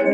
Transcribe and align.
Hej 0.00 0.08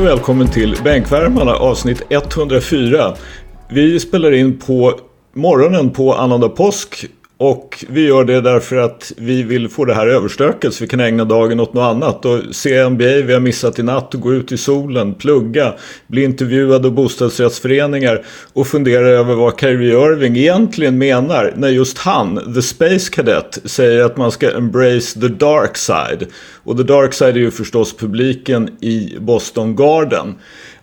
och 0.00 0.06
välkommen 0.06 0.48
till 0.48 0.76
Bänkvärmarna 0.84 1.54
avsnitt 1.54 2.02
104. 2.10 3.14
Vi 3.68 4.00
spelar 4.00 4.32
in 4.32 4.58
på 4.58 5.00
morgonen 5.34 5.90
på 5.90 6.14
annandag 6.14 6.48
påsk 6.48 7.06
och 7.40 7.84
vi 7.88 8.06
gör 8.06 8.24
det 8.24 8.40
därför 8.40 8.76
att 8.76 9.12
vi 9.16 9.42
vill 9.42 9.68
få 9.68 9.84
det 9.84 9.94
här 9.94 10.06
överstökat 10.06 10.74
så 10.74 10.84
vi 10.84 10.88
kan 10.88 11.00
ägna 11.00 11.24
dagen 11.24 11.60
åt 11.60 11.74
något 11.74 11.82
annat. 11.82 12.24
Och 12.24 12.40
se 12.52 12.88
NBA 12.88 13.04
vi 13.04 13.32
har 13.32 13.40
missat 13.40 13.78
i 13.78 13.82
natt 13.82 14.14
och 14.14 14.20
gå 14.20 14.32
ut 14.32 14.52
i 14.52 14.56
solen, 14.56 15.14
plugga, 15.14 15.74
bli 16.06 16.24
intervjuad 16.24 16.86
av 16.86 16.92
bostadsrättsföreningar 16.92 18.24
och 18.52 18.66
fundera 18.66 19.08
över 19.08 19.34
vad 19.34 19.60
Kyrie 19.60 19.92
Irving 19.92 20.36
egentligen 20.36 20.98
menar 20.98 21.52
när 21.56 21.68
just 21.68 21.98
han, 21.98 22.54
the 22.54 22.62
Space 22.62 23.10
Cadet, 23.12 23.58
säger 23.64 24.04
att 24.04 24.16
man 24.16 24.30
ska 24.30 24.50
embrace 24.50 25.20
the 25.20 25.28
dark 25.28 25.76
side. 25.76 26.26
Och 26.64 26.76
the 26.76 26.82
dark 26.82 27.14
side 27.14 27.36
är 27.36 27.40
ju 27.40 27.50
förstås 27.50 27.96
publiken 27.96 28.68
i 28.80 29.16
Boston 29.20 29.76
Garden. 29.76 30.34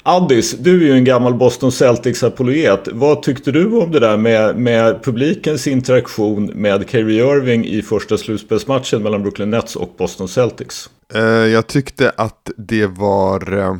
Addis, 0.09 0.57
du 0.59 0.81
är 0.81 0.85
ju 0.85 0.93
en 0.93 1.03
gammal 1.03 1.33
Boston 1.33 1.71
Celtics-apologet. 1.71 2.89
Vad 2.91 3.23
tyckte 3.23 3.51
du 3.51 3.77
om 3.77 3.91
det 3.91 3.99
där 3.99 4.17
med, 4.17 4.55
med 4.55 5.03
publikens 5.03 5.67
interaktion 5.67 6.45
med 6.45 6.89
Kyrie 6.89 7.23
Irving 7.23 7.65
i 7.65 7.81
första 7.81 8.17
slutspelsmatchen 8.17 9.03
mellan 9.03 9.21
Brooklyn 9.21 9.49
Nets 9.49 9.75
och 9.75 9.95
Boston 9.97 10.27
Celtics? 10.27 10.89
Eh, 11.13 11.21
jag 11.23 11.67
tyckte 11.67 12.09
att 12.17 12.51
det 12.57 12.85
var... 12.85 13.57
Eh, 13.57 13.75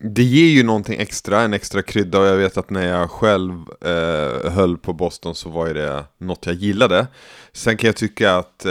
det 0.00 0.22
ger 0.22 0.48
ju 0.48 0.62
någonting 0.62 1.00
extra, 1.00 1.40
en 1.40 1.52
extra 1.52 1.82
krydda 1.82 2.20
och 2.20 2.26
jag 2.26 2.36
vet 2.36 2.56
att 2.56 2.70
när 2.70 2.86
jag 2.86 3.10
själv 3.10 3.52
eh, 3.84 4.50
höll 4.50 4.76
på 4.76 4.92
Boston 4.92 5.34
så 5.34 5.48
var 5.48 5.68
det 5.68 6.04
något 6.18 6.46
jag 6.46 6.54
gillade. 6.54 7.06
Sen 7.52 7.76
kan 7.76 7.88
jag 7.88 7.96
tycka 7.96 8.36
att 8.36 8.66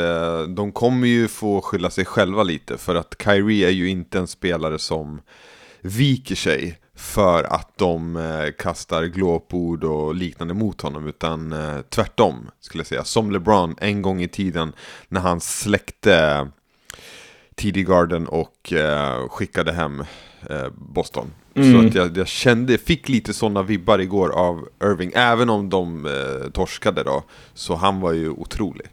de 0.56 0.72
kommer 0.72 1.08
ju 1.08 1.28
få 1.28 1.61
skylla 1.61 1.89
sig 1.89 2.06
själva 2.06 2.44
lite 2.44 2.78
för 2.78 2.95
att 2.95 3.16
Kyrie 3.23 3.67
är 3.67 3.72
ju 3.72 3.89
inte 3.89 4.20
en 4.20 4.28
spelare 4.28 4.80
som 4.80 5.22
viker 5.82 6.36
sig 6.36 6.78
för 6.98 7.44
att 7.44 7.78
de 7.78 8.16
eh, 8.16 8.52
kastar 8.59 9.03
glåpord 9.03 9.84
och 9.84 10.16
liknande 10.16 10.53
mot 10.53 10.81
honom 10.81 11.08
utan 11.08 11.54
eh, 11.54 11.81
tvärtom 11.89 12.50
skulle 12.59 12.80
jag 12.80 12.88
säga. 12.88 13.04
Som 13.04 13.31
LeBron 13.31 13.76
en 13.81 14.02
gång 14.02 14.22
i 14.22 14.28
tiden 14.28 14.73
när 15.08 15.22
han 15.22 15.42
släckte 15.42 16.48
TD 17.56 17.84
Garden 17.84 18.28
och 18.28 18.73
eh, 18.73 19.28
skickade 19.30 19.72
hem 19.72 20.04
eh, 20.50 20.67
Boston. 20.76 21.28
Mm. 21.56 21.81
Så 21.81 21.88
att 21.88 21.95
jag, 21.95 22.17
jag 22.17 22.28
kände, 22.28 22.78
fick 22.78 23.09
lite 23.09 23.34
sådana 23.34 23.64
vibbar 23.64 24.00
igår 24.00 24.30
av 24.30 24.67
Irving, 24.84 25.11
även 25.16 25.50
om 25.50 25.70
de 25.70 26.06
eh, 26.06 26.52
torskade 26.52 27.04
då. 27.04 27.23
Så 27.54 27.76
han 27.76 28.00
var 28.00 28.14
ju 28.14 28.30
otrolig. 28.30 28.88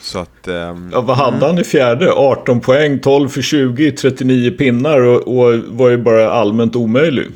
Så 0.00 0.18
att, 0.18 0.48
um, 0.48 0.90
ja, 0.92 1.00
vad 1.00 1.16
hade 1.16 1.36
mm. 1.36 1.48
han 1.48 1.58
i 1.58 1.64
fjärde? 1.64 2.12
18 2.12 2.60
poäng, 2.60 2.98
12 2.98 3.28
för 3.28 3.42
20, 3.42 3.92
39 3.92 4.50
pinnar 4.50 5.00
och, 5.00 5.38
och 5.38 5.58
var 5.68 5.90
ju 5.90 5.96
bara 5.96 6.30
allmänt 6.30 6.76
omöjlig. 6.76 7.26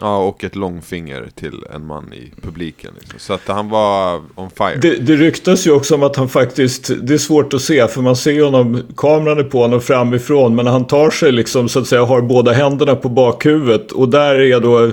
Ja, 0.00 0.18
och 0.18 0.44
ett 0.44 0.56
långfinger 0.56 1.28
till 1.34 1.64
en 1.74 1.86
man 1.86 2.12
i 2.12 2.32
publiken. 2.42 2.90
Liksom. 3.00 3.18
Så 3.18 3.32
att 3.32 3.48
han 3.48 3.68
var 3.68 4.20
on 4.34 4.50
fire. 4.50 4.78
Det, 4.82 4.96
det 4.96 5.16
ryktas 5.16 5.66
ju 5.66 5.70
också 5.70 5.94
om 5.94 6.02
att 6.02 6.16
han 6.16 6.28
faktiskt, 6.28 6.90
det 7.02 7.14
är 7.14 7.18
svårt 7.18 7.54
att 7.54 7.62
se 7.62 7.88
för 7.88 8.02
man 8.02 8.16
ser 8.16 8.32
ju 8.32 8.44
honom, 8.44 8.82
kameran 8.96 9.38
är 9.38 9.44
på 9.44 9.62
honom 9.62 9.80
framifrån. 9.80 10.54
Men 10.54 10.66
han 10.66 10.86
tar 10.86 11.10
sig 11.10 11.32
liksom 11.32 11.68
så 11.68 11.78
att 11.78 11.86
säga, 11.86 12.04
har 12.04 12.20
båda 12.20 12.52
händerna 12.52 12.96
på 12.96 13.08
bakhuvudet. 13.08 13.92
Och 13.92 14.08
där 14.08 14.40
är 14.40 14.60
då 14.60 14.92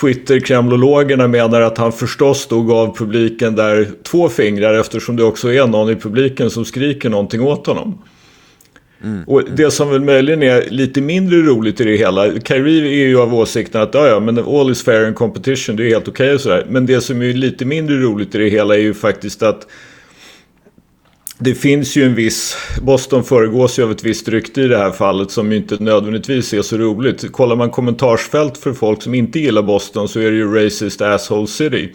Twitter-kremlologerna 0.00 1.28
menar 1.28 1.60
att 1.60 1.78
han 1.78 1.92
förstås 1.92 2.46
då 2.46 2.62
gav 2.62 2.96
publiken 2.96 3.56
där 3.56 3.88
två 4.02 4.28
fingrar 4.28 4.74
eftersom 4.74 5.16
det 5.16 5.24
också 5.24 5.52
är 5.52 5.66
någon 5.66 5.90
i 5.90 5.96
publiken 5.96 6.50
som 6.50 6.64
skriker 6.64 7.10
någonting 7.10 7.42
åt 7.42 7.66
honom. 7.66 8.02
Mm. 9.04 9.24
Och 9.26 9.42
det 9.56 9.70
som 9.70 9.90
väl 9.90 10.00
möjligen 10.00 10.42
är 10.42 10.70
lite 10.70 11.00
mindre 11.00 11.38
roligt 11.38 11.80
i 11.80 11.84
det 11.84 11.96
hela. 11.96 12.40
Kyrie 12.40 13.04
är 13.04 13.08
ju 13.08 13.20
av 13.20 13.34
åsikten 13.34 13.82
att 13.82 13.94
ja, 13.94 14.20
men 14.20 14.38
all 14.38 14.70
is 14.70 14.82
fair 14.82 15.08
in 15.08 15.14
competition, 15.14 15.76
det 15.76 15.84
är 15.84 15.88
helt 15.88 16.08
okej 16.08 16.24
okay 16.24 16.34
och 16.34 16.40
sådär. 16.40 16.66
Men 16.68 16.86
det 16.86 17.00
som 17.00 17.22
är 17.22 17.32
lite 17.32 17.64
mindre 17.64 17.96
roligt 17.96 18.34
i 18.34 18.38
det 18.38 18.48
hela 18.48 18.74
är 18.74 18.80
ju 18.80 18.94
faktiskt 18.94 19.42
att 19.42 19.66
det 21.40 21.54
finns 21.54 21.96
ju 21.96 22.04
en 22.04 22.14
viss, 22.14 22.56
Boston 22.82 23.24
föregås 23.24 23.78
ju 23.78 23.82
av 23.82 23.90
ett 23.90 24.04
visst 24.04 24.28
rykte 24.28 24.60
i 24.62 24.68
det 24.68 24.78
här 24.78 24.90
fallet 24.90 25.30
som 25.30 25.52
ju 25.52 25.58
inte 25.58 25.82
nödvändigtvis 25.82 26.54
är 26.54 26.62
så 26.62 26.76
roligt. 26.76 27.32
Kollar 27.32 27.56
man 27.56 27.70
kommentarsfält 27.70 28.58
för 28.58 28.72
folk 28.72 29.02
som 29.02 29.14
inte 29.14 29.38
gillar 29.38 29.62
Boston 29.62 30.08
så 30.08 30.20
är 30.20 30.30
det 30.30 30.36
ju 30.36 30.64
racist 30.64 31.00
asshole 31.00 31.46
city. 31.46 31.92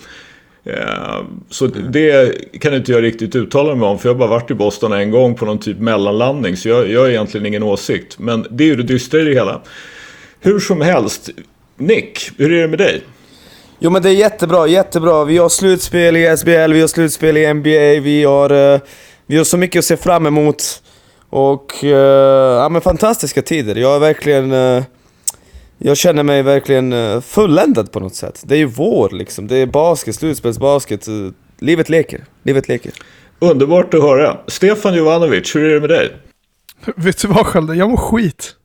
Eh, 0.66 1.24
så 1.50 1.68
det 1.68 2.36
kan 2.60 2.74
inte 2.74 2.92
jag 2.92 3.04
riktigt 3.04 3.36
uttala 3.36 3.76
mig 3.76 3.88
om 3.88 4.00
för 4.00 4.10
jag 4.10 4.14
har 4.14 4.20
bara 4.20 4.30
varit 4.30 4.52
i 4.52 4.54
Boston 4.54 4.94
en 4.94 5.12
gång 5.12 5.36
på 5.36 5.46
någon 5.46 5.60
typ 5.60 5.80
mellanlandning 5.80 6.58
så 6.58 6.70
jag, 6.70 6.90
jag 6.90 7.02
har 7.02 7.10
egentligen 7.10 7.46
ingen 7.46 7.64
åsikt. 7.64 8.20
Men 8.20 8.48
det 8.50 8.64
är 8.64 8.68
ju 8.68 8.76
det 8.76 8.84
dystra 8.84 9.20
i 9.20 9.24
det 9.24 9.34
hela. 9.34 9.62
Hur 10.40 10.60
som 10.60 10.82
helst, 10.82 11.30
Nick, 11.78 12.32
hur 12.38 12.52
är 12.52 12.62
det 12.62 12.68
med 12.68 12.80
dig? 12.80 13.02
Jo 13.80 13.90
men 13.90 14.02
det 14.02 14.10
är 14.10 14.14
jättebra, 14.14 14.68
jättebra. 14.68 15.24
Vi 15.24 15.38
har 15.38 15.50
slutspel 15.50 16.18
i 16.18 16.38
SBL, 16.38 16.74
vi 16.74 16.82
har 16.82 16.88
slutspel 16.88 17.38
i 17.38 17.54
NBA, 17.54 18.02
vi 18.04 18.24
har, 18.24 18.74
eh, 18.74 18.80
vi 19.26 19.38
har 19.38 19.44
så 19.44 19.58
mycket 19.58 19.80
att 19.80 19.86
se 19.86 19.98
fram 19.98 20.26
emot. 20.26 20.64
Och 21.30 21.84
eh, 21.84 22.58
ja 22.62 22.70
men 22.70 22.82
fantastiska 22.82 23.42
tider. 23.42 23.76
Jag 23.76 23.96
är 23.96 24.00
verkligen... 24.00 24.54
Jag 25.86 25.98
känner 25.98 26.24
mig 26.24 26.44
verkligen 26.44 26.94
eh, 26.94 27.22
fulländad 27.22 27.92
på 27.92 28.00
något 28.00 28.16
sätt. 28.16 28.44
Det 28.46 28.56
är 28.56 28.60
ju 28.60 28.66
vår 28.66 29.10
liksom, 29.10 29.48
det 29.48 29.58
är 29.58 29.66
basket, 29.66 30.16
slutspelsbasket. 30.16 31.08
Eh, 31.08 31.14
livet 31.60 31.90
leker, 31.90 32.26
livet 32.44 32.68
leker. 32.68 32.92
Underbart 33.40 33.94
att 33.94 34.02
höra. 34.02 34.38
Stefan 34.48 34.96
Jovanovic, 34.96 35.56
hur 35.56 35.64
är 35.64 35.74
det 35.74 35.80
med 35.80 35.90
dig? 35.90 36.12
Vet 36.96 37.22
du 37.22 37.28
vad 37.28 37.46
Skölde, 37.46 37.76
jag 37.76 37.90
mår 37.90 37.98
skit. 37.98 38.56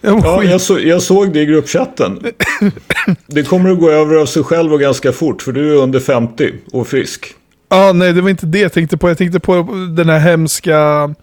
Jag 0.00 0.14
mår 0.14 0.26
ja, 0.26 0.40
skit. 0.40 0.50
Jag, 0.50 0.60
så, 0.60 0.78
jag 0.80 1.02
såg 1.02 1.32
det 1.32 1.40
i 1.40 1.46
gruppchatten. 1.46 2.26
det 3.26 3.42
kommer 3.42 3.70
att 3.70 3.80
gå 3.80 3.90
över 3.90 4.16
av 4.16 4.26
sig 4.26 4.42
själv 4.42 4.72
och 4.72 4.80
ganska 4.80 5.12
fort, 5.12 5.42
för 5.42 5.52
du 5.52 5.72
är 5.72 5.82
under 5.82 6.00
50 6.00 6.52
och 6.72 6.88
frisk. 6.88 7.34
Ja, 7.68 7.88
ah, 7.88 7.92
nej 7.92 8.12
det 8.12 8.20
var 8.20 8.30
inte 8.30 8.46
det 8.46 8.58
jag 8.58 8.72
tänkte 8.72 8.96
på. 8.96 9.08
Jag 9.08 9.18
tänkte 9.18 9.40
på 9.40 9.68
den 9.96 10.08
här 10.08 10.18
hemska 10.18 11.14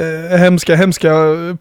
eh, 0.00 0.38
hemska, 0.38 0.76
hemska 0.76 1.12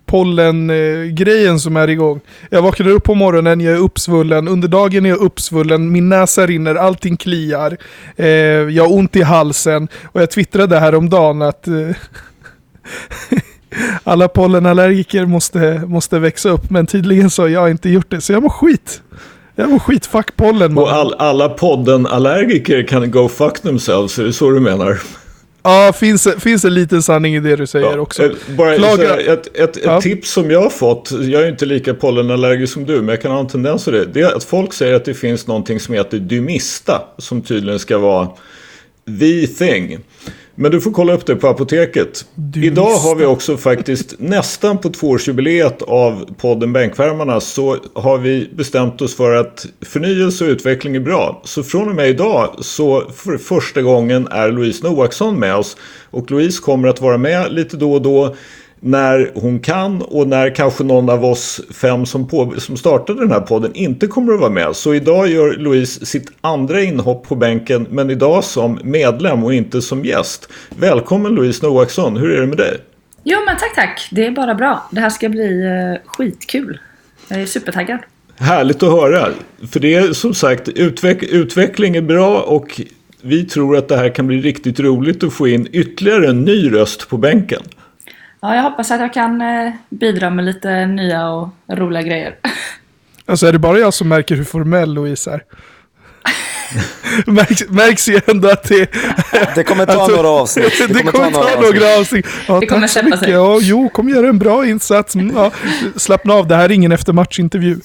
pollengrejen 0.06 1.59
som 1.59 1.78
är 1.78 1.88
igång. 1.88 2.19
Jag 2.50 2.62
vaknar 2.62 2.90
upp 2.90 3.03
på 3.03 3.16
morgonen, 3.16 3.62
jag 3.62 3.73
är 3.73 3.79
uppsvullen, 3.79 4.47
under 4.47 4.68
dagen 4.68 5.06
är 5.06 5.09
jag 5.09 5.19
uppsvullen, 5.19 5.91
min 5.91 6.09
näsa 6.09 6.46
rinner, 6.46 6.75
allting 6.75 7.18
kliar, 7.18 7.78
eh, 8.16 8.28
jag 8.28 8.84
har 8.84 8.94
ont 8.94 9.16
i 9.16 9.22
halsen 9.22 9.88
och 10.03 10.22
jag 10.22 10.31
twittrade 10.31 10.79
häromdagen 10.79 11.41
att 11.41 11.68
eh, 11.68 11.73
alla 14.03 14.28
pollenallergiker 14.28 15.25
måste, 15.25 15.81
måste 15.88 16.19
växa 16.19 16.50
upp, 16.50 16.69
men 16.69 16.88
tydligen 16.88 17.29
så 17.29 17.41
har 17.41 17.50
jag 17.50 17.72
inte 17.72 17.90
gjort 17.90 18.12
det, 18.12 18.22
så 18.22 18.34
jag 18.34 18.44
mår 18.44 18.50
skit. 18.50 19.02
Jag 19.56 19.69
mår 19.69 19.79
skit, 19.79 20.06
fuck 20.06 20.35
pollen. 20.35 20.78
Och 20.78 20.91
all, 20.91 21.13
alla 21.13 21.50
poddenallergiker 21.50 22.84
kan 22.84 23.12
go 23.12 23.29
fuck 23.29 23.62
themselves, 23.62 24.19
är 24.19 24.23
det 24.23 24.34
så 24.34 24.50
du 24.50 24.59
menar? 24.59 25.00
Ja, 25.68 25.94
finns, 25.94 26.28
finns 26.40 26.66
en 26.66 26.74
liten 26.74 27.03
sanning 27.03 27.36
i 27.36 27.40
det 27.40 27.56
du 27.56 27.68
säger 27.68 27.92
ja, 27.92 28.00
också. 28.00 28.24
Eh, 28.24 28.31
bara 28.58 28.76
Klaga... 28.76 29.20
ett, 29.20 29.58
ett, 29.58 29.78
ja. 29.84 29.98
ett, 29.98 30.03
tips 30.03 30.31
som 30.31 30.52
jag 30.52 30.62
har 30.62 30.70
fått, 30.70 31.12
jag 31.12 31.44
är 31.44 31.50
inte 31.50 31.66
lika 31.66 31.94
pollenallergisk 31.94 32.74
som 32.74 32.86
du, 32.86 32.96
men 32.96 33.08
jag 33.08 33.22
kan 33.22 33.31
ha 33.31 33.40
en 33.40 33.48
tendens 33.48 33.84
till 33.84 33.94
det. 33.94 34.06
Det 34.06 34.22
är 34.22 34.36
att 34.36 34.44
folk 34.44 34.74
säger 34.74 34.94
att 34.94 35.06
det 35.06 35.14
finns 35.14 35.48
någonting 35.48 35.80
som 35.80 35.94
heter 35.94 36.18
Dymista, 36.18 37.02
som 37.18 37.42
tydligen 37.42 37.80
ska 37.80 37.98
vara 37.98 38.30
the 39.20 39.48
thing. 39.48 40.00
Men 40.58 40.72
du 40.72 40.82
får 40.82 40.92
kolla 40.92 41.14
upp 41.14 41.26
det 41.26 41.36
på 41.36 41.48
apoteket. 41.48 42.26
Du 42.36 42.66
Idag 42.66 42.96
har 42.96 43.16
vi 43.16 43.26
också 43.26 43.58
faktiskt 43.58 44.16
nästan 44.20 44.78
på 44.78 44.90
tvåårsjubileet 44.90 45.82
av 45.82 46.35
podden 46.38 46.74
Bänkvärmarna 46.74 47.40
så 47.40 47.78
har 47.94 48.18
vi 48.18 48.50
bestämt 48.56 49.02
oss 49.02 49.16
för 49.16 49.35
att 49.35 49.66
förnyelse 49.82 50.46
och 50.46 50.50
utveckling 50.50 50.96
är 50.96 51.00
bra. 51.00 51.41
Så 51.44 51.64
från 51.64 51.90
och 51.90 51.96
med 51.96 52.09
idag 52.09 52.56
så 52.59 53.03
för 53.16 53.38
första 53.38 53.82
gången 53.82 54.28
är 54.28 54.52
Louise 54.52 54.88
Noaksson 54.88 55.40
med 55.40 55.56
oss. 55.56 55.78
Och 56.09 56.32
Louise 56.32 56.62
kommer 56.62 56.88
att 56.88 57.02
vara 57.02 57.18
med 57.18 57.53
lite 57.53 57.78
då 57.78 57.94
och 57.94 58.02
då 58.02 58.35
när 58.85 59.32
hon 59.34 59.59
kan 59.59 60.02
och 60.02 60.28
när 60.28 60.55
kanske 60.55 60.84
någon 60.84 61.09
av 61.09 61.26
oss 61.26 61.61
fem 61.73 62.05
som, 62.05 62.28
på, 62.28 62.53
som 62.58 62.78
startade 62.78 63.20
den 63.20 63.32
här 63.32 63.40
podden 63.40 63.72
inte 63.73 64.08
kommer 64.08 64.34
att 64.34 64.40
vara 64.40 64.49
med. 64.49 64.76
Så 64.76 64.93
idag 64.93 65.28
gör 65.28 65.53
Louise 65.53 66.05
sitt 66.05 66.32
andra 66.41 66.82
inhopp 66.82 67.28
på 67.28 67.35
bänken 67.35 67.87
men 67.90 68.09
idag 68.09 68.43
som 68.43 68.79
medlem 68.84 69.43
och 69.43 69.53
inte 69.53 69.82
som 69.82 70.05
gäst. 70.05 70.49
Välkommen 70.70 71.35
Louise 71.35 71.66
Noaksson, 71.66 72.17
hur 72.17 72.32
är 72.32 72.41
det 72.41 72.47
med 72.47 72.58
dig? 72.58 72.78
Jo 73.23 73.40
men 73.46 73.58
tack 73.58 73.76
tack, 73.76 74.08
det 74.11 74.26
är 74.26 74.32
bara 74.32 74.55
bra. 74.55 74.88
Det 74.91 74.99
här 74.99 75.09
ska 75.09 75.29
bli 75.29 75.64
uh, 75.64 75.97
skitkul. 76.05 76.79
Jag 77.28 77.41
är 77.41 77.46
supertaggad. 77.46 77.99
Härligt 78.38 78.84
att 78.84 78.91
höra. 78.91 79.28
För 79.72 79.79
det 79.79 79.96
är 79.96 80.14
som 80.14 80.34
sagt, 80.34 80.70
utveck 80.70 81.23
utveckling 81.23 81.96
är 81.96 82.02
bra 82.02 82.41
och 82.41 82.81
vi 83.22 83.46
tror 83.46 83.78
att 83.78 83.88
det 83.88 83.97
här 83.97 84.09
kan 84.09 84.28
bli 84.28 84.41
riktigt 84.41 84.79
roligt 84.79 85.23
att 85.23 85.34
få 85.34 85.47
in 85.47 85.67
ytterligare 85.72 86.28
en 86.29 86.46
ny 86.46 86.73
röst 86.73 87.09
på 87.09 87.17
bänken. 87.17 87.61
Ja, 88.46 88.56
jag 88.56 88.64
hoppas 88.64 88.92
att 88.92 89.00
jag 89.00 89.14
kan 89.14 89.42
eh, 89.42 89.74
bidra 89.90 90.30
med 90.30 90.46
lite 90.46 90.86
nya 90.86 91.30
och 91.30 91.50
roliga 91.68 92.02
grejer. 92.02 92.36
Alltså 93.28 93.47
är 93.47 93.52
det 93.52 93.59
bara 93.59 93.80
jag 93.80 93.94
som 93.94 94.08
märker 94.08 94.36
hur 94.36 94.44
formell 94.44 94.94
Louise 94.94 95.32
är? 95.32 95.44
märks, 97.32 97.70
märks 97.70 98.09
ju 98.09 98.22
ändå 98.28 98.50
att 98.50 98.64
det... 98.64 98.90
Det 99.56 99.64
kommer 99.64 99.86
ta 99.86 99.94
Alltså, 99.94 100.16
några 100.16 100.30
avsnitt. 100.30 100.74
Det, 100.88 101.03
kommer 101.03 101.32
ta 101.32 101.62
några 101.62 102.00
avsnitt. 102.00 102.28
Ja, 102.47 102.59
Det 102.59 102.66
kommer 102.66 102.88
släppa 102.88 103.18
sig. 103.18 103.32
Ja, 103.32 103.59
jo, 103.62 103.90
kom 103.90 104.09
göra 104.09 104.30
en 104.30 104.40
bra 104.40 104.66
insats. 104.66 105.16
Mm, 105.16 105.36
ja. 105.36 105.52
Slappna 105.96 106.34
av, 106.34 106.48
det 106.48 106.56
här 106.56 106.66
är 106.66 106.72
ingen 106.72 106.91
eftermatchintervju. 106.91 107.80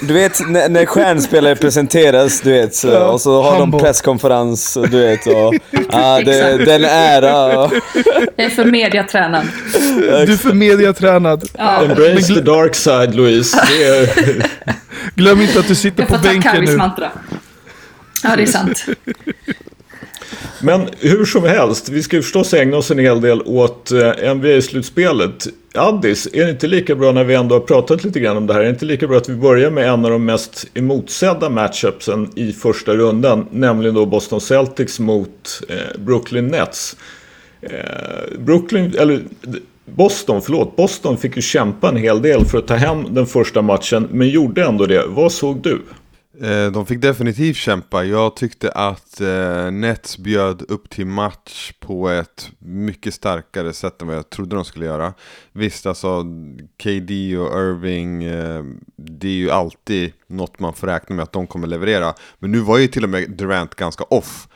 Du 0.00 0.14
vet 0.14 0.48
när, 0.48 0.68
när 0.68 0.86
stjärnspelare 0.86 1.56
presenteras, 1.56 2.40
du 2.40 2.50
vet, 2.52 2.74
så, 2.74 2.88
Ja, 2.88 3.04
och 3.08 3.20
så 3.20 3.42
har 3.42 3.58
humble. 3.60 3.78
de 3.78 3.84
presskonferens, 3.84 4.78
du 4.90 5.00
vet, 5.00 5.26
och 5.26 5.54
ah, 5.88 6.16
det, 6.18 6.24
det 6.64 6.72
är 6.72 6.78
en 6.78 6.84
ära. 6.84 7.58
Och, 7.64 7.72
Jag 8.36 8.46
är 8.46 8.50
för 8.50 8.64
mediatränad. 8.64 9.46
Du 9.98 10.32
är 10.32 10.36
för 10.36 10.52
mediatränad. 10.52 11.44
Ja, 11.58 11.82
Embrace 11.84 12.34
the 12.34 12.40
dark 12.40 12.74
side 12.74 13.14
Louise. 13.14 13.58
Är, 13.58 14.10
Glöm 15.14 15.40
inte 15.40 15.58
att 15.60 15.68
du 15.68 15.74
sitter 15.74 16.02
jag 16.02 16.08
på 16.08 16.14
får 16.14 16.22
ta 16.22 16.28
bänken 16.28 16.52
Carries 16.52 16.70
nu. 16.70 16.76
mantra. 16.76 17.10
Ja, 18.22 18.36
det 18.36 18.42
är 18.42 18.46
sant. 18.46 18.84
Men 20.62 20.88
hur 21.00 21.24
som 21.24 21.44
helst, 21.44 21.88
vi 21.88 22.02
ska 22.02 22.16
ju 22.16 22.22
förstås 22.22 22.54
ägna 22.54 22.76
oss 22.76 22.90
en 22.90 22.98
hel 22.98 23.20
del 23.20 23.42
åt 23.42 23.90
eh, 23.90 24.34
NBA-slutspelet. 24.34 25.46
Addis, 25.74 26.28
är 26.32 26.44
det 26.44 26.50
inte 26.50 26.66
lika 26.66 26.94
bra 26.94 27.12
när 27.12 27.24
vi 27.24 27.34
ändå 27.34 27.54
har 27.54 27.60
pratat 27.60 28.04
lite 28.04 28.20
grann 28.20 28.36
om 28.36 28.46
det 28.46 28.52
här, 28.52 28.60
är 28.60 28.64
det 28.64 28.70
inte 28.70 28.84
lika 28.84 29.06
bra 29.06 29.16
att 29.16 29.28
vi 29.28 29.34
börjar 29.34 29.70
med 29.70 29.88
en 29.88 30.04
av 30.04 30.10
de 30.10 30.24
mest 30.24 30.66
emotsedda 30.74 31.48
matchupsen 31.48 32.30
i 32.34 32.52
första 32.52 32.94
rundan, 32.94 33.46
nämligen 33.50 33.94
då 33.94 34.06
Boston 34.06 34.40
Celtics 34.40 35.00
mot 35.00 35.62
eh, 35.68 36.00
Brooklyn 36.00 36.46
Nets. 36.46 36.96
Eh, 37.60 38.38
Brooklyn, 38.38 38.94
eller 38.98 39.20
Boston, 39.84 40.42
förlåt, 40.42 40.76
Boston 40.76 41.16
fick 41.16 41.36
ju 41.36 41.42
kämpa 41.42 41.88
en 41.88 41.96
hel 41.96 42.22
del 42.22 42.44
för 42.44 42.58
att 42.58 42.66
ta 42.66 42.74
hem 42.74 43.14
den 43.14 43.26
första 43.26 43.62
matchen, 43.62 44.08
men 44.10 44.28
gjorde 44.28 44.64
ändå 44.64 44.86
det. 44.86 45.04
Vad 45.06 45.32
såg 45.32 45.62
du? 45.62 45.82
Eh, 46.40 46.72
de 46.72 46.86
fick 46.86 47.00
definitivt 47.00 47.56
kämpa. 47.56 48.04
Jag 48.04 48.36
tyckte 48.36 48.70
att 48.70 49.20
eh, 49.20 49.70
Nets 49.70 50.18
bjöd 50.18 50.62
upp 50.68 50.90
till 50.90 51.06
match 51.06 51.72
på 51.80 52.08
ett 52.08 52.50
mycket 52.58 53.14
starkare 53.14 53.72
sätt 53.72 54.02
än 54.02 54.08
vad 54.08 54.16
jag 54.16 54.30
trodde 54.30 54.56
de 54.56 54.64
skulle 54.64 54.86
göra. 54.86 55.14
Visst, 55.52 55.86
alltså 55.86 56.24
KD 56.82 57.36
och 57.36 57.60
Irving, 57.60 58.24
eh, 58.24 58.64
det 58.96 59.28
är 59.28 59.32
ju 59.32 59.50
alltid 59.50 60.12
något 60.26 60.60
man 60.60 60.74
får 60.74 60.86
räkna 60.86 61.16
med 61.16 61.22
att 61.22 61.32
de 61.32 61.46
kommer 61.46 61.66
leverera. 61.66 62.14
Men 62.38 62.52
nu 62.52 62.58
var 62.58 62.78
ju 62.78 62.86
till 62.86 63.04
och 63.04 63.10
med 63.10 63.30
Durant 63.30 63.74
ganska 63.74 64.04
off. 64.04 64.48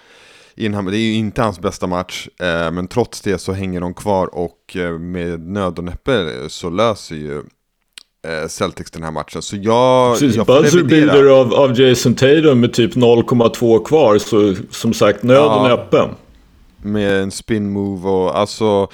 Det 0.54 0.66
är 0.66 0.96
ju 0.96 1.14
inte 1.14 1.42
hans 1.42 1.60
bästa 1.60 1.86
match, 1.86 2.28
men 2.72 2.88
trots 2.88 3.20
det 3.20 3.38
så 3.38 3.52
hänger 3.52 3.80
de 3.80 3.94
kvar 3.94 4.34
och 4.34 4.76
med 5.00 5.40
nöd 5.40 5.78
och 5.78 5.84
näppe 5.84 6.32
så 6.48 6.70
löser 6.70 7.16
ju 7.16 7.42
Celtics 8.48 8.90
den 8.90 9.02
här 9.02 9.10
matchen. 9.10 9.42
Så 9.42 9.56
jag, 9.56 10.14
Precis, 10.18 10.36
jag 10.36 10.46
får 10.46 10.62
buzzer 10.62 10.76
revidera. 10.78 11.06
beater 11.12 11.24
av, 11.26 11.54
av 11.54 11.80
Jason 11.80 12.14
Tatum 12.14 12.60
med 12.60 12.72
typ 12.72 12.94
0,2 12.94 13.84
kvar. 13.84 14.18
Så 14.18 14.54
som 14.70 14.92
sagt, 14.94 15.22
nöden 15.22 15.42
Ja. 15.44 15.66
är 15.68 15.72
öppen. 15.72 16.08
med 16.82 17.22
en 17.22 17.30
spin 17.30 17.70
move 17.72 18.08
och 18.08 18.38
alltså 18.38 18.88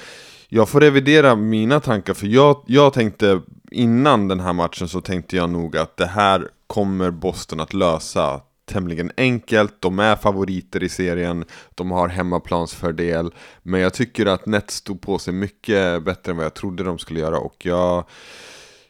Jag 0.49 0.69
får 0.69 0.81
revidera 0.81 1.35
mina 1.35 1.79
tankar 1.79 2.13
för 2.13 2.27
jag, 2.27 2.63
jag 2.67 2.93
tänkte 2.93 3.41
innan 3.71 4.27
den 4.27 4.39
här 4.39 4.53
matchen 4.53 4.87
så 4.87 5.01
tänkte 5.01 5.35
jag 5.35 5.49
nog 5.49 5.77
att 5.77 5.97
det 5.97 6.05
här 6.05 6.47
kommer 6.67 7.11
Boston 7.11 7.59
att 7.59 7.73
lösa 7.73 8.41
tämligen 8.71 9.11
enkelt. 9.17 9.73
De 9.79 9.99
är 9.99 10.15
favoriter 10.15 10.83
i 10.83 10.89
serien, 10.89 11.45
de 11.75 11.91
har 11.91 12.07
hemmaplansfördel. 12.07 13.31
Men 13.63 13.81
jag 13.81 13.93
tycker 13.93 14.25
att 14.25 14.45
Nets 14.45 14.75
stod 14.75 15.01
på 15.01 15.17
sig 15.19 15.33
mycket 15.33 16.03
bättre 16.03 16.31
än 16.31 16.37
vad 16.37 16.45
jag 16.45 16.53
trodde 16.53 16.83
de 16.83 16.97
skulle 16.97 17.19
göra 17.19 17.37
och 17.37 17.65
jag 17.65 18.03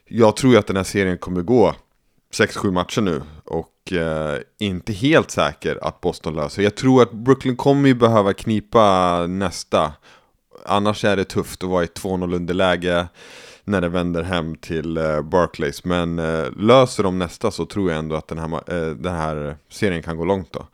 jag 0.08 0.36
tror 0.36 0.52
ju 0.52 0.58
att 0.58 0.66
den 0.66 0.76
här 0.76 0.84
serien 0.84 1.18
kommer 1.18 1.42
gå 1.42 1.74
6-7 2.32 2.70
matcher 2.70 3.00
nu 3.00 3.22
och 3.44 3.92
eh, 3.92 4.38
inte 4.58 4.92
helt 4.92 5.30
säker 5.30 5.78
att 5.82 6.00
Boston 6.00 6.34
löser. 6.34 6.62
Jag 6.62 6.74
tror 6.74 7.02
att 7.02 7.12
Brooklyn 7.12 7.56
kommer 7.56 7.88
ju 7.88 7.94
behöva 7.94 8.32
knipa 8.32 9.26
nästa. 9.26 9.92
Annars 10.64 11.04
är 11.04 11.16
det 11.16 11.24
tufft 11.24 11.64
att 11.64 11.70
vara 11.70 11.84
i 11.84 11.86
2-0 11.86 12.34
underläge 12.34 13.06
när 13.64 13.80
det 13.80 13.88
vänder 13.88 14.22
hem 14.22 14.56
till 14.56 14.96
eh, 14.96 15.22
Barclays. 15.22 15.84
Men 15.84 16.18
eh, 16.18 16.50
löser 16.56 17.02
de 17.02 17.18
nästa 17.18 17.50
så 17.50 17.66
tror 17.66 17.90
jag 17.90 17.98
ändå 17.98 18.16
att 18.16 18.28
den 18.28 18.38
här, 18.38 18.54
eh, 18.54 18.90
den 18.90 19.14
här 19.14 19.56
serien 19.70 20.02
kan 20.02 20.16
gå 20.16 20.24
långt 20.24 20.52
då. 20.52 20.66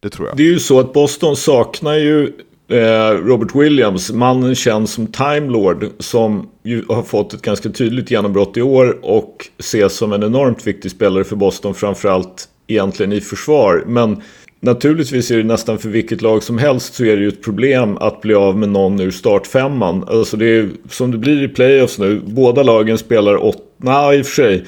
Det 0.00 0.10
tror 0.10 0.28
jag. 0.28 0.36
Det 0.36 0.42
är 0.42 0.52
ju 0.52 0.58
så 0.58 0.80
att 0.80 0.92
Boston 0.92 1.36
saknar 1.36 1.94
ju 1.94 2.32
Eh, 2.70 3.10
Robert 3.24 3.54
Williams, 3.54 4.12
mannen 4.12 4.54
känd 4.54 4.88
som 4.88 5.06
Time 5.06 5.48
Lord, 5.48 5.86
som 5.98 6.48
ju 6.64 6.84
har 6.88 7.02
fått 7.02 7.34
ett 7.34 7.42
ganska 7.42 7.68
tydligt 7.68 8.10
genombrott 8.10 8.56
i 8.56 8.62
år 8.62 8.98
och 9.02 9.48
ses 9.58 9.96
som 9.96 10.12
en 10.12 10.22
enormt 10.22 10.66
viktig 10.66 10.90
spelare 10.90 11.24
för 11.24 11.36
Boston, 11.36 11.74
framförallt 11.74 12.48
egentligen 12.66 13.12
i 13.12 13.20
försvar. 13.20 13.84
Men 13.86 14.22
naturligtvis 14.60 15.30
är 15.30 15.36
det 15.36 15.44
nästan 15.44 15.78
för 15.78 15.88
vilket 15.88 16.22
lag 16.22 16.42
som 16.42 16.58
helst 16.58 16.94
så 16.94 17.04
är 17.04 17.16
det 17.16 17.22
ju 17.22 17.28
ett 17.28 17.42
problem 17.42 17.96
att 17.96 18.20
bli 18.20 18.34
av 18.34 18.58
med 18.58 18.68
någon 18.68 19.00
ur 19.00 19.10
startfemman. 19.10 20.04
Alltså 20.08 20.36
det 20.36 20.46
är 20.46 20.68
som 20.90 21.10
det 21.10 21.18
blir 21.18 21.42
i 21.42 21.48
playoffs 21.48 21.98
nu, 21.98 22.20
båda 22.24 22.62
lagen 22.62 22.98
spelar 22.98 23.44
åtta, 23.44 23.60
nej 23.76 24.18
i 24.18 24.22
och 24.22 24.26
för 24.26 24.34
sig. 24.34 24.64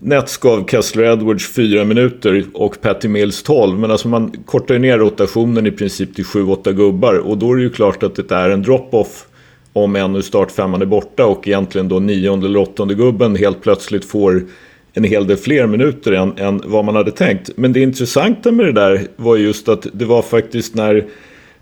Nets 0.00 0.36
gav 0.36 0.66
Kessler 0.68 1.04
Edwards 1.04 1.48
4 1.48 1.84
minuter 1.84 2.44
och 2.54 2.80
Patty 2.80 3.08
Mills 3.08 3.42
12. 3.42 3.78
Men 3.78 3.90
alltså 3.90 4.08
man 4.08 4.30
kortar 4.46 4.74
ju 4.74 4.80
ner 4.80 4.98
rotationen 4.98 5.66
i 5.66 5.70
princip 5.70 6.14
till 6.14 6.24
7-8 6.24 6.72
gubbar. 6.72 7.14
Och 7.14 7.38
då 7.38 7.52
är 7.52 7.56
det 7.56 7.62
ju 7.62 7.70
klart 7.70 8.02
att 8.02 8.14
det 8.14 8.34
är 8.34 8.50
en 8.50 8.62
drop-off 8.62 9.26
om 9.72 9.96
en 9.96 10.16
ur 10.16 10.22
startfemman 10.22 10.82
är 10.82 10.86
borta 10.86 11.26
och 11.26 11.48
egentligen 11.48 11.88
då 11.88 11.98
nionde 11.98 12.46
eller 12.46 12.58
åttonde 12.58 12.94
gubben 12.94 13.36
helt 13.36 13.62
plötsligt 13.62 14.04
får 14.04 14.44
en 14.92 15.04
hel 15.04 15.26
del 15.26 15.36
fler 15.36 15.66
minuter 15.66 16.12
än, 16.12 16.38
än 16.38 16.62
vad 16.64 16.84
man 16.84 16.96
hade 16.96 17.10
tänkt. 17.10 17.50
Men 17.56 17.72
det 17.72 17.80
intressanta 17.80 18.52
med 18.52 18.66
det 18.66 18.72
där 18.72 19.00
var 19.16 19.36
just 19.36 19.68
att 19.68 19.86
det 19.92 20.04
var 20.04 20.22
faktiskt 20.22 20.74
när 20.74 21.04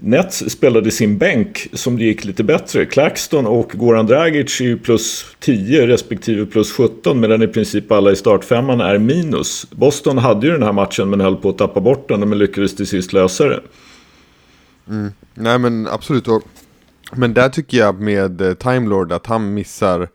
Nets 0.06 0.50
spelade 0.50 0.90
sin 0.90 1.18
bänk 1.18 1.68
som 1.72 1.96
det 1.98 2.04
gick 2.04 2.24
lite 2.24 2.44
bättre. 2.44 2.86
Claxton 2.86 3.46
och 3.46 3.70
Goran 3.74 4.06
Dragic 4.06 4.60
är 4.60 4.64
ju 4.64 4.78
plus 4.78 5.26
10 5.40 5.86
respektive 5.86 6.46
plus 6.46 6.72
17 6.72 7.20
medan 7.20 7.42
i 7.42 7.48
princip 7.48 7.92
alla 7.92 8.10
i 8.10 8.16
startfemman 8.16 8.80
är 8.80 8.98
minus. 8.98 9.70
Boston 9.70 10.18
hade 10.18 10.46
ju 10.46 10.52
den 10.52 10.62
här 10.62 10.72
matchen 10.72 11.10
men 11.10 11.20
höll 11.20 11.36
på 11.36 11.48
att 11.48 11.58
tappa 11.58 11.80
bort 11.80 12.08
den 12.08 12.28
men 12.28 12.38
lyckades 12.38 12.76
till 12.76 12.86
sist 12.86 13.12
lösa 13.12 13.44
det. 13.44 13.60
Mm. 14.88 15.12
Nej 15.34 15.58
men 15.58 15.86
absolut. 15.86 16.26
Men 17.12 17.34
där 17.34 17.48
tycker 17.48 17.78
jag 17.78 18.00
med 18.00 18.38
TimeLord 18.38 18.58
Time 18.58 18.88
Lord 18.88 19.12
att 19.12 19.26
han 19.26 19.54
missar 19.54 20.08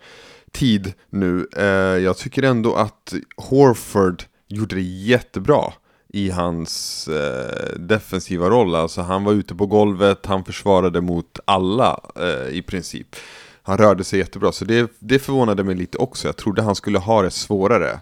tid 0.51 0.93
nu. 1.09 1.47
Eh, 1.57 1.63
jag 2.03 2.17
tycker 2.17 2.43
ändå 2.43 2.75
att 2.75 3.13
Horford 3.37 4.23
gjorde 4.47 4.75
det 4.75 4.81
jättebra 4.81 5.73
i 6.13 6.29
hans 6.29 7.07
eh, 7.07 7.79
defensiva 7.79 8.49
roll. 8.49 8.75
Alltså 8.75 9.01
han 9.01 9.23
var 9.23 9.33
ute 9.33 9.55
på 9.55 9.65
golvet, 9.65 10.25
han 10.25 10.45
försvarade 10.45 11.01
mot 11.01 11.39
alla 11.45 11.99
eh, 12.15 12.55
i 12.55 12.61
princip. 12.61 13.15
Han 13.63 13.77
rörde 13.77 14.03
sig 14.03 14.19
jättebra, 14.19 14.51
så 14.51 14.65
det, 14.65 14.91
det 14.99 15.19
förvånade 15.19 15.63
mig 15.63 15.75
lite 15.75 15.97
också. 15.97 16.27
Jag 16.27 16.37
trodde 16.37 16.61
han 16.61 16.75
skulle 16.75 16.99
ha 16.99 17.21
det 17.21 17.31
svårare. 17.31 17.99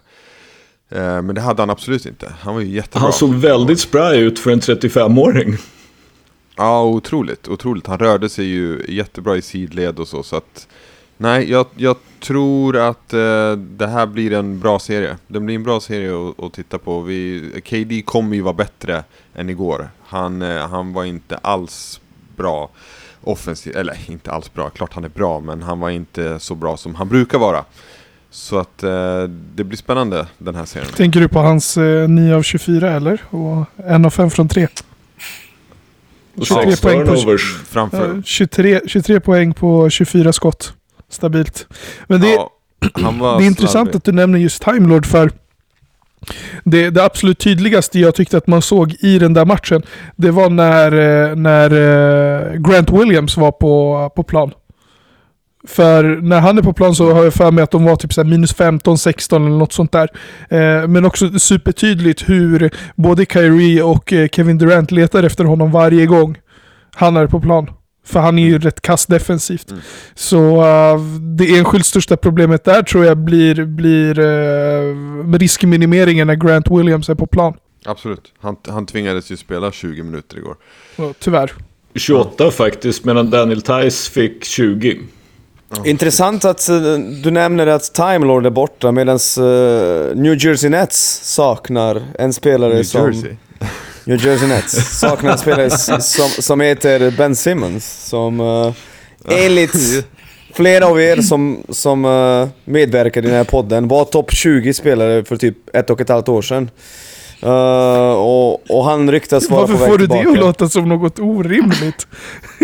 Eh, 0.88 1.22
men 1.22 1.34
det 1.34 1.40
hade 1.40 1.62
han 1.62 1.70
absolut 1.70 2.06
inte. 2.06 2.32
Han 2.40 2.54
var 2.54 2.60
ju 2.60 2.68
jättebra. 2.68 3.00
Han 3.00 3.12
såg 3.12 3.34
väldigt 3.34 3.80
spry 3.80 4.16
ut 4.16 4.38
för 4.38 4.50
en 4.50 4.60
35-åring. 4.60 5.56
Ja, 6.56 6.84
otroligt, 6.84 7.48
otroligt. 7.48 7.86
Han 7.86 7.98
rörde 7.98 8.28
sig 8.28 8.44
ju 8.44 8.84
jättebra 8.88 9.36
i 9.36 9.42
sidled 9.42 9.98
och 9.98 10.08
så, 10.08 10.22
så 10.22 10.36
att... 10.36 10.68
Nej, 11.20 11.50
jag, 11.50 11.66
jag 11.76 11.96
tror 12.20 12.76
att 12.76 13.12
eh, 13.12 13.52
det 13.52 13.86
här 13.86 14.06
blir 14.06 14.32
en 14.32 14.60
bra 14.60 14.78
serie. 14.78 15.16
Det 15.26 15.40
blir 15.40 15.54
en 15.54 15.62
bra 15.62 15.80
serie 15.80 16.28
att, 16.28 16.44
att 16.44 16.52
titta 16.52 16.78
på. 16.78 17.00
Vi, 17.00 17.50
KD 17.64 18.02
kommer 18.02 18.36
ju 18.36 18.42
vara 18.42 18.54
bättre 18.54 19.04
än 19.34 19.50
igår. 19.50 19.90
Han, 20.06 20.42
eh, 20.42 20.68
han 20.68 20.92
var 20.92 21.04
inte 21.04 21.36
alls 21.36 22.00
bra 22.36 22.70
offensivt, 23.20 23.76
eller 23.76 23.96
inte 24.06 24.30
alls 24.30 24.52
bra, 24.52 24.70
klart 24.70 24.92
han 24.92 25.04
är 25.04 25.08
bra, 25.08 25.40
men 25.40 25.62
han 25.62 25.80
var 25.80 25.90
inte 25.90 26.38
så 26.38 26.54
bra 26.54 26.76
som 26.76 26.94
han 26.94 27.08
brukar 27.08 27.38
vara. 27.38 27.64
Så 28.30 28.58
att 28.58 28.82
eh, 28.82 29.22
det 29.54 29.64
blir 29.64 29.76
spännande 29.76 30.26
den 30.38 30.54
här 30.54 30.64
serien. 30.64 30.88
Tänker 30.96 31.20
du 31.20 31.28
på 31.28 31.38
hans 31.38 31.76
eh, 31.76 32.08
9 32.08 32.34
av 32.34 32.42
24 32.42 32.90
eller? 32.90 33.22
Och 33.30 33.64
1 33.76 34.06
av 34.06 34.10
5 34.10 34.30
från 34.30 34.48
3? 34.48 34.68
Och 36.36 36.46
23 36.46 36.70
sex 36.70 36.80
poäng 36.80 37.06
på-. 37.06 37.38
Framför... 37.68 38.14
Ja, 38.16 38.22
23, 38.24 38.80
23 38.86 39.20
poäng 39.20 39.54
på 39.54 39.90
24 39.90 40.32
skott. 40.32 40.74
Stabilt. 41.10 41.66
Men 42.06 42.20
det, 42.20 42.28
ja, 42.28 42.50
det 43.38 43.44
är 43.44 43.46
intressant 43.46 43.94
att 43.94 44.04
du 44.04 44.12
nämner 44.12 44.38
just 44.38 44.62
Time 44.62 44.88
Lord 44.88 45.06
för 45.06 45.30
det, 46.64 46.90
det 46.90 47.04
absolut 47.04 47.38
tydligaste 47.38 47.98
jag 47.98 48.14
tyckte 48.14 48.36
att 48.36 48.46
man 48.46 48.62
såg 48.62 48.94
i 49.00 49.18
den 49.18 49.34
där 49.34 49.44
matchen, 49.44 49.82
det 50.16 50.30
var 50.30 50.50
när, 50.50 50.92
eh, 50.92 51.36
när 51.36 51.70
eh, 51.70 52.60
Grant 52.60 52.90
Williams 52.90 53.36
var 53.36 53.52
på, 53.52 54.10
på 54.16 54.22
plan. 54.22 54.52
För 55.68 56.04
när 56.04 56.40
han 56.40 56.58
är 56.58 56.62
på 56.62 56.72
plan 56.72 56.94
så 56.94 57.12
har 57.12 57.24
jag 57.24 57.34
för 57.34 57.50
mig 57.50 57.64
att 57.64 57.70
de 57.70 57.84
var 57.84 57.96
typ 57.96 58.12
så 58.12 58.24
minus 58.24 58.54
15, 58.54 58.98
16 58.98 59.46
eller 59.46 59.56
något 59.56 59.72
sånt 59.72 59.92
där. 59.92 60.08
Eh, 60.48 60.88
men 60.88 61.04
också 61.04 61.38
supertydligt 61.38 62.28
hur 62.28 62.70
både 62.94 63.26
Kyrie 63.26 63.82
och 63.82 64.12
Kevin 64.32 64.58
Durant 64.58 64.90
letar 64.90 65.22
efter 65.22 65.44
honom 65.44 65.70
varje 65.70 66.06
gång 66.06 66.38
han 66.94 67.16
är 67.16 67.26
på 67.26 67.40
plan. 67.40 67.70
För 68.08 68.20
han 68.20 68.38
är 68.38 68.42
ju 68.42 68.58
rätt 68.58 68.80
kass 68.80 69.06
defensivt. 69.06 69.70
Mm. 69.70 69.82
Så 70.14 70.62
uh, 70.96 71.00
det 71.36 71.58
enskilt 71.58 71.86
största 71.86 72.16
problemet 72.16 72.64
där 72.64 72.82
tror 72.82 73.04
jag 73.04 73.18
blir, 73.18 73.64
blir 73.64 74.18
uh, 74.18 75.38
riskminimeringen 75.38 76.26
när 76.26 76.34
Grant 76.34 76.70
Williams 76.70 77.08
är 77.08 77.14
på 77.14 77.26
plan. 77.26 77.54
Absolut. 77.84 78.32
Han, 78.40 78.56
han 78.68 78.86
tvingades 78.86 79.30
ju 79.30 79.36
spela 79.36 79.72
20 79.72 80.02
minuter 80.02 80.36
igår. 80.38 80.56
Ja, 80.96 81.12
tyvärr. 81.18 81.52
28 81.94 82.50
faktiskt, 82.50 83.04
medan 83.04 83.30
Daniel 83.30 83.62
Tice 83.62 84.10
fick 84.10 84.44
20. 84.44 84.98
Oh, 85.70 85.88
Intressant 85.88 86.44
att 86.44 86.68
uh, 86.70 86.98
du 87.22 87.30
nämner 87.30 87.66
att 87.66 87.94
Time 87.94 88.26
Lord 88.26 88.46
är 88.46 88.50
borta 88.50 88.92
medan 88.92 89.18
uh, 89.38 90.16
New 90.16 90.44
Jersey 90.44 90.70
Nets 90.70 91.20
saknar 91.34 92.02
en 92.18 92.32
spelare 92.32 92.74
New 92.74 92.82
som... 92.82 93.12
Jersey. 93.12 93.36
New 94.08 94.26
Jersey 94.26 94.48
Nets 94.48 94.98
saknar 95.00 95.32
en 95.32 95.38
spelare 95.38 95.70
som, 95.70 96.28
som 96.28 96.60
heter 96.60 97.10
Ben 97.10 97.36
Simmons. 97.36 98.08
Som 98.08 98.40
uh, 98.40 98.72
enligt 99.28 100.06
flera 100.54 100.86
av 100.86 101.00
er 101.00 101.20
som, 101.22 101.62
som 101.68 102.04
uh, 102.04 102.48
medverkar 102.64 103.20
i 103.20 103.26
den 103.26 103.34
här 103.34 103.44
podden 103.44 103.88
var 103.88 104.04
topp 104.04 104.32
20 104.32 104.74
spelare 104.74 105.24
för 105.24 105.36
typ 105.36 105.76
ett 105.76 105.90
och 105.90 106.00
ett 106.00 106.08
halvt 106.08 106.28
år 106.28 106.42
sedan. 106.42 106.70
Uh, 107.42 108.12
och, 108.12 108.70
och, 108.70 108.84
han 108.84 109.10
ryktas 109.12 109.50
vara 109.50 109.60
Varför 109.60 109.74
på 109.74 109.80
väg 109.80 109.90
får 109.90 109.98
du 109.98 110.06
det 110.06 110.30
att 110.30 110.38
låta 110.38 110.68
som 110.68 110.88
något 110.88 111.18
orimligt? 111.18 112.06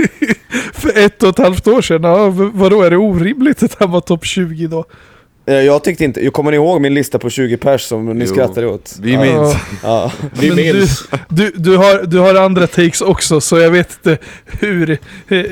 För 0.72 0.98
ett 0.98 1.22
och 1.22 1.28
ett 1.28 1.38
halvt 1.38 1.66
år 1.66 1.82
sedan, 1.82 2.04
ja, 2.04 2.28
vadå 2.54 2.82
är 2.82 2.90
det 2.90 2.96
orimligt 2.96 3.62
att 3.62 3.76
han 3.78 3.90
var 3.90 4.00
topp 4.00 4.24
20 4.24 4.66
då? 4.66 4.84
Eh, 5.46 5.54
jag 5.54 5.84
tyckte 5.84 6.04
inte, 6.04 6.24
jag 6.24 6.32
kommer 6.32 6.50
ni 6.50 6.56
ihåg 6.56 6.80
min 6.80 6.94
lista 6.94 7.18
på 7.18 7.30
20 7.30 7.56
pers 7.56 7.82
som 7.82 8.06
ni 8.18 8.24
jo, 8.24 8.34
skrattade 8.34 8.66
åt? 8.66 8.96
Vi 9.00 9.18
minns. 9.18 9.54
Ja. 9.82 10.12
vi 10.40 10.50
minns. 10.50 11.08
Du, 11.28 11.44
du, 11.44 11.52
du, 11.56 11.76
har, 11.76 12.06
du 12.06 12.18
har 12.18 12.34
andra 12.34 12.66
takes 12.66 13.00
också 13.00 13.40
så 13.40 13.58
jag 13.58 13.70
vet 13.70 13.90
inte 13.92 14.18
hur, 14.46 14.98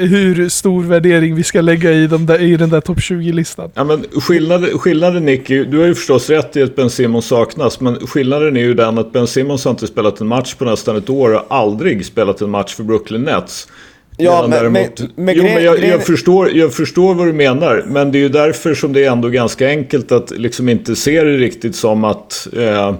hur 0.06 0.48
stor 0.48 0.82
värdering 0.82 1.34
vi 1.34 1.42
ska 1.42 1.60
lägga 1.60 1.92
i, 1.92 2.06
de 2.06 2.26
där, 2.26 2.40
i 2.40 2.56
den 2.56 2.70
där 2.70 2.80
topp 2.80 2.98
20-listan. 2.98 3.70
Ja, 3.74 3.84
men 3.84 4.04
skillnaden, 4.20 4.78
skillnaden 4.78 5.24
Nicky, 5.24 5.64
du 5.64 5.78
har 5.78 5.86
ju 5.86 5.94
förstås 5.94 6.30
rätt 6.30 6.56
i 6.56 6.62
att 6.62 6.76
Ben 6.76 6.90
Simmons 6.90 7.26
saknas, 7.26 7.80
men 7.80 8.06
skillnaden 8.06 8.56
är 8.56 8.60
ju 8.60 8.74
den 8.74 8.98
att 8.98 9.12
Ben 9.12 9.26
Simmons 9.26 9.64
har 9.64 9.70
inte 9.70 9.86
spelat 9.86 10.20
en 10.20 10.26
match 10.26 10.54
på 10.54 10.64
nästan 10.64 10.96
ett 10.96 11.10
år 11.10 11.34
och 11.34 11.46
aldrig 11.48 12.06
spelat 12.06 12.40
en 12.40 12.50
match 12.50 12.74
för 12.74 12.82
Brooklyn 12.82 13.22
Nets. 13.22 13.68
Ja, 14.16 14.46
men, 14.48 14.72
men, 14.72 14.88
men, 15.14 15.36
jo, 15.36 15.42
men 15.42 15.64
jag, 15.64 15.84
jag, 15.84 16.06
förstår, 16.06 16.50
jag 16.50 16.74
förstår 16.74 17.14
vad 17.14 17.26
du 17.26 17.32
menar. 17.32 17.84
Men 17.86 18.12
det 18.12 18.18
är 18.18 18.20
ju 18.20 18.28
därför 18.28 18.74
som 18.74 18.92
det 18.92 19.04
är 19.04 19.10
ändå 19.10 19.28
ganska 19.28 19.68
enkelt 19.68 20.12
att 20.12 20.30
liksom 20.30 20.68
inte 20.68 20.96
se 20.96 21.24
det 21.24 21.36
riktigt 21.36 21.76
som 21.76 22.04
att... 22.04 22.48
Eh, 22.56 22.94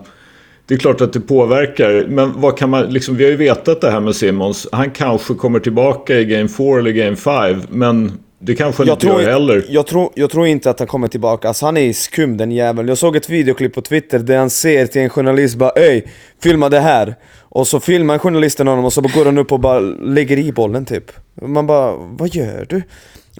det 0.67 0.75
är 0.75 0.79
klart 0.79 1.01
att 1.01 1.13
det 1.13 1.21
påverkar. 1.21 2.07
Men 2.09 2.41
vad 2.41 2.59
kan 2.59 2.71
man, 2.71 2.87
liksom, 2.93 3.17
vi 3.17 3.25
har 3.25 3.31
ju 3.31 3.37
vetat 3.37 3.81
det 3.81 3.91
här 3.91 4.01
med 4.01 4.17
Simmons. 4.17 4.69
Han 4.73 4.91
kanske 4.91 5.35
kommer 5.35 5.61
tillbaka 5.61 6.19
i 6.19 6.25
Game 6.25 6.49
4 6.49 6.79
eller 6.79 6.91
Game 6.91 7.17
5. 7.17 7.63
Men 7.69 8.13
det 8.45 8.55
kanske 8.55 8.83
han 8.83 8.91
inte 8.91 9.07
gör 9.07 9.33
heller. 9.33 9.65
Jag 9.69 9.87
tror, 9.87 10.11
jag 10.15 10.31
tror 10.31 10.47
inte 10.47 10.71
att 10.71 10.79
han 10.79 10.89
kommer 10.89 11.09
tillbaka. 11.09 11.49
Alltså, 11.49 11.67
han 11.67 11.77
är 11.77 11.93
skum 11.93 12.37
den 12.37 12.53
jäveln. 12.53 12.89
Jag 12.89 12.99
såg 12.99 13.17
ett 13.17 13.31
videoklipp 13.31 13.75
på 13.75 13.83
Twitter 13.83 14.19
där 14.19 14.39
han 14.39 14.51
säger 14.51 14.87
till 14.87 15.03
en 15.03 15.09
journalist 15.09 15.57
bara 15.57 15.73
Öj, 15.77 16.07
filma 16.43 16.69
det 16.69 16.81
här. 16.81 17.15
Och 17.41 17.67
så 17.67 17.81
filmar 17.81 18.19
journalisten 18.19 18.69
honom 18.69 18.85
och 18.85 18.93
så 18.93 19.01
går 19.01 19.25
han 19.25 19.39
upp 19.39 19.53
och 19.53 19.61
bara 19.61 19.81
lägger 19.81 20.39
i 20.39 20.53
bollen 20.53 20.85
typ. 20.85 21.05
Man 21.43 21.67
bara, 21.67 21.97
vad 21.97 22.35
gör 22.35 22.67
du? 22.69 22.83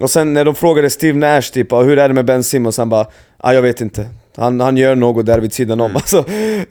Och 0.01 0.09
sen 0.09 0.33
när 0.33 0.45
de 0.45 0.55
frågade 0.55 0.89
Steve 0.89 1.17
Nash 1.17 1.41
typ, 1.41 1.71
hur 1.71 1.99
är 1.99 2.07
det 2.07 2.13
med 2.13 2.25
Ben 2.25 2.43
Simmons? 2.43 2.77
Han 2.77 2.89
bara, 2.89 3.07
ah, 3.37 3.53
jag 3.53 3.61
vet 3.61 3.81
inte. 3.81 4.07
Han, 4.35 4.59
han 4.59 4.77
gör 4.77 4.95
något 4.95 5.25
där 5.25 5.39
vid 5.39 5.53
sidan 5.53 5.81
om. 5.81 5.91
Mm. 5.91 5.95
Alltså, 6.01 6.23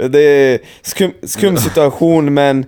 det 0.09 0.21
är 0.21 0.59
skum, 0.83 1.13
skum 1.23 1.57
situation 1.57 2.35
men 2.35 2.65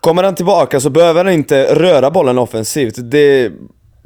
kommer 0.00 0.22
han 0.22 0.34
tillbaka 0.34 0.80
så 0.80 0.90
behöver 0.90 1.24
han 1.24 1.32
inte 1.32 1.74
röra 1.74 2.10
bollen 2.10 2.38
offensivt. 2.38 2.94
Det 3.10 3.52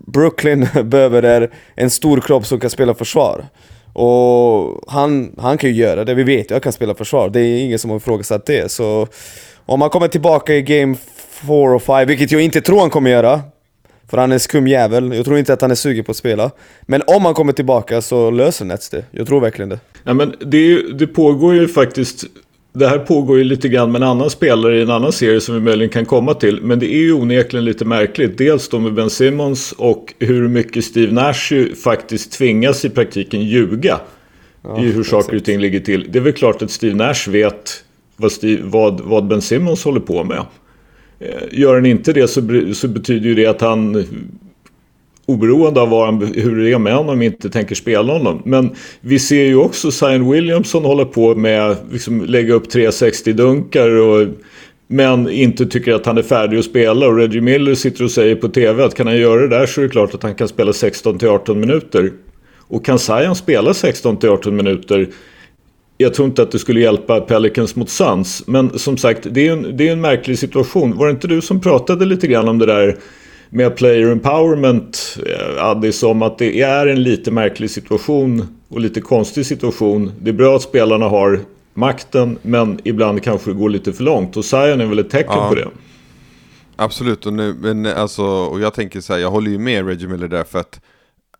Brooklyn 0.07 0.69
behöver 0.85 1.23
är 1.23 1.51
en 1.75 1.91
stor 1.91 2.21
kropp 2.21 2.47
som 2.47 2.61
kan 2.61 2.71
spela 2.71 2.95
försvar. 2.95 3.47
Och 3.93 4.81
han, 4.93 5.35
han 5.39 5.59
kan 5.59 5.71
ju 5.71 5.77
göra 5.77 6.05
det, 6.05 6.15
vi 6.15 6.23
vet 6.23 6.39
ju 6.39 6.43
att 6.43 6.51
han 6.51 6.61
kan 6.61 6.73
spela 6.73 6.95
försvar. 6.95 7.31
Det 7.31 7.41
är 7.41 7.65
ingen 7.65 7.79
som 7.79 7.91
har 7.91 7.97
ifrågasatt 7.97 8.47
det. 8.47 8.71
Så 8.71 9.07
om 9.67 9.81
han 9.81 9.91
kommer 9.91 10.09
tillbaka 10.09 10.55
i 10.55 10.63
Game 10.63 10.97
4 11.47 11.55
och 11.57 11.83
5, 11.83 12.09
vilket 12.09 12.33
jag 12.33 12.41
inte 12.41 12.61
tror 12.61 12.81
han 12.81 12.91
kommer 12.91 13.11
göra. 13.11 13.41
För 14.09 14.19
han 14.19 14.31
är 14.31 14.35
en 14.35 14.41
skum 14.41 14.69
jävel. 14.69 15.13
Jag 15.13 15.25
tror 15.25 15.39
inte 15.39 15.53
att 15.53 15.61
han 15.61 15.71
är 15.71 15.75
sugen 15.75 16.05
på 16.05 16.11
att 16.11 16.17
spela. 16.17 16.51
Men 16.83 17.03
om 17.07 17.25
han 17.25 17.35
kommer 17.35 17.53
tillbaka 17.53 18.03
så 18.03 18.31
löser 18.31 18.65
Nets 18.65 18.89
det. 18.89 19.05
Jag 19.11 19.27
tror 19.27 19.41
verkligen 19.41 19.69
det. 19.69 19.79
Ja, 20.05 20.15
men 20.15 20.35
det, 20.41 20.57
ju, 20.57 20.93
det 20.93 21.07
pågår 21.07 21.55
ju 21.55 21.69
faktiskt 21.69 22.25
det 22.73 22.89
här 22.89 22.99
pågår 22.99 23.39
ju 23.39 23.45
lite 23.45 23.69
grann 23.69 23.93
med 23.93 24.03
en 24.03 24.09
annan 24.09 24.31
spelare 24.31 24.79
i 24.79 24.83
en 24.83 24.91
annan 24.91 25.13
serie 25.13 25.41
som 25.41 25.55
vi 25.55 25.61
möjligen 25.61 25.91
kan 25.91 26.05
komma 26.05 26.35
till. 26.35 26.63
Men 26.63 26.79
det 26.79 26.95
är 26.95 26.99
ju 26.99 27.13
onekligen 27.13 27.65
lite 27.65 27.85
märkligt. 27.85 28.39
Dels 28.39 28.69
då 28.69 28.79
med 28.79 28.95
Ben 28.95 29.11
Simmons 29.11 29.73
och 29.73 30.15
hur 30.19 30.49
mycket 30.49 30.85
Steve 30.85 31.13
Nash 31.13 31.53
ju 31.53 31.75
faktiskt 31.75 32.33
tvingas 32.33 32.85
i 32.85 32.91
praktiken 32.91 33.43
ljuga. 33.43 34.01
Ja, 34.63 34.83
I 34.83 34.91
hur 34.91 35.05
saker 35.05 35.37
och 35.37 35.45
ting 35.45 35.61
ligger 35.61 35.81
till. 35.81 36.07
Det 36.11 36.19
är 36.19 36.23
väl 36.23 36.33
klart 36.33 36.63
att 36.63 36.71
Steve 36.71 36.95
Nash 36.95 37.29
vet 37.31 37.85
vad, 38.17 38.33
Steve, 38.33 38.63
vad, 38.65 39.01
vad 39.01 39.27
Ben 39.27 39.43
Simmons 39.43 39.85
håller 39.85 40.01
på 40.01 40.25
med. 40.25 40.45
Eh, 41.21 41.29
gör 41.51 41.75
han 41.75 41.87
inte 41.87 42.13
det 42.13 42.29
så, 42.29 42.41
så 42.75 42.89
betyder 42.89 43.29
ju 43.29 43.35
det 43.35 43.47
att 43.47 43.61
han 43.61 44.05
oberoende 45.27 45.81
av 45.81 46.05
han, 46.05 46.33
hur 46.35 46.65
det 46.65 46.73
är 46.73 46.79
med 46.79 46.95
honom 46.95 47.23
inte 47.23 47.51
tänker 47.51 47.75
spela 47.75 48.13
honom. 48.13 48.43
Men 48.45 48.71
vi 49.01 49.19
ser 49.19 49.45
ju 49.45 49.57
också 49.57 49.91
Zion 49.91 50.31
Williamson 50.31 50.85
hålla 50.85 51.05
på 51.05 51.35
med 51.35 51.77
liksom 51.93 52.25
lägga 52.25 52.55
upp 52.55 52.75
360-dunkar 52.75 53.89
och 53.89 54.29
men 54.87 55.31
inte 55.31 55.67
tycker 55.67 55.93
att 55.93 56.07
han 56.07 56.19
är 56.19 56.23
färdig 56.23 56.59
att 56.59 56.65
spela 56.65 57.07
och 57.07 57.17
Reggie 57.17 57.41
Miller 57.41 57.75
sitter 57.75 58.05
och 58.05 58.11
säger 58.11 58.35
på 58.35 58.49
TV 58.49 58.85
att 58.85 58.95
kan 58.95 59.07
han 59.07 59.17
göra 59.17 59.41
det 59.41 59.49
där 59.49 59.67
så 59.67 59.81
är 59.81 59.83
det 59.83 59.91
klart 59.91 60.15
att 60.15 60.23
han 60.23 60.35
kan 60.35 60.49
spela 60.49 60.73
16 60.73 61.19
18 61.29 61.61
minuter. 61.61 62.13
Och 62.69 62.85
kan 62.85 62.99
Zion 62.99 63.37
spela 63.37 63.75
16 63.75 64.19
18 64.23 64.57
minuter 64.57 65.09
jag 66.03 66.15
tror 66.15 66.29
inte 66.29 66.43
att 66.43 66.51
det 66.51 66.59
skulle 66.59 66.81
hjälpa 66.81 67.21
Pelicans 67.21 67.77
mot 67.77 67.91
Suns. 67.91 68.43
Men 68.47 68.79
som 68.79 68.97
sagt, 68.97 69.27
det 69.31 69.49
är 69.49 69.53
en, 69.53 69.77
det 69.77 69.89
är 69.89 69.93
en 69.93 70.01
märklig 70.01 70.39
situation. 70.39 70.97
Var 70.97 71.07
det 71.07 71.11
inte 71.11 71.29
du 71.29 71.41
som 71.41 71.61
pratade 71.61 72.05
lite 72.05 72.27
grann 72.27 72.49
om 72.49 72.59
det 72.59 72.67
där 72.67 72.97
med 73.55 73.77
player 73.77 74.11
empowerment, 74.11 75.17
eh, 75.27 75.65
Addis, 75.65 76.03
om 76.03 76.23
att 76.23 76.39
det 76.39 76.61
är 76.61 76.87
en 76.87 77.03
lite 77.03 77.31
märklig 77.31 77.71
situation 77.71 78.59
och 78.69 78.81
lite 78.81 79.01
konstig 79.01 79.47
situation. 79.47 80.13
Det 80.21 80.31
är 80.31 80.35
bra 80.35 80.57
att 80.57 80.63
spelarna 80.63 81.09
har 81.09 81.41
makten, 81.75 82.39
men 82.43 82.79
ibland 82.85 83.23
kanske 83.23 83.51
det 83.51 83.55
går 83.55 83.69
lite 83.69 83.93
för 83.93 84.05
långt. 84.05 84.37
Och 84.37 84.45
Zion 84.45 84.81
är 84.81 84.87
väl 84.87 84.99
ett 84.99 85.11
tecken 85.11 85.33
ja. 85.37 85.49
på 85.49 85.55
det. 85.55 85.69
Absolut, 86.77 87.27
och, 87.27 87.33
nu, 87.33 87.55
men 87.61 87.87
alltså, 87.87 88.25
och 88.25 88.61
jag 88.61 88.75
tänker 88.75 89.01
så 89.01 89.13
här, 89.13 89.21
jag 89.21 89.31
håller 89.31 89.51
ju 89.51 89.59
med 89.59 89.87
Reggie 89.87 90.09
Miller 90.09 90.29
där 90.29 90.45
för 90.45 90.59
att 90.59 90.81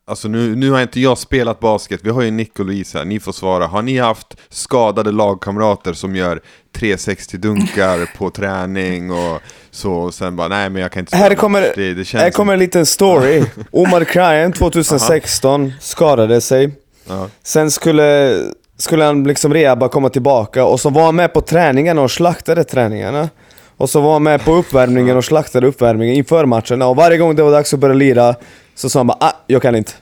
Alltså 0.05 0.29
nu, 0.29 0.57
nu 0.57 0.71
har 0.71 0.83
inte 0.83 1.01
jag 1.01 1.19
spelat 1.19 1.61
basket, 1.61 2.01
vi 2.03 2.11
har 2.11 2.23
ju 2.23 2.31
Nick 2.31 2.59
och 2.59 2.67
Louise 2.67 2.99
här, 2.99 3.05
ni 3.05 3.21
får 3.21 3.33
svara. 3.33 3.67
Har 3.67 3.83
ni 3.83 3.99
haft 3.99 4.37
skadade 4.49 5.13
lagkamrater 5.13 5.93
som 5.93 6.17
gör 6.17 6.41
360-dunkar 6.79 8.09
på 8.19 8.31
träning 8.31 9.11
och 9.11 9.41
så 9.71 9.93
och 9.93 10.15
sen 10.15 10.37
bara 10.37 10.49
nej 10.49 10.71
men 10.71 10.83
jag 10.83 10.93
kan 10.93 11.01
inte 11.01 11.11
spela 11.11 11.25
Här 11.25 11.35
kommer, 11.35 11.61
det, 11.77 11.95
det 11.95 12.13
här 12.13 12.31
kommer 12.31 12.53
en 12.53 12.59
liten 12.59 12.87
story. 12.87 13.45
Omar 13.71 14.05
Kryan 14.05 14.53
2016 14.53 15.73
skadade 15.81 16.41
sig. 16.41 16.71
Aha. 17.11 17.29
Sen 17.43 17.71
skulle, 17.71 18.39
skulle 18.79 19.05
han 19.05 19.25
liksom 19.25 19.55
rehabba 19.55 19.89
komma 19.89 20.09
tillbaka 20.09 20.65
och 20.65 20.81
så 20.81 20.91
var 20.91 21.05
han 21.05 21.17
med 21.17 21.33
på 21.33 21.41
träningarna 21.41 22.03
och 22.03 22.11
slaktade 22.11 22.65
träningarna. 22.65 23.29
Och 23.77 23.91
så 23.91 24.01
var 24.01 24.13
han 24.13 24.23
med 24.23 24.45
på 24.45 24.53
uppvärmningen 24.55 25.17
och 25.17 25.25
slaktade 25.25 25.67
uppvärmningen 25.67 26.15
inför 26.15 26.45
matcherna 26.45 26.87
och 26.87 26.97
varje 26.97 27.19
gång 27.19 27.37
det 27.37 27.43
var 27.43 27.53
dags 27.53 27.75
att 27.75 27.81
börja 27.81 27.95
lira 27.95 28.35
så 28.83 28.89
sa 28.89 28.99
han 28.99 29.07
bara 29.07 29.17
ah, 29.21 29.33
jag 29.47 29.63
kan 29.63 29.75
inte. 29.75 29.93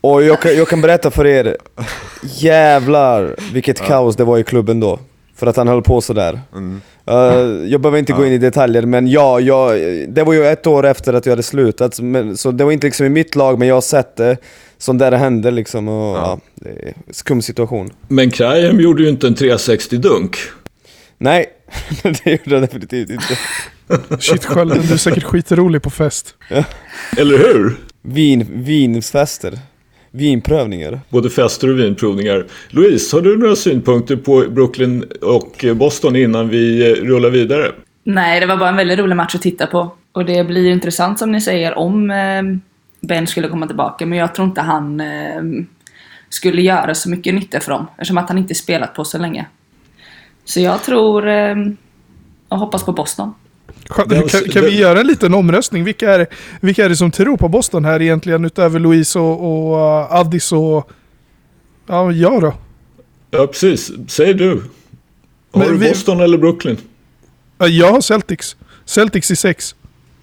Och 0.00 0.22
jag 0.22 0.40
kan, 0.40 0.56
jag 0.56 0.68
kan 0.68 0.80
berätta 0.80 1.10
för 1.10 1.26
er, 1.26 1.56
jävlar 2.22 3.36
vilket 3.52 3.78
ja. 3.78 3.86
kaos 3.86 4.16
det 4.16 4.24
var 4.24 4.38
i 4.38 4.42
klubben 4.42 4.80
då. 4.80 4.98
För 5.36 5.46
att 5.46 5.56
han 5.56 5.68
höll 5.68 5.82
på 5.82 6.00
sådär. 6.00 6.40
Mm. 6.52 6.80
Uh, 7.10 7.16
jag 7.70 7.80
behöver 7.80 7.98
inte 7.98 8.12
ja. 8.12 8.18
gå 8.18 8.26
in 8.26 8.32
i 8.32 8.38
detaljer, 8.38 8.82
men 8.82 9.06
ja, 9.06 9.40
jag, 9.40 9.78
det 10.08 10.24
var 10.24 10.32
ju 10.32 10.46
ett 10.46 10.66
år 10.66 10.86
efter 10.86 11.12
att 11.12 11.26
jag 11.26 11.32
hade 11.32 11.42
slutat. 11.42 12.00
Men, 12.00 12.36
så 12.36 12.50
det 12.50 12.64
var 12.64 12.72
inte 12.72 12.86
liksom 12.86 13.06
i 13.06 13.08
mitt 13.08 13.36
lag, 13.36 13.58
men 13.58 13.68
jag 13.68 13.76
har 13.76 13.80
sett 13.80 14.16
det. 14.16 14.36
Som 14.78 14.98
där 14.98 15.12
hände 15.12 15.50
liksom. 15.50 15.88
Och, 15.88 16.16
ja. 16.16 16.38
ja 16.64 16.92
skum 17.10 17.42
situation. 17.42 17.90
Men 18.08 18.30
Krajem 18.30 18.80
gjorde 18.80 19.02
ju 19.02 19.08
inte 19.08 19.26
en 19.26 19.34
360-dunk. 19.34 20.36
Nej, 21.18 21.46
det 22.02 22.26
gjorde 22.30 22.40
jag 22.44 22.62
definitivt 22.62 23.10
inte. 23.10 23.38
Shit 24.18 24.44
Skölden, 24.44 24.86
du 24.86 24.92
är 24.94 24.98
säkert 24.98 25.24
skitrolig 25.24 25.82
på 25.82 25.90
fest. 25.90 26.34
Eller 27.16 27.38
hur? 27.38 27.76
Vin, 28.02 28.46
vinfester. 28.50 29.58
Vinprövningar. 30.10 31.00
Både 31.08 31.30
fester 31.30 31.70
och 31.70 31.78
vinprovningar. 31.78 32.46
Louise, 32.68 33.16
har 33.16 33.22
du 33.22 33.38
några 33.38 33.56
synpunkter 33.56 34.16
på 34.16 34.44
Brooklyn 34.50 35.04
och 35.22 35.64
Boston 35.76 36.16
innan 36.16 36.48
vi 36.48 36.94
rullar 36.94 37.30
vidare? 37.30 37.72
Nej, 38.04 38.40
det 38.40 38.46
var 38.46 38.56
bara 38.56 38.68
en 38.68 38.76
väldigt 38.76 38.98
rolig 38.98 39.16
match 39.16 39.34
att 39.34 39.42
titta 39.42 39.66
på. 39.66 39.92
Och 40.12 40.24
det 40.24 40.44
blir 40.44 40.70
intressant 40.70 41.18
som 41.18 41.32
ni 41.32 41.40
säger 41.40 41.78
om 41.78 42.10
eh, 42.10 42.42
Ben 43.00 43.26
skulle 43.26 43.48
komma 43.48 43.66
tillbaka. 43.66 44.06
Men 44.06 44.18
jag 44.18 44.34
tror 44.34 44.48
inte 44.48 44.60
han 44.60 45.00
eh, 45.00 45.42
skulle 46.28 46.62
göra 46.62 46.94
så 46.94 47.10
mycket 47.10 47.34
nytta 47.34 47.60
för 47.60 47.72
dem. 47.72 47.86
Eftersom 47.92 48.18
att 48.18 48.28
han 48.28 48.38
inte 48.38 48.54
spelat 48.54 48.94
på 48.94 49.04
så 49.04 49.18
länge. 49.18 49.46
Så 50.50 50.60
jag 50.60 50.82
tror 50.82 51.28
eh, 51.28 51.56
och 52.48 52.58
hoppas 52.58 52.84
på 52.84 52.92
Boston. 52.92 53.34
Kan, 53.88 54.08
kan 54.28 54.64
vi 54.64 54.78
göra 54.78 55.00
en 55.00 55.06
liten 55.06 55.34
omröstning? 55.34 55.84
Vilka 55.84 56.14
är, 56.14 56.26
vilka 56.60 56.84
är 56.84 56.88
det 56.88 56.96
som 56.96 57.10
tror 57.10 57.36
på 57.36 57.48
Boston 57.48 57.84
här 57.84 58.02
egentligen 58.02 58.44
utöver 58.44 58.80
Louise 58.80 59.18
och, 59.18 59.70
och 59.70 59.76
uh, 59.76 60.14
Addis 60.14 60.52
och... 60.52 60.90
Ja, 61.86 62.12
jag 62.12 62.40
då? 62.40 62.54
Ja, 63.30 63.46
precis. 63.46 63.92
Säg 64.08 64.34
du. 64.34 64.62
Har 65.52 65.60
Men 65.60 65.78
du 65.78 65.88
Boston 65.88 66.20
eller 66.20 66.38
Brooklyn? 66.38 66.76
Ja, 67.58 67.66
jag 67.66 67.92
har 67.92 68.00
Celtics. 68.00 68.56
Celtics 68.84 69.30
i 69.30 69.36
sex. 69.36 69.74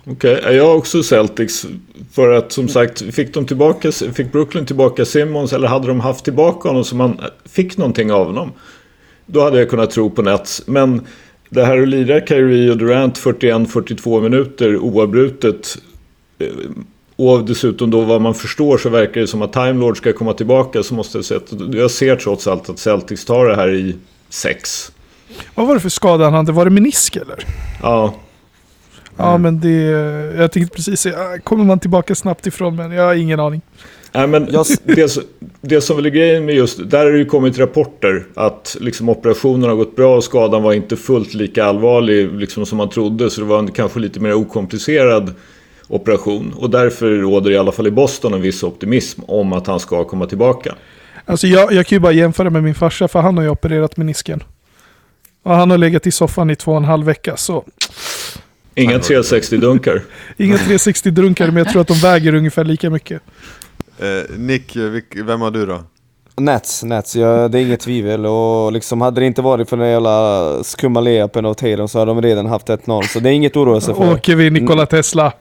Okej, 0.05 0.37
okay. 0.37 0.55
jag 0.55 0.65
har 0.65 0.75
också 0.75 1.03
Celtics. 1.03 1.65
För 2.11 2.31
att 2.31 2.51
som 2.51 2.67
sagt, 2.67 3.15
fick, 3.15 3.33
de 3.33 3.45
tillbaka, 3.45 3.91
fick 3.91 4.31
Brooklyn 4.31 4.65
tillbaka 4.65 5.05
Simmons 5.05 5.53
eller 5.53 5.67
hade 5.67 5.87
de 5.87 5.99
haft 5.99 6.23
tillbaka 6.23 6.69
honom 6.69 6.83
så 6.83 6.95
man 6.95 7.21
fick 7.45 7.77
någonting 7.77 8.11
av 8.11 8.25
honom. 8.25 8.51
Då 9.27 9.41
hade 9.41 9.59
jag 9.59 9.69
kunnat 9.69 9.91
tro 9.91 10.09
på 10.09 10.21
Nets. 10.21 10.61
Men 10.65 11.01
det 11.49 11.65
här 11.65 11.81
att 11.81 11.87
lira 11.87 12.25
Kyrie 12.25 12.71
och 12.71 12.77
Durant 12.77 13.19
41-42 13.19 14.21
minuter 14.21 14.77
oavbrutet. 14.77 15.77
Eh, 16.39 16.47
och 17.15 17.45
dessutom 17.45 17.91
då 17.91 18.01
vad 18.01 18.21
man 18.21 18.33
förstår 18.33 18.77
så 18.77 18.89
verkar 18.89 19.21
det 19.21 19.27
som 19.27 19.41
att 19.41 19.53
Time 19.53 19.73
Lord 19.73 19.97
ska 19.97 20.13
komma 20.13 20.33
tillbaka. 20.33 20.83
Så 20.83 20.93
måste 20.93 21.17
jag 21.17 21.25
säga 21.25 21.39
att 21.39 21.75
jag 21.75 21.91
ser 21.91 22.15
trots 22.15 22.47
allt 22.47 22.69
att 22.69 22.79
Celtics 22.79 23.25
tar 23.25 23.45
det 23.45 23.55
här 23.55 23.73
i 23.73 23.95
sex. 24.29 24.91
Vad 25.55 25.67
var 25.67 25.73
det 25.73 25.79
för 25.79 25.89
skada 25.89 26.23
han 26.23 26.33
hade? 26.33 26.51
Var 26.51 26.65
det 26.65 26.71
menisk 26.71 27.15
eller? 27.15 27.45
Ja. 27.81 28.13
Ja 29.17 29.37
men 29.37 29.59
det... 29.59 29.81
Jag 30.37 30.51
tänkte 30.51 30.75
precis 30.75 30.99
säga, 30.99 31.39
kommer 31.43 31.63
man 31.63 31.79
tillbaka 31.79 32.15
snabbt 32.15 32.47
ifrån 32.47 32.75
men 32.75 32.91
jag 32.91 33.03
har 33.03 33.15
ingen 33.15 33.39
aning. 33.39 33.61
Nej, 34.11 34.27
men 34.27 34.45
det, 34.85 35.17
det 35.61 35.81
som 35.81 35.95
väl 35.95 36.05
är 36.05 36.09
grejen 36.09 36.45
med 36.45 36.55
just, 36.55 36.89
där 36.89 37.05
har 37.05 37.11
det 37.11 37.17
ju 37.17 37.25
kommit 37.25 37.59
rapporter 37.59 38.25
att 38.33 38.77
liksom 38.79 39.09
operationen 39.09 39.69
har 39.69 39.75
gått 39.75 39.95
bra 39.95 40.15
och 40.15 40.23
skadan 40.23 40.63
var 40.63 40.73
inte 40.73 40.97
fullt 40.97 41.33
lika 41.33 41.65
allvarlig 41.65 42.33
liksom 42.33 42.65
som 42.65 42.77
man 42.77 42.89
trodde. 42.89 43.29
Så 43.29 43.41
det 43.41 43.47
var 43.47 43.59
en 43.59 43.71
kanske 43.71 43.99
lite 43.99 44.19
mer 44.19 44.33
okomplicerad 44.33 45.33
operation. 45.87 46.53
Och 46.57 46.69
därför 46.69 47.09
råder 47.09 47.51
i 47.51 47.57
alla 47.57 47.71
fall 47.71 47.87
i 47.87 47.91
Boston 47.91 48.33
en 48.33 48.41
viss 48.41 48.63
optimism 48.63 49.21
om 49.27 49.53
att 49.53 49.67
han 49.67 49.79
ska 49.79 50.03
komma 50.03 50.25
tillbaka. 50.25 50.75
Alltså 51.25 51.47
jag, 51.47 51.73
jag 51.73 51.87
kan 51.87 51.95
ju 51.95 51.99
bara 51.99 52.11
jämföra 52.11 52.49
med 52.49 52.63
min 52.63 52.75
farsa 52.75 53.07
för 53.07 53.19
han 53.19 53.37
har 53.37 53.43
ju 53.43 53.49
opererat 53.49 53.97
menisken. 53.97 54.43
Och 55.43 55.53
han 55.55 55.71
har 55.71 55.77
legat 55.77 56.07
i 56.07 56.11
soffan 56.11 56.49
i 56.49 56.55
två 56.55 56.71
och 56.71 56.77
en 56.77 56.85
halv 56.85 57.05
vecka 57.05 57.37
så... 57.37 57.65
Inga 58.75 58.97
360-dunkar. 58.97 60.01
Inga 60.37 60.55
360-dunkar 60.57 61.47
men 61.47 61.57
jag 61.57 61.69
tror 61.69 61.81
att 61.81 61.87
de 61.87 61.93
väger 61.93 62.33
ungefär 62.33 62.63
lika 62.63 62.89
mycket. 62.89 63.21
Eh, 63.99 64.37
Nick, 64.37 64.75
vem 65.15 65.41
har 65.41 65.51
du 65.51 65.65
då? 65.65 65.79
Nets, 66.41 66.83
Nets, 66.83 67.15
ja, 67.15 67.47
det 67.47 67.59
är 67.59 67.61
inget 67.61 67.79
tvivel. 67.79 68.25
Och 68.25 68.71
liksom 68.71 69.01
hade 69.01 69.21
det 69.21 69.27
inte 69.27 69.41
varit 69.41 69.69
för 69.69 69.77
den 69.77 69.89
jävla 69.89 70.63
skumma 70.63 70.99
layupen 71.01 71.45
av 71.45 71.53
Tatum 71.53 71.87
så 71.87 71.99
hade 71.99 72.11
de 72.11 72.21
redan 72.21 72.45
haft 72.45 72.67
1-0. 72.67 73.01
Så 73.01 73.19
det 73.19 73.29
är 73.29 73.33
inget 73.33 73.51
att 73.51 73.57
oroa 73.57 73.81
sig 73.81 73.95
för. 73.95 74.13
Åker 74.13 74.35
vi 74.35 74.49
Nikola 74.49 74.85
Tesla. 74.85 75.33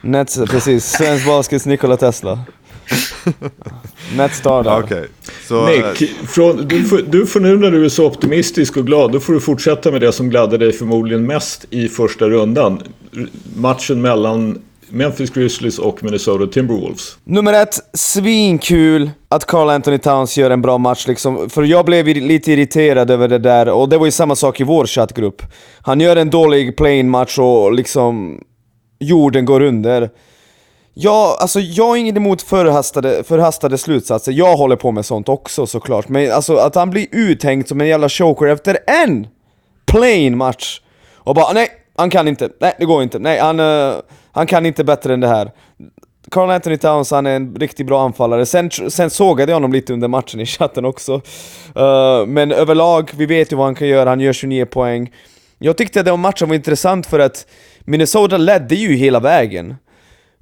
Nets, 0.00 0.38
precis. 0.50 0.84
Svensk 0.84 1.26
baskets 1.26 1.66
Nikola 1.66 1.96
Tesla. 1.96 2.38
Nets 4.16 4.40
tar 4.40 4.62
det. 4.62 4.84
Okay. 4.84 5.04
Så, 5.48 5.66
Nick, 5.66 6.10
från, 6.28 6.68
du, 6.68 6.84
får, 6.84 6.98
du 6.98 7.26
får 7.26 7.40
nu 7.40 7.56
när 7.56 7.70
du 7.70 7.84
är 7.84 7.88
så 7.88 8.06
optimistisk 8.06 8.76
och 8.76 8.86
glad, 8.86 9.12
då 9.12 9.20
får 9.20 9.32
du 9.32 9.40
fortsätta 9.40 9.90
med 9.90 10.00
det 10.00 10.12
som 10.12 10.30
gladde 10.30 10.58
dig 10.58 10.72
förmodligen 10.72 11.26
mest 11.26 11.66
i 11.70 11.88
första 11.88 12.28
rundan. 12.28 12.82
Matchen 13.56 14.00
mellan 14.00 14.58
Memphis 14.92 15.30
Grizzlies 15.30 15.78
och 15.78 16.02
Minnesota 16.02 16.46
Timberwolves. 16.46 17.16
Nummer 17.24 17.52
ett, 17.52 17.78
svinkul 17.92 19.10
att 19.28 19.44
Carl 19.44 19.70
Anthony 19.70 19.98
Towns 19.98 20.38
gör 20.38 20.50
en 20.50 20.62
bra 20.62 20.78
match 20.78 21.06
liksom. 21.06 21.50
För 21.50 21.62
jag 21.62 21.84
blev 21.84 22.06
lite 22.06 22.52
irriterad 22.52 23.10
över 23.10 23.28
det 23.28 23.38
där, 23.38 23.68
och 23.68 23.88
det 23.88 23.98
var 23.98 24.06
ju 24.06 24.12
samma 24.12 24.36
sak 24.36 24.60
i 24.60 24.64
vår 24.64 24.86
chattgrupp. 24.86 25.42
Han 25.82 26.00
gör 26.00 26.16
en 26.16 26.30
dålig 26.30 26.76
playing 26.76 27.10
match 27.10 27.38
och 27.38 27.72
liksom 27.72 28.40
jorden 28.98 29.44
går 29.44 29.60
under. 29.60 30.10
Ja, 30.94 31.36
alltså 31.40 31.60
jag 31.60 31.88
har 31.88 31.96
inget 31.96 32.16
emot 32.16 32.42
förhastade, 32.42 33.24
förhastade 33.24 33.78
slutsatser, 33.78 34.32
jag 34.32 34.56
håller 34.56 34.76
på 34.76 34.92
med 34.92 35.06
sånt 35.06 35.28
också 35.28 35.66
såklart. 35.66 36.08
Men 36.08 36.32
alltså 36.32 36.56
att 36.56 36.74
han 36.74 36.90
blir 36.90 37.06
uthängd 37.12 37.68
som 37.68 37.80
en 37.80 37.86
jävla 37.86 38.08
choker 38.08 38.46
efter 38.46 38.78
en 38.86 39.26
plain 39.86 40.36
match. 40.36 40.80
Och 41.14 41.34
bara 41.34 41.52
nej, 41.52 41.68
han 41.96 42.10
kan 42.10 42.28
inte, 42.28 42.48
nej 42.60 42.74
det 42.78 42.84
går 42.84 43.02
inte, 43.02 43.18
nej 43.18 43.38
han, 43.38 43.60
uh, 43.60 43.94
han 44.32 44.46
kan 44.46 44.66
inte 44.66 44.84
bättre 44.84 45.14
än 45.14 45.20
det 45.20 45.28
här. 45.28 45.50
Carl 46.30 46.50
Anthony 46.50 46.76
Towns, 46.76 47.10
han 47.10 47.26
är 47.26 47.36
en 47.36 47.54
riktigt 47.54 47.86
bra 47.86 48.04
anfallare. 48.04 48.46
Sen, 48.46 48.70
sen 48.70 49.10
sågade 49.10 49.52
jag 49.52 49.56
honom 49.56 49.72
lite 49.72 49.92
under 49.92 50.08
matchen 50.08 50.40
i 50.40 50.46
chatten 50.46 50.84
också. 50.84 51.14
Uh, 51.76 52.26
men 52.26 52.52
överlag, 52.52 53.10
vi 53.16 53.26
vet 53.26 53.52
ju 53.52 53.56
vad 53.56 53.66
han 53.66 53.74
kan 53.74 53.88
göra, 53.88 54.08
han 54.08 54.20
gör 54.20 54.32
29 54.32 54.66
poäng. 54.66 55.12
Jag 55.58 55.76
tyckte 55.76 56.00
att 56.00 56.06
den 56.06 56.20
matchen 56.20 56.48
var 56.48 56.54
intressant 56.54 57.06
för 57.06 57.18
att 57.18 57.46
Minnesota 57.80 58.36
ledde 58.36 58.74
ju 58.74 58.94
hela 58.94 59.20
vägen. 59.20 59.74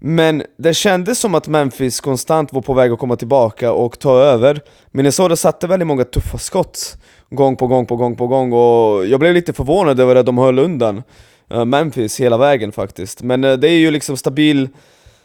Men 0.02 0.42
det 0.58 0.74
kändes 0.74 1.18
som 1.18 1.34
att 1.34 1.48
Memphis 1.48 2.00
konstant 2.00 2.52
var 2.52 2.62
på 2.62 2.74
väg 2.74 2.92
att 2.92 2.98
komma 2.98 3.16
tillbaka 3.16 3.72
och 3.72 3.98
ta 3.98 4.18
över. 4.18 4.60
Minnesota 4.90 5.36
satte 5.36 5.66
väldigt 5.66 5.86
många 5.86 6.04
tuffa 6.04 6.38
skott 6.38 6.96
gång 7.30 7.56
på 7.56 7.66
gång 7.66 7.86
på 7.86 7.96
gång 7.96 8.16
på 8.16 8.26
gång 8.26 8.52
och 8.52 9.06
jag 9.06 9.20
blev 9.20 9.34
lite 9.34 9.52
förvånad 9.52 10.00
över 10.00 10.16
att 10.16 10.26
de 10.26 10.38
höll 10.38 10.58
undan. 10.58 11.02
Eh, 11.50 11.64
Memphis 11.64 12.20
hela 12.20 12.36
vägen 12.36 12.72
faktiskt. 12.72 13.22
Men 13.22 13.44
eh, 13.44 13.52
det 13.52 13.68
är 13.68 13.78
ju 13.78 13.90
liksom 13.90 14.16
stabil, 14.16 14.68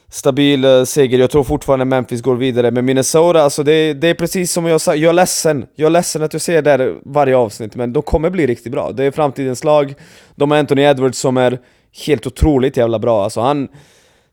stabil 0.10 0.66
eh, 0.66 0.84
seger, 0.84 1.20
jag 1.20 1.32
tror 1.32 1.44
fortfarande 1.44 1.86
Memphis 1.86 2.22
går 2.22 2.36
vidare. 2.36 2.72
Men 2.72 2.86
Minnesota, 2.86 3.42
alltså 3.42 3.64
det, 3.64 3.94
det 3.94 4.08
är 4.08 4.14
precis 4.14 4.52
som 4.52 4.66
jag 4.66 4.82
sa, 4.82 4.96
jag 4.96 5.10
är 5.10 5.14
ledsen. 5.14 5.66
Jag 5.76 5.86
är 5.86 5.90
ledsen 5.90 6.24
att 6.24 6.34
jag 6.34 6.42
ser 6.42 6.62
det 6.62 6.70
här 6.70 6.96
varje 7.06 7.38
avsnitt, 7.38 7.76
men 7.76 7.94
de 7.94 8.04
kommer 8.04 8.30
bli 8.30 8.48
riktigt 8.48 8.72
bra. 8.72 8.92
Det 8.92 9.04
är 9.04 9.12
framtidens 9.12 9.64
lag. 9.64 9.94
De 10.36 10.52
har 10.52 10.58
Anthony 10.58 10.82
Edwards 10.82 11.20
som 11.20 11.38
är 11.38 11.60
helt 12.06 12.28
otroligt 12.28 12.78
jävla 12.78 13.00
bra. 13.00 13.24
Alltså 13.24 13.42
han... 13.42 13.68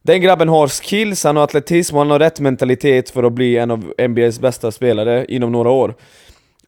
Den 0.04 0.20
grabben 0.20 0.48
har 0.48 0.68
skills, 0.68 1.24
han 1.24 1.36
har 1.36 1.44
atletism 1.44 1.94
och 1.94 2.00
han 2.00 2.10
har 2.10 2.18
rätt 2.18 2.40
mentalitet 2.40 3.10
för 3.10 3.22
att 3.22 3.32
bli 3.32 3.56
en 3.56 3.70
av 3.70 3.92
NBAs 4.08 4.40
bästa 4.40 4.70
spelare 4.72 5.26
inom 5.28 5.52
några 5.52 5.70
år. 5.70 5.94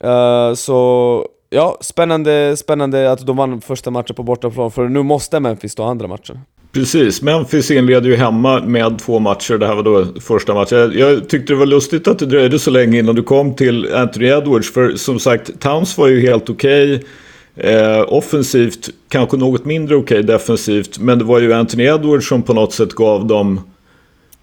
Uh, 0.05 0.55
så 0.55 1.29
Ja, 1.55 1.79
spännande, 1.81 2.57
spännande 2.57 3.13
att 3.13 3.27
de 3.27 3.37
vann 3.37 3.61
första 3.61 3.91
matchen 3.91 4.15
på 4.15 4.23
bortaplan, 4.23 4.71
för 4.71 4.89
nu 4.89 5.03
måste 5.03 5.41
Memphis 5.41 5.75
ta 5.75 5.91
andra 5.91 6.09
matchen. 6.09 6.39
Precis, 6.73 7.23
Memphis 7.23 7.71
inleder 7.71 8.09
ju 8.09 8.17
hemma 8.17 8.61
med 8.61 8.99
två 8.99 9.19
matcher. 9.19 9.59
Det 9.59 9.67
här 9.67 9.75
var 9.75 9.83
då 9.83 10.07
första 10.21 10.55
matchen. 10.55 10.93
Jag 10.95 11.29
tyckte 11.29 11.53
det 11.53 11.59
var 11.59 11.67
lustigt 11.67 12.09
att 12.09 12.19
det 12.19 12.27
dröjde 12.27 12.59
så 12.59 12.71
länge 12.71 12.99
innan 12.99 13.15
du 13.15 13.23
kom 13.23 13.55
till 13.55 13.95
Anthony 13.95 14.27
Edwards. 14.27 14.73
För 14.73 14.97
som 14.97 15.19
sagt, 15.19 15.61
Towns 15.61 15.99
var 15.99 16.09
ju 16.09 16.21
helt 16.21 16.51
okej. 16.51 16.95
Okay. 16.95 17.73
Eh, 17.73 18.05
offensivt 18.09 18.91
kanske 19.09 19.37
något 19.37 19.65
mindre 19.65 19.97
okej 19.97 20.21
okay, 20.21 20.23
defensivt. 20.23 20.99
Men 20.99 21.19
det 21.19 21.25
var 21.25 21.41
ju 21.41 21.53
Anthony 21.53 21.85
Edwards 21.85 22.29
som 22.29 22.43
på 22.43 22.55
något 22.55 22.73
sätt 22.73 22.93
gav 22.93 23.27
dem 23.27 23.61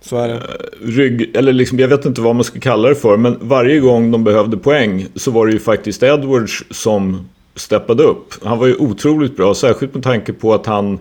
så 0.01 0.17
är 0.17 0.27
det. 0.27 0.33
Eh, 0.33 0.39
rygg, 0.81 1.35
eller 1.35 1.53
liksom, 1.53 1.79
jag 1.79 1.87
vet 1.87 2.05
inte 2.05 2.21
vad 2.21 2.35
man 2.35 2.43
ska 2.43 2.59
kalla 2.59 2.89
det 2.89 2.95
för, 2.95 3.17
men 3.17 3.37
varje 3.41 3.79
gång 3.79 4.11
de 4.11 4.23
behövde 4.23 4.57
poäng 4.57 5.05
så 5.15 5.31
var 5.31 5.47
det 5.47 5.53
ju 5.53 5.59
faktiskt 5.59 6.03
Edwards 6.03 6.63
som 6.71 7.29
steppade 7.55 8.03
upp. 8.03 8.33
Han 8.43 8.59
var 8.59 8.67
ju 8.67 8.75
otroligt 8.75 9.37
bra, 9.37 9.53
särskilt 9.53 9.93
med 9.93 10.03
tanke 10.03 10.33
på 10.33 10.53
att 10.53 10.65
han, 10.65 10.99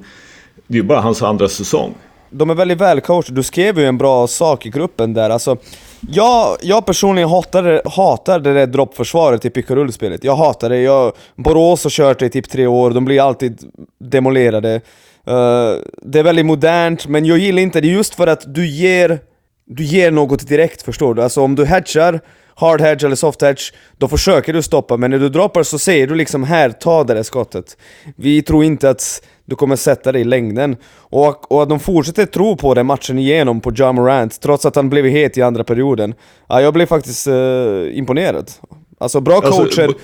det 0.67 0.75
är 0.75 0.83
ju 0.83 0.83
bara 0.83 1.01
hans 1.01 1.23
andra 1.23 1.49
säsong. 1.49 1.95
De 2.31 2.51
är 2.51 2.55
väldigt 2.55 2.81
välcoachade, 2.81 3.37
du 3.37 3.43
skrev 3.43 3.79
ju 3.79 3.87
en 3.87 3.99
bra 3.99 4.27
sak 4.27 4.67
i 4.67 4.71
gruppen 4.71 5.15
där. 5.15 5.31
Alltså, 5.31 5.57
jag, 6.01 6.57
jag 6.63 6.87
personligen 6.87 7.29
hatar, 7.29 7.83
hatar 7.97 8.41
det 8.41 8.55
där 8.55 8.67
droppförsvaret 8.67 9.45
i 9.45 9.51
pick 9.51 9.67
spelet 9.93 10.25
Jag 10.25 10.37
hatar 10.37 10.69
det. 10.69 10.81
Jag, 10.81 11.13
Borås 11.37 11.85
har 11.85 11.91
kört 11.91 12.19
det 12.19 12.27
i 12.27 12.31
typ 12.31 12.51
tre 12.51 12.67
år, 12.67 12.91
de 12.91 13.05
blir 13.05 13.27
alltid 13.27 13.59
demolerade. 13.99 14.81
Uh, 15.29 15.83
det 16.03 16.19
är 16.19 16.23
väldigt 16.23 16.47
modernt, 16.47 17.07
men 17.07 17.25
jag 17.25 17.39
gillar 17.39 17.63
inte 17.63 17.81
det 17.81 17.89
just 17.89 18.15
för 18.15 18.27
att 18.27 18.55
du 18.55 18.67
ger, 18.67 19.19
du 19.67 19.85
ger 19.85 20.11
något 20.11 20.49
direkt, 20.49 20.83
förstår 20.83 21.15
du? 21.15 21.23
Alltså 21.23 21.41
om 21.41 21.55
du 21.55 21.65
hedgar, 21.65 22.21
hard 22.55 22.81
hedge 22.81 23.05
eller 23.05 23.17
soft 23.17 23.43
hedge, 23.43 23.73
då 23.99 24.09
försöker 24.09 24.53
du 24.53 24.63
stoppa, 24.63 24.97
men 24.97 25.11
när 25.11 25.19
du 25.19 25.29
droppar 25.29 25.63
så 25.63 25.79
säger 25.79 26.07
du 26.07 26.15
liksom 26.15 26.45
här, 26.45 26.71
ta 26.71 27.05
det 27.05 27.15
där 27.15 27.23
skottet. 27.23 27.77
Vi 28.17 28.43
tror 28.43 28.65
inte 28.65 28.91
att 28.91 29.23
du 29.45 29.57
kommer 29.57 29.77
sätta 29.77 30.13
det 30.13 30.19
i 30.19 30.25
längden. 30.25 30.77
Och, 30.97 31.53
och 31.53 31.63
att 31.63 31.69
de 31.69 31.81
fortsätter 31.81 32.27
tro 32.27 32.57
på 32.57 32.75
det 32.75 32.83
matchen 32.83 33.19
igenom 33.19 33.61
på 33.61 33.73
John 33.73 33.95
Morant, 33.95 34.41
trots 34.41 34.67
att 34.67 34.77
han 34.77 34.91
blev 34.91 35.05
het 35.05 35.39
i 35.39 35.43
andra 35.43 35.65
perioden. 35.65 36.15
Ja, 36.49 36.61
jag 36.61 36.75
blev 36.75 36.87
faktiskt 36.87 37.29
uh, 37.29 37.99
imponerad. 37.99 38.51
Alltså 38.99 39.21
bra 39.21 39.37
alltså, 39.37 39.51
coacher 39.51 39.83
alltså, 39.83 39.99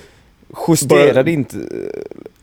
justerar 0.67 1.23
bara, 1.23 1.31
inte... 1.31 1.57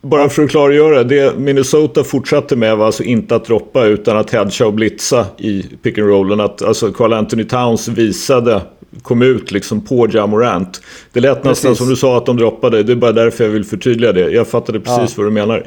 Bara 0.01 0.29
för 0.29 0.43
att 0.43 0.51
klargöra, 0.51 1.05
det 1.05 1.39
Minnesota 1.39 2.05
fortsatte 2.05 2.57
med 2.57 2.77
var 2.77 2.87
alltså 2.87 3.03
inte 3.03 3.37
att 3.37 3.45
droppa 3.45 3.87
utan 3.87 4.17
att 4.17 4.31
hedga 4.31 4.67
och 4.67 4.75
blitza 4.75 5.27
i 5.39 5.63
pick 5.83 5.99
and 5.99 6.09
rollen. 6.09 6.41
Att 6.41 6.63
alltså 6.63 6.93
Carl 6.93 7.13
Anthony 7.13 7.45
Towns 7.45 7.89
visade, 7.89 8.61
kom 9.03 9.23
ut 9.23 9.53
liksom 9.53 9.81
på 9.81 10.09
Jamorant. 10.13 10.81
Det 11.13 11.21
lät 11.21 11.45
nästan 11.45 11.77
som 11.77 11.89
du 11.89 11.97
sa 11.97 12.17
att 12.17 12.27
de 12.27 12.37
droppade, 12.37 12.83
det 12.83 12.93
är 12.93 12.97
bara 12.97 13.13
därför 13.13 13.45
jag 13.45 13.51
vill 13.51 13.65
förtydliga 13.65 14.13
det. 14.13 14.31
Jag 14.31 14.49
fattade 14.49 14.81
precis 14.81 15.15
ja. 15.17 15.23
vad 15.23 15.27
du 15.27 15.31
menar. 15.31 15.67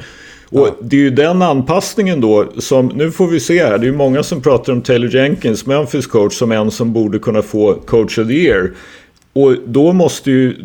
Och 0.50 0.68
det 0.80 0.96
är 0.96 1.00
ju 1.00 1.10
den 1.10 1.42
anpassningen 1.42 2.20
då 2.20 2.46
som, 2.58 2.86
nu 2.86 3.10
får 3.10 3.26
vi 3.26 3.40
se 3.40 3.64
här, 3.64 3.78
det 3.78 3.84
är 3.84 3.90
ju 3.90 3.96
många 3.96 4.22
som 4.22 4.42
pratar 4.42 4.72
om 4.72 4.82
Taylor 4.82 5.14
Jenkins, 5.14 5.66
Memphis 5.66 6.06
coach, 6.06 6.34
som 6.34 6.52
en 6.52 6.70
som 6.70 6.92
borde 6.92 7.18
kunna 7.18 7.42
få 7.42 7.74
coach 7.74 8.18
of 8.18 8.26
the 8.26 8.32
year. 8.32 8.70
Och 9.32 9.56
då 9.66 9.92
måste 9.92 10.30
ju 10.30 10.56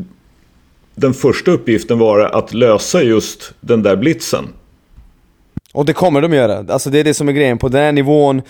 den 0.95 1.13
första 1.13 1.51
uppgiften 1.51 1.99
vara 1.99 2.29
att 2.29 2.53
lösa 2.53 3.03
just 3.03 3.53
den 3.61 3.83
där 3.83 3.95
blitzen. 3.95 4.47
Och 5.73 5.85
det 5.85 5.93
kommer 5.93 6.21
de 6.21 6.33
göra, 6.33 6.73
alltså 6.73 6.89
det 6.89 6.99
är 6.99 7.03
det 7.03 7.13
som 7.13 7.29
är 7.29 7.33
grejen. 7.33 7.57
På 7.57 7.67
den 7.67 7.81
här 7.81 7.91
nivån 7.91 8.41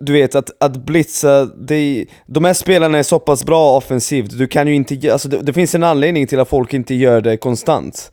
Du 0.00 0.12
vet 0.12 0.34
att, 0.34 0.50
att 0.60 0.76
blitza, 0.76 1.44
det, 1.44 2.06
de 2.26 2.44
här 2.44 2.54
spelarna 2.54 2.98
är 2.98 3.02
så 3.02 3.18
pass 3.18 3.44
bra 3.44 3.76
offensivt, 3.76 4.38
du 4.38 4.46
kan 4.46 4.68
ju 4.68 4.74
inte, 4.74 5.12
alltså 5.12 5.28
det, 5.28 5.38
det 5.42 5.52
finns 5.52 5.74
en 5.74 5.82
anledning 5.82 6.26
till 6.26 6.40
att 6.40 6.48
folk 6.48 6.74
inte 6.74 6.94
gör 6.94 7.20
det 7.20 7.36
konstant. 7.36 8.12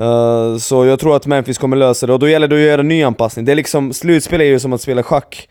Uh, 0.00 0.58
Så 0.58 0.86
jag 0.86 1.00
tror 1.00 1.16
att 1.16 1.26
Memphis 1.26 1.58
kommer 1.58 1.76
lösa 1.76 2.06
det, 2.06 2.12
och 2.12 2.18
då 2.18 2.28
gäller 2.28 2.48
det 2.48 2.56
att 2.56 2.62
göra 2.62 2.80
en 2.80 2.88
ny 2.88 3.02
anpassning, 3.02 3.44
det 3.44 3.52
är 3.52 3.56
liksom, 3.56 3.92
slutspel 3.92 4.40
är 4.40 4.44
ju 4.44 4.58
som 4.58 4.72
att 4.72 4.80
spela 4.80 5.02
schack. 5.02 5.48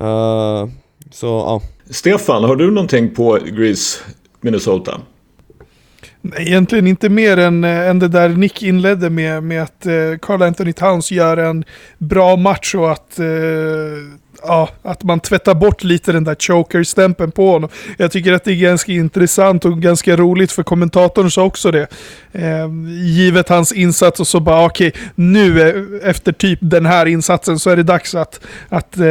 Uh, 0.00 0.66
Så 1.10 1.26
ja. 1.26 1.62
Stefan, 1.90 2.44
har 2.44 2.56
du 2.56 2.70
någonting 2.70 3.14
på 3.14 3.38
Greece, 3.44 3.98
Minnesota? 4.40 5.00
Egentligen 6.36 6.86
inte 6.86 7.08
mer 7.08 7.36
än, 7.36 7.64
eh, 7.64 7.88
än 7.88 7.98
det 7.98 8.08
där 8.08 8.28
Nick 8.28 8.62
inledde 8.62 9.10
med, 9.10 9.42
med 9.42 9.62
att 9.62 9.86
eh, 9.86 9.92
Carl 10.22 10.42
Anthony 10.42 10.72
Towns 10.72 11.12
gör 11.12 11.36
en 11.36 11.64
bra 11.98 12.36
match 12.36 12.74
och 12.74 12.92
att 12.92 13.18
eh, 13.18 13.26
ja, 14.42 14.68
att 14.82 15.02
man 15.02 15.20
tvättar 15.20 15.54
bort 15.54 15.84
lite 15.84 16.12
den 16.12 16.24
där 16.24 16.34
choker-stämpeln 16.34 17.30
på 17.30 17.50
honom. 17.50 17.70
Jag 17.96 18.12
tycker 18.12 18.32
att 18.32 18.44
det 18.44 18.52
är 18.52 18.56
ganska 18.56 18.92
intressant 18.92 19.64
och 19.64 19.82
ganska 19.82 20.16
roligt 20.16 20.52
för 20.52 20.62
kommentatorn 20.62 21.30
sa 21.30 21.42
också 21.42 21.70
det. 21.70 21.86
Eh, 22.32 22.68
givet 23.04 23.48
hans 23.48 23.72
insats 23.72 24.20
och 24.20 24.26
så 24.26 24.40
bara 24.40 24.64
okej, 24.64 24.88
okay, 24.88 25.02
nu 25.14 26.00
efter 26.04 26.32
typ 26.32 26.58
den 26.62 26.86
här 26.86 27.06
insatsen 27.06 27.58
så 27.58 27.70
är 27.70 27.76
det 27.76 27.82
dags 27.82 28.14
att, 28.14 28.40
att 28.68 28.96
eh, 28.96 29.04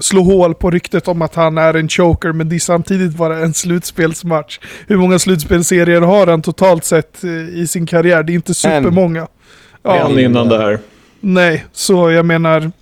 slå 0.00 0.22
hål 0.22 0.54
på 0.54 0.70
ryktet 0.70 1.08
om 1.08 1.22
att 1.22 1.34
han 1.34 1.58
är 1.58 1.74
en 1.74 1.88
choker, 1.88 2.32
men 2.32 2.48
det 2.48 2.56
är 2.56 2.60
samtidigt 2.60 3.12
bara 3.12 3.38
en 3.38 3.54
slutspelsmatch. 3.54 4.58
Hur 4.86 4.96
många 4.96 5.18
slutspelserier 5.18 6.00
har 6.00 6.26
han 6.26 6.42
totalt 6.42 6.84
sett 6.84 7.24
eh, 7.24 7.30
i 7.30 7.66
sin 7.66 7.86
karriär? 7.86 8.22
Det 8.22 8.32
är 8.32 8.34
inte 8.34 8.54
supermånga. 8.54 9.26
Ja. 9.82 10.10
En 10.10 10.18
innan 10.18 10.48
det 10.48 10.58
här. 10.58 10.78
Nej, 11.20 11.64
så 11.72 12.10
jag 12.10 12.26
menar, 12.26 12.72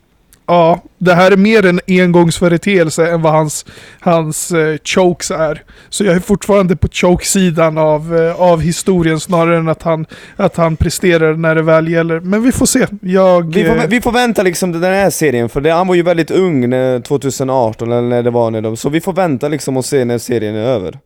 Ja, 0.47 0.83
det 0.99 1.15
här 1.15 1.31
är 1.31 1.37
mer 1.37 1.67
en 1.67 1.81
engångsföreteelse 1.87 3.07
än 3.07 3.23
vad 3.23 3.33
hans, 3.33 3.67
hans 4.01 4.53
eh, 4.53 4.77
chokes 4.85 5.31
är. 5.31 5.63
Så 5.89 6.05
jag 6.05 6.17
är 6.17 6.21
fortfarande 6.21 6.77
på 6.77 6.89
choke-sidan 6.93 7.79
av, 7.79 8.17
eh, 8.17 8.41
av 8.41 8.61
historien 8.61 9.21
snarare 9.21 9.59
än 9.59 9.69
att 9.69 9.83
han, 9.83 10.07
att 10.37 10.57
han 10.57 10.77
presterar 10.77 11.35
när 11.35 11.55
det 11.55 11.63
väl 11.63 11.89
gäller. 11.89 12.21
Men 12.21 12.43
vi 12.43 12.53
får 12.53 12.67
se. 12.67 12.87
Jag, 13.01 13.55
vi, 13.55 13.65
får, 13.65 13.77
eh, 13.77 13.87
vi 13.89 14.01
får 14.01 14.13
vänta 14.13 14.43
liksom 14.43 14.73
den 14.73 14.83
här 14.83 15.11
serien, 15.11 15.49
för 15.49 15.61
det, 15.61 15.73
han 15.73 15.89
var 15.89 15.95
ju 15.95 16.03
väldigt 16.03 16.31
ung 16.31 16.73
2018 17.03 17.93
eller 17.93 18.03
när 18.03 18.23
det 18.23 18.31
var 18.31 18.51
när 18.51 18.61
de, 18.61 18.77
så 18.77 18.89
vi 18.89 19.01
får 19.01 19.13
vänta 19.13 19.49
liksom 19.49 19.77
och 19.77 19.85
se 19.85 20.05
när 20.05 20.19
serien 20.19 20.55
är 20.55 20.67
över. 20.67 20.99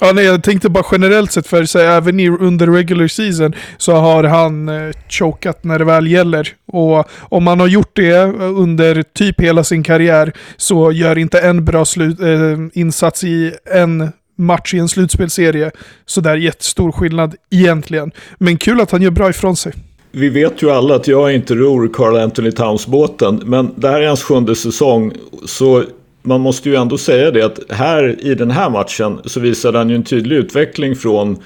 Ja, 0.00 0.12
nej, 0.12 0.24
jag 0.24 0.42
tänkte 0.42 0.68
bara 0.68 0.84
generellt 0.92 1.32
sett 1.32 1.46
för 1.46 1.64
så, 1.64 1.78
även 1.78 2.20
i, 2.20 2.28
under 2.28 2.66
regular 2.66 3.08
season 3.08 3.52
så 3.78 3.92
har 3.92 4.24
han 4.24 4.68
eh, 4.68 4.92
chokat 5.08 5.64
när 5.64 5.78
det 5.78 5.84
väl 5.84 6.06
gäller. 6.06 6.48
Och 6.72 7.08
om 7.20 7.44
man 7.44 7.60
har 7.60 7.66
gjort 7.66 7.96
det 7.96 8.18
under 8.38 9.02
typ 9.02 9.40
hela 9.40 9.64
sin 9.64 9.82
karriär 9.82 10.32
så 10.56 10.92
gör 10.92 11.18
inte 11.18 11.40
en 11.40 11.64
bra 11.64 11.84
slut, 11.84 12.20
eh, 12.20 12.58
insats 12.72 13.24
i 13.24 13.52
en 13.74 14.12
match 14.38 14.74
i 14.74 14.78
en 14.78 14.88
slutspelserie 14.88 15.70
så 16.06 16.20
där 16.20 16.36
jättestor 16.36 16.92
skillnad 16.92 17.34
egentligen. 17.50 18.12
Men 18.38 18.56
kul 18.56 18.80
att 18.80 18.90
han 18.90 19.02
gör 19.02 19.10
bra 19.10 19.30
ifrån 19.30 19.56
sig. 19.56 19.72
Vi 20.12 20.28
vet 20.28 20.62
ju 20.62 20.70
alla 20.70 20.94
att 20.94 21.08
jag 21.08 21.34
inte 21.34 21.54
ror 21.54 21.90
Carl 21.92 22.16
Anthony 22.16 22.50
Towns-båten, 22.50 23.42
men 23.44 23.70
det 23.76 23.88
här 23.88 24.00
är 24.00 24.06
hans 24.06 24.22
sjunde 24.22 24.54
säsong. 24.54 25.12
Så 25.46 25.84
man 26.28 26.40
måste 26.40 26.68
ju 26.68 26.76
ändå 26.76 26.98
säga 26.98 27.30
det 27.30 27.42
att 27.42 27.60
här 27.70 28.26
i 28.26 28.34
den 28.34 28.50
här 28.50 28.70
matchen 28.70 29.20
så 29.24 29.40
visade 29.40 29.78
han 29.78 29.90
ju 29.90 29.96
en 29.96 30.04
tydlig 30.04 30.36
utveckling 30.36 30.96
från 30.96 31.42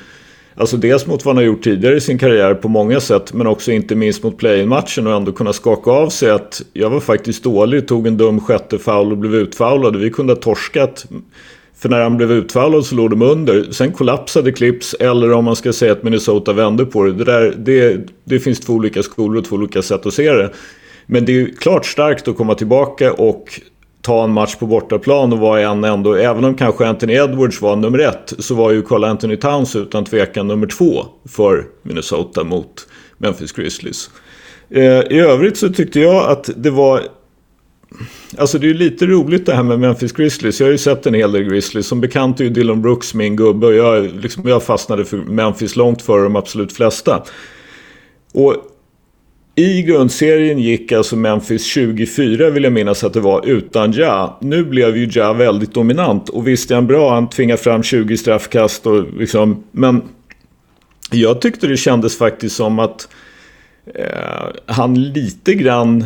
Alltså 0.54 0.76
dels 0.76 1.06
mot 1.06 1.24
vad 1.24 1.34
han 1.34 1.44
har 1.44 1.52
gjort 1.52 1.62
tidigare 1.62 1.96
i 1.96 2.00
sin 2.00 2.18
karriär 2.18 2.54
på 2.54 2.68
många 2.68 3.00
sätt 3.00 3.32
men 3.32 3.46
också 3.46 3.72
inte 3.72 3.94
minst 3.94 4.22
mot 4.22 4.38
play-in-matchen 4.38 5.06
och 5.06 5.12
ändå 5.12 5.32
kunna 5.32 5.52
skaka 5.52 5.90
av 5.90 6.08
sig 6.08 6.30
att 6.30 6.62
jag 6.72 6.90
var 6.90 7.00
faktiskt 7.00 7.44
dålig, 7.44 7.88
tog 7.88 8.06
en 8.06 8.16
dum 8.16 8.40
sjätte 8.40 8.78
foul 8.78 9.12
och 9.12 9.18
blev 9.18 9.34
utfoulad. 9.34 9.96
Vi 9.96 10.10
kunde 10.10 10.32
ha 10.32 10.40
torskat. 10.40 11.06
För 11.78 11.88
när 11.88 12.02
han 12.02 12.16
blev 12.16 12.32
utfoulad 12.32 12.84
så 12.84 12.94
låg 12.94 13.10
de 13.10 13.22
under. 13.22 13.72
Sen 13.72 13.92
kollapsade 13.92 14.52
Clips 14.52 14.94
eller 14.94 15.32
om 15.32 15.44
man 15.44 15.56
ska 15.56 15.72
säga 15.72 15.92
att 15.92 16.02
Minnesota 16.02 16.52
vände 16.52 16.84
på 16.84 17.04
det. 17.04 17.12
Det, 17.12 17.24
där, 17.24 17.54
det, 17.58 18.00
det 18.24 18.38
finns 18.38 18.60
två 18.60 18.72
olika 18.72 19.02
skolor 19.02 19.38
och 19.38 19.44
två 19.44 19.56
olika 19.56 19.82
sätt 19.82 20.06
att 20.06 20.14
se 20.14 20.32
det. 20.32 20.50
Men 21.06 21.24
det 21.24 21.32
är 21.32 21.36
ju 21.36 21.54
klart 21.54 21.86
starkt 21.86 22.28
att 22.28 22.36
komma 22.36 22.54
tillbaka 22.54 23.12
och 23.12 23.60
ta 24.02 24.24
en 24.24 24.30
match 24.30 24.56
på 24.56 24.66
bortaplan 24.66 25.32
och 25.32 25.38
vara 25.38 25.60
en 25.60 25.84
ändå, 25.84 26.14
även 26.14 26.44
om 26.44 26.54
kanske 26.54 26.86
Anthony 26.86 27.12
Edwards 27.12 27.62
var 27.62 27.76
nummer 27.76 27.98
ett, 27.98 28.32
så 28.38 28.54
var 28.54 28.70
ju 28.70 28.82
Carl 28.82 29.04
Anthony 29.04 29.36
Towns 29.36 29.76
utan 29.76 30.04
tvekan 30.04 30.48
nummer 30.48 30.66
två 30.66 31.04
för 31.28 31.66
Minnesota 31.82 32.44
mot 32.44 32.88
Memphis 33.18 33.52
Grizzlies. 33.52 34.10
Eh, 34.70 34.82
I 34.82 35.18
övrigt 35.18 35.56
så 35.56 35.68
tyckte 35.68 36.00
jag 36.00 36.30
att 36.30 36.50
det 36.56 36.70
var 36.70 37.02
Alltså 38.38 38.58
det 38.58 38.66
är 38.66 38.68
ju 38.68 38.74
lite 38.74 39.06
roligt 39.06 39.46
det 39.46 39.54
här 39.54 39.62
med 39.62 39.80
Memphis 39.80 40.12
Grizzlies. 40.12 40.60
Jag 40.60 40.66
har 40.66 40.72
ju 40.72 40.78
sett 40.78 41.06
en 41.06 41.14
hel 41.14 41.32
del 41.32 41.42
Grizzlies. 41.42 41.86
Som 41.86 42.00
bekant 42.00 42.40
är 42.40 42.44
ju 42.44 42.50
Dylan 42.50 42.82
Brooks 42.82 43.14
min 43.14 43.36
gubbe. 43.36 43.66
Och 43.66 43.74
jag, 43.74 44.04
liksom, 44.04 44.48
jag 44.48 44.62
fastnade 44.62 45.04
för 45.04 45.16
Memphis 45.16 45.76
långt 45.76 46.02
före 46.02 46.22
de 46.22 46.36
absolut 46.36 46.72
flesta. 46.72 47.22
Och 48.32 48.56
i 49.54 49.82
grundserien 49.82 50.58
gick 50.58 50.92
alltså 50.92 51.16
Memphis 51.16 51.64
24 51.64 52.50
vill 52.50 52.64
jag 52.64 52.72
minnas 52.72 53.04
att 53.04 53.12
det 53.12 53.20
var 53.20 53.46
utan 53.46 53.92
Ja. 53.92 54.38
Nu 54.40 54.64
blev 54.64 54.96
ju 54.96 55.08
Ja 55.12 55.32
väldigt 55.32 55.74
dominant 55.74 56.28
och 56.28 56.48
visst 56.48 56.70
är 56.70 56.74
han 56.74 56.86
bra, 56.86 57.14
han 57.14 57.30
tvingar 57.30 57.56
fram 57.56 57.82
20 57.82 58.16
straffkast 58.16 58.86
och 58.86 59.04
liksom, 59.18 59.64
men 59.70 60.02
jag 61.10 61.40
tyckte 61.40 61.66
det 61.66 61.76
kändes 61.76 62.18
faktiskt 62.18 62.56
som 62.56 62.78
att 62.78 63.08
eh, 63.94 64.46
han 64.66 65.02
lite 65.02 65.54
grann 65.54 66.04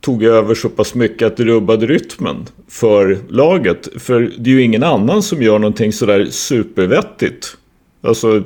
tog 0.00 0.24
över 0.24 0.54
så 0.54 0.68
pass 0.68 0.94
mycket 0.94 1.26
att 1.26 1.36
det 1.36 1.44
rubbade 1.44 1.86
rytmen 1.86 2.36
för 2.68 3.18
laget. 3.28 3.88
För 3.98 4.32
det 4.38 4.50
är 4.50 4.54
ju 4.54 4.62
ingen 4.62 4.82
annan 4.82 5.22
som 5.22 5.42
gör 5.42 5.58
någonting 5.58 5.92
sådär 5.92 6.26
supervettigt. 6.30 7.56
Alltså 8.02 8.42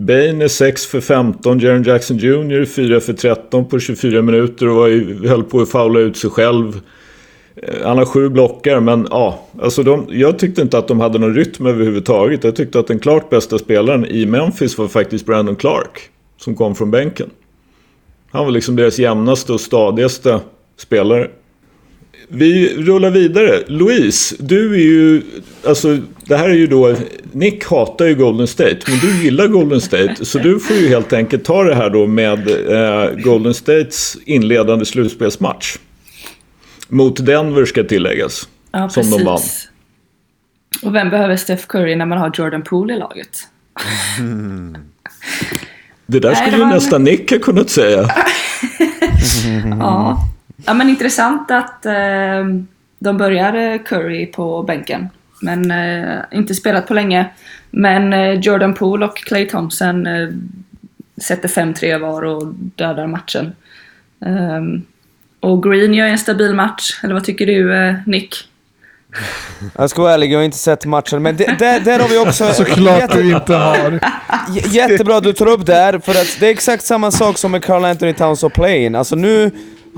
Bane 0.00 0.44
är 0.44 0.48
6 0.48 0.86
för 0.86 1.00
15, 1.00 1.58
Jaron 1.58 1.82
Jackson 1.82 2.16
Jr. 2.16 2.64
4 2.64 3.00
för 3.00 3.12
13 3.12 3.64
på 3.64 3.78
24 3.78 4.22
minuter 4.22 4.68
och 4.68 4.76
var, 4.76 5.28
höll 5.28 5.44
på 5.44 5.60
att 5.60 5.68
faula 5.68 6.00
ut 6.00 6.16
sig 6.16 6.30
själv. 6.30 6.80
Eh, 7.56 7.74
han 7.84 7.98
har 7.98 8.04
sju 8.04 8.28
blockar, 8.28 8.80
men 8.80 9.06
ja, 9.10 9.46
alltså 9.62 9.82
de, 9.82 10.06
jag 10.10 10.38
tyckte 10.38 10.62
inte 10.62 10.78
att 10.78 10.88
de 10.88 11.00
hade 11.00 11.18
någon 11.18 11.34
rytm 11.34 11.66
överhuvudtaget. 11.66 12.44
Jag 12.44 12.56
tyckte 12.56 12.80
att 12.80 12.86
den 12.86 12.98
klart 12.98 13.30
bästa 13.30 13.58
spelaren 13.58 14.06
i 14.06 14.26
Memphis 14.26 14.78
var 14.78 14.88
faktiskt 14.88 15.26
Brandon 15.26 15.56
Clark, 15.56 16.10
som 16.36 16.56
kom 16.56 16.74
från 16.74 16.90
bänken. 16.90 17.30
Han 18.30 18.44
var 18.44 18.52
liksom 18.52 18.76
deras 18.76 18.98
jämnaste 18.98 19.52
och 19.52 19.60
stadigaste 19.60 20.40
spelare. 20.76 21.30
Vi 22.32 22.76
rullar 22.76 23.10
vidare. 23.10 23.62
Louise, 23.66 24.36
du 24.38 24.74
är 24.74 24.78
ju... 24.78 25.22
Alltså, 25.66 25.98
det 26.24 26.36
här 26.36 26.48
är 26.48 26.54
ju 26.54 26.66
då... 26.66 26.96
Nick 27.32 27.64
hatar 27.64 28.06
ju 28.06 28.14
Golden 28.14 28.46
State, 28.46 28.78
men 28.88 28.98
du 28.98 29.24
gillar 29.24 29.46
Golden 29.46 29.80
State. 29.80 30.24
Så 30.24 30.38
du 30.38 30.60
får 30.60 30.76
ju 30.76 30.88
helt 30.88 31.12
enkelt 31.12 31.44
ta 31.44 31.64
det 31.64 31.74
här 31.74 31.90
då 31.90 32.06
med 32.06 32.48
eh, 32.48 33.10
Golden 33.10 33.54
States 33.54 34.16
inledande 34.24 34.84
slutspelsmatch. 34.84 35.76
Mot 36.88 37.26
Denver 37.26 37.64
ska 37.64 37.84
tilläggas. 37.84 38.48
Ja, 38.72 38.88
som 38.88 39.02
precis. 39.02 39.18
de 39.18 39.24
vann. 39.24 39.40
Och 40.82 40.94
vem 40.94 41.10
behöver 41.10 41.36
Steph 41.36 41.66
Curry 41.66 41.96
när 41.96 42.06
man 42.06 42.18
har 42.18 42.32
Jordan 42.34 42.62
Poole 42.62 42.94
i 42.94 42.98
laget? 42.98 43.38
Mm. 44.18 44.76
Det 46.06 46.20
där 46.20 46.34
skulle 46.34 46.56
ju 46.56 46.66
nästan 46.66 47.04
Nick 47.04 47.30
ha 47.30 47.38
kunnat 47.38 47.70
säga. 47.70 48.08
ja. 49.80 50.26
Ja 50.66 50.74
men 50.74 50.88
intressant 50.88 51.50
att 51.50 51.86
eh, 51.86 52.44
de 52.98 53.18
börjar 53.18 53.54
eh, 53.54 53.78
Curry 53.78 54.26
på 54.26 54.62
bänken. 54.62 55.08
Men 55.42 55.70
eh, 55.70 56.18
inte 56.32 56.54
spelat 56.54 56.86
på 56.86 56.94
länge. 56.94 57.26
Men 57.70 58.12
eh, 58.12 58.32
Jordan 58.32 58.74
Poole 58.74 59.06
och 59.06 59.16
Clay 59.16 59.48
Thompson 59.48 60.06
eh, 60.06 60.28
sätter 61.22 61.48
5-3 61.48 61.98
var 61.98 62.22
och 62.22 62.46
dödar 62.54 63.06
matchen. 63.06 63.52
Ehm, 64.26 64.82
och 65.40 65.62
Green 65.62 65.94
gör 65.94 66.06
en 66.06 66.18
stabil 66.18 66.54
match. 66.54 67.00
Eller 67.02 67.14
vad 67.14 67.24
tycker 67.24 67.46
du 67.46 67.74
eh, 67.74 67.94
Nick? 68.06 68.34
Jag 69.76 69.90
ska 69.90 70.02
vara 70.02 70.14
ärlig, 70.14 70.32
jag 70.32 70.38
har 70.38 70.44
inte 70.44 70.56
sett 70.58 70.84
matchen, 70.86 71.22
men 71.22 71.36
det, 71.36 71.58
där, 71.58 71.80
där 71.80 71.98
har 71.98 72.08
vi 72.08 72.18
också... 72.18 72.52
Såklart 72.52 73.00
jätte, 73.00 73.22
du 73.22 73.36
inte 73.36 73.54
har. 73.54 74.00
Jättebra 74.66 75.20
du 75.20 75.32
tar 75.32 75.46
upp 75.46 75.66
det 75.66 75.74
här, 75.74 75.98
för 75.98 76.12
att 76.12 76.36
det 76.40 76.46
är 76.46 76.50
exakt 76.50 76.84
samma 76.84 77.10
sak 77.10 77.38
som 77.38 77.52
med 77.52 77.64
Carl 77.64 77.84
Anthony 77.84 78.12
Towns 78.12 78.42
och 78.42 78.52
Playin. 78.52 78.94
Alltså 78.94 79.16
nu 79.16 79.50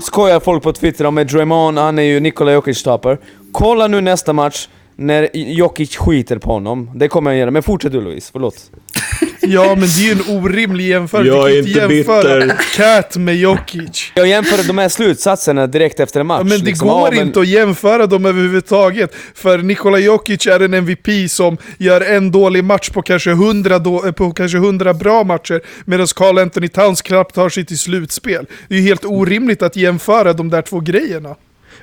skojar 0.03 0.39
folk 0.39 0.63
på 0.63 0.73
Twitter 0.73 1.05
om 1.05 1.15
med 1.15 1.27
Draymond, 1.27 1.77
han 1.77 1.99
är 1.99 2.03
ju 2.03 2.19
Nikola 2.19 2.51
Jokic-stopper. 2.51 3.17
Kolla 3.51 3.87
nu 3.87 4.01
nästa 4.01 4.33
match 4.33 4.67
när 4.95 5.29
Jokic 5.33 5.97
skiter 5.97 6.37
på 6.37 6.51
honom. 6.51 6.91
Det 6.95 7.07
kommer 7.07 7.31
jag 7.31 7.39
göra. 7.39 7.51
Men 7.51 7.63
fortsätt 7.63 7.91
du 7.91 8.01
Louise, 8.01 8.29
förlåt. 8.31 8.71
Ja, 9.47 9.63
men 9.75 9.79
det 9.79 9.85
är 9.85 10.05
ju 10.05 10.11
en 10.11 10.37
orimlig 10.43 10.87
jämförelse. 10.87 11.31
Jag 11.37 11.51
är 11.51 11.57
inte 11.59 11.69
jämföra 11.95 12.39
bitter. 12.39 12.57
Cat 12.75 13.17
med 13.17 13.35
Jokic. 13.35 14.11
Jag 14.15 14.27
jämför 14.27 14.67
de 14.67 14.77
här 14.77 14.89
slutsatserna 14.89 15.67
direkt 15.67 15.99
efter 15.99 16.19
en 16.19 16.27
match. 16.27 16.39
Ja, 16.39 16.43
men 16.49 16.59
det 16.59 16.65
liksom. 16.65 16.87
går 16.87 16.99
Ja, 17.07 17.11
men- 17.11 17.27
inte 17.27 17.39
att 17.39 17.47
jämföra 17.47 18.05
dem 18.07 18.25
överhuvudtaget. 18.25 19.15
För 19.35 19.57
Nikola 19.57 19.97
Jokic 19.99 20.47
är 20.47 20.59
en 20.59 20.73
MVP 20.73 21.29
som 21.29 21.57
gör 21.77 22.01
en 22.01 22.31
dålig 22.31 22.63
match 22.63 22.89
på 22.89 23.01
kanske 23.01 23.29
100, 23.31 23.79
då, 23.79 24.05
eh, 24.05 24.11
på 24.11 24.31
kanske 24.31 24.57
100 24.57 24.93
bra 24.93 25.23
matcher. 25.23 25.61
Medan 25.85 26.07
Carl 26.15 26.37
Anthony 26.39 26.67
Towns 26.67 27.01
knappt 27.01 27.35
tar 27.35 27.49
sig 27.49 27.65
till 27.65 27.79
slutspel. 27.79 28.45
Det 28.67 28.75
är 28.75 28.79
ju 28.79 28.85
helt 28.87 29.05
orimligt 29.05 29.61
att 29.61 29.75
jämföra 29.75 30.33
de 30.33 30.49
där 30.49 30.61
två 30.61 30.79
grejerna. 30.79 31.35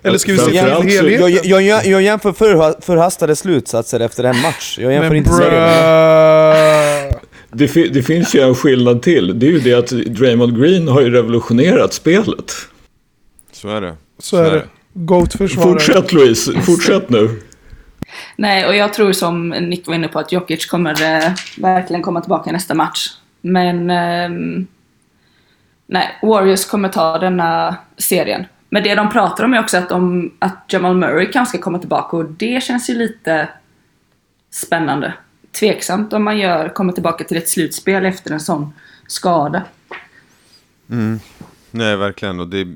Eller 0.02 0.18
ska 0.18 0.32
vi 0.32 0.38
se 0.38 0.44
till 0.44 0.54
helheten? 0.60 1.12
Jag, 1.20 1.30
jag, 1.46 1.62
jag, 1.62 1.86
jag 1.86 2.02
jämför 2.02 2.32
förha- 2.32 2.80
förhastade 2.82 3.36
slutsatser 3.36 4.00
efter 4.00 4.24
en 4.24 4.40
match. 4.40 4.78
Jag 4.80 4.92
jämför 4.92 5.08
Men 5.08 5.16
inte 5.16 5.30
serien. 5.30 7.12
Det, 7.52 7.68
fi- 7.68 7.88
det 7.88 8.02
finns 8.02 8.34
ju 8.34 8.40
en 8.40 8.54
skillnad 8.54 9.02
till. 9.02 9.38
Det 9.38 9.46
är 9.46 9.50
ju 9.50 9.58
det 9.58 9.74
att 9.74 9.88
Draymond 9.88 10.60
Green 10.60 10.88
har 10.88 11.00
ju 11.00 11.10
revolutionerat 11.10 11.92
spelet. 11.92 12.52
Så 13.52 13.68
är 13.68 13.80
det. 13.80 13.96
Så 14.18 14.36
är 14.36 14.50
det. 14.50 14.64
Goat-försvarare. 14.92 15.72
Fortsätt 15.72 16.12
Louise, 16.12 16.60
fortsätt 16.60 17.10
nu. 17.10 17.40
Nej, 18.36 18.66
och 18.66 18.76
jag 18.76 18.94
tror 18.94 19.12
som 19.12 19.48
Nick 19.48 19.86
var 19.86 19.94
inne 19.94 20.08
på 20.08 20.18
att 20.18 20.32
Jokic 20.32 20.66
kommer 20.66 20.90
eh, 21.02 21.32
verkligen 21.58 22.02
komma 22.02 22.20
tillbaka 22.20 22.50
i 22.50 22.52
nästa 22.52 22.74
match. 22.74 23.08
Men... 23.40 23.90
ehm, 23.90 24.66
nej, 25.86 26.18
Warriors 26.22 26.64
kommer 26.64 26.88
ta 26.88 27.18
denna 27.18 27.76
serien. 27.98 28.44
Men 28.68 28.82
det 28.82 28.94
de 28.94 29.10
pratar 29.10 29.44
om 29.44 29.54
är 29.54 29.60
också 29.60 29.76
att, 29.76 29.88
de, 29.88 30.32
att 30.38 30.64
Jamal 30.68 30.96
Murray 30.96 31.26
kanske 31.32 31.58
ska 31.58 31.64
komma 31.64 31.78
tillbaka 31.78 32.16
och 32.16 32.24
det 32.24 32.62
känns 32.62 32.90
ju 32.90 32.94
lite 32.94 33.48
spännande. 34.50 35.14
Tveksamt 35.52 36.12
om 36.12 36.24
man 36.24 36.38
gör, 36.38 36.68
kommer 36.68 36.92
tillbaka 36.92 37.24
till 37.24 37.36
ett 37.36 37.48
slutspel 37.48 38.06
efter 38.06 38.32
en 38.32 38.40
sån 38.40 38.72
skada. 39.06 39.62
Nej, 41.70 41.96
verkligen. 41.96 42.40
Och 42.40 42.48
det 42.48 42.66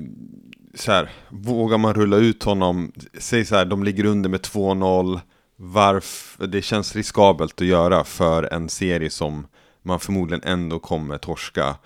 så 0.75 0.93
här, 0.93 1.11
vågar 1.29 1.79
man 1.79 1.95
rulla 1.95 2.17
ut 2.17 2.43
honom, 2.43 2.93
säg 3.19 3.45
så 3.45 3.57
här, 3.57 3.65
de 3.65 3.85
ligger 3.85 4.05
under 4.05 4.31
med 4.31 4.41
2-0, 4.41 5.21
varför, 5.57 6.47
det 6.47 6.63
känns 6.63 6.97
riskabelt 6.97 7.61
att 7.61 7.67
göra 7.67 8.05
för 8.05 8.55
en 8.55 8.69
serie 8.69 9.11
som 9.11 9.47
man 9.83 10.01
förmodligen 10.01 10.43
ändå 10.45 10.79
kommer 10.79 11.19
torska 11.19 11.77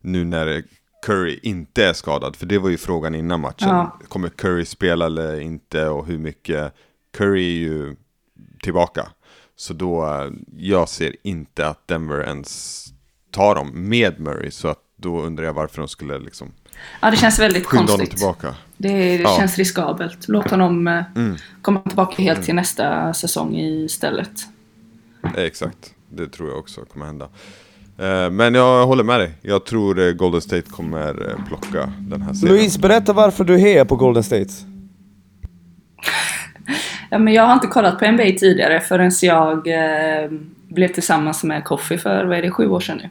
nu 0.00 0.24
när 0.24 0.62
Curry 1.06 1.40
inte 1.42 1.84
är 1.84 1.92
skadad, 1.92 2.36
för 2.36 2.46
det 2.46 2.58
var 2.58 2.70
ju 2.70 2.78
frågan 2.78 3.14
innan 3.14 3.40
matchen. 3.40 3.68
Ja. 3.68 3.98
Kommer 4.08 4.28
Curry 4.28 4.64
spela 4.64 5.06
eller 5.06 5.40
inte 5.40 5.88
och 5.88 6.06
hur 6.06 6.18
mycket? 6.18 6.74
Curry 7.16 7.56
är 7.56 7.60
ju 7.60 7.96
tillbaka. 8.62 9.08
Så 9.62 9.72
då, 9.74 10.30
jag 10.56 10.88
ser 10.88 11.16
inte 11.22 11.68
att 11.68 11.88
Denver 11.88 12.22
ens 12.28 12.84
tar 13.30 13.54
dem 13.54 13.88
med 13.88 14.20
Murray, 14.20 14.50
så 14.50 14.68
att 14.68 14.78
då 14.96 15.20
undrar 15.22 15.44
jag 15.44 15.52
varför 15.52 15.78
de 15.78 15.88
skulle 15.88 16.18
liksom 16.18 16.48
Ja, 17.00 17.10
det 17.10 17.16
känns 17.16 17.38
väldigt 17.38 17.66
skynda 17.66 17.82
honom 17.92 17.98
konstigt. 17.98 18.18
tillbaka. 18.18 18.54
Det 18.76 19.16
Ja. 19.16 19.36
känns 19.38 19.58
riskabelt. 19.58 20.28
Låt 20.28 20.50
honom 20.50 20.88
eh, 20.88 21.02
Mm. 21.16 21.36
komma 21.62 21.80
tillbaka 21.80 22.22
helt 22.22 22.42
till 22.44 22.54
nästa 22.54 23.14
säsong 23.14 23.56
istället. 23.56 24.30
Eh, 25.24 25.42
Exakt, 25.44 25.94
det 26.08 26.28
tror 26.28 26.48
jag 26.50 26.58
också 26.58 26.80
kommer 26.80 27.06
hända. 27.06 27.24
Eh, 27.98 28.30
Men 28.30 28.54
jag 28.54 28.86
håller 28.86 29.04
med 29.04 29.20
dig. 29.20 29.32
Jag 29.42 29.64
tror 29.66 30.12
Golden 30.12 30.40
State 30.40 30.70
kommer 30.70 31.36
plocka 31.48 31.92
den 32.00 32.22
här 32.22 32.34
serien. 32.34 32.56
Louise, 32.56 32.80
berätta 32.80 33.12
varför 33.12 33.44
du 33.44 33.58
hejar 33.58 33.84
på 33.84 33.96
Golden 33.96 34.22
State. 34.22 34.50
Ja, 37.12 37.18
men 37.18 37.34
jag 37.34 37.42
har 37.42 37.52
inte 37.52 37.66
kollat 37.66 37.98
på 37.98 38.06
NBA 38.06 38.22
tidigare 38.22 38.80
förrän 38.80 39.10
jag 39.22 39.68
eh, 39.68 40.30
blev 40.68 40.88
tillsammans 40.88 41.44
med 41.44 41.64
Kofi 41.64 41.98
för, 41.98 42.24
vad 42.24 42.38
är 42.38 42.42
det, 42.42 42.50
sju 42.50 42.68
år 42.68 42.80
sedan 42.80 43.00
nu. 43.02 43.08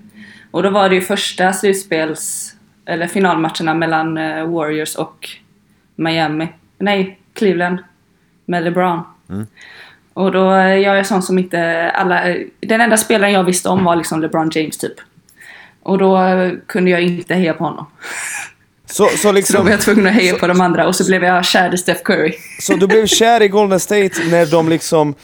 Och 0.52 0.64
då 0.64 0.70
var 0.70 0.90
det 0.90 0.96
ju 0.96 1.02
första 1.02 1.54
slutspels, 1.54 2.56
eller 2.86 3.08
finalmatcherna 3.08 3.74
mellan 3.74 4.18
eh, 4.18 4.46
Warriors 4.46 4.96
och 4.96 5.30
Miami. 5.96 6.48
Nej, 6.78 7.20
Cleveland. 7.34 7.80
Med 8.46 8.64
LeBron. 8.64 9.02
Och 10.14 10.32
då, 10.32 10.54
eh, 10.54 10.78
jag 10.78 11.00
är 11.00 11.04
sån 11.04 11.24
som 11.24 11.40
inte 11.40 11.92
alla, 11.92 12.30
eh, 12.30 12.48
den 12.60 12.82
enda 12.82 12.98
spelaren 12.98 13.34
jag 13.34 13.44
visste 13.44 13.70
om 13.70 13.84
var 13.84 13.96
liksom 13.96 14.22
LeBron 14.22 14.50
James 14.54 14.78
typ. 14.78 14.96
Och 15.84 15.98
då 15.98 16.18
eh, 16.18 16.54
kunde 16.66 16.92
jag 16.92 17.02
inte 17.02 17.36
heja 17.36 17.54
på 17.54 17.64
honom. 17.64 17.86
Så, 18.92 19.08
så 19.08 19.18
Så 19.18 19.28
då 19.28 19.34
liksom... 19.34 19.64
var 19.64 19.72
jag 19.72 19.82
tvungen 19.82 20.08
att 20.08 20.14
heja 20.14 20.36
på 20.36 20.48
de 20.48 20.62
andra 20.62 20.88
och 20.88 20.96
så 20.96 21.06
blev 21.06 21.24
jag 21.24 21.46
kär 21.46 21.74
i 21.74 21.78
Steph 21.78 22.02
Curry. 22.04 22.34
Så 22.60 22.74
du 22.74 22.88
blev 22.88 23.06
kär 23.06 23.42
i 23.42 23.48
Golden 23.48 23.80
State 23.80 24.12
när 24.32 24.46
de 24.46 24.70
liksom 24.70 25.16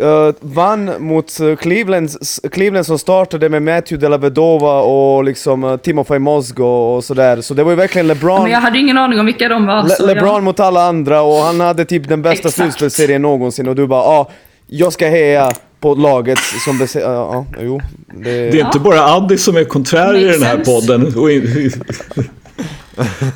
eh, 0.00 0.34
vann 0.40 0.90
mot 0.98 1.40
uh, 1.40 1.56
Cleveland, 1.56 2.10
Cleveland 2.52 2.86
som 2.86 2.98
startade 2.98 3.48
med 3.48 3.62
Matthew 3.62 3.96
Dellavedova 4.06 4.80
och 4.80 5.24
liksom 5.24 5.64
uh, 5.64 5.76
Timofey 5.76 6.18
Mozgo 6.18 6.64
och 6.64 7.04
sådär. 7.04 7.40
Så 7.40 7.54
det 7.54 7.64
var 7.64 7.70
ju 7.70 7.76
verkligen 7.76 8.06
LeBron, 8.06 8.42
Men 8.42 8.52
jag 8.52 8.60
hade 8.60 8.78
ingen 8.78 8.98
aning 8.98 9.20
om 9.20 9.26
vilka 9.26 9.48
de 9.48 9.66
var. 9.66 9.82
Le 9.82 9.88
så 9.88 10.06
LeBron 10.06 10.34
jag, 10.34 10.42
mot 10.42 10.60
alla 10.60 10.82
andra 10.82 11.22
och 11.22 11.36
han 11.38 11.60
hade 11.60 11.84
typ 11.84 12.08
den 12.08 12.22
bästa 12.22 12.50
slutspelsserien 12.50 13.22
någonsin 13.22 13.68
och 13.68 13.74
du 13.74 13.86
bara 13.86 14.02
ah, 14.02 14.30
jag 14.66 14.92
ska 14.92 15.08
heja 15.08 15.52
på 15.80 15.94
laget 15.94 16.38
som 16.64 16.76
bese- 16.76 17.00
ja, 17.00 17.46
ja, 17.52 17.60
jo. 17.60 17.80
Det, 18.14 18.50
Det 18.50 18.60
är 18.60 18.66
inte 18.66 18.78
bara 18.78 19.04
Addi 19.04 19.38
som 19.38 19.56
är 19.56 19.64
konträr 19.64 20.16
i 20.16 20.24
den 20.24 20.42
här 20.42 20.64
sense. 20.64 20.72
podden. 20.72 21.12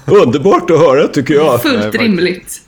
Underbart 0.06 0.70
att 0.70 0.78
höra 0.78 1.08
tycker 1.08 1.34
jag. 1.34 1.62
fullt 1.62 1.94
rimligt. 1.94 2.60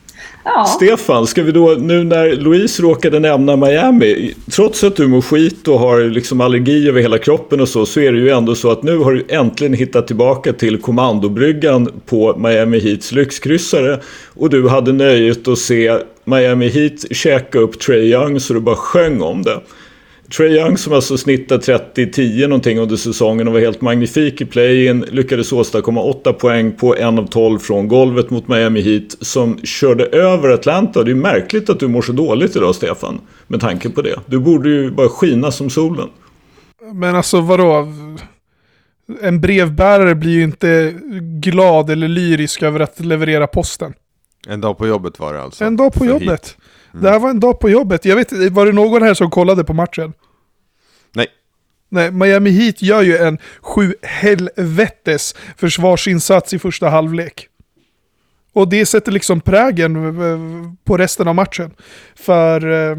Ja, 0.45 0.64
Stefan, 0.64 1.27
ska 1.27 1.43
vi 1.43 1.53
då, 1.53 1.77
nu 1.79 2.05
när 2.05 2.37
Louise 2.37 2.83
råkade 2.83 3.19
nämna 3.21 3.57
Miami, 3.57 4.35
trots 4.51 4.85
att 4.85 4.97
du 4.97 5.07
mår 5.07 5.21
skit 5.21 5.69
och 5.69 5.79
har 5.79 6.01
liksom 6.01 6.40
allergi 6.40 6.88
över 6.88 7.01
hela 7.01 7.19
kroppen 7.19 7.61
och 7.61 7.69
så, 7.69 7.87
så 7.87 8.01
är 8.01 8.12
det 8.12 8.19
ju 8.19 8.31
ändå 8.31 8.55
så 8.55 8.71
att 8.71 8.83
nu 8.83 8.99
har 8.99 9.12
du 9.12 9.25
äntligen 9.29 9.73
hittat 9.75 10.07
tillbaka 10.07 10.53
till 10.53 10.79
kommandobryggan 10.81 11.88
på 12.07 12.37
Miami 12.37 12.81
Heats 12.81 13.12
lyxkryssare 13.12 14.01
och 14.35 14.51
du 14.51 14.69
hade 14.69 14.93
nöjet 14.93 15.49
att 15.49 15.59
se 15.59 15.99
Miami 16.25 16.69
Heat 16.69 17.17
käka 17.17 17.59
upp 17.59 17.81
Trae 17.81 17.99
Young 17.99 18.40
så 18.40 18.55
du 18.55 18.61
bara 18.61 18.77
sjöng 18.77 19.23
om 19.23 19.43
det. 19.43 19.61
Trae 20.37 20.49
Young 20.49 20.77
som 20.77 20.92
alltså 20.92 21.18
snittade 21.18 21.79
30-10 21.94 22.47
någonting 22.47 22.79
under 22.79 22.97
säsongen 22.97 23.49
och 23.49 23.55
var 23.55 23.61
helt 23.61 23.81
magnifik 23.81 24.40
i 24.40 24.44
play-in. 24.44 25.01
Lyckades 25.01 25.53
åstadkomma 25.53 26.03
8 26.03 26.33
poäng 26.33 26.73
på 26.73 26.97
en 26.97 27.18
av 27.18 27.27
12 27.27 27.59
från 27.59 27.88
golvet 27.88 28.31
mot 28.31 28.49
Miami 28.49 28.81
Heat 28.81 29.16
som 29.20 29.59
körde 29.59 30.05
över 30.05 30.49
Atlanta. 30.49 31.03
Det 31.03 31.11
är 31.11 31.14
märkligt 31.14 31.70
att 31.70 31.81
du 31.81 31.88
mår 31.88 32.03
så 32.03 32.12
dåligt 32.12 32.57
idag 32.57 32.75
Stefan. 32.75 33.20
Med 33.47 33.61
tanke 33.61 33.90
på 33.90 34.03
det. 34.03 34.20
Du 34.27 34.38
borde 34.38 34.68
ju 34.68 34.90
bara 34.90 35.09
skina 35.09 35.51
som 35.51 35.70
solen. 35.70 36.09
Men 36.92 37.16
alltså 37.16 37.40
vadå? 37.40 37.92
En 39.23 39.40
brevbärare 39.40 40.14
blir 40.14 40.33
ju 40.33 40.42
inte 40.42 40.94
glad 41.40 41.90
eller 41.90 42.09
lyrisk 42.09 42.62
över 42.62 42.81
att 42.81 43.01
leverera 43.01 43.47
posten. 43.47 43.92
En 44.49 44.61
dag 44.61 44.79
på 44.79 44.87
jobbet 44.87 45.18
var 45.18 45.35
det 45.35 45.42
alltså. 45.42 45.64
En 45.64 45.77
dag 45.77 45.94
på 45.94 46.07
jobbet. 46.07 46.57
Heat. 46.95 47.03
Det 47.03 47.11
här 47.11 47.19
var 47.19 47.31
en 47.31 47.41
dag 47.41 47.61
på 47.61 47.71
jobbet. 47.71 48.05
Jag 48.05 48.17
vet 48.17 48.33
var 48.33 48.67
det 48.67 48.73
någon 48.73 49.03
här 49.03 49.15
som 49.15 49.31
kollade 49.31 49.65
på 49.65 49.73
matchen? 49.73 50.13
Nej. 51.15 51.27
Nej, 51.89 52.11
Miami 52.11 52.51
Heat 52.51 52.83
gör 52.83 53.03
ju 53.03 53.17
en 53.17 53.39
sju 53.61 53.95
helvetes 54.03 55.35
försvarsinsats 55.57 56.55
i 56.55 56.59
första 56.59 56.89
halvlek. 56.89 57.49
Och 58.53 58.69
det 58.69 58.87
sätter 58.87 59.13
liksom 59.13 59.41
prägen 59.41 59.97
eh, 59.97 60.73
på 60.85 60.97
resten 60.97 61.29
av 61.29 61.35
matchen. 61.35 61.71
För 62.15 62.61
eh, 62.91 62.97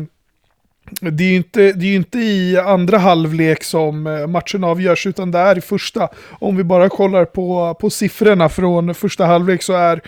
det 0.99 1.23
är 1.23 1.29
ju 1.29 1.35
inte, 1.35 1.71
det 1.71 1.85
är 1.85 1.95
inte 1.95 2.19
i 2.19 2.57
andra 2.57 2.97
halvlek 2.97 3.63
som 3.63 4.07
eh, 4.07 4.27
matchen 4.27 4.63
avgörs, 4.63 5.07
utan 5.07 5.31
det 5.31 5.39
är 5.39 5.57
i 5.57 5.61
första. 5.61 6.09
Om 6.39 6.57
vi 6.57 6.63
bara 6.63 6.89
kollar 6.89 7.25
på, 7.25 7.73
på 7.79 7.89
siffrorna 7.89 8.49
från 8.49 8.95
första 8.95 9.25
halvlek 9.25 9.63
så 9.63 9.73
är 9.73 10.01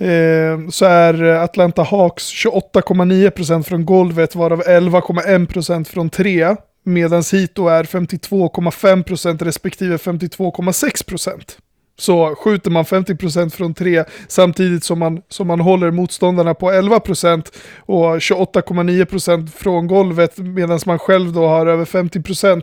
Eh, 0.00 0.68
så 0.70 0.84
är 0.84 1.22
Atlanta 1.22 1.82
Hawks 1.82 2.32
28,9% 2.32 3.62
från 3.62 3.84
golvet, 3.84 4.34
varav 4.34 4.62
11,1% 4.62 5.84
från 5.84 6.10
tre. 6.10 6.56
Medan 6.84 7.22
Hito 7.32 7.68
är 7.68 7.84
52,5% 7.84 9.44
respektive 9.44 9.96
52,6%. 9.96 11.58
Så 12.00 12.34
skjuter 12.34 12.70
man 12.70 12.84
50% 12.84 13.50
från 13.50 13.74
3, 13.74 14.04
samtidigt 14.28 14.84
som 14.84 14.98
man, 14.98 15.22
som 15.28 15.46
man 15.46 15.60
håller 15.60 15.90
motståndarna 15.90 16.54
på 16.54 16.70
11% 16.70 17.52
och 17.78 18.18
28,9% 18.18 19.50
från 19.56 19.86
golvet 19.86 20.38
medan 20.38 20.80
man 20.86 20.98
själv 20.98 21.32
då 21.32 21.46
har 21.46 21.66
över 21.66 21.84
50%. 21.84 22.62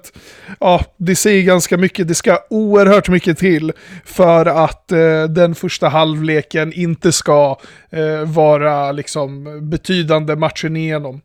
Ja, 0.59 0.85
det 0.97 1.15
säger 1.15 1.43
ganska 1.43 1.77
mycket. 1.77 2.07
Det 2.07 2.15
ska 2.15 2.39
oerhört 2.49 3.09
mycket 3.09 3.37
till 3.37 3.71
för 4.05 4.45
att 4.45 4.91
eh, 4.91 5.23
den 5.23 5.55
första 5.55 5.89
halvleken 5.89 6.73
inte 6.73 7.11
ska 7.11 7.59
eh, 7.89 8.25
vara 8.25 8.91
liksom 8.91 9.59
betydande 9.69 10.35
matchen 10.35 10.75
igenom. 10.75 11.21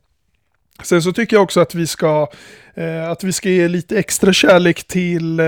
Sen 0.83 1.03
så 1.03 1.13
tycker 1.13 1.37
jag 1.37 1.43
också 1.43 1.61
att 1.61 1.75
vi 1.75 1.87
ska, 1.87 2.29
eh, 2.75 3.11
att 3.11 3.25
vi 3.25 3.33
ska 3.33 3.49
ge 3.49 3.69
lite 3.69 3.99
extra 3.99 4.33
kärlek 4.33 4.85
till 4.85 5.41
eh, 5.41 5.47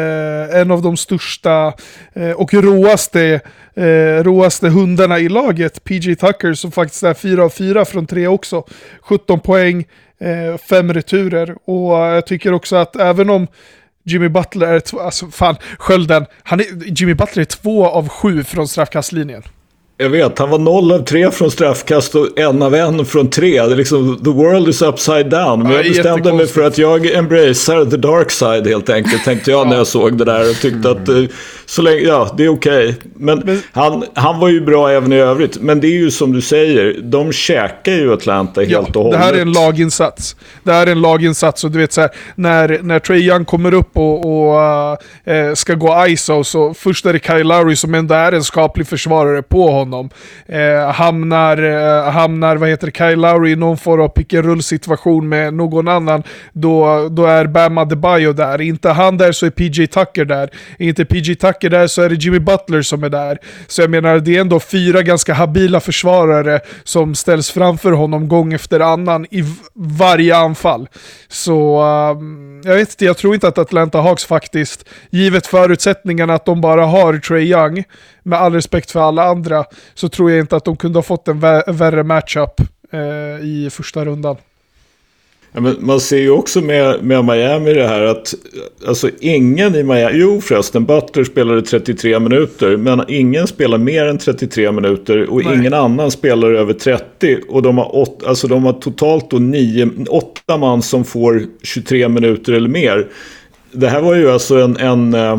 en 0.61 0.70
av 0.70 0.83
de 0.83 0.97
största 0.97 1.73
eh, 2.12 2.31
och 2.31 2.55
råaste, 2.55 3.40
eh, 3.75 4.23
råaste 4.23 4.68
hundarna 4.68 5.18
i 5.18 5.29
laget, 5.29 5.85
PG 5.85 6.16
Tucker, 6.16 6.55
som 6.55 6.73
faktiskt 6.73 7.03
är 7.03 7.14
4 7.14 7.44
av 7.44 7.51
4 7.51 7.85
från 7.85 8.07
3 8.07 8.27
också. 8.27 8.64
17 9.01 9.40
poäng, 9.40 9.85
eh, 10.20 10.59
5 10.59 10.94
returer. 10.94 11.57
Och 11.64 11.92
jag 11.92 12.27
tycker 12.27 12.53
också 12.53 12.77
att 12.77 12.97
även 12.97 13.31
om 13.31 13.47
Jimmy 14.05 14.29
Butler 14.29 14.66
är, 14.66 14.81
två, 14.81 15.01
alltså 15.01 15.27
fan, 15.27 15.57
skölden. 15.79 16.27
Han 16.42 16.61
är, 16.61 16.66
Jimmy 17.01 17.14
Butler 17.14 17.40
är 17.40 17.44
två 17.44 17.87
av 17.87 18.09
sju 18.09 18.44
från 18.44 18.68
straffkastlinjen. 18.68 19.42
Jag 19.96 20.09
vet, 20.09 20.38
han 20.38 20.50
var 20.50 20.59
noll 20.59 20.92
av 20.92 20.98
tre 20.98 21.30
från 21.30 21.50
straffkast 21.50 22.14
och 22.14 22.38
en 22.38 22.62
av 22.62 22.74
en 22.74 23.04
från 23.07 23.30
tre. 23.30 23.62
Det 23.62 23.72
är 23.72 23.76
liksom, 23.76 24.18
the 24.24 24.30
world 24.30 24.68
is 24.68 24.83
upside 24.83 25.30
down. 25.30 25.62
Men 25.62 25.72
Ja, 25.72 25.76
jag 25.78 25.87
bestämde 25.87 26.33
mig 26.33 26.46
för 26.46 26.62
att 26.62 26.78
jag 26.78 27.14
embracear 27.14 27.85
the 27.85 27.96
dark 27.96 28.30
side 28.30 28.66
helt 28.66 28.90
enkelt. 28.90 29.24
Tänkte 29.24 29.50
jag 29.50 29.68
när 29.68 29.76
jag 29.76 29.87
såg 29.87 30.18
det 30.18 30.24
där 30.24 30.50
och 30.50 30.57
tyckte 30.57 30.90
att 30.90 31.09
eh, 31.09 31.14
så 31.66 31.83
länge, 31.83 31.98
ja 32.00 32.35
det 32.37 32.44
är 32.44 32.48
okej. 32.48 32.88
Okay. 32.88 32.94
Men, 33.14 33.38
Men- 33.38 33.62
han, 33.72 34.04
han 34.14 34.40
var 34.40 34.48
ju 34.48 34.61
bra 34.61 34.90
även 34.90 35.12
i 35.12 35.16
övrigt. 35.16 35.61
Men 35.61 35.80
det 35.80 35.87
är 35.87 35.98
ju 35.98 36.11
som 36.11 36.33
du 36.33 36.40
säger, 36.40 36.96
de 37.02 37.33
käkar 37.33 37.92
ju 37.92 38.12
Atlanta 38.12 38.61
helt 38.61 38.88
och 38.88 38.96
Ja, 38.96 39.00
hållet. 39.02 39.20
det 39.20 39.24
här 39.24 39.33
är 39.33 39.40
en 39.42 39.52
laginsats. 39.52 40.37
Det 40.62 40.72
här 40.72 40.87
är 40.87 40.92
en 40.92 41.00
laginsats 41.00 41.64
och 41.64 41.70
du 41.70 41.78
vet 41.78 41.92
så 41.92 42.00
här, 42.00 42.11
när, 42.35 42.78
när 42.83 42.98
Trey 42.98 43.20
Young 43.20 43.44
kommer 43.44 43.74
upp 43.74 43.96
och, 43.96 44.48
och 44.54 44.61
eh, 45.33 45.54
ska 45.54 45.74
gå 45.74 46.07
ISO 46.09 46.44
så 46.44 46.74
först 46.74 47.07
är 47.07 47.12
det 47.12 47.18
Kyle 47.26 47.46
Lowry 47.48 47.76
som 47.76 47.94
ändå 47.94 48.14
är 48.14 48.33
en 48.33 48.44
skaplig 48.44 48.87
försvarare 48.87 49.42
på 49.42 49.70
honom. 49.70 49.84
Eh, 50.47 50.92
hamnar, 50.92 51.62
eh, 51.62 52.12
hamnar, 52.12 52.57
vad 52.57 52.68
heter 52.68 52.87
det, 52.87 52.99
Kyle 52.99 53.20
Lowry 53.20 53.53
i 53.53 53.57
någon 53.57 53.79
form 53.79 54.01
av 54.01 54.09
pick 54.09 54.35
and 54.35 54.44
roll 54.44 54.62
situation 54.62 55.29
med 55.29 55.55
någon 55.55 55.88
annan, 55.88 56.23
då, 56.53 57.09
då 57.09 57.27
är 57.27 57.47
Bam 57.47 57.79
Adebayo 57.79 58.33
där. 58.33 58.61
Inte 58.61 58.88
han 58.88 59.16
där 59.16 59.33
så 59.33 59.47
är 59.47 59.51
PJ 59.51 59.87
Tucker 59.87 60.25
där. 60.25 60.51
Är 60.79 60.88
inte 60.88 61.05
PJ 61.05 61.35
Tucker 61.35 61.70
där 61.70 61.87
så 61.87 62.03
är 62.03 62.09
det 62.09 62.14
Jimmy 62.14 62.38
Butler 62.38 62.83
som 62.83 63.05
är 63.05 63.09
där. 63.09 63.38
Så 63.66 63.83
jag 63.83 63.90
menar, 63.90 64.18
det 64.18 64.37
är 64.37 64.40
ändå 64.40 64.61
fyra 64.61 65.03
ganska 65.03 65.35
habila 65.35 65.81
försvarare 65.81 66.61
som 66.85 67.14
ställs 67.14 67.51
framför 67.51 67.92
honom 67.92 68.29
gång 68.29 68.53
efter 68.53 68.81
annan 68.81 69.27
i 69.31 69.44
varje 69.75 70.37
anfall. 70.37 70.88
Så 71.29 71.83
ehm, 71.83 72.61
jag 72.64 72.75
vet 72.75 72.90
inte, 72.90 73.05
jag 73.05 73.16
tror 73.16 73.35
inte 73.35 73.49
att 73.49 73.59
Atlanta 73.59 74.01
Hawks 74.01 74.25
faktiskt, 74.25 74.88
givet 75.11 75.47
förutsättningarna 75.47 76.35
att 76.35 76.44
de 76.44 76.61
bara 76.61 76.87
har 76.87 77.18
Trey 77.18 77.44
Young, 77.44 77.85
med 78.24 78.38
all 78.38 78.52
respekt 78.52 78.90
för 78.90 79.00
alla 79.00 79.24
andra, 79.24 79.64
så 79.94 80.08
tror 80.08 80.30
jag 80.30 80.40
inte 80.40 80.56
att 80.56 80.64
de 80.64 80.76
kunde 80.76 80.98
ha 80.98 81.02
fått 81.02 81.28
en 81.28 81.40
vä- 81.40 81.72
värre 81.72 82.02
matchup 82.04 82.60
eh, 82.92 83.44
i 83.46 83.68
första 83.72 84.04
rundan. 84.04 84.37
Ja, 85.56 85.60
man 85.80 86.00
ser 86.00 86.18
ju 86.18 86.30
också 86.30 86.60
med, 86.60 87.02
med 87.04 87.24
Miami 87.24 87.74
det 87.74 87.87
här 87.88 88.02
att 88.02 88.34
alltså 88.87 89.10
ingen 89.20 89.74
i 89.74 89.82
Miami, 89.82 90.18
jo 90.18 90.40
förresten, 90.40 90.84
Butler 90.84 91.24
spelade 91.24 91.62
33 91.62 92.18
minuter, 92.20 92.76
men 92.76 93.04
ingen 93.08 93.46
spelar 93.46 93.78
mer 93.78 94.04
än 94.06 94.18
33 94.18 94.72
minuter 94.72 95.30
och 95.30 95.44
Nej. 95.44 95.54
ingen 95.58 95.74
annan 95.74 96.10
spelar 96.10 96.50
över 96.52 96.72
30. 96.72 97.38
Och 97.48 97.62
de 97.62 97.78
har, 97.78 97.96
åt, 97.96 98.24
alltså 98.26 98.48
de 98.48 98.64
har 98.64 98.72
totalt 98.72 99.30
då 99.30 99.37
nio, 99.38 99.90
åtta 100.08 100.56
man 100.56 100.82
som 100.82 101.04
får 101.04 101.42
23 101.62 102.08
minuter 102.08 102.52
eller 102.52 102.68
mer. 102.68 103.06
Det 103.72 103.88
här 103.88 104.00
var 104.00 104.14
ju 104.14 104.30
alltså 104.30 104.56
en, 104.56 104.76
en, 104.76 105.14
eh, 105.14 105.38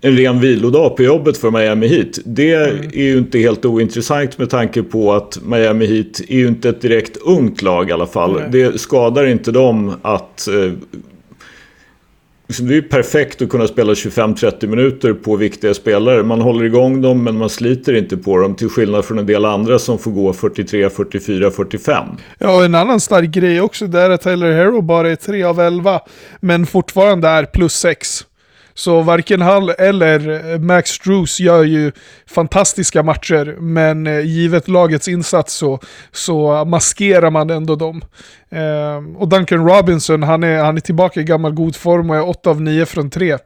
en 0.00 0.16
ren 0.16 0.40
vilodag 0.40 0.96
på 0.96 1.02
jobbet 1.02 1.38
för 1.38 1.50
Miami 1.50 1.86
Heat. 1.86 2.18
Det 2.24 2.52
är 2.52 2.90
ju 2.92 3.18
inte 3.18 3.38
helt 3.38 3.64
ointressant 3.64 4.38
med 4.38 4.50
tanke 4.50 4.82
på 4.82 5.12
att 5.12 5.38
Miami 5.44 5.86
Heat 5.86 6.20
är 6.28 6.36
ju 6.36 6.48
inte 6.48 6.68
ett 6.68 6.80
direkt 6.80 7.16
ungt 7.16 7.62
lag 7.62 7.88
i 7.88 7.92
alla 7.92 8.06
fall. 8.06 8.34
Nej. 8.34 8.48
Det 8.50 8.80
skadar 8.80 9.26
inte 9.26 9.52
dem 9.52 9.92
att... 10.02 10.48
Eh, 10.48 10.72
det 12.48 12.72
är 12.72 12.74
ju 12.74 12.82
perfekt 12.82 13.42
att 13.42 13.48
kunna 13.48 13.66
spela 13.66 13.92
25-30 13.92 14.66
minuter 14.66 15.12
på 15.12 15.36
viktiga 15.36 15.74
spelare. 15.74 16.22
Man 16.22 16.40
håller 16.40 16.64
igång 16.64 17.02
dem 17.02 17.24
men 17.24 17.38
man 17.38 17.48
sliter 17.48 17.94
inte 17.94 18.16
på 18.16 18.38
dem 18.38 18.54
till 18.54 18.68
skillnad 18.68 19.04
från 19.04 19.18
en 19.18 19.26
del 19.26 19.44
andra 19.44 19.78
som 19.78 19.98
får 19.98 20.10
gå 20.10 20.32
43, 20.32 20.90
44, 20.90 21.50
45. 21.50 22.06
Ja, 22.38 22.56
och 22.56 22.64
en 22.64 22.74
annan 22.74 23.00
stark 23.00 23.30
grej 23.30 23.60
också 23.60 23.86
där 23.86 24.10
är 24.10 24.14
att 24.14 24.22
Tyler 24.22 24.52
Hero 24.52 24.82
bara 24.82 25.10
är 25.10 25.16
3 25.16 25.42
av 25.42 25.60
11, 25.60 26.00
men 26.40 26.66
fortfarande 26.66 27.28
är 27.28 27.44
plus 27.44 27.74
6. 27.74 28.24
Så 28.78 29.02
varken 29.02 29.40
han 29.40 29.70
eller 29.78 30.52
eh, 30.52 30.58
Max 30.60 30.98
Drews 30.98 31.40
gör 31.40 31.64
ju 31.64 31.92
fantastiska 32.26 33.02
matcher, 33.02 33.56
men 33.60 34.06
eh, 34.06 34.20
givet 34.20 34.68
lagets 34.68 35.08
insats 35.08 35.54
så, 35.54 35.80
så 36.12 36.64
maskerar 36.64 37.30
man 37.30 37.50
ändå 37.50 37.76
dem. 37.76 38.02
Ehm, 38.50 39.16
och 39.16 39.28
Duncan 39.28 39.68
Robinson, 39.68 40.22
han 40.22 40.44
är, 40.44 40.58
han 40.58 40.76
är 40.76 40.80
tillbaka 40.80 41.20
i 41.20 41.24
gammal 41.24 41.52
god 41.52 41.76
form 41.76 42.10
och 42.10 42.16
är 42.16 42.28
8 42.28 42.50
av 42.50 42.60
9 42.60 42.86
från 42.86 43.10
3. 43.10 43.36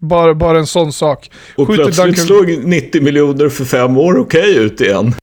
Bara, 0.00 0.34
bara 0.34 0.58
en 0.58 0.66
sån 0.66 0.92
sak. 0.92 1.30
Och 1.56 1.66
Skjuter 1.68 1.84
plötsligt 1.84 2.16
Duncan- 2.16 2.26
slog 2.26 2.64
90 2.64 3.02
miljoner 3.02 3.48
för 3.48 3.64
fem 3.64 3.96
år 3.96 4.18
okej 4.18 4.56
ut 4.56 4.80
igen. 4.80 5.14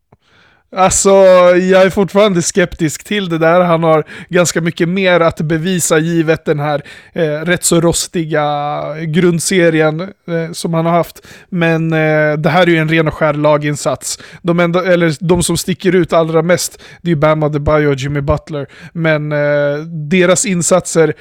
Alltså, 0.76 1.10
jag 1.56 1.82
är 1.82 1.90
fortfarande 1.90 2.42
skeptisk 2.42 3.04
till 3.04 3.30
det 3.30 3.38
där. 3.38 3.62
Han 3.62 3.84
har 3.84 4.04
ganska 4.30 4.62
mycket 4.62 4.90
mer 4.90 5.20
att 5.20 5.42
bevisa 5.42 5.98
givet 5.98 6.46
den 6.46 6.60
här 6.60 6.82
eh, 7.14 7.24
rätt 7.24 7.64
så 7.64 7.82
rostiga 7.82 8.82
grundserien 9.06 10.00
eh, 10.02 10.52
som 10.52 10.74
han 10.74 10.86
har 10.86 10.94
haft. 10.94 11.28
Men 11.50 11.94
eh, 11.94 12.34
det 12.38 12.50
här 12.50 12.62
är 12.62 12.68
ju 12.68 12.78
en 12.78 12.90
ren 12.90 13.08
och 13.08 13.14
skär 13.14 13.34
laginsats. 13.34 14.20
De, 14.42 14.60
enda, 14.60 14.86
eller, 14.94 15.16
de 15.20 15.44
som 15.44 15.58
sticker 15.58 15.96
ut 15.96 16.14
allra 16.14 16.42
mest, 16.42 16.82
det 17.02 17.08
är 17.08 17.10
ju 17.10 17.16
Bam 17.16 17.44
Adebayo 17.44 17.90
och 17.90 17.96
Jimmy 17.96 18.22
Butler. 18.22 18.68
Men 18.94 19.32
eh, 19.32 19.78
deras 20.10 20.46
insatser 20.46 21.14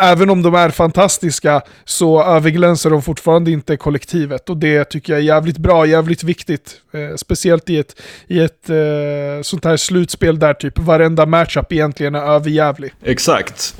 Även 0.00 0.30
om 0.30 0.42
de 0.42 0.54
är 0.54 0.70
fantastiska 0.70 1.62
så 1.84 2.22
överglänser 2.22 2.90
de 2.90 3.02
fortfarande 3.02 3.50
inte 3.50 3.76
kollektivet 3.76 4.50
och 4.50 4.56
det 4.56 4.84
tycker 4.84 5.12
jag 5.12 5.20
är 5.20 5.24
jävligt 5.24 5.58
bra, 5.58 5.86
jävligt 5.86 6.24
viktigt. 6.24 6.80
Eh, 6.92 7.16
speciellt 7.16 7.70
i 7.70 7.78
ett, 7.78 8.00
i 8.26 8.40
ett 8.40 8.70
eh, 8.70 9.42
sånt 9.42 9.64
här 9.64 9.76
slutspel 9.76 10.38
där 10.38 10.54
typ 10.54 10.78
varenda 10.78 11.26
matchup 11.26 11.72
egentligen 11.72 12.14
är 12.14 12.22
överjävlig. 12.22 12.94
Exakt. 13.02 13.74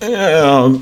Eh, 0.00 0.72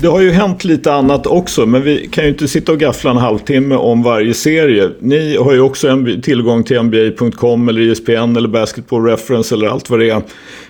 Det 0.00 0.06
har 0.08 0.20
ju 0.20 0.30
hänt 0.30 0.64
lite 0.64 0.92
annat 0.92 1.26
också, 1.26 1.66
men 1.66 1.82
vi 1.82 2.08
kan 2.12 2.24
ju 2.24 2.30
inte 2.30 2.48
sitta 2.48 2.72
och 2.72 2.78
gaffla 2.78 3.10
en 3.10 3.16
halvtimme 3.16 3.74
om 3.74 4.02
varje 4.02 4.34
serie. 4.34 4.90
Ni 5.00 5.36
har 5.36 5.52
ju 5.52 5.60
också 5.60 5.88
en 5.88 6.22
tillgång 6.22 6.64
till 6.64 6.82
NBA.com 6.82 7.68
eller 7.68 7.92
ESPN 7.92 8.36
eller 8.36 8.48
Basketball 8.48 9.04
Reference 9.04 9.54
eller 9.54 9.68
allt 9.68 9.90
vad 9.90 10.00
det 10.00 10.10
är. 10.10 10.22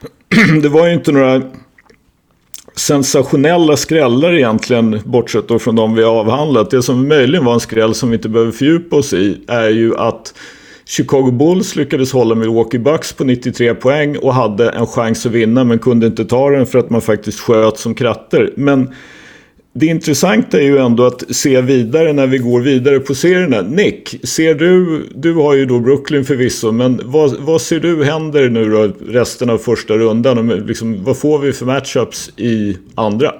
Det 0.63 0.69
var 0.69 0.87
ju 0.87 0.95
inte 0.95 1.13
några 1.13 1.43
sensationella 2.77 3.77
skrällar 3.77 4.35
egentligen, 4.35 5.01
bortsett 5.05 5.49
då 5.49 5.59
från 5.59 5.77
de 5.77 5.95
vi 5.95 6.03
har 6.03 6.11
avhandlat. 6.11 6.71
Det 6.71 6.83
som 6.83 7.09
möjligen 7.09 7.45
var 7.45 7.55
en 7.55 7.61
skräll 7.61 7.95
som 7.95 8.11
vi 8.11 8.17
inte 8.17 8.29
behöver 8.29 8.53
fördjupa 8.53 8.97
oss 8.97 9.13
i 9.13 9.41
är 9.47 9.69
ju 9.69 9.97
att 9.97 10.35
Chicago 10.85 11.31
Bulls 11.31 11.77
lyckades 11.77 12.13
hålla 12.13 12.35
Milwaukee 12.35 12.79
Bucks 12.79 13.13
på 13.13 13.25
93 13.25 13.75
poäng 13.75 14.17
och 14.17 14.35
hade 14.35 14.71
en 14.71 14.87
chans 14.87 15.27
att 15.27 15.33
vinna 15.33 15.65
men 15.65 15.79
kunde 15.79 16.07
inte 16.07 16.25
ta 16.25 16.51
den 16.51 16.67
för 16.67 16.79
att 16.79 16.91
man 16.91 17.01
faktiskt 17.01 17.41
sköt 17.41 17.79
som 17.79 17.95
kratter. 17.95 18.53
Men 18.57 18.95
det 19.79 19.87
intressanta 19.87 20.59
är 20.59 20.63
ju 20.63 20.79
ändå 20.79 21.07
att 21.07 21.37
se 21.37 21.61
vidare 21.61 22.13
när 22.13 22.27
vi 22.27 22.39
går 22.39 22.61
vidare 22.61 23.01
på 23.01 23.15
serierna. 23.15 23.63
Nick, 23.63 24.27
ser 24.27 24.55
du, 24.55 25.03
du 25.15 25.35
har 25.35 25.55
ju 25.55 25.67
då 25.67 25.81
Brooklyn 25.81 26.25
förvisso, 26.25 26.73
men 26.73 27.01
vad, 27.05 27.37
vad 27.41 27.61
ser 27.61 27.81
du 27.81 28.05
händer 28.05 28.49
nu 28.49 28.71
då 28.71 28.93
resten 29.13 29.51
av 29.51 29.59
första 29.59 29.95
rundan? 29.95 30.39
Och 30.39 30.59
liksom, 30.59 31.05
vad 31.05 31.17
får 31.17 31.39
vi 31.39 31.53
för 31.53 31.67
matchups 31.67 32.31
i 32.37 32.77
andra? 32.95 33.35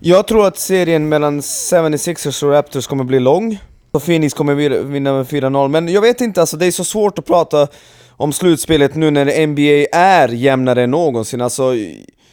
Jag 0.00 0.26
tror 0.26 0.46
att 0.46 0.58
serien 0.58 1.08
mellan 1.08 1.40
76ers 1.40 2.44
och 2.44 2.50
Raptors 2.50 2.86
kommer 2.86 3.04
bli 3.04 3.20
lång. 3.20 3.58
Och 3.90 4.04
Phoenix 4.04 4.34
kommer 4.34 4.54
vinna 4.84 5.12
med 5.12 5.26
4-0, 5.26 5.68
men 5.68 5.88
jag 5.88 6.00
vet 6.00 6.20
inte, 6.20 6.40
alltså 6.40 6.56
det 6.56 6.66
är 6.66 6.70
så 6.70 6.84
svårt 6.84 7.18
att 7.18 7.26
prata 7.26 7.68
om 8.10 8.32
slutspelet 8.32 8.94
nu 8.94 9.10
när 9.10 9.46
NBA 9.46 9.98
är 9.98 10.28
jämnare 10.28 10.82
än 10.82 10.90
någonsin. 10.90 11.40
Alltså, 11.40 11.74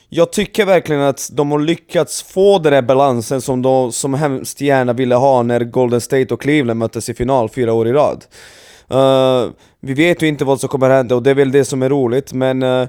jag 0.10 0.32
tycker 0.32 0.66
verkligen 0.66 1.02
att 1.02 1.30
de 1.34 1.52
har 1.52 1.60
lyckats 1.60 2.24
få 2.24 2.60
den 2.60 2.74
där 2.74 2.82
balansen 2.82 3.42
som 3.42 3.62
de 3.62 3.92
som 3.92 4.14
hemskt 4.14 4.62
gärna 4.62 4.94
ville 4.94 5.16
ha 5.16 5.44
när 5.44 5.60
Golden 5.60 6.02
State 6.02 6.34
och 6.34 6.42
Cleveland 6.42 6.80
möttes 6.80 7.10
i 7.10 7.14
final 7.14 7.50
fyra 7.50 7.74
år 7.74 7.88
i 7.88 7.94
rad. 7.94 8.26
Uh, 8.94 9.52
vi 9.80 9.94
vet 9.94 10.22
ju 10.22 10.28
inte 10.28 10.46
vad 10.46 10.60
som 10.60 10.70
kommer 10.70 10.90
hända 10.90 11.16
och 11.16 11.24
det 11.24 11.30
är 11.30 11.36
väl 11.36 11.52
det 11.52 11.66
som 11.66 11.84
är 11.84 11.90
roligt, 11.90 12.34
men 12.34 12.88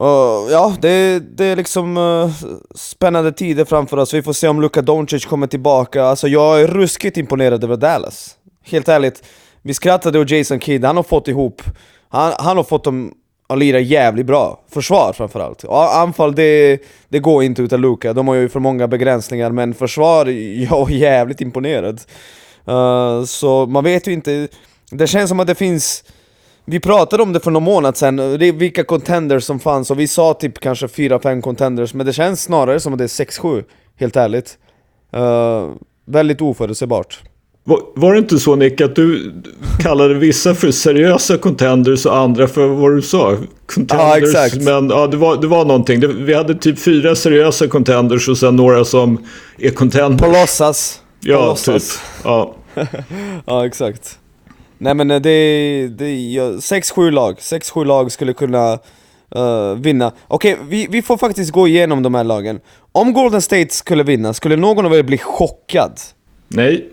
Uh, 0.00 0.50
ja, 0.50 0.74
det, 0.80 1.18
det 1.18 1.44
är 1.44 1.56
liksom 1.56 1.96
uh, 1.96 2.30
spännande 2.74 3.32
tider 3.32 3.64
framför 3.64 3.96
oss. 3.96 4.14
Vi 4.14 4.22
får 4.22 4.32
se 4.32 4.48
om 4.48 4.60
Luka 4.60 4.82
Doncic 4.82 5.26
kommer 5.26 5.46
tillbaka. 5.46 6.04
Alltså 6.04 6.28
jag 6.28 6.60
är 6.60 6.66
ruskigt 6.66 7.16
imponerad 7.16 7.64
över 7.64 7.76
Dallas. 7.76 8.36
Helt 8.64 8.88
ärligt. 8.88 9.22
Vi 9.62 9.74
skrattade 9.74 10.18
åt 10.18 10.30
Jason 10.30 10.60
Kidd, 10.60 10.84
han 10.84 10.96
har 10.96 11.02
fått 11.02 11.28
ihop... 11.28 11.62
Han, 12.08 12.32
han 12.38 12.56
har 12.56 12.64
fått 12.64 12.84
dem 12.84 13.12
att 13.52 13.58
lirar 13.58 13.78
jävligt 13.78 14.26
bra. 14.26 14.60
Försvar 14.70 15.12
framförallt. 15.12 15.64
Anfall, 15.68 16.34
det, 16.34 16.78
det 17.08 17.18
går 17.18 17.42
inte 17.42 17.62
utan 17.62 17.80
Luka. 17.80 18.12
De 18.12 18.28
har 18.28 18.34
ju 18.34 18.48
för 18.48 18.60
många 18.60 18.88
begränsningar, 18.88 19.50
men 19.50 19.74
försvar, 19.74 20.26
jag 20.70 20.90
är 20.90 20.94
jävligt 20.94 21.40
imponerad. 21.40 22.00
Uh, 22.68 23.24
så 23.24 23.66
man 23.66 23.84
vet 23.84 24.06
ju 24.06 24.12
inte... 24.12 24.48
Det 24.90 25.06
känns 25.06 25.28
som 25.28 25.40
att 25.40 25.46
det 25.46 25.54
finns... 25.54 26.04
Vi 26.64 26.80
pratade 26.80 27.22
om 27.22 27.32
det 27.32 27.40
för 27.40 27.50
någon 27.50 27.62
månad 27.62 27.96
sedan, 27.96 28.38
vilka 28.38 28.84
contenders 28.84 29.44
som 29.44 29.60
fanns 29.60 29.90
och 29.90 29.98
vi 29.98 30.08
sa 30.08 30.34
typ 30.34 30.60
kanske 30.60 30.86
4-5 30.86 31.40
contenders 31.40 31.94
men 31.94 32.06
det 32.06 32.12
känns 32.12 32.42
snarare 32.42 32.80
som 32.80 32.92
att 32.92 32.98
det 32.98 33.04
är 33.04 33.24
6-7, 33.24 33.64
helt 33.96 34.16
ärligt. 34.16 34.58
Uh, 35.16 35.70
väldigt 36.06 36.40
oförutsägbart. 36.40 37.22
Var, 37.64 37.80
var 37.94 38.12
det 38.12 38.18
inte 38.18 38.38
så 38.38 38.56
Nick 38.56 38.80
att 38.80 38.96
du 38.96 39.32
kallade 39.80 40.14
vissa 40.14 40.54
för 40.54 40.70
seriösa 40.70 41.38
contenders 41.38 42.06
och 42.06 42.16
andra 42.16 42.48
för 42.48 42.66
vad 42.66 42.96
du 42.96 43.02
sa? 43.02 43.36
Contenders, 43.66 44.06
Ja, 44.06 44.18
exakt. 44.18 44.62
Men 44.62 44.90
ja, 44.90 45.06
det, 45.06 45.16
var, 45.16 45.36
det 45.36 45.46
var 45.46 45.64
någonting. 45.64 46.00
Det, 46.00 46.06
vi 46.06 46.34
hade 46.34 46.54
typ 46.54 46.78
fyra 46.78 47.14
seriösa 47.14 47.68
contenders 47.68 48.28
och 48.28 48.38
sen 48.38 48.56
några 48.56 48.84
som 48.84 49.26
är 49.58 49.70
contenders. 49.70 50.20
På 50.20 50.26
låtsas. 50.26 51.00
På 51.22 51.28
ja, 51.30 51.56
typ. 51.56 51.66
låtsas. 51.66 52.00
Ja. 52.24 52.54
Ja, 53.46 53.66
exakt. 53.66 54.18
Nej 54.78 54.94
men 54.94 55.10
eh, 55.10 55.20
det, 55.20 55.88
det 55.88 56.14
ja, 56.14 56.42
6-7 56.50 57.10
lag, 57.10 57.36
6-7 57.38 57.84
lag 57.84 58.12
skulle 58.12 58.32
kunna 58.32 58.78
eh, 59.34 59.74
vinna. 59.74 60.12
Okej, 60.28 60.56
vi, 60.68 60.86
vi 60.90 61.02
får 61.02 61.16
faktiskt 61.16 61.50
gå 61.50 61.68
igenom 61.68 62.02
de 62.02 62.14
här 62.14 62.24
lagen. 62.24 62.60
Om 62.92 63.12
Golden 63.12 63.42
State 63.42 63.68
skulle 63.74 64.02
vinna, 64.02 64.34
skulle 64.34 64.56
någon 64.56 64.86
av 64.86 64.94
er 64.94 65.02
bli 65.02 65.18
chockad? 65.18 65.92
Nej. 66.48 66.88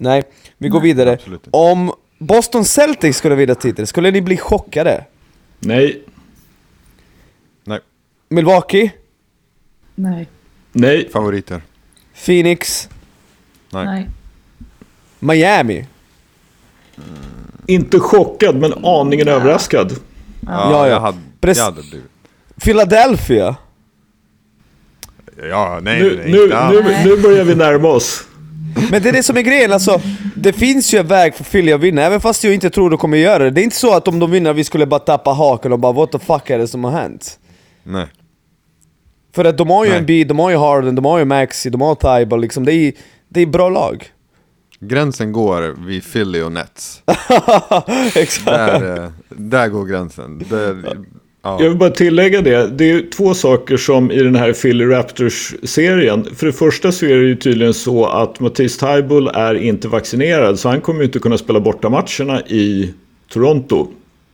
Nej, 0.00 0.22
vi 0.58 0.68
går 0.68 0.80
vidare. 0.80 1.12
absolut. 1.12 1.48
Om 1.50 1.92
Boston 2.18 2.64
Celtics 2.64 3.18
skulle 3.18 3.34
vinna 3.34 3.54
titeln, 3.54 3.86
skulle 3.86 4.10
ni 4.10 4.22
bli 4.22 4.36
chockade? 4.36 5.04
Nej. 5.58 6.02
Nej, 7.64 7.80
Milwaukee? 8.28 8.90
Nej. 9.94 10.28
Nej. 10.72 11.08
favoriter. 11.12 11.62
Phoenix? 12.26 12.88
Nej. 13.70 13.84
Nej. 13.84 14.08
Miami? 15.18 15.86
Inte 17.66 17.98
chockad, 18.00 18.56
men 18.56 18.84
aningen 18.84 19.28
överraskad. 19.28 19.92
Ja, 19.92 19.98
Ja, 20.46 20.70
ja. 20.70 20.88
Jag, 20.88 21.00
hade, 21.00 21.18
Pres- 21.40 21.56
jag 21.56 21.64
hade 21.64 21.82
blivit. 21.82 22.10
Philadelphia? 22.60 23.56
Ja, 25.48 25.78
nej, 25.82 26.02
Nu, 26.02 26.16
nej, 26.16 26.32
nu, 26.32 26.48
nu, 26.48 27.04
nu 27.04 27.22
börjar 27.22 27.44
vi 27.44 27.54
närma 27.54 27.88
oss. 27.88 28.26
Men 28.90 29.02
det 29.02 29.08
är 29.08 29.12
det 29.12 29.22
som 29.22 29.36
är 29.36 29.42
grejen, 29.42 29.72
alltså 29.72 30.00
Det 30.36 30.52
finns 30.52 30.94
ju 30.94 30.98
en 30.98 31.06
väg 31.06 31.34
för 31.34 31.44
Philly 31.44 31.72
att 31.72 31.80
vinna, 31.80 32.02
även 32.02 32.20
fast 32.20 32.44
jag 32.44 32.54
inte 32.54 32.70
tror 32.70 32.90
de 32.90 32.98
kommer 32.98 33.18
göra 33.18 33.44
det 33.44 33.50
Det 33.50 33.60
är 33.60 33.64
inte 33.64 33.76
så 33.76 33.94
att 33.94 34.08
om 34.08 34.18
de 34.18 34.30
vinner 34.30 34.52
vi 34.52 34.64
skulle 34.64 34.86
bara 34.86 35.00
tappa 35.00 35.30
haken 35.30 35.72
och 35.72 35.78
bara 35.78 35.92
what 35.92 36.12
the 36.12 36.18
fuck 36.18 36.50
är 36.50 36.58
det 36.58 36.68
som 36.68 36.84
har 36.84 36.90
hänt? 36.90 37.38
Nej. 37.82 38.06
För 39.34 39.44
att 39.44 39.58
de 39.58 39.70
har 39.70 39.84
ju 39.84 39.90
Nej. 39.90 39.96
en 39.96 40.02
Embiid, 40.02 40.28
de 40.28 40.38
har 40.38 40.50
ju 40.50 40.56
Harden, 40.56 40.94
de 40.94 41.04
har 41.04 41.18
ju 41.18 41.24
Maxi, 41.24 41.70
de 41.70 41.80
har 41.80 41.94
Tybal 41.94 42.40
liksom 42.40 42.64
Det 42.64 42.72
är, 42.74 42.92
det 43.28 43.40
är 43.40 43.46
bra 43.46 43.68
lag 43.68 44.10
Gränsen 44.80 45.32
går 45.32 45.86
vid 45.86 46.12
Philly 46.12 46.42
och 46.42 46.52
Nets. 46.52 47.02
Exakt 48.14 48.44
Där, 48.44 49.04
eh, 49.04 49.10
där 49.28 49.68
går 49.68 49.84
gränsen. 49.86 50.38
Där. 50.50 50.96
Jag 51.42 51.68
vill 51.68 51.78
bara 51.78 51.90
tillägga 51.90 52.40
det. 52.42 52.66
Det 52.66 52.90
är 52.90 53.10
två 53.10 53.34
saker 53.34 53.76
som 53.76 54.10
i 54.10 54.22
den 54.22 54.34
här 54.34 54.52
Philly 54.52 54.84
Raptors-serien. 54.84 56.26
För 56.36 56.46
det 56.46 56.52
första 56.52 56.92
så 56.92 57.06
är 57.06 57.16
det 57.16 57.28
ju 57.28 57.36
tydligen 57.36 57.74
så 57.74 58.06
att 58.06 58.40
Matisse 58.40 58.80
Taibull 58.80 59.28
är 59.34 59.54
inte 59.54 59.88
vaccinerad. 59.88 60.58
Så 60.58 60.68
han 60.68 60.80
kommer 60.80 61.00
ju 61.00 61.06
inte 61.06 61.18
kunna 61.18 61.38
spela 61.38 61.60
borta 61.60 61.88
matcherna 61.88 62.40
i 62.40 62.94
Toronto. 63.32 63.88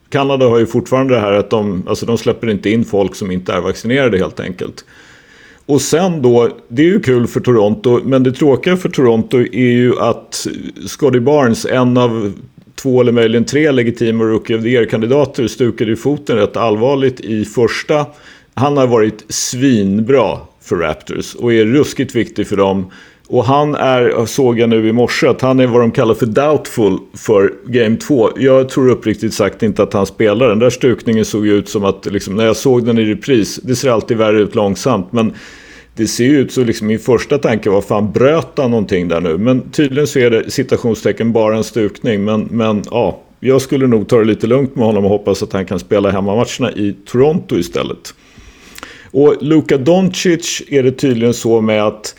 Kanada 0.09 0.45
har 0.45 0.59
ju 0.59 0.65
fortfarande 0.65 1.13
det 1.13 1.19
här 1.19 1.31
att 1.31 1.49
de, 1.49 1.83
alltså 1.87 2.05
de 2.05 2.17
släpper 2.17 2.49
inte 2.49 2.69
in 2.69 2.85
folk 2.85 3.15
som 3.15 3.31
inte 3.31 3.53
är 3.53 3.61
vaccinerade 3.61 4.17
helt 4.17 4.39
enkelt. 4.39 4.85
Och 5.65 5.81
sen 5.81 6.21
då, 6.21 6.49
det 6.67 6.81
är 6.81 6.85
ju 6.85 6.99
kul 6.99 7.27
för 7.27 7.39
Toronto, 7.39 8.01
men 8.03 8.23
det 8.23 8.31
tråkiga 8.31 8.77
för 8.77 8.89
Toronto 8.89 9.37
är 9.37 9.71
ju 9.71 9.99
att 9.99 10.47
Scotty 10.85 11.19
Barnes, 11.19 11.65
en 11.65 11.97
av 11.97 12.33
två 12.81 13.01
eller 13.01 13.11
möjligen 13.11 13.45
tre 13.45 13.71
legitima 13.71 14.23
Rookie 14.23 14.57
of 14.57 14.63
the 14.63 14.69
Year-kandidater, 14.69 15.47
stukade 15.47 15.91
ju 15.91 15.95
foten 15.95 16.35
rätt 16.35 16.57
allvarligt 16.57 17.19
i 17.19 17.45
första. 17.45 18.05
Han 18.53 18.77
har 18.77 18.87
varit 18.87 19.25
svinbra 19.29 20.37
för 20.61 20.75
Raptors 20.75 21.35
och 21.35 21.53
är 21.53 21.65
ruskigt 21.65 22.15
viktig 22.15 22.47
för 22.47 22.57
dem. 22.57 22.91
Och 23.27 23.45
han 23.45 23.75
är, 23.75 24.25
såg 24.25 24.59
jag 24.59 24.69
nu 24.69 24.87
i 24.87 24.91
morse, 24.91 25.27
att 25.27 25.41
han 25.41 25.59
är 25.59 25.67
vad 25.67 25.81
de 25.81 25.91
kallar 25.91 26.13
för 26.13 26.25
doubtful 26.25 26.97
för 27.13 27.53
Game 27.65 27.97
2. 27.97 28.29
Jag 28.37 28.69
tror 28.69 28.89
uppriktigt 28.89 29.33
sagt 29.33 29.63
inte 29.63 29.83
att 29.83 29.93
han 29.93 30.05
spelar. 30.05 30.49
Den 30.49 30.59
där 30.59 30.69
stukningen 30.69 31.25
såg 31.25 31.47
ju 31.47 31.53
ut 31.53 31.69
som 31.69 31.85
att, 31.85 32.05
liksom, 32.05 32.35
när 32.35 32.45
jag 32.45 32.55
såg 32.55 32.85
den 32.85 32.97
i 32.97 33.05
repris, 33.05 33.59
det 33.63 33.75
ser 33.75 33.89
alltid 33.89 34.17
värre 34.17 34.41
ut 34.41 34.55
långsamt, 34.55 35.11
men 35.11 35.33
det 35.97 36.07
ser 36.07 36.23
ju 36.23 36.39
ut 36.39 36.51
så, 36.51 36.63
liksom, 36.63 36.87
min 36.87 36.99
första 36.99 37.37
tanke 37.37 37.69
var 37.69 37.81
fan 37.81 38.11
bröt 38.11 38.51
han 38.55 38.71
någonting 38.71 39.07
där 39.07 39.21
nu? 39.21 39.37
Men 39.37 39.71
tydligen 39.71 40.07
så 40.07 40.19
är 40.19 40.29
det 40.29 40.51
citationstecken 40.51 41.31
bara 41.31 41.57
en 41.57 41.63
stukning. 41.63 42.25
Men, 42.25 42.47
men 42.51 42.83
ja, 42.91 43.21
jag 43.39 43.61
skulle 43.61 43.87
nog 43.87 44.07
ta 44.07 44.17
det 44.17 44.25
lite 44.25 44.47
lugnt 44.47 44.75
med 44.75 44.85
honom 44.85 45.03
och 45.05 45.09
hoppas 45.09 45.43
att 45.43 45.53
han 45.53 45.65
kan 45.65 45.79
spela 45.79 46.11
hemmamatcherna 46.11 46.71
i 46.71 46.95
Toronto 47.05 47.57
istället. 47.57 48.13
Och 49.11 49.35
Luka 49.41 49.77
Doncic 49.77 50.61
är 50.67 50.83
det 50.83 50.91
tydligen 50.91 51.33
så 51.33 51.61
med 51.61 51.83
att 51.83 52.15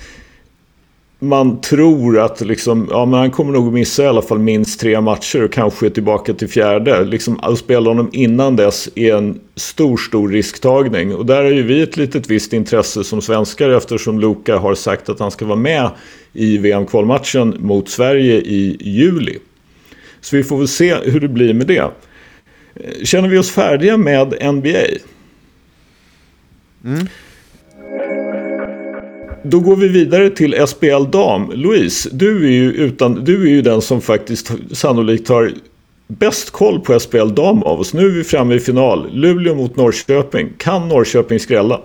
man 1.19 1.61
tror 1.61 2.19
att 2.19 2.41
liksom, 2.41 2.89
ja, 2.91 3.05
men 3.05 3.21
han 3.21 3.31
kommer 3.31 3.53
nog 3.53 3.73
missa 3.73 4.05
i 4.05 4.07
alla 4.07 4.23
fall 4.23 4.39
minst 4.39 4.81
tre 4.81 5.01
matcher 5.01 5.45
och 5.45 5.53
kanske 5.53 5.91
tillbaka 5.91 6.35
till 6.35 6.49
fjärde. 6.49 7.05
Liksom, 7.05 7.41
att 7.41 7.59
spela 7.59 7.91
honom 7.91 8.11
innan 8.13 8.57
dess 8.57 8.89
är 8.95 9.15
en 9.15 9.41
stor, 9.55 9.97
stor 9.97 10.29
risktagning. 10.29 11.15
Och 11.15 11.27
där 11.27 11.45
har 11.45 11.51
ju 11.51 11.63
vi 11.63 11.83
ett 11.83 11.97
litet 11.97 12.31
visst 12.31 12.53
intresse 12.53 13.05
som 13.05 13.23
svenskar 13.23 13.71
eftersom 13.71 14.21
Luka 14.21 14.59
har 14.59 14.75
sagt 14.75 15.09
att 15.09 15.21
han 15.21 15.31
ska 15.31 15.47
vara 15.47 15.59
med 15.59 15.91
i 16.33 16.59
VM-kvalmatchen 16.59 17.57
mot 17.59 17.89
Sverige 17.89 18.35
i 18.35 18.77
juli. 18.81 19.39
Så 20.21 20.37
vi 20.37 20.45
får 20.45 20.59
väl 20.59 20.69
se 20.69 20.95
hur 20.95 21.21
det 21.21 21.29
blir 21.29 21.55
med 21.55 21.67
det. 21.67 21.91
Känner 23.05 23.29
vi 23.29 23.39
oss 23.39 23.51
färdiga 23.51 23.97
med 23.97 24.55
NBA? 24.55 24.85
Mm. 26.85 27.07
Då 29.43 29.61
går 29.61 29.77
vi 29.77 29.89
vidare 29.89 30.31
till 30.31 30.67
SBL 30.67 31.11
Dam. 31.11 31.53
Louise, 31.55 32.09
du 32.13 32.47
är 32.47 32.51
ju, 32.51 32.73
utan, 32.73 33.25
du 33.25 33.43
är 33.43 33.51
ju 33.51 33.63
den 33.63 33.83
som 33.83 34.01
faktiskt 34.01 34.53
sannolikt 34.73 35.29
har 35.29 35.53
bäst 36.07 36.51
koll 36.51 36.81
på 36.81 37.01
SBL 37.01 37.35
Dam 37.35 37.63
av 37.63 37.81
oss. 37.81 37.95
Nu 37.95 38.07
är 38.07 38.11
vi 38.11 38.25
framme 38.25 38.55
i 38.55 38.61
final. 38.61 39.11
Luleå 39.13 39.55
mot 39.55 39.77
Norrköping. 39.77 40.53
Kan 40.59 40.89
Norrköping 40.89 41.41
skrälla? 41.41 41.81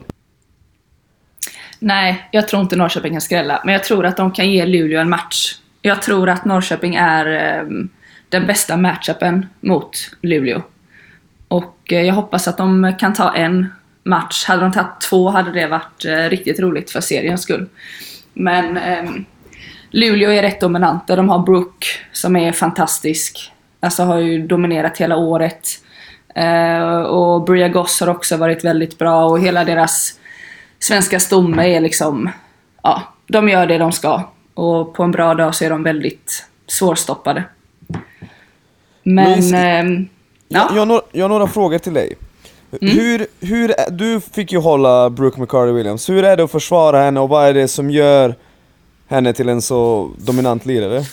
Nej, 1.79 2.29
jag 2.31 2.47
tror 2.47 2.61
inte 2.61 2.75
Norrköping 2.75 3.11
kan 3.11 3.21
skrälla. 3.21 3.61
Men 3.65 3.73
jag 3.73 3.83
tror 3.83 4.05
att 4.05 4.17
de 4.17 4.31
kan 4.31 4.51
ge 4.51 4.65
Luleå 4.65 4.99
en 4.99 5.09
match. 5.09 5.55
Jag 5.81 6.01
tror 6.01 6.29
att 6.29 6.45
Norrköping 6.45 6.95
är 6.95 7.25
eh, 7.59 7.67
den 8.29 8.47
bästa 8.47 8.77
matchupen 8.77 9.45
mot 9.61 9.97
Luleå. 10.21 10.61
Och 11.47 11.77
eh, 11.93 12.01
jag 12.01 12.13
hoppas 12.13 12.47
att 12.47 12.57
de 12.57 12.93
kan 12.99 13.13
ta 13.13 13.35
en 13.35 13.67
match. 14.03 14.45
Hade 14.45 14.61
de 14.61 14.71
tagit 14.71 15.01
två 15.09 15.29
hade 15.29 15.51
det 15.51 15.67
varit 15.67 16.05
eh, 16.05 16.29
riktigt 16.29 16.59
roligt 16.59 16.91
för 16.91 17.01
seriens 17.01 17.41
skull. 17.41 17.69
Men 18.33 18.77
eh, 18.77 19.11
Luleå 19.91 20.31
är 20.31 20.41
rätt 20.41 20.61
dominanta. 20.61 21.15
De 21.15 21.29
har 21.29 21.39
Brook 21.39 21.85
som 22.11 22.35
är 22.35 22.51
fantastisk. 22.51 23.51
Alltså 23.79 24.03
har 24.03 24.17
ju 24.17 24.47
dominerat 24.47 24.97
hela 24.97 25.17
året. 25.17 25.67
Eh, 26.35 27.01
och 27.01 27.43
Bria 27.43 27.69
Goss 27.69 27.99
har 27.99 28.09
också 28.09 28.37
varit 28.37 28.63
väldigt 28.63 28.97
bra 28.97 29.25
och 29.25 29.39
hela 29.39 29.63
deras 29.63 30.19
svenska 30.79 31.19
stomme 31.19 31.75
är 31.75 31.81
liksom, 31.81 32.29
ja, 32.83 33.01
de 33.27 33.49
gör 33.49 33.67
det 33.67 33.77
de 33.77 33.91
ska. 33.91 34.21
Och 34.53 34.93
på 34.93 35.03
en 35.03 35.11
bra 35.11 35.33
dag 35.33 35.55
så 35.55 35.65
är 35.65 35.69
de 35.69 35.83
väldigt 35.83 36.45
svårstoppade. 36.67 37.43
Men, 39.03 39.53
ehm, 39.53 40.09
Jag, 40.47 40.61
ja. 40.61 40.69
jag, 40.73 40.81
har 40.81 40.85
några, 40.85 41.01
jag 41.11 41.23
har 41.23 41.29
några 41.29 41.47
frågor 41.47 41.77
till 41.77 41.93
dig. 41.93 42.15
Hur, 42.81 43.27
hur, 43.39 43.71
är- 43.79 43.91
du 43.91 44.19
fick 44.21 44.51
ju 44.51 44.57
hålla 44.59 45.09
Brooke 45.09 45.41
McCarty 45.41 45.71
Williams, 45.71 46.09
hur 46.09 46.23
är 46.23 46.37
det 46.37 46.43
att 46.43 46.51
försvara 46.51 47.01
henne 47.03 47.19
och 47.19 47.29
vad 47.29 47.47
är 47.47 47.53
det 47.53 47.67
som 47.67 47.89
gör 47.89 48.35
henne 49.07 49.33
till 49.33 49.49
en 49.49 49.61
så 49.61 50.11
dominant 50.17 50.65
lirare? 50.65 51.03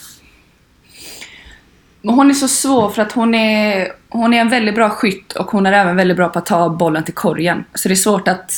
Hon 2.02 2.30
är 2.30 2.34
så 2.34 2.48
svår 2.48 2.88
för 2.90 3.02
att 3.02 3.12
hon 3.12 3.34
är, 3.34 3.88
hon 4.08 4.34
är 4.34 4.40
en 4.40 4.48
väldigt 4.48 4.74
bra 4.74 4.90
skytt 4.90 5.32
och 5.32 5.50
hon 5.50 5.66
är 5.66 5.72
även 5.72 5.96
väldigt 5.96 6.16
bra 6.16 6.28
på 6.28 6.38
att 6.38 6.46
ta 6.46 6.68
bollen 6.68 7.04
till 7.04 7.14
korgen. 7.14 7.64
Så 7.74 7.88
det 7.88 7.94
är 7.94 7.96
svårt 7.96 8.28
att 8.28 8.52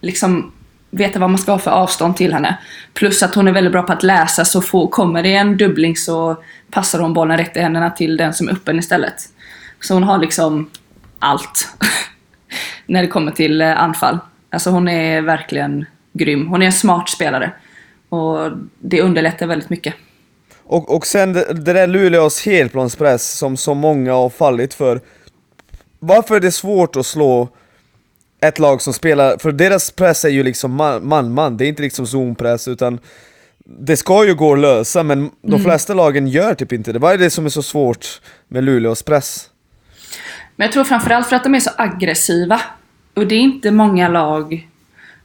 liksom 0.00 0.52
veta 0.90 1.18
vad 1.18 1.30
man 1.30 1.38
ska 1.38 1.52
ha 1.52 1.58
för 1.58 1.70
avstånd 1.70 2.16
till 2.16 2.32
henne. 2.32 2.58
Plus 2.94 3.22
att 3.22 3.34
hon 3.34 3.48
är 3.48 3.52
väldigt 3.52 3.72
bra 3.72 3.82
på 3.82 3.92
att 3.92 4.02
läsa 4.02 4.44
så 4.44 4.60
få, 4.60 4.86
kommer 4.88 5.22
det 5.22 5.34
en 5.34 5.56
dubbling 5.56 5.96
så 5.96 6.36
passar 6.70 6.98
hon 6.98 7.14
bollen 7.14 7.36
rätt 7.38 7.56
i 7.56 7.60
händerna 7.60 7.90
till 7.90 8.16
den 8.16 8.34
som 8.34 8.48
är 8.48 8.52
öppen 8.52 8.78
istället. 8.78 9.14
Så 9.80 9.94
hon 9.94 10.02
har 10.02 10.18
liksom 10.18 10.70
allt 11.18 11.68
när 12.86 13.02
det 13.02 13.08
kommer 13.08 13.32
till 13.32 13.60
eh, 13.60 13.82
anfall. 13.82 14.18
Alltså 14.50 14.70
hon 14.70 14.88
är 14.88 15.20
verkligen 15.20 15.84
grym. 16.12 16.46
Hon 16.46 16.62
är 16.62 16.66
en 16.66 16.72
smart 16.72 17.08
spelare. 17.08 17.52
Och 18.08 18.50
det 18.78 19.02
underlättar 19.02 19.46
väldigt 19.46 19.70
mycket. 19.70 19.94
Och, 20.62 20.96
och 20.96 21.06
sen 21.06 21.32
det, 21.32 21.52
det 21.52 21.72
där 21.72 21.86
Luleås 21.86 22.46
helplanspress 22.46 23.30
som 23.30 23.56
så 23.56 23.74
många 23.74 24.12
har 24.12 24.30
fallit 24.30 24.74
för. 24.74 25.00
Varför 25.98 26.36
är 26.36 26.40
det 26.40 26.52
svårt 26.52 26.96
att 26.96 27.06
slå 27.06 27.48
ett 28.40 28.58
lag 28.58 28.82
som 28.82 28.92
spelar, 28.92 29.38
för 29.38 29.52
deras 29.52 29.90
press 29.90 30.24
är 30.24 30.28
ju 30.28 30.42
liksom 30.42 30.74
man-man, 31.02 31.56
det 31.56 31.66
är 31.66 31.68
inte 31.68 31.82
liksom 31.82 32.06
zonpress 32.06 32.68
utan 32.68 32.98
det 33.64 33.96
ska 33.96 34.26
ju 34.26 34.34
gå 34.34 34.52
att 34.52 34.58
lösa 34.58 35.02
men 35.02 35.30
de 35.42 35.60
flesta 35.60 35.94
lagen 35.94 36.28
gör 36.28 36.54
typ 36.54 36.72
inte 36.72 36.92
det. 36.92 36.98
Vad 36.98 37.12
är 37.12 37.18
det 37.18 37.30
som 37.30 37.44
är 37.44 37.48
så 37.48 37.62
svårt 37.62 38.20
med 38.48 38.64
Luleås 38.64 39.02
press? 39.02 39.50
Men 40.58 40.64
jag 40.64 40.72
tror 40.72 40.84
framförallt 40.84 41.28
för 41.28 41.36
att 41.36 41.44
de 41.44 41.54
är 41.54 41.60
så 41.60 41.70
aggressiva. 41.76 42.60
Och 43.14 43.26
det 43.26 43.34
är 43.34 43.40
inte 43.40 43.70
många 43.70 44.08
lag 44.08 44.68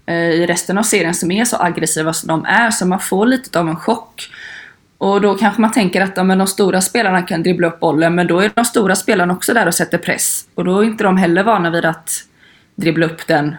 eh, 0.05 0.15
i 0.15 0.45
resten 0.45 0.77
av 0.77 0.83
serien 0.83 1.13
som 1.13 1.31
är 1.31 1.45
så 1.45 1.57
aggressiva 1.57 2.13
som 2.13 2.27
de 2.27 2.45
är, 2.45 2.71
så 2.71 2.85
man 2.85 2.99
får 2.99 3.25
lite 3.25 3.59
av 3.59 3.69
en 3.69 3.75
chock. 3.75 4.29
Och 4.97 5.21
då 5.21 5.35
kanske 5.35 5.61
man 5.61 5.71
tänker 5.71 6.01
att 6.01 6.17
ja, 6.17 6.23
men 6.23 6.37
de 6.37 6.47
stora 6.47 6.81
spelarna 6.81 7.21
kan 7.21 7.43
dribbla 7.43 7.67
upp 7.67 7.79
bollen, 7.79 8.15
men 8.15 8.27
då 8.27 8.39
är 8.39 8.51
de 8.55 8.65
stora 8.65 8.95
spelarna 8.95 9.33
också 9.33 9.53
där 9.53 9.67
och 9.67 9.73
sätter 9.73 9.97
press. 9.97 10.47
Och 10.55 10.65
då 10.65 10.79
är 10.79 10.83
inte 10.83 11.03
de 11.03 11.17
heller 11.17 11.43
vana 11.43 11.69
vid 11.69 11.85
att 11.85 12.11
dribbla 12.75 13.05
upp 13.05 13.27
den 13.27 13.55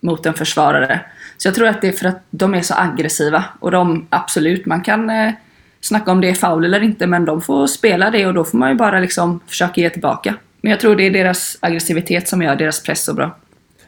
mot 0.00 0.26
en 0.26 0.34
försvarare. 0.34 1.00
Så 1.36 1.48
jag 1.48 1.54
tror 1.54 1.68
att 1.68 1.80
det 1.80 1.88
är 1.88 1.92
för 1.92 2.06
att 2.06 2.22
de 2.30 2.54
är 2.54 2.62
så 2.62 2.74
aggressiva. 2.74 3.44
Och 3.58 3.70
de, 3.70 4.06
absolut, 4.10 4.66
man 4.66 4.80
kan 4.80 5.10
eh, 5.10 5.32
snacka 5.80 6.12
om 6.12 6.20
det 6.20 6.28
är 6.28 6.34
foul 6.34 6.64
eller 6.64 6.82
inte, 6.82 7.06
men 7.06 7.24
de 7.24 7.42
får 7.42 7.66
spela 7.66 8.10
det 8.10 8.26
och 8.26 8.34
då 8.34 8.44
får 8.44 8.58
man 8.58 8.68
ju 8.68 8.74
bara 8.74 9.00
liksom 9.00 9.40
försöka 9.46 9.80
ge 9.80 9.90
tillbaka. 9.90 10.34
Men 10.62 10.70
jag 10.70 10.80
tror 10.80 10.96
det 10.96 11.06
är 11.06 11.10
deras 11.10 11.56
aggressivitet 11.60 12.28
som 12.28 12.42
gör 12.42 12.56
deras 12.56 12.82
press 12.82 13.04
så 13.04 13.14
bra. 13.14 13.36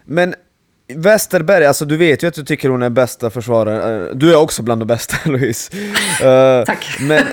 Men 0.05 0.35
Westerberg, 0.95 1.67
alltså 1.67 1.85
du 1.85 1.97
vet 1.97 2.23
ju 2.23 2.27
att 2.29 2.35
du 2.35 2.45
tycker 2.45 2.69
hon 2.69 2.83
är 2.83 2.91
bästa 2.91 3.31
försvararen. 3.31 4.07
Eh, 4.07 4.15
Du 4.15 4.33
är 4.33 4.37
också 4.37 4.63
bland 4.63 4.81
de 4.81 4.87
bästa 4.87 5.17
Louise. 5.31 5.77
Eh, 6.23 6.65
Tack. 6.65 6.97
Men, 7.01 7.25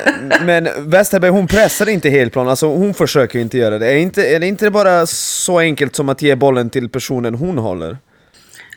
men 0.45 0.69
Westerberg 0.77 1.31
hon 1.31 1.47
pressar 1.47 1.89
inte 1.89 2.09
helt 2.09 2.33
plan, 2.33 2.49
alltså 2.49 2.67
hon 2.67 2.93
försöker 2.93 3.39
inte 3.39 3.57
göra 3.57 3.77
det. 3.79 3.87
Är, 3.91 3.95
inte. 3.97 4.35
är 4.35 4.39
det 4.39 4.47
inte 4.47 4.71
bara 4.71 5.05
så 5.05 5.59
enkelt 5.59 5.95
som 5.95 6.09
att 6.09 6.21
ge 6.21 6.35
bollen 6.35 6.69
till 6.69 6.89
personen 6.89 7.35
hon 7.35 7.57
håller? 7.57 7.97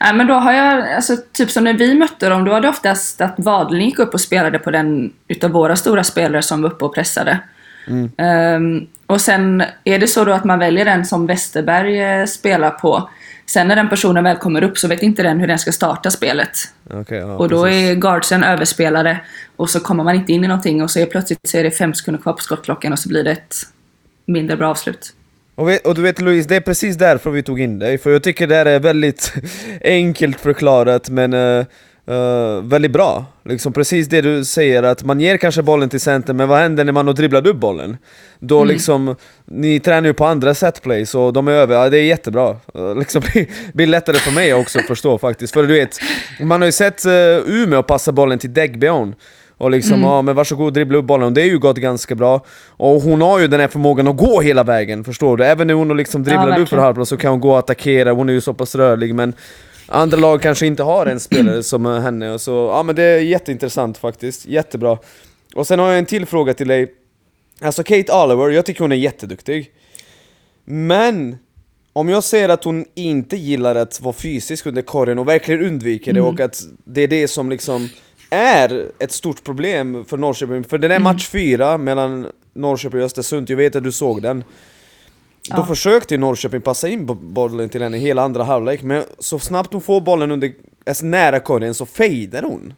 Nej 0.00 0.14
men 0.14 0.26
då 0.26 0.34
har 0.34 0.52
jag, 0.52 0.92
alltså 0.92 1.16
typ 1.32 1.50
som 1.50 1.64
när 1.64 1.74
vi 1.74 1.94
mötte 1.94 2.28
dem, 2.28 2.44
då 2.44 2.50
var 2.50 2.60
det 2.60 2.68
oftast 2.68 3.20
att 3.20 3.34
Wadelin 3.38 3.86
gick 3.86 3.98
upp 3.98 4.14
och 4.14 4.20
spelade 4.20 4.58
på 4.58 4.70
den 4.70 5.12
utav 5.28 5.50
våra 5.50 5.76
stora 5.76 6.04
spelare 6.04 6.42
som 6.42 6.62
var 6.62 6.70
uppe 6.70 6.84
och 6.84 6.94
pressade. 6.94 7.38
Ehm, 8.16 8.86
och 9.06 9.20
sen 9.20 9.62
är 9.84 9.98
det 9.98 10.06
så 10.06 10.24
då 10.24 10.32
att 10.32 10.44
man 10.44 10.58
väljer 10.58 10.84
den 10.84 11.04
som 11.04 11.26
Westerberg 11.26 12.02
eh, 12.02 12.26
spelar 12.26 12.70
på. 12.70 13.10
Sen 13.46 13.68
när 13.68 13.76
den 13.76 13.88
personen 13.88 14.24
väl 14.24 14.36
kommer 14.36 14.62
upp 14.62 14.78
så 14.78 14.88
vet 14.88 15.02
inte 15.02 15.22
den 15.22 15.40
hur 15.40 15.46
den 15.46 15.58
ska 15.58 15.72
starta 15.72 16.10
spelet. 16.10 16.58
Okej, 16.90 17.18
ja, 17.18 17.36
och 17.36 17.48
då 17.48 17.64
precis. 17.64 17.90
är 17.90 17.94
guardsen 17.94 18.44
överspelare 18.44 19.20
och 19.56 19.70
så 19.70 19.80
kommer 19.80 20.04
man 20.04 20.14
inte 20.14 20.32
in 20.32 20.44
i 20.44 20.48
någonting 20.48 20.82
och 20.82 20.90
så 20.90 20.98
är 20.98 21.06
plötsligt 21.06 21.38
så 21.48 21.58
är 21.58 21.62
det 21.64 21.70
fem 21.70 21.94
sekunder 21.94 22.22
kvar 22.22 22.32
på 22.32 22.42
skottklockan 22.42 22.92
och 22.92 22.98
så 22.98 23.08
blir 23.08 23.24
det 23.24 23.30
ett 23.30 23.56
mindre 24.26 24.56
bra 24.56 24.70
avslut. 24.70 25.14
Och, 25.54 25.68
vet, 25.68 25.86
och 25.86 25.94
du 25.94 26.02
vet 26.02 26.20
Louise, 26.20 26.48
det 26.48 26.56
är 26.56 26.60
precis 26.60 26.96
därför 26.96 27.30
vi 27.30 27.42
tog 27.42 27.60
in 27.60 27.78
dig, 27.78 27.98
för 27.98 28.10
jag 28.10 28.22
tycker 28.22 28.46
det 28.46 28.54
här 28.54 28.66
är 28.66 28.80
väldigt 28.80 29.32
enkelt 29.84 30.40
förklarat 30.40 31.08
men 31.08 31.32
eh, 31.32 31.66
eh, 32.06 32.62
väldigt 32.62 32.90
bra. 32.90 33.24
Liksom 33.44 33.72
precis 33.72 34.08
det 34.08 34.20
du 34.20 34.44
säger, 34.44 34.82
att 34.82 35.04
man 35.04 35.20
ger 35.20 35.36
kanske 35.36 35.62
bollen 35.62 35.88
till 35.88 36.00
center, 36.00 36.32
men 36.34 36.48
vad 36.48 36.58
händer 36.58 36.84
när 36.84 36.92
man 36.92 37.06
har 37.06 37.14
dribblat 37.14 37.46
upp 37.46 37.56
bollen? 37.56 37.96
Då 38.38 38.64
liksom, 38.64 39.16
ni 39.44 39.80
tränar 39.80 40.08
ju 40.08 40.14
på 40.14 40.26
andra 40.26 40.54
setplays 40.54 41.14
och 41.14 41.32
de 41.32 41.48
är 41.48 41.52
över, 41.52 41.74
ja, 41.74 41.88
det 41.88 41.98
är 41.98 42.04
jättebra. 42.04 42.56
Eh, 42.74 42.94
liksom 42.96 43.22
blir, 43.32 43.46
blir 43.72 43.86
lättare 43.86 44.16
för 44.16 44.32
mig 44.32 44.54
också 44.54 44.78
att 44.78 44.86
förstå 44.86 45.18
faktiskt, 45.18 45.52
för 45.54 45.62
du 45.62 45.74
vet, 45.74 45.98
man 46.40 46.60
har 46.60 46.66
ju 46.66 46.72
sett 46.72 47.06
uh, 47.06 47.12
Umeå 47.46 47.82
passa 47.82 48.12
bollen 48.12 48.38
till 48.38 48.54
Degbeon 48.54 49.14
och 49.62 49.70
liksom, 49.70 50.02
ja 50.02 50.22
men 50.22 50.34
varsågod 50.36 50.74
dribbla 50.74 50.98
upp 50.98 51.04
bollen, 51.04 51.26
och 51.26 51.32
det 51.32 51.42
är 51.42 51.46
ju 51.46 51.58
gått 51.58 51.76
ganska 51.76 52.14
bra 52.14 52.44
Och 52.76 53.02
hon 53.02 53.20
har 53.20 53.38
ju 53.38 53.48
den 53.48 53.60
här 53.60 53.68
förmågan 53.68 54.08
att 54.08 54.16
gå 54.16 54.40
hela 54.40 54.62
vägen, 54.62 55.04
förstår 55.04 55.36
du? 55.36 55.44
Även 55.44 55.66
när 55.66 55.74
hon 55.74 55.96
liksom 55.96 56.22
dribblar 56.22 56.58
upp 56.58 56.68
för 56.68 56.76
halvplan 56.76 57.06
så 57.06 57.16
kan 57.16 57.30
hon 57.30 57.40
gå 57.40 57.50
och 57.50 57.58
attackera, 57.58 58.12
hon 58.12 58.28
är 58.28 58.32
ju 58.32 58.40
så 58.40 58.54
pass 58.54 58.74
rörlig 58.74 59.14
men 59.14 59.32
Andra 59.94 60.18
lag 60.18 60.42
kanske 60.42 60.66
inte 60.66 60.82
har 60.82 61.06
en 61.06 61.20
spelare 61.20 61.62
som 61.62 61.86
eh, 61.86 62.00
henne, 62.00 62.30
och 62.30 62.40
så. 62.40 62.52
Ja 62.52 62.82
men 62.82 62.96
det 62.96 63.02
är 63.02 63.18
jätteintressant 63.18 63.98
faktiskt, 63.98 64.46
jättebra. 64.46 64.98
Och 65.54 65.66
sen 65.66 65.78
har 65.78 65.88
jag 65.88 65.98
en 65.98 66.06
till 66.06 66.26
fråga 66.26 66.54
till 66.54 66.68
dig. 66.68 66.94
Alltså 67.60 67.82
Kate 67.82 68.12
Oliver, 68.12 68.50
jag 68.50 68.66
tycker 68.66 68.80
hon 68.80 68.92
är 68.92 68.96
jätteduktig. 68.96 69.70
Men 70.64 71.36
om 71.92 72.08
jag 72.08 72.24
ser 72.24 72.48
att 72.48 72.64
hon 72.64 72.84
inte 72.94 73.36
gillar 73.36 73.74
att 73.74 74.00
vara 74.00 74.12
fysisk 74.12 74.66
under 74.66 74.82
korgen 74.82 75.18
och 75.18 75.28
verkligen 75.28 75.66
undviker 75.66 76.12
det 76.12 76.20
och 76.20 76.40
att 76.40 76.62
det 76.84 77.00
är 77.00 77.08
det 77.08 77.28
som 77.28 77.50
liksom 77.50 77.88
är 78.30 78.86
ett 78.98 79.12
stort 79.12 79.44
problem 79.44 80.04
för 80.04 80.16
Norrköping, 80.16 80.64
för 80.64 80.78
den 80.78 80.90
är 80.90 80.98
match 80.98 81.28
fyra 81.28 81.78
mellan 81.78 82.26
Norrköping 82.54 83.00
och 83.00 83.06
Östersund, 83.06 83.50
jag 83.50 83.56
vet 83.56 83.76
att 83.76 83.84
du 83.84 83.92
såg 83.92 84.22
den 84.22 84.44
Då 85.50 85.56
Ja. 85.56 85.66
försökte 85.66 86.16
Norrköping 86.18 86.60
passa 86.60 86.88
in 86.88 87.06
bo- 87.06 87.14
bollen 87.14 87.68
till 87.68 87.82
henne 87.82 87.98
hela 87.98 88.22
andra 88.22 88.44
halvlek, 88.44 88.82
men 88.82 89.04
så 89.18 89.38
snabbt 89.38 89.72
hon 89.72 89.82
får 89.82 90.00
bollen 90.00 90.30
under, 90.30 90.52
alltså 90.86 91.04
nära 91.06 91.40
korgen 91.40 91.74
så 91.74 91.86
fejdar 91.86 92.42
hon 92.42 92.74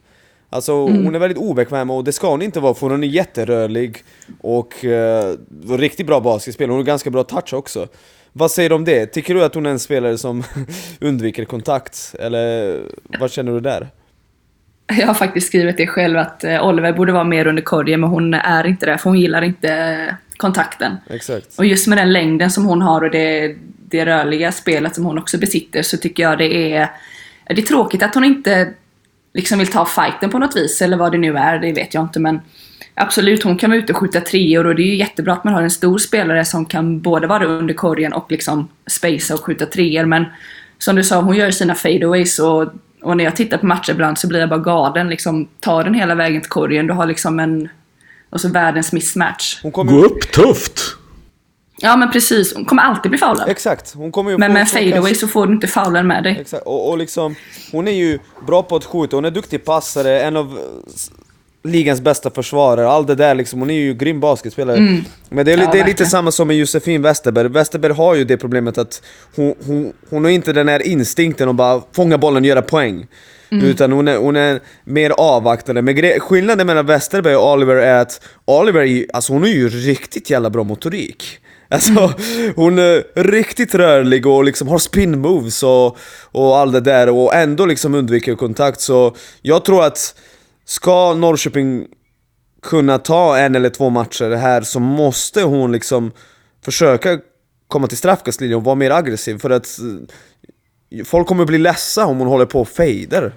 Alltså 0.51 0.73
hon 0.73 1.15
är 1.15 1.19
väldigt 1.19 1.39
obekväm 1.39 1.91
och 1.91 2.05
det 2.05 2.12
ska 2.12 2.31
hon 2.31 2.43
inte 2.43 2.61
vara 2.61 2.75
för 2.75 2.91
hon 2.91 3.03
är 3.05 3.09
jätterörlig 3.09 3.99
och 4.41 4.85
eh, 4.85 5.35
riktigt 5.69 6.07
bra 6.07 6.21
basketspelare, 6.21 6.73
hon 6.73 6.79
har 6.79 6.85
ganska 6.87 7.11
bra 7.11 7.25
touch 7.25 7.55
också 7.55 7.87
Vad 8.33 8.51
säger 8.51 8.69
du 8.69 8.75
om 8.75 8.85
det? 8.85 9.07
Tycker 9.07 9.35
du 9.35 9.45
att 9.45 9.55
hon 9.55 9.67
är 9.67 9.71
en 9.71 9.79
spelare 9.79 10.19
som 10.19 10.43
undviker 11.01 11.45
kontakt? 11.45 12.15
Eller 12.19 12.81
vad 13.21 13.31
känner 13.31 13.53
du 13.53 13.61
där? 13.61 13.89
Jag 14.99 15.07
har 15.07 15.15
faktiskt 15.15 15.47
skrivit 15.47 15.77
det 15.77 15.87
själv 15.87 16.19
att 16.19 16.45
eh, 16.45 16.67
Oliver 16.67 16.93
borde 16.93 17.12
vara 17.12 17.25
mer 17.25 17.47
under 17.47 17.62
korgen 17.62 18.01
men 18.01 18.11
hon 18.11 18.35
är 18.35 18.67
inte 18.67 18.87
det 18.87 18.99
för 18.99 19.11
hon 19.11 19.21
gillar 19.21 19.43
inte 19.43 19.69
eh, 19.69 20.15
kontakten. 20.37 20.97
Exakt 21.11 21.59
Och 21.59 21.66
just 21.66 21.87
med 21.87 21.99
den 21.99 22.12
längden 22.12 22.51
som 22.51 22.64
hon 22.64 22.82
har 22.82 23.03
och 23.05 23.11
det, 23.11 23.57
det 23.89 24.07
rörliga 24.07 24.53
spelet 24.53 24.95
som 24.95 25.05
hon 25.05 25.18
också 25.18 25.39
besitter 25.39 25.82
så 25.82 25.97
tycker 25.97 26.22
jag 26.22 26.39
det 26.39 26.72
är 26.72 26.91
Det 27.47 27.59
är 27.59 27.66
tråkigt 27.66 28.03
att 28.03 28.14
hon 28.14 28.24
inte 28.24 28.74
liksom 29.35 29.59
vill 29.59 29.72
ta 29.72 29.87
fighten 29.87 30.30
på 30.30 30.39
något 30.39 30.57
vis 30.57 30.82
eller 30.82 30.97
vad 30.97 31.12
det 31.12 31.18
nu 31.18 31.37
är, 31.37 31.59
det 31.59 31.72
vet 31.72 31.95
jag 31.95 32.05
inte 32.05 32.20
men 32.20 32.41
Absolut, 32.97 33.43
hon 33.43 33.57
kan 33.57 33.70
vara 33.70 33.78
ute 33.78 33.93
och 33.93 33.99
skjuta 33.99 34.20
treor 34.20 34.66
och 34.66 34.74
det 34.74 34.82
är 34.82 34.87
ju 34.87 34.97
jättebra 34.97 35.32
att 35.32 35.45
man 35.45 35.55
har 35.55 35.62
en 35.62 35.70
stor 35.70 35.99
spelare 35.99 36.45
som 36.45 36.66
kan 36.66 37.01
både 37.01 37.26
vara 37.26 37.45
under 37.45 37.74
korgen 37.74 38.12
och 38.12 38.32
liksom 38.32 38.68
spacea 38.87 39.35
och 39.35 39.45
skjuta 39.45 39.66
treor 39.66 40.05
men 40.05 40.24
Som 40.78 40.97
du 40.97 41.05
sa, 41.05 41.20
hon 41.20 41.37
gör 41.37 41.51
sina 41.51 41.74
fadeaways 41.74 42.39
och, 42.39 42.72
och 43.03 43.16
när 43.16 43.24
jag 43.24 43.37
tittar 43.37 43.59
på 43.59 43.66
matcher 43.66 43.93
ibland 43.93 44.18
så 44.18 44.28
blir 44.28 44.41
jag 44.41 44.49
bara 44.49 44.59
galen 44.59 45.09
liksom 45.09 45.49
Ta 45.61 45.82
den 45.82 45.95
hela 45.95 46.14
vägen 46.14 46.41
till 46.41 46.51
korgen, 46.51 46.87
du 46.87 46.93
har 46.93 47.07
liksom 47.07 47.41
en 47.41 47.68
Alltså 48.35 48.49
världens 48.49 48.93
mismatch. 48.93 49.59
Hon 49.62 49.72
kommer 49.72 49.93
Gå 49.93 50.05
upp 50.05 50.32
tufft! 50.32 50.80
Ja 51.76 51.97
men 51.97 52.11
precis, 52.11 52.55
hon 52.55 52.64
kommer 52.64 52.82
alltid 52.82 53.11
bli 53.11 53.18
foulad. 53.18 53.49
Exakt, 53.49 53.95
hon 53.95 54.12
kommer 54.12 54.30
ju 54.30 54.39
Men 54.39 54.53
med 54.53 54.61
en 54.61 54.66
fadeaway 54.66 54.93
kanske- 54.93 55.14
så 55.14 55.28
får 55.28 55.47
du 55.47 55.53
inte 55.55 55.66
foulen 55.66 56.07
med 56.07 56.22
dig. 56.22 56.39
Exakt, 56.41 56.66
och, 56.66 56.91
och 56.91 56.99
liksom, 56.99 57.35
hon 57.72 57.89
är 57.89 57.93
ju 57.93 58.18
bra 58.47 58.62
på 58.62 58.76
att 58.76 58.85
skjuta, 58.85 59.16
hon 59.16 59.24
är 59.24 59.30
duktig 59.30 59.64
passare, 59.64 60.20
en 60.22 60.37
av 60.37 60.59
ligans 61.64 62.01
bästa 62.01 62.30
försvarare, 62.30 62.89
allt 62.89 63.07
det 63.07 63.14
där 63.14 63.35
liksom, 63.35 63.61
hon 63.61 63.70
är 63.70 63.74
ju 63.74 63.95
grym 63.95 64.20
basketspelare. 64.20 65.03
Men 65.28 65.45
det 65.47 65.53
är, 65.53 65.59
Ja, 65.59 65.68
det 65.72 65.80
är 65.80 65.87
lite 65.87 66.07
samma 66.07 66.30
som 66.30 66.49
med 66.49 66.57
Josefin 66.57 67.03
Westerberg, 67.03 67.49
Westerberg 67.49 67.93
har 67.93 68.14
ju 68.14 68.24
det 68.24 68.37
problemet 68.37 68.78
att 68.78 69.03
hon, 69.37 69.55
hon, 69.66 69.93
hon 70.11 70.24
har 70.24 70.30
inte 70.30 70.53
den 70.53 70.68
här 70.68 70.87
instinkten 70.87 71.49
att 71.49 71.55
bara 71.55 71.82
fånga 71.93 72.18
bollen 72.18 72.43
och 72.43 72.47
göra 72.49 72.62
poäng. 72.62 73.07
Utan 73.63 73.93
hon 73.93 74.09
är, 74.09 74.17
hon 74.17 74.37
är 74.37 74.61
mer 74.85 75.11
avvaktande. 75.11 75.83
Men 75.83 76.21
skillnaden 76.21 76.67
mellan 76.67 76.87
Westerberg 76.87 77.37
och 77.37 77.53
Oliver 77.53 77.77
är 77.77 78.01
att 78.01 78.21
Oliver, 78.45 78.83
är 78.83 79.07
alltså 79.13 79.33
hon 79.33 79.45
är 79.45 79.49
ju 79.49 79.69
riktigt 79.69 80.31
jävla 80.31 80.51
bra 80.51 80.65
motorik. 80.65 81.39
Alltså, 81.69 81.93
hon 82.57 82.79
är 82.79 83.23
riktigt 83.23 83.75
rörlig 83.75 84.27
och 84.27 84.45
liksom 84.45 84.69
har 84.69 84.79
spin 84.79 85.21
moves 85.21 85.63
och, 85.63 85.97
och 86.23 86.59
allt 86.59 86.73
det 86.73 86.81
där 86.81 87.09
och 87.09 87.35
ändå 87.35 87.67
liksom 87.67 87.95
undviker 87.95 88.35
kontakt 88.35 88.81
så 88.81 89.17
jag 89.43 89.65
tror 89.65 89.85
att 89.85 90.15
ska 90.65 91.15
Norrköping 91.15 91.87
kunna 92.63 92.99
ta 92.99 93.39
en 93.39 93.55
eller 93.55 93.71
två 93.71 93.91
matcher 93.91 94.31
här 94.31 94.63
så 94.63 94.81
måste 94.81 95.43
hon 95.43 95.73
liksom 95.73 96.13
försöka 96.65 97.19
komma 97.69 97.87
till 97.87 97.99
straffkastlinjen 97.99 98.59
och 98.59 98.65
vara 98.65 98.75
mer 98.75 98.91
aggressiv 98.91 99.39
för 99.39 99.51
att 99.51 99.67
eh, 100.91 101.05
folk 101.05 101.27
kommer 101.27 101.45
bli 101.45 101.59
ledsa 101.59 102.07
om 102.07 102.19
hon 102.19 102.29
håller 102.29 102.47
på 102.47 102.61
och 102.61 102.69
fejdar. 102.69 103.33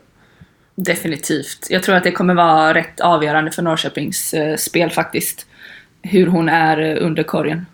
Definitivt. 0.82 1.68
Jag 1.70 1.84
tror 1.84 1.96
att 1.96 2.04
det 2.04 2.12
kommer 2.12 2.34
vara 2.34 2.74
rätt 2.74 3.00
avgörande 3.00 3.52
för 3.52 3.62
Norrköpings 3.62 4.34
eh, 4.34 4.56
spel 4.56 4.90
faktiskt. 4.90 5.46
Hur 6.02 6.28
hon 6.28 6.50
är 6.50 6.82
eh, 6.82 7.06
under 7.06 7.24
korgen. 7.24 7.66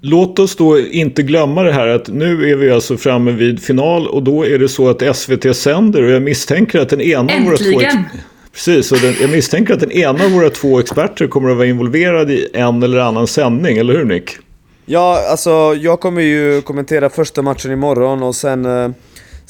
Låt 0.00 0.38
oss 0.38 0.56
då 0.56 0.78
inte 0.80 1.22
glömma 1.22 1.62
det 1.62 1.72
här 1.72 1.86
att 1.86 2.08
nu 2.08 2.50
är 2.50 2.56
vi 2.56 2.70
alltså 2.70 2.96
framme 2.96 3.32
vid 3.32 3.62
final 3.62 4.06
och 4.08 4.22
då 4.22 4.46
är 4.46 4.58
det 4.58 4.68
så 4.68 4.88
att 4.88 5.16
SVT 5.16 5.56
sänder 5.56 6.02
och 6.02 6.10
jag 6.10 6.22
misstänker 6.22 6.80
att 6.80 6.88
den 6.88 7.00
ena 7.00 7.34
av 7.34 7.44
våra 7.44 7.56
två... 7.56 7.64
Äntligen! 7.64 8.04
Precis, 8.52 8.92
och 8.92 8.98
den, 8.98 9.14
jag 9.20 9.30
misstänker 9.30 9.74
att 9.74 9.80
den 9.80 9.92
ena 9.92 10.24
av 10.24 10.30
våra 10.30 10.50
två 10.50 10.80
experter 10.80 11.26
kommer 11.26 11.50
att 11.50 11.56
vara 11.56 11.66
involverad 11.66 12.30
i 12.30 12.48
en 12.52 12.82
eller 12.82 12.98
annan 12.98 13.26
sändning, 13.26 13.78
eller 13.78 13.94
hur 13.94 14.04
Nick? 14.04 14.30
Ja, 14.86 15.26
alltså 15.30 15.50
jag 15.80 16.00
kommer 16.00 16.22
ju 16.22 16.62
kommentera 16.62 17.10
första 17.10 17.42
matchen 17.42 17.72
imorgon 17.72 18.22
och 18.22 18.34
sen 18.34 18.64
eh, 18.64 18.90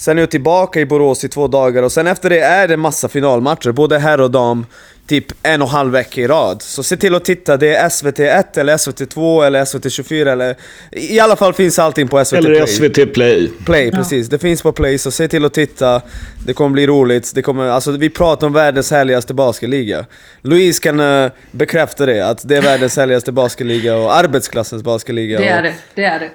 Sen 0.03 0.19
är 0.19 0.23
jag 0.23 0.31
tillbaka 0.31 0.81
i 0.81 0.87
Borås 0.87 1.25
i 1.25 1.29
två 1.29 1.49
dagar 1.49 1.83
och 1.83 1.93
sen 1.93 2.07
efter 2.07 2.31
det 2.31 2.41
är 2.41 2.69
det 2.69 2.77
massa 2.77 3.09
finalmatcher, 3.09 3.73
både 3.73 3.99
herr 3.99 4.21
och 4.21 4.31
dam 4.31 4.67
Typ 5.07 5.27
en 5.43 5.63
och 5.63 5.69
en 5.69 5.73
halv 5.73 5.93
vecka 5.93 6.21
i 6.21 6.27
rad. 6.27 6.63
Så 6.63 6.83
se 6.83 6.97
till 6.97 7.15
att 7.15 7.25
titta, 7.25 7.57
det 7.57 7.75
är 7.75 7.89
SVT1 7.89 8.59
eller 8.59 8.77
SVT2 8.77 9.47
eller 9.47 9.65
SVT24 9.65 10.33
eller... 10.33 10.57
I 10.91 11.21
alla 11.21 11.37
fall 11.37 11.53
finns 11.55 11.79
allting 11.79 12.09
på 12.09 12.25
SVT 12.25 12.39
Eller 12.39 12.55
Play. 12.55 12.67
SVT 12.67 13.15
Play. 13.15 13.51
Play, 13.65 13.91
precis. 13.91 14.29
Det 14.29 14.39
finns 14.39 14.63
på 14.63 14.73
Play, 14.73 14.99
så 14.99 15.11
se 15.11 15.29
till 15.29 15.45
att 15.45 15.55
titta. 15.55 16.03
Det 16.47 16.55
kommer 16.55 16.71
bli 16.71 16.87
roligt. 16.87 17.33
Det 17.35 17.43
kommer, 17.43 17.69
alltså, 17.69 17.91
vi 17.91 18.11
pratar 18.11 18.47
om 18.47 18.53
världens 18.53 18.91
härligaste 18.91 19.35
basketliga. 19.35 20.07
Louise 20.43 20.83
kan 20.83 21.01
eh, 21.01 21.31
bekräfta 21.51 22.07
det, 22.07 22.29
att 22.29 22.49
det 22.49 22.57
är 22.57 22.63
världens 22.63 22.97
härligaste 22.97 23.33
basketliga 23.33 23.97
och 23.97 24.15
arbetsklassens 24.15 24.83
basketliga. 24.83 25.39
Det 25.39 25.49
är 25.49 25.57
och, 25.57 25.63
det. 25.63 25.75
Det 25.95 26.05
är 26.05 26.21
det. 26.21 26.31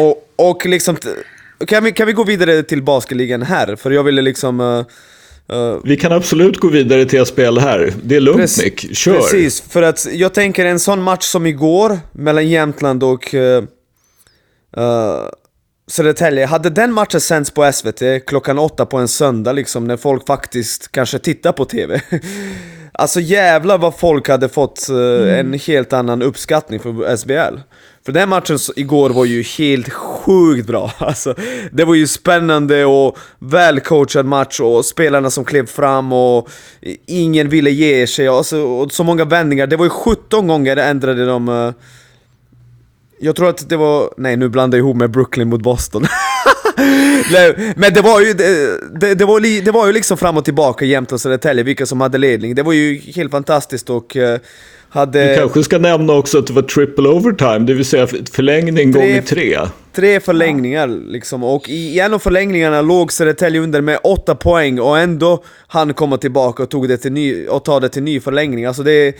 och, 0.00 0.50
och 0.50 0.66
liksom... 0.66 0.96
Kan 1.66 1.84
vi, 1.84 1.92
kan 1.92 2.06
vi 2.06 2.12
gå 2.12 2.24
vidare 2.24 2.62
till 2.62 2.82
basketligan 2.82 3.42
här? 3.42 3.76
För 3.76 3.90
jag 3.90 4.02
ville 4.04 4.22
liksom... 4.22 4.60
eh, 4.60 4.82
Uh, 5.52 5.78
Vi 5.84 5.96
kan 5.96 6.12
absolut 6.12 6.56
gå 6.56 6.68
vidare 6.68 7.04
till 7.04 7.26
SPL 7.26 7.58
här. 7.58 7.92
Det 8.02 8.16
är 8.16 8.20
lugnt 8.20 8.40
Prec- 8.40 8.64
Nick, 8.64 8.96
kör! 8.96 9.14
Precis, 9.14 9.60
för 9.60 9.82
att 9.82 10.06
jag 10.12 10.34
tänker 10.34 10.64
en 10.64 10.80
sån 10.80 11.02
match 11.02 11.24
som 11.24 11.46
igår 11.46 11.98
mellan 12.12 12.48
Jämtland 12.48 13.02
och 13.02 13.34
uh, 13.34 13.40
uh, 13.40 15.28
Södertälje. 15.90 16.46
Hade 16.46 16.70
den 16.70 16.92
matchen 16.92 17.20
sänds 17.20 17.50
på 17.50 17.72
SVT 17.72 18.02
klockan 18.26 18.58
åtta 18.58 18.86
på 18.86 18.96
en 18.96 19.08
söndag 19.08 19.52
liksom 19.52 19.84
när 19.84 19.96
folk 19.96 20.26
faktiskt 20.26 20.92
kanske 20.92 21.18
tittar 21.18 21.52
på 21.52 21.64
TV. 21.64 22.00
alltså 22.92 23.20
jävlar 23.20 23.78
vad 23.78 23.98
folk 23.98 24.28
hade 24.28 24.48
fått 24.48 24.86
uh, 24.90 25.38
en 25.38 25.52
helt 25.52 25.92
annan 25.92 26.22
uppskattning 26.22 26.80
för 26.80 27.16
SBL. 27.16 27.58
För 28.08 28.12
den 28.12 28.28
matchen 28.28 28.58
igår 28.76 29.10
var 29.10 29.24
ju 29.24 29.42
helt 29.42 29.92
sjukt 29.92 30.66
bra. 30.66 30.92
Alltså, 30.98 31.34
det 31.72 31.84
var 31.84 31.94
ju 31.94 32.06
spännande 32.06 32.84
och 32.84 33.18
välcoachad 33.38 34.26
match 34.26 34.60
och 34.60 34.84
spelarna 34.84 35.30
som 35.30 35.44
klev 35.44 35.66
fram 35.66 36.12
och 36.12 36.48
ingen 37.06 37.48
ville 37.48 37.70
ge 37.70 38.06
sig. 38.06 38.28
Alltså, 38.28 38.60
och 38.60 38.92
så 38.92 39.04
många 39.04 39.24
vändningar. 39.24 39.66
Det 39.66 39.76
var 39.76 39.84
ju 39.84 39.90
17 39.90 40.46
gånger 40.46 40.76
ändrade 40.76 41.26
de 41.26 41.48
eh, 41.48 41.72
jag 43.20 43.36
tror 43.36 43.48
att 43.48 43.68
det 43.68 43.76
var, 43.76 44.14
nej 44.16 44.36
nu 44.36 44.48
blandar 44.48 44.78
jag 44.78 44.84
ihop 44.84 44.96
med 44.96 45.10
Brooklyn 45.10 45.48
mot 45.48 45.62
Boston. 45.62 46.06
men 47.76 47.92
det 47.94 48.00
var 48.00 48.20
ju, 48.20 48.32
det, 48.34 49.14
det, 49.14 49.24
var 49.24 49.40
li, 49.40 49.60
det 49.60 49.70
var 49.70 49.86
ju 49.86 49.92
liksom 49.92 50.16
fram 50.16 50.36
och 50.36 50.44
tillbaka 50.44 50.84
jämt 50.84 51.12
och 51.12 51.20
Södertälje, 51.20 51.64
vilka 51.64 51.86
som 51.86 52.00
hade 52.00 52.18
ledning. 52.18 52.54
Det 52.54 52.62
var 52.62 52.72
ju 52.72 52.96
helt 53.14 53.30
fantastiskt 53.30 53.90
och 53.90 54.16
eh, 54.16 54.38
hade 54.90 55.28
Vi 55.30 55.36
kanske 55.36 55.62
ska 55.62 55.78
nämna 55.78 56.12
också 56.12 56.38
att 56.38 56.46
det 56.46 56.52
var 56.52 56.62
triple 56.62 57.08
overtime, 57.08 57.58
det 57.58 57.74
vill 57.74 57.84
säga 57.84 58.06
förlängning 58.32 58.92
Tre- 58.92 59.00
gånger 59.02 59.22
tre. 59.22 59.58
tre 59.94 60.20
förlängningar 60.20 60.86
liksom. 60.86 61.44
Och 61.44 61.68
i 61.68 62.00
en 62.00 62.14
av 62.14 62.18
förlängningarna 62.18 62.82
låg 62.82 63.12
Södertälje 63.12 63.60
under 63.60 63.80
med 63.80 63.98
åtta 64.04 64.34
poäng 64.34 64.80
och 64.80 64.98
ändå 64.98 65.44
han 65.66 65.94
komma 65.94 66.16
tillbaka 66.16 66.62
och, 66.62 66.70
tog 66.70 66.88
det 66.88 66.96
till 66.96 67.12
ny, 67.12 67.46
och 67.46 67.64
ta 67.64 67.80
det 67.80 67.88
till 67.88 68.02
ny 68.02 68.20
förlängning. 68.20 68.64
Alltså 68.64 68.82
det, 68.82 69.16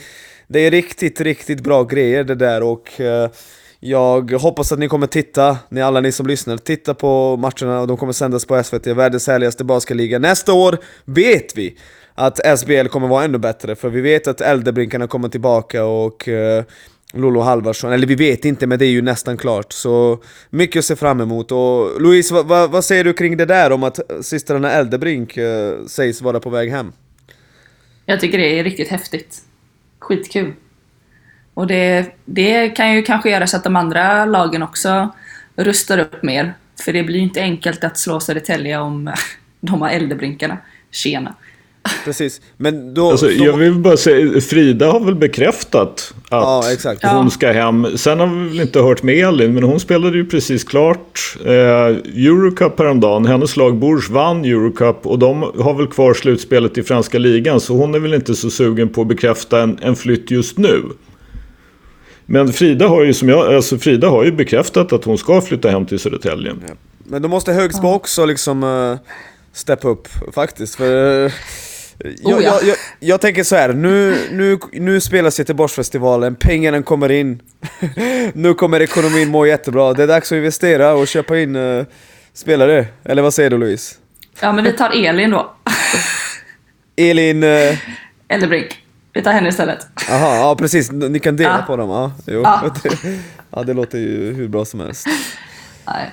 det 0.47 0.59
är 0.59 0.71
riktigt, 0.71 1.21
riktigt 1.21 1.61
bra 1.63 1.83
grejer 1.83 2.23
det 2.23 2.35
där 2.35 2.63
och 2.63 3.01
eh, 3.01 3.29
jag 3.79 4.31
hoppas 4.31 4.71
att 4.71 4.79
ni 4.79 4.87
kommer 4.87 5.07
titta, 5.07 5.57
ni 5.69 5.81
alla 5.81 6.01
ni 6.01 6.11
som 6.11 6.27
lyssnar, 6.27 6.57
titta 6.57 6.93
på 6.93 7.37
matcherna 7.37 7.81
och 7.81 7.87
de 7.87 7.97
kommer 7.97 8.13
sändas 8.13 8.45
på 8.45 8.63
SVT, 8.63 8.87
världens 8.87 9.27
härligaste 9.27 9.63
basketliga. 9.63 10.19
Nästa 10.19 10.53
år 10.53 10.77
vet 11.05 11.57
vi 11.57 11.75
att 12.19 12.59
SBL 12.59 12.87
kommer 12.87 13.07
vara 13.07 13.23
ännu 13.23 13.37
bättre, 13.37 13.75
för 13.75 13.89
vi 13.89 14.01
vet 14.01 14.27
att 14.27 14.41
Eldebrinkarna 14.41 15.07
kommer 15.07 15.29
tillbaka 15.29 15.85
och 15.85 16.27
eh, 16.27 16.63
Lolo 17.13 17.41
Halvarsson, 17.41 17.93
eller 17.93 18.07
vi 18.07 18.15
vet 18.15 18.45
inte 18.45 18.67
men 18.67 18.79
det 18.79 18.85
är 18.85 18.89
ju 18.89 19.01
nästan 19.01 19.37
klart. 19.37 19.73
Så 19.73 20.23
mycket 20.49 20.79
att 20.79 20.85
se 20.85 20.95
fram 20.95 21.21
emot. 21.21 21.51
Och 21.51 22.01
Louise, 22.01 22.33
vad, 22.33 22.45
vad, 22.45 22.71
vad 22.71 22.85
säger 22.85 23.03
du 23.03 23.13
kring 23.13 23.37
det 23.37 23.45
där 23.45 23.71
om 23.71 23.83
att 23.83 23.99
systrarna 24.21 24.71
Eldebrink 24.71 25.37
eh, 25.37 25.85
sägs 25.87 26.21
vara 26.21 26.39
på 26.39 26.49
väg 26.49 26.71
hem? 26.71 26.91
Jag 28.05 28.19
tycker 28.19 28.37
det 28.37 28.59
är 28.59 28.63
riktigt 28.63 28.87
häftigt. 28.87 29.41
Skitkul. 29.99 30.53
Och 31.53 31.67
det, 31.67 32.05
det 32.25 32.69
kan 32.69 32.93
ju 32.93 33.01
kanske 33.01 33.29
göra 33.29 33.47
så 33.47 33.57
att 33.57 33.63
de 33.63 33.75
andra 33.75 34.25
lagen 34.25 34.63
också 34.63 35.09
rustar 35.55 35.97
upp 35.97 36.23
mer. 36.23 36.53
För 36.85 36.93
det 36.93 37.03
blir 37.03 37.15
ju 37.15 37.23
inte 37.23 37.41
enkelt 37.41 37.83
att 37.83 37.97
slå 37.97 38.19
Södertälje 38.19 38.79
om 38.79 39.13
de 39.61 39.81
har 39.81 39.89
Eldebrinkarna. 39.89 40.57
Tjena. 40.91 41.35
Precis, 42.05 42.41
men 42.57 42.93
då... 42.93 43.11
Alltså, 43.11 43.25
då 43.25 43.45
jag 43.45 43.57
vill 43.57 43.73
bara 43.73 43.97
säga, 43.97 44.41
Frida 44.41 44.91
har 44.91 44.99
väl 44.99 45.15
bekräftat 45.15 46.13
att 46.23 46.29
Ja, 46.29 46.63
exakt. 46.73 47.03
hon 47.03 47.23
Ja. 47.23 47.29
ska 47.29 47.51
hem. 47.51 47.87
Sen 47.97 48.19
har 48.19 48.27
vi 48.27 48.49
väl 48.49 48.59
inte 48.61 48.79
hört 48.79 49.03
med 49.03 49.15
Elin, 49.27 49.53
men 49.53 49.63
hon 49.63 49.79
spelade 49.79 50.17
ju 50.17 50.25
precis 50.25 50.63
klart 50.63 51.35
eh, 51.45 51.51
Eurocup 52.25 52.79
häromdagen. 52.79 53.25
Hennes 53.25 53.57
lag 53.57 53.75
Bourges 53.77 54.09
vann 54.09 54.45
Eurocup 54.45 55.05
och 55.07 55.19
de 55.19 55.41
har 55.41 55.73
väl 55.73 55.87
kvar 55.87 56.13
slutspelet 56.13 56.77
i 56.77 56.83
franska 56.83 57.17
ligan. 57.19 57.59
Så 57.59 57.73
hon 57.77 57.95
är 57.95 57.99
väl 57.99 58.13
inte 58.13 58.35
så 58.35 58.49
sugen 58.49 58.89
på 58.89 59.01
att 59.01 59.07
bekräfta 59.07 59.61
en, 59.61 59.79
en 59.81 59.95
flytt 59.95 60.31
just 60.31 60.57
nu. 60.57 60.83
Men 62.25 62.53
Frida 62.53 62.87
har 62.87 63.03
ju 63.03 63.13
som 63.13 63.29
jag, 63.29 63.53
alltså 63.55 63.77
Frida 63.77 64.09
har 64.09 64.23
ju 64.23 64.31
bekräftat 64.31 64.93
att 64.93 65.03
hon 65.03 65.17
ska 65.17 65.41
flytta 65.41 65.69
hem 65.69 65.85
till 65.85 65.99
Södertälje. 65.99 66.53
Men 67.03 67.21
då 67.21 67.27
måste 67.27 67.53
Högsbo 67.53 67.87
också 67.93 68.25
liksom 68.25 68.63
uh, 68.63 68.97
steppa 69.53 69.87
upp 69.87 70.07
faktiskt. 70.33 70.75
För, 70.75 71.25
eh, 71.25 71.31
jag, 72.03 72.33
Oh, 72.33 72.43
ja. 72.43 72.59
jag, 72.61 72.63
jag, 72.63 72.77
jag 72.99 73.21
tänker 73.21 73.43
så 73.43 73.55
här, 73.55 73.73
nu, 73.73 74.27
nu, 74.31 74.59
nu 74.73 75.01
spelas 75.01 75.39
Göteborgsfestivalen, 75.39 76.35
pengarna 76.35 76.81
kommer 76.83 77.11
in. 77.11 77.41
nu 78.33 78.53
kommer 78.53 78.79
ekonomin 78.81 79.29
må 79.29 79.45
jättebra. 79.45 79.93
Det 79.93 80.03
är 80.03 80.07
dags 80.07 80.31
att 80.31 80.35
investera 80.35 80.93
och 80.93 81.07
köpa 81.07 81.37
in 81.39 81.55
eh, 81.55 81.85
spelare. 82.33 82.85
Eller 83.03 83.21
vad 83.21 83.33
säger 83.33 83.49
du 83.49 83.57
Louise? 83.57 83.95
Ja, 84.41 84.51
men 84.51 84.63
vi 84.63 84.71
tar 84.73 85.05
Elin 85.05 85.29
då. 85.31 85.55
Elin... 86.95 87.43
eh, 87.43 87.77
Eldebrink. 88.27 88.83
Vi 89.13 89.21
tar 89.21 89.33
henne 89.33 89.49
istället. 89.49 89.87
Aha, 90.11 90.35
ja 90.35 90.55
precis, 90.55 90.91
ni 90.91 91.19
kan 91.19 91.35
dela 91.37 91.57
Ja. 91.59 91.63
på 91.67 91.75
dem. 91.77 91.89
Ja, 91.89 92.11
jo. 92.27 92.41
Ja. 92.41 92.75
ja, 93.55 93.63
det 93.63 93.73
låter 93.73 93.97
ju 93.97 94.33
hur 94.33 94.47
bra 94.47 94.65
som 94.65 94.79
helst. 94.79 95.07
Nej. 95.87 96.11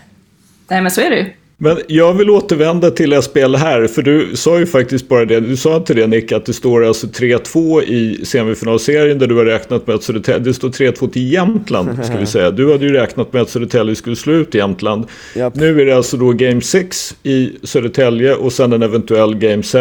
Nej, 0.69 0.83
men 0.83 0.91
så 0.91 1.01
är 1.01 1.11
det 1.11 1.17
ju. 1.17 1.33
Men 1.59 1.79
jag 1.89 2.15
vill 2.15 2.31
återvända 2.31 2.91
till 2.91 3.23
SPL 3.23 3.55
här, 3.55 3.87
för 3.87 4.03
du 4.03 4.37
sa 4.37 4.59
ju 4.59 4.67
faktiskt 4.67 5.09
bara 5.09 5.25
det. 5.25 5.41
Du 5.41 5.57
sa 5.57 5.77
inte 5.77 5.95
det 5.95 6.07
Nick, 6.07 6.33
att 6.33 6.47
det 6.47 6.53
står 6.53 6.85
alltså 6.85 7.07
3-2 7.07 7.83
i 7.83 8.25
semifinalserien 8.25 9.19
där 9.19 9.27
du 9.27 9.37
har 9.37 9.45
räknat 9.45 9.87
med 9.87 9.97
att 9.97 10.03
Södertälje, 10.03 10.39
det 10.39 10.55
står 10.55 10.69
3-2 10.69 11.11
till 11.11 11.33
Jämtland 11.33 12.05
ska 12.05 12.17
vi 12.17 12.27
säga. 12.27 12.51
Du 12.51 12.73
hade 12.73 12.85
ju 12.85 12.93
räknat 12.93 13.33
med 13.33 13.43
att 13.43 13.51
Södertälje 13.51 13.95
skulle 13.95 14.17
slå 14.17 14.33
ut 14.33 14.55
Jämtland. 14.55 15.07
Japp. 15.37 15.55
Nu 15.55 15.81
är 15.81 15.87
det 15.87 15.97
alltså 15.97 16.17
då 16.17 16.33
Game 16.33 16.61
6 16.61 17.17
i 17.23 17.53
Södertälje 17.63 18.35
och 18.35 18.53
sen 18.53 18.73
en 18.73 18.83
eventuell 18.83 19.35
Game 19.35 19.63
7 19.63 19.79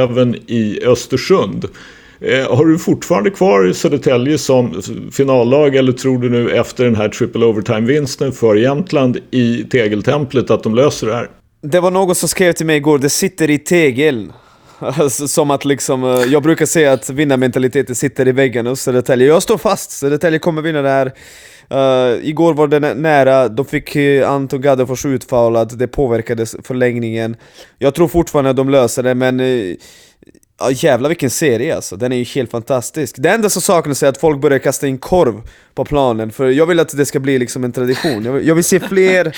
i 0.48 0.86
Östersund. 0.86 1.66
Eh, 2.20 2.56
har 2.58 2.66
du 2.66 2.78
fortfarande 2.78 3.30
kvar 3.30 3.72
Södertälje 3.72 4.38
som 4.38 4.82
finallag 5.12 5.76
eller 5.76 5.92
tror 5.92 6.20
du 6.20 6.30
nu 6.30 6.50
efter 6.50 6.84
den 6.84 6.96
här 6.96 7.10
triple 7.10 7.46
overtime-vinsten 7.46 8.32
för 8.32 8.56
Jämtland 8.56 9.18
i 9.32 9.64
tegeltemplet 9.72 10.52
att 10.52 10.64
de 10.64 10.76
löser 10.76 11.08
det 11.08 11.14
här? 11.14 11.30
Det 11.68 11.80
var 11.80 11.92
någon 11.92 12.16
som 12.16 12.30
skrev 12.30 12.54
till 12.54 12.66
mig 12.66 12.78
igår, 12.78 13.00
det 13.00 13.10
sitter 13.10 13.50
i 13.50 13.58
tegeln. 13.58 14.34
Alltså, 14.80 15.28
som 15.28 15.52
att 15.52 15.66
liksom, 15.66 16.04
eh, 16.04 16.10
jag 16.10 16.44
brukar 16.44 16.66
säga 16.66 16.94
att 16.94 17.10
vinnarmentaliteten 17.10 17.96
sitter 17.96 18.28
i 18.28 18.32
väggen 18.32 18.68
hos 18.68 18.82
Södertälje. 18.82 19.28
Jag 19.28 19.44
står 19.44 19.58
fast, 19.58 19.92
Södertälje 19.92 20.40
kommer 20.40 20.62
vinna 20.62 20.82
det 20.82 20.90
här. 20.90 21.14
Uh, 21.74 22.28
igår 22.28 22.54
var 22.54 22.68
det 22.68 22.94
nära, 22.94 23.48
de 23.48 23.66
fick 23.66 23.96
eh, 23.96 24.30
Anton 24.32 24.62
Gaddefors 24.62 25.06
utfoulad, 25.06 25.78
det 25.78 25.88
påverkade 25.88 26.46
förlängningen. 26.46 27.36
Jag 27.78 27.96
tror 27.96 28.08
fortfarande 28.08 28.50
att 28.50 28.58
de 28.58 28.70
löser 28.70 29.04
det, 29.04 29.16
men 29.16 29.40
uh, 29.40 29.76
Ja 30.60 30.72
jävlar 30.72 31.10
vilken 31.10 31.30
serie 31.30 31.76
alltså, 31.76 31.96
den 31.96 32.12
är 32.12 32.18
ju 32.18 32.24
helt 32.24 32.52
fantastisk. 32.52 33.16
Det 33.20 33.30
enda 33.30 33.50
som 33.50 33.62
saknas 33.62 34.04
är 34.04 34.08
att 34.08 34.18
folk 34.18 34.42
börjar 34.42 34.60
kasta 34.60 34.88
in 34.88 34.98
korv 34.98 35.42
på 35.74 35.86
planen, 35.86 36.32
för 36.32 36.50
jag 36.50 36.66
vill 36.66 36.80
att 36.80 36.98
det 36.98 37.06
ska 37.06 37.20
bli 37.20 37.40
liksom 37.40 37.64
en 37.64 37.72
tradition. 37.72 38.26
Jag 38.26 38.34
vill, 38.34 38.48
jag 38.48 38.56
vill 38.56 38.64
se 38.64 38.80
fler, 38.80 39.36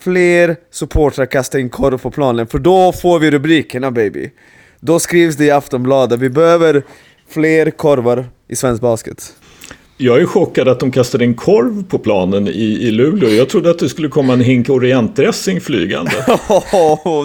fler 0.00 0.56
supportrar 0.70 1.26
kasta 1.26 1.58
in 1.58 1.70
korv 1.70 1.98
på 1.98 2.10
planen, 2.10 2.46
för 2.46 2.58
då 2.58 2.92
får 2.92 3.18
vi 3.18 3.30
rubrikerna 3.30 3.90
baby. 3.90 4.30
Då 4.80 4.98
skrivs 4.98 5.36
det 5.36 5.44
i 5.44 5.50
Aftonbladet, 5.50 6.20
vi 6.20 6.30
behöver 6.30 6.82
fler 7.28 7.70
korvar 7.70 8.26
i 8.48 8.56
svensk 8.56 8.82
basket. 8.82 9.32
Jag 9.96 10.20
är 10.20 10.26
chockad 10.26 10.68
att 10.68 10.80
de 10.80 10.90
kastade 10.90 11.24
en 11.24 11.34
korv 11.34 11.84
på 11.88 11.98
planen 11.98 12.48
i, 12.48 12.78
i 12.80 12.90
Luleå. 12.90 13.30
Jag 13.30 13.48
trodde 13.48 13.70
att 13.70 13.78
det 13.78 13.88
skulle 13.88 14.08
komma 14.08 14.32
en 14.32 14.40
hink 14.40 14.70
orientdressing 14.70 15.60
flygande. 15.60 16.10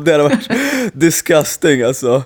det 0.05 0.11
hade 0.11 0.23
varit 0.23 0.49
disgusting 0.93 1.82
alltså. 1.82 2.23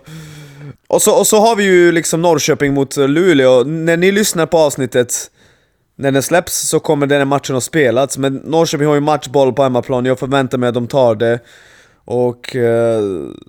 Och 0.88 1.02
så, 1.02 1.20
och 1.20 1.28
så 1.28 1.40
har 1.40 1.56
vi 1.56 1.64
ju 1.64 1.92
liksom 1.92 2.22
Norrköping 2.22 2.74
mot 2.74 2.98
Luleå. 2.98 3.64
När 3.64 3.98
ni 3.98 4.12
lyssnar 4.12 4.46
på 4.46 4.58
avsnittet, 4.58 5.32
när 6.00 6.12
den 6.12 6.24
släpps, 6.24 6.70
så 6.70 6.80
kommer 6.80 7.08
den 7.08 7.18
här 7.18 7.26
matchen 7.26 7.56
att 7.56 7.64
spelats. 7.64 8.18
Men 8.18 8.36
Norrköping 8.36 8.88
har 8.88 8.96
ju 8.96 9.02
matchboll 9.02 9.54
på 9.54 9.64
hemmaplan, 9.64 10.06
jag 10.06 10.20
förväntar 10.20 10.58
mig 10.58 10.68
att 10.70 10.74
de 10.74 10.88
tar 10.88 11.16
det. 11.16 11.40
Och 12.06 12.56
eh, 12.56 13.02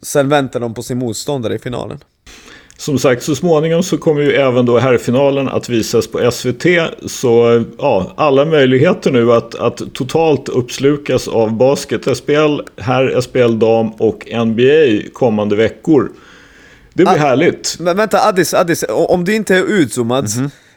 sen 0.02 0.28
väntar 0.28 0.60
de 0.60 0.74
på 0.74 0.82
sin 0.82 0.98
motståndare 0.98 1.54
i 1.54 1.58
finalen. 1.58 1.98
Som 2.76 2.98
sagt, 2.98 3.22
så 3.22 3.34
småningom 3.34 3.82
så 3.82 3.98
kommer 3.98 4.20
ju 4.20 4.32
även 4.32 4.66
då 4.66 4.78
herrfinalen 4.78 5.48
att 5.48 5.68
visas 5.68 6.06
på 6.06 6.30
SVT. 6.30 6.64
Så 7.06 7.64
ja, 7.78 8.12
alla 8.16 8.44
möjligheter 8.44 9.10
nu 9.10 9.32
att, 9.32 9.54
att 9.54 9.82
totalt 9.94 10.48
uppslukas 10.48 11.28
av 11.28 11.52
basket, 11.52 12.16
SPL, 12.16 12.60
herr, 12.76 13.20
SPL 13.20 13.58
dam 13.58 13.90
och 13.90 14.28
NBA 14.46 15.10
kommande 15.12 15.56
veckor. 15.56 16.10
Det 16.94 17.04
blir 17.04 17.14
Ah. 17.14 17.16
härligt. 17.16 17.76
Men 17.80 17.96
vänta 17.96 18.18
Addis, 18.28 18.54
Addis, 18.54 18.84
om 18.88 19.24
du 19.24 19.34
inte 19.34 19.56
är 19.56 19.64
utzoomad 19.64 20.28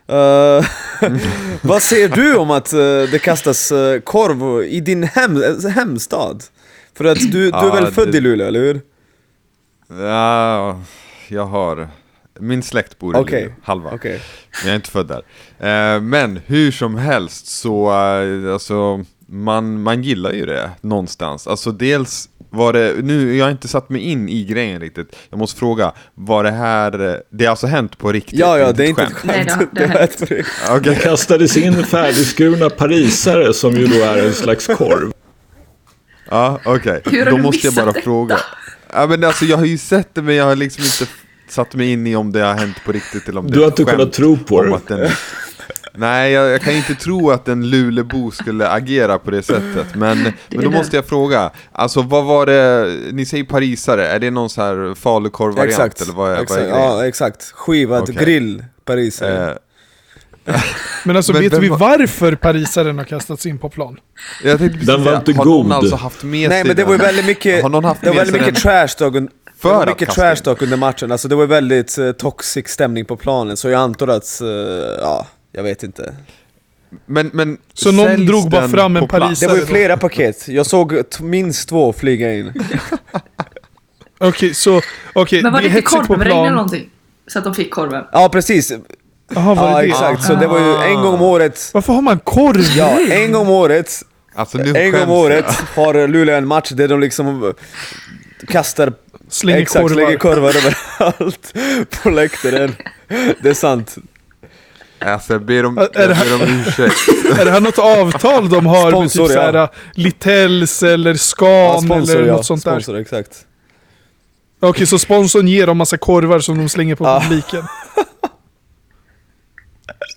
eh, 0.07 0.65
Vad 1.61 1.81
säger 1.81 2.09
du 2.09 2.35
om 2.35 2.51
att 2.51 2.73
eh, 2.73 2.79
det 3.11 3.21
kastas 3.23 3.71
eh, 3.71 3.99
korv 3.99 4.63
i 4.63 4.79
din 4.79 5.03
hem, 5.03 5.43
hemstad? 5.75 6.43
För 6.93 7.05
att 7.05 7.19
du, 7.19 7.27
du 7.31 7.47
är 7.47 7.51
Ja, 7.51 7.73
väl 7.73 7.91
född 7.91 8.11
det- 8.11 8.17
i 8.17 8.21
Luleå, 8.21 8.47
eller 8.47 8.59
hur? 8.59 8.81
Ja, 9.99 10.79
jag 11.27 11.45
har... 11.45 11.87
Min 12.39 12.63
släkt 12.63 12.99
bor 12.99 13.15
i 13.17 13.19
Okej. 13.19 13.41
Luleå, 13.41 13.55
halva. 13.63 13.91
Okej. 13.93 14.21
Men 14.51 14.61
jag 14.65 14.71
är 14.71 14.75
inte 14.75 14.91
född 14.91 15.07
där. 15.07 15.99
Men 15.99 16.39
hur 16.45 16.71
som 16.71 16.95
helst 16.95 17.47
så, 17.47 17.89
alltså, 17.89 19.05
man, 19.27 19.81
man 19.83 20.03
gillar 20.03 20.31
ju 20.31 20.45
det 20.45 20.69
någonstans. 20.81 21.47
Alltså 21.47 21.71
dels 21.71 22.29
Var 22.53 22.73
det, 22.73 22.93
nu, 23.03 23.35
jag 23.37 23.45
har 23.45 23.51
inte 23.51 23.67
satt 23.67 23.89
mig 23.89 24.01
in 24.01 24.29
i 24.29 24.43
grejen 24.45 24.81
riktigt. 24.81 25.15
Jag 25.29 25.39
måste 25.39 25.59
fråga, 25.59 25.91
var 26.15 26.43
det 26.43 26.51
här, 26.51 27.21
det 27.31 27.45
har 27.45 27.49
alltså 27.49 27.67
hänt 27.67 27.97
på 27.97 28.11
riktigt? 28.11 28.39
Ja, 28.39 28.57
ja, 28.59 28.71
det 28.71 28.83
är 28.85 28.87
inte 28.87 29.01
ett 29.03 29.13
skämt? 29.13 29.51
skämt. 29.51 29.69
Nej, 29.73 29.87
det 29.87 29.87
har- 29.87 29.87
det 29.87 29.99
har 29.99 30.07
på 30.07 30.25
riktigt. 30.35 30.83
Det 30.83 30.95
kastades 30.95 31.57
in 31.57 31.83
färdigskurna 31.85 32.69
parisare 32.69 33.53
som 33.53 33.73
ju 33.75 33.87
då 33.87 34.01
är 34.03 34.25
en 34.25 34.33
slags 34.33 34.67
korv. 34.67 35.11
Ja, 36.29 36.59
okej. 36.65 37.01
Har 37.05 37.25
Då 37.31 37.37
du 37.37 37.41
måste 37.43 37.67
jag 37.67 37.73
bara 37.73 37.85
detta? 37.85 38.01
fråga. 38.01 38.37
Ja, 38.93 39.07
men 39.07 39.23
alltså, 39.23 39.45
jag 39.45 39.57
har 39.57 39.65
ju 39.65 39.77
sett 39.77 40.15
det, 40.15 40.21
men 40.21 40.35
jag 40.35 40.45
har 40.45 40.55
liksom 40.55 40.83
inte 40.83 41.05
satt 41.49 41.73
mig 41.75 41.91
in 41.91 42.07
i 42.07 42.15
om 42.15 42.31
det 42.31 42.39
har 42.39 42.53
hänt 42.53 42.77
på 42.85 42.91
riktigt 42.91 43.29
eller 43.29 43.39
om 43.39 43.47
det 43.47 43.53
Du 43.53 43.59
är 43.59 43.63
har 43.63 43.71
ett 43.71 43.79
inte 43.79 43.91
kunnat 43.91 44.05
skämt 44.05 44.13
tro 44.13 44.37
på 44.37 44.63
det. 44.63 45.11
Nej, 45.95 46.31
jag, 46.31 46.49
jag 46.49 46.61
kan 46.61 46.73
inte 46.73 46.95
tro 46.95 47.31
att 47.31 47.47
en 47.47 47.69
Lulebo 47.69 48.31
skulle 48.31 48.69
agera 48.69 49.19
på 49.19 49.31
det 49.31 49.43
sättet. 49.43 49.95
Men, 49.95 50.17
men 50.23 50.33
då 50.49 50.61
det. 50.61 50.69
måste 50.69 50.95
jag 50.95 51.05
fråga, 51.05 51.51
alltså 51.71 52.01
vad 52.01 52.25
var 52.25 52.45
det, 52.45 52.93
ni 53.11 53.25
säger 53.25 53.43
parisare, 53.43 54.07
är 54.07 54.19
det 54.19 54.31
någon 54.31 54.49
så 54.49 54.61
här 54.61 54.95
falukorvvariant? 54.95 55.69
Exakt. 55.71 56.01
Eller 56.01 56.13
vad 56.13 56.31
är, 56.31 56.41
exakt. 56.41 56.61
vad 56.61 56.69
är 56.69 56.75
ja, 56.75 57.05
exakt. 57.07 57.43
Skivad 57.43 58.01
Okej. 58.03 58.15
grill, 58.15 58.63
Paris. 58.85 59.21
Eh, 59.21 59.53
Men 61.05 61.17
alltså, 61.17 61.33
Men 61.33 61.41
vet 61.41 61.53
vi 61.53 61.69
var- 61.69 61.77
varför 61.77 62.35
parisaren 62.35 62.97
har 62.97 63.05
kastats 63.05 63.45
in 63.45 63.57
på 63.59 63.69
plan? 63.69 63.99
jag 64.43 64.57
tänkte 64.57 64.77
precis 64.79 64.87
Den 64.95 65.03
var 65.03 65.15
inte 65.15 65.33
har 65.33 65.45
god. 65.45 65.65
någon 65.65 65.71
alltså 65.71 65.95
haft 65.95 66.23
med 66.23 66.49
Nej 66.49 66.59
sig 66.59 66.67
men 66.67 66.75
det 66.75 66.83
var 66.83 66.97
väldigt 66.97 67.25
mycket, 67.25 67.61
Har 67.63 67.69
någon 67.69 67.85
haft 67.85 68.01
det 68.01 68.07
var 68.09 68.15
väldigt 68.15 68.41
mycket 68.41 68.55
trash 68.61 68.87
talk, 68.87 69.13
un- 69.15 69.29
för 69.57 69.69
det 69.69 69.75
var 69.75 69.81
att 69.83 69.89
mycket 69.89 70.09
trash 70.09 70.35
talk 70.35 70.61
under 70.61 70.77
matchen, 70.77 71.11
alltså 71.11 71.27
det 71.27 71.35
var 71.35 71.45
väldigt 71.45 71.97
uh, 71.99 72.11
toxic 72.11 72.67
stämning 72.67 73.05
på 73.05 73.15
planen, 73.15 73.57
så 73.57 73.69
jag 73.69 73.81
antar 73.81 74.07
att, 74.07 74.41
eh, 74.41 74.47
ja, 75.01 75.27
jag 75.53 75.63
vet 75.63 75.83
inte. 75.83 76.15
Men, 77.05 77.29
men 77.33 77.57
Så 77.73 77.91
någon 77.91 78.25
drog 78.25 78.49
bara 78.49 78.67
fram 78.67 78.95
en? 78.97 79.07
Paris- 79.07 79.39
Det 79.39 79.47
var 79.47 79.55
ju 79.55 79.65
flera 79.65 79.97
paket, 79.97 80.47
jag 80.47 80.65
såg 80.65 80.93
minst 81.21 81.69
två 81.69 81.93
flyga 81.93 82.33
in. 82.33 82.53
Okej, 84.19 84.53
så 84.53 84.81
okej, 85.13 85.43
Men 85.43 85.53
var 85.53 85.61
det 85.61 85.67
inte 85.67 85.81
korvregn 85.81 86.37
eller 86.37 86.49
någonting? 86.51 86.89
Så 87.27 87.39
att 87.39 87.45
de 87.45 87.55
fick 87.55 87.71
korven? 87.71 88.03
Ja 88.11 88.29
precis, 88.29 88.73
Jaha, 89.35 89.53
var 89.55 89.69
ja 89.69 89.75
det 89.77 89.81
det? 89.81 89.87
exakt, 89.87 90.23
så 90.23 90.35
det 90.35 90.47
var 90.47 90.59
ju 90.59 90.75
en 90.91 91.01
gång 91.01 91.13
om 91.13 91.21
året, 91.21 91.69
Varför 91.73 91.93
har 91.93 92.01
man 92.01 92.19
korv? 92.19 92.61
ja 92.77 92.99
en 93.11 93.31
gång 93.31 93.41
om 93.47 93.49
året, 93.53 94.01
Alltså 94.35 94.57
nu 94.57 94.75
en 94.75 94.91
gång 94.91 95.01
om 95.01 95.09
jag. 95.09 95.17
året 95.17 95.45
har 95.75 96.07
Luleå 96.07 96.35
en 96.35 96.47
match 96.47 96.69
där 96.71 96.87
de 96.87 96.99
liksom 96.99 97.43
eh, 97.43 97.49
kastar 98.47 98.93
Slänger 99.29 99.61
Exakt, 99.61 99.81
korvar. 99.83 99.95
slänger 99.95 100.17
korvar 100.17 100.53
överallt 100.57 101.53
på 102.03 102.09
läktaren. 102.09 102.75
Det 103.41 103.49
är 103.49 103.53
sant. 103.53 103.95
Alltså 105.05 105.33
jag 105.33 105.45
ber 105.45 105.65
om, 105.65 105.77
Är 105.77 105.87
jag 105.93 105.93
ber 106.17 106.35
om 106.35 106.41
ursäkt. 106.67 106.95
Är 107.39 107.45
det 107.45 107.51
här 107.51 107.61
något 107.61 107.79
avtal 107.79 108.49
de 108.49 108.65
har 108.65 108.83
med 108.83 108.91
Sponsor, 109.11 109.27
typ 109.27 109.35
ja. 109.35 109.51
såhär 109.51 109.69
Littells 109.93 110.83
eller 110.83 111.13
Scan 111.15 111.49
Ja, 111.49 111.81
sponsor, 111.85 112.15
eller 112.15 112.27
ja. 112.27 112.33
något 112.35 112.45
sånt 112.45 112.63
där? 112.65 112.71
Sponsor, 112.71 112.97
exakt. 112.97 113.45
Okej, 114.59 114.85
så 114.87 114.99
sponsorn 114.99 115.47
ger 115.47 115.67
dem 115.67 115.77
massa 115.77 115.97
korvar 115.97 116.39
som 116.39 116.57
de 116.57 116.69
slänger 116.69 116.95
på 116.95 117.03
Ja. 117.03 117.21
publiken. 117.23 117.63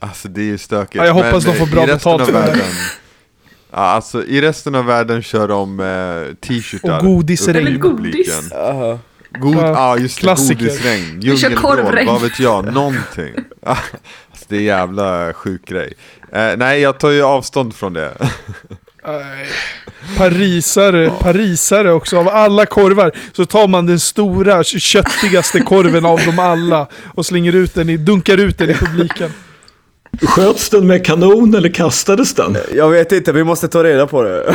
Alltså 0.00 0.28
det 0.28 0.40
är 0.40 0.44
ju 0.44 0.58
stökigt. 0.58 0.94
Ja, 0.94 1.06
jag 1.06 1.14
hoppas 1.14 1.44
de 1.44 1.50
eh, 1.50 1.56
får 1.56 1.66
bra 1.66 1.82
i 1.84 1.86
resten 1.86 2.12
betalt 2.18 2.22
av 2.22 2.42
för 2.42 2.52
det 2.56 2.64
Ja, 3.70 3.78
alltså 3.78 4.24
i 4.24 4.40
resten 4.40 4.74
av 4.74 4.84
världen 4.84 5.22
kör 5.22 5.48
de 5.48 5.80
eh, 5.80 6.34
t-shirtar. 6.34 6.98
Och 6.98 7.04
godisregn. 7.04 7.56
upp 7.56 7.60
i 7.60 7.64
Det 7.64 7.68
är 7.68 7.72
väl 7.72 7.78
godis? 7.80 8.12
publiken. 8.26 8.58
Aha. 8.58 8.98
God, 9.40 9.54
Ja, 9.56 9.66
ja, 9.72 9.98
just 9.98 10.16
det, 10.16 10.20
klassiker. 10.20 10.60
godisregn, 10.64 11.20
Vi 11.20 11.36
kör 11.36 11.50
djungelvrål, 11.50 12.06
vad 12.06 12.22
vet 12.22 12.38
jag, 12.40 12.64
någonting. 12.74 13.34
Alltså, 13.66 14.46
det 14.48 14.56
är 14.56 14.60
jävla 14.60 15.32
sjuk 15.32 15.68
grej. 15.68 15.92
Eh, 16.32 16.56
nej, 16.56 16.80
jag 16.80 16.98
tar 16.98 17.10
ju 17.10 17.22
avstånd 17.22 17.74
från 17.74 17.92
det. 17.92 18.12
Parisare, 20.16 21.10
parisare 21.20 21.92
också. 21.92 22.18
Av 22.18 22.28
alla 22.28 22.66
korvar 22.66 23.12
så 23.32 23.46
tar 23.46 23.68
man 23.68 23.86
den 23.86 24.00
stora, 24.00 24.64
köttigaste 24.64 25.60
korven 25.60 26.04
av 26.06 26.20
dem 26.20 26.38
alla 26.38 26.86
och 27.14 27.26
slänger 27.26 27.52
ut 27.54 27.74
den 27.74 27.88
i, 27.90 27.96
dunkar 27.96 28.38
ut 28.38 28.58
den 28.58 28.70
i 28.70 28.74
publiken. 28.74 29.32
Sköts 30.22 30.70
den 30.70 30.86
med 30.86 31.06
kanon 31.06 31.54
eller 31.54 31.68
kastades 31.68 32.34
den? 32.34 32.56
Jag 32.74 32.90
vet 32.90 33.12
inte, 33.12 33.32
vi 33.32 33.44
måste 33.44 33.68
ta 33.68 33.84
reda 33.84 34.06
på 34.06 34.22
det. 34.22 34.54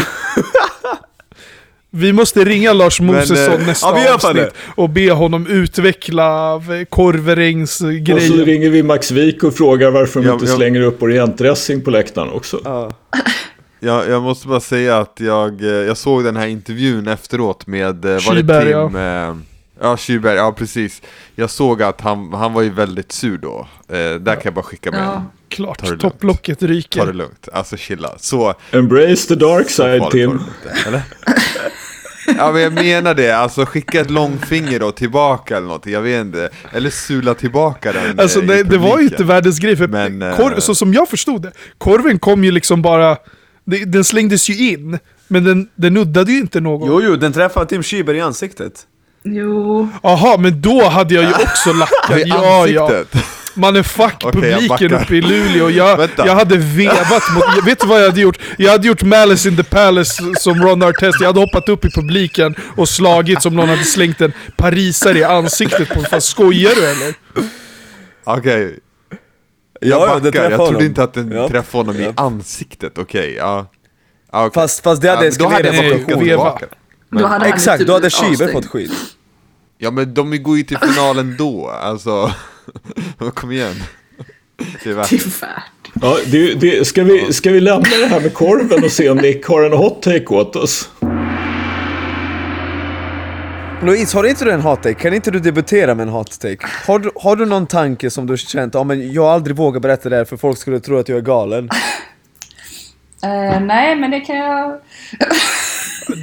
Vi 1.94 2.14
måste 2.14 2.46
ringa 2.46 2.74
Lars 2.74 3.02
Men, 3.02 3.16
Mosesson 3.16 3.62
eh, 3.62 3.68
nästa 3.68 4.00
ja, 4.00 4.14
avsnitt 4.14 4.54
och 4.76 4.90
be 4.90 5.12
honom 5.12 5.48
utveckla 5.48 6.54
Och 6.54 6.64
så 7.78 7.88
ringer 8.46 8.70
vi 8.70 8.84
Max 8.84 9.12
Wik 9.12 9.44
och 9.44 9.54
frågar 9.56 9.92
varför 9.92 10.20
de 10.20 10.28
Ja, 10.28 10.34
inte 10.34 10.46
ja. 10.46 10.56
slänger 10.56 10.82
upp 10.82 11.04
orientdressing 11.04 11.82
på 11.82 11.92
läktaren 11.92 12.30
också. 12.30 12.62
Ja. 12.64 12.92
Jag, 13.84 14.10
jag 14.10 14.22
måste 14.22 14.48
bara 14.48 14.60
säga 14.60 14.98
att 14.98 15.20
jag, 15.20 15.62
eh, 15.62 15.68
jag 15.68 15.98
såg 15.98 16.24
den 16.24 16.36
här 16.36 16.48
intervjun 16.48 17.08
efteråt 17.08 17.68
med, 17.68 18.06
eh, 18.06 18.12
var 18.12 18.20
Kyberg, 18.20 18.66
det 18.66 18.72
ja. 18.72 18.88
Tim? 18.88 18.96
Ja, 19.00 19.36
ja 19.82 19.98
Kyberg, 19.98 20.36
ja 20.36 20.52
precis. 20.52 21.02
Jag 21.36 21.50
såg 21.50 21.84
att 21.84 22.02
han, 22.02 22.34
han 22.34 22.54
var 22.54 22.62
ju 22.62 22.70
väldigt 22.70 23.12
sur 23.12 23.38
då. 23.38 23.68
Eh, 23.88 23.96
där 23.98 24.34
kan 24.36 24.42
jag 24.44 24.54
bara 24.54 24.64
skicka 24.64 24.92
med. 24.92 25.04
Ja. 25.04 25.26
Klart, 25.50 26.00
topplocket 26.00 26.60
Ta 26.60 26.68
det 26.68 26.74
ryker. 26.74 27.14
lugnt, 27.14 27.50
alltså 27.54 27.78
chilla. 27.78 28.14
Så, 28.18 28.54
Embrace 28.72 29.28
the 29.28 29.36
dark 29.36 29.70
side 29.70 30.12
Tim. 30.12 30.40
eller? 30.88 31.02
Ja 32.38 32.52
men 32.52 32.62
jag 32.62 32.74
menar 32.74 33.14
det, 33.14 33.32
alltså 33.32 33.66
skicka 33.66 34.02
ett 34.02 34.10
långfinger 34.12 34.80
då 34.80 34.92
tillbaka 34.92 35.58
eller 35.58 35.68
något, 35.68 35.86
jag 35.86 36.02
vet 36.02 36.22
inte. 36.22 36.50
Eller 36.72 36.90
sula 36.90 37.34
tillbaka 37.34 37.92
den 37.92 38.20
Alltså 38.20 38.40
eh, 38.40 38.46
i 38.46 38.48
det, 38.48 38.64
det 38.64 38.78
var 38.78 39.00
ju 39.00 39.04
inte 39.04 39.24
världens 39.24 39.60
grej, 39.60 39.76
för 39.76 39.88
Men, 39.88 40.22
eh, 40.22 40.36
korv, 40.36 40.60
så 40.60 40.76
som 40.76 40.94
jag 40.94 41.10
förstod 41.10 41.42
det, 41.42 41.52
korven 41.78 42.20
kom 42.20 42.44
ju 42.44 42.52
liksom 42.52 42.82
bara, 42.82 43.18
det, 43.66 43.86
den 43.86 44.04
slängdes 44.04 44.50
ju 44.50 44.72
in, 44.72 45.00
men 45.28 45.44
den, 45.44 45.70
den 45.76 45.94
nuddade 45.94 46.32
ju 46.32 46.38
inte 46.38 46.60
någon. 46.60 46.88
Jo, 46.88 47.02
jo, 47.04 47.16
den 47.16 47.34
träffade 47.34 47.66
Tim 47.66 47.84
Schiber 47.84 48.14
i 48.14 48.22
ansiktet. 48.22 48.74
Jo. 49.24 49.90
Jaha, 50.04 50.38
men 50.38 50.62
då 50.62 50.84
hade 50.84 51.14
jag 51.14 51.24
ju 51.24 51.30
också 51.44 51.74
lackat. 51.74 52.18
I 52.18 52.24
Ja, 52.30 52.68
ja. 52.68 53.04
Ansiktet. 53.56 53.62
Man 53.62 53.76
är 53.76 53.84
fuck 53.84 54.16
jag 54.24 54.34
publiken 54.34 54.94
uppe 54.94 55.16
i 55.16 55.22
Luleå. 55.22 55.70
Jag, 55.70 56.10
jag 56.18 56.36
hade 56.36 56.58
vevat 56.58 57.24
mot... 57.36 57.66
Vet 57.68 57.80
du 57.80 57.88
vad 57.88 58.02
jag 58.02 58.06
hade 58.10 58.22
gjort? 58.22 58.40
Jag 58.58 58.72
hade 58.72 58.88
gjort 58.88 59.04
Malice 59.04 59.50
in 59.50 59.58
the 59.58 59.64
Palace 59.64 60.24
som 60.40 60.62
Ron 60.64 60.84
Artest. 60.84 61.18
Jag 61.22 61.28
hade 61.28 61.40
hoppat 61.40 61.70
upp 61.70 61.86
i 61.86 61.90
publiken 61.92 62.56
och 62.78 62.90
slagit 62.90 63.42
som 63.42 63.56
någon 63.56 63.70
hade 63.70 63.84
slängt 63.84 64.22
en 64.22 64.34
parisare 64.58 65.18
i 65.20 65.24
ansiktet 65.24 65.90
på 65.90 66.02
Fan 66.02 66.22
skojar 66.22 66.72
du 66.76 66.86
eller? 66.86 67.14
Okej. 68.24 68.80
Ja, 69.84 69.88
Jag 69.90 70.10
ja, 70.10 70.20
backar, 70.20 70.42
jag 70.44 70.52
trodde 70.52 70.64
honom. 70.66 70.82
inte 70.84 71.04
att 71.04 71.14
den 71.14 71.32
Ja. 71.32 71.50
träffade 71.50 71.84
honom 71.84 72.02
i 72.02 72.04
Ja. 72.06 72.14
ansiktet, 72.16 72.98
okej. 72.98 73.36
ja. 73.38 73.68
Ja, 74.32 74.46
okej. 74.46 74.54
Fast, 74.62 74.84
fast 74.84 75.02
det 75.02 75.10
hade 75.10 75.26
Ja, 75.26 75.32
då 75.40 75.48
hade 75.48 75.70
eskalerat 75.70 76.42
fått 76.52 76.60
den. 76.60 77.20
Då 77.20 77.28
hade 77.28 77.46
Exakt, 77.46 77.88
då 77.88 77.94
hade 77.94 78.08
avstängd. 78.08 78.52
fått 78.52 78.66
skit. 78.66 78.92
Ja 79.78 79.92
men 79.92 80.14
de 80.14 80.44
går 80.44 80.58
ju 80.58 80.64
till 80.64 80.78
finalen 80.78 81.36
då, 81.38 81.70
alltså. 81.70 82.32
Kom 83.34 83.52
igen. 83.52 83.76
Det 84.84 84.90
är 84.90 84.94
värt 84.94 85.10
Det 85.10 85.16
är 85.16 85.42
värt. 85.42 85.64
Ja, 86.02 86.18
det, 86.26 86.54
det, 86.54 86.88
ska, 86.88 87.04
vi, 87.04 87.34
ska 87.34 87.52
vi 87.52 87.60
lämna 87.60 87.90
det 88.00 88.06
här 88.06 88.20
med 88.20 88.34
korven 88.34 88.84
och 88.84 88.92
se 88.92 89.10
om 89.10 89.18
Nick 89.18 89.46
har 89.46 89.64
en 89.64 89.74
hot 89.74 90.02
take 90.02 90.26
åt 90.26 90.56
oss? 90.56 90.90
Louise, 93.84 94.18
har 94.18 94.24
inte 94.24 94.46
du 94.46 94.52
en 94.52 94.62
hot 94.62 94.84
take? 94.84 94.94
Kan 94.96 95.14
inte 95.14 95.32
du 95.32 95.40
debutera 95.40 95.96
med 95.96 96.04
en 96.04 96.14
hot 96.14 96.40
take? 96.40 96.68
Har 96.88 97.00
du, 97.00 97.12
har 97.16 97.36
du 97.36 97.46
någon 97.46 97.68
tanke 97.68 98.10
som 98.10 98.28
du 98.28 98.38
känt, 98.38 98.74
ja 98.74 98.84
men 98.84 99.14
jag 99.14 99.22
har 99.24 99.32
aldrig 99.32 99.56
vågat 99.56 99.82
berätta 99.82 100.10
det 100.10 100.16
här 100.16 100.26
för 100.26 100.38
folk 100.38 100.58
skulle 100.58 100.80
tro 100.80 100.98
att 101.00 101.10
jag 101.10 101.18
är 101.18 101.22
galen? 101.22 101.70
Eh, 103.24 103.60
nej, 103.62 103.96
men 103.96 104.12
det 104.12 104.20
kan 104.20 104.36
jag 104.36 104.80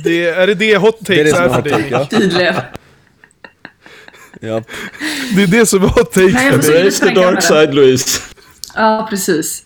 Det, 0.04 0.28
är 0.28 0.46
det 0.46 0.54
det 0.54 0.76
hot 0.76 0.96
Det 1.00 1.20
är 1.20 1.24
takes 1.24 1.32
det 1.32 1.36
som 1.36 1.44
är 1.44 1.48
är 1.48 1.48
för 1.48 1.56
hot 1.56 1.70
take, 1.70 1.82
dig? 1.82 1.90
ja. 1.90 2.04
tydligen. 2.06 2.54
Ja. 4.40 4.62
Det 5.36 5.42
är 5.42 5.46
det 5.46 5.66
som 5.66 5.82
är 5.82 5.88
hot 5.88 6.12
takes 6.12 6.34
Nej, 6.34 6.46
jag 6.46 6.54
för 6.54 6.62
får 6.62 6.72
dig? 6.72 6.92
se 6.92 7.08
Embrace 7.08 7.14
the 7.14 7.20
dark 7.20 7.42
side 7.42 7.74
Louise. 7.74 8.20
Ja, 8.74 9.06
precis. 9.10 9.62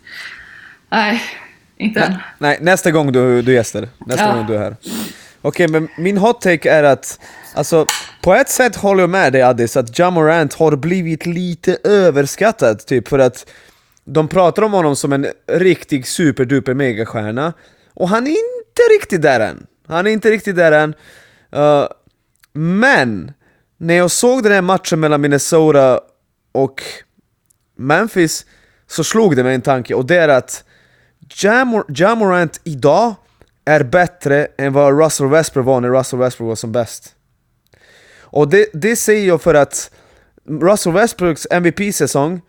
Nej, 0.91 1.23
inte 1.77 2.01
än. 2.01 2.15
Nej, 2.39 2.59
nästa 2.61 2.91
gång 2.91 3.13
du, 3.13 3.43
du 3.43 3.53
gästar. 3.55 3.89
Nästa 4.07 4.25
Ja. 4.25 4.35
gång 4.35 4.47
du 4.47 4.55
är 4.55 4.59
här. 4.59 4.77
Okej, 5.43 5.69
men 5.69 5.89
min 5.99 6.17
hot 6.19 6.41
take 6.41 6.71
är 6.71 6.83
att, 6.83 7.21
alltså, 7.55 7.87
på 8.23 8.35
ett 8.35 8.49
sätt 8.49 8.77
håller 8.77 9.03
jag 9.03 9.11
med 9.11 9.33
dig 9.33 9.43
Addis, 9.43 9.77
att 9.77 9.99
Jamorant 9.99 10.55
har 10.55 10.77
blivit 10.77 11.27
lite 11.27 11.79
överskattad, 11.85 12.87
typ 12.87 13.09
för 13.09 13.19
att 13.19 13.47
de 14.05 14.29
pratar 14.29 14.63
om 14.63 14.73
honom 14.73 14.97
som 14.97 15.13
en 15.13 15.27
riktig 15.53 16.07
superduper 16.07 16.75
megastjärna, 16.75 17.53
och 17.95 18.09
han 18.09 18.27
är 18.27 18.31
inte 18.31 18.83
riktigt 18.99 19.23
där 19.23 19.41
än. 19.41 19.67
Han 19.89 20.07
är 20.07 20.11
inte 20.11 20.31
riktigt 20.31 20.57
där 20.57 20.73
än. 20.73 20.95
Uh, 21.57 21.87
men, 22.53 23.33
när 23.83 23.95
jag 23.95 24.11
såg 24.11 24.43
den 24.43 24.53
här 24.53 24.63
matchen 24.63 25.01
mellan 25.01 25.21
Minnesota 25.21 26.01
och 26.53 26.83
Memphis 27.77 28.47
så 28.87 29.05
slog 29.05 29.37
det 29.37 29.45
mig 29.45 29.55
en 29.55 29.63
tanke 29.63 29.95
och 29.95 30.07
det 30.07 30.17
är 30.17 30.29
att 30.29 30.65
Jamor- 31.29 31.85
Jamorant 31.89 32.61
idag 32.65 33.15
är 33.65 33.83
bättre 33.83 34.49
än 34.59 34.73
vad 34.73 34.99
Russell 35.05 35.29
Westbrook 35.29 35.67
var 35.67 35.81
när 35.81 35.89
Russell 35.89 36.19
Westbrook 36.19 36.49
var 36.49 36.55
som 36.55 36.73
bäst. 36.73 37.15
Och 38.21 38.49
det, 38.49 38.67
det 38.73 38.97
säger 38.97 39.29
jag 39.29 39.43
för 39.43 39.55
att 39.55 39.91
Russell 40.49 40.93
Westbrooks 40.93 41.47
MVP-säsong 41.51 42.41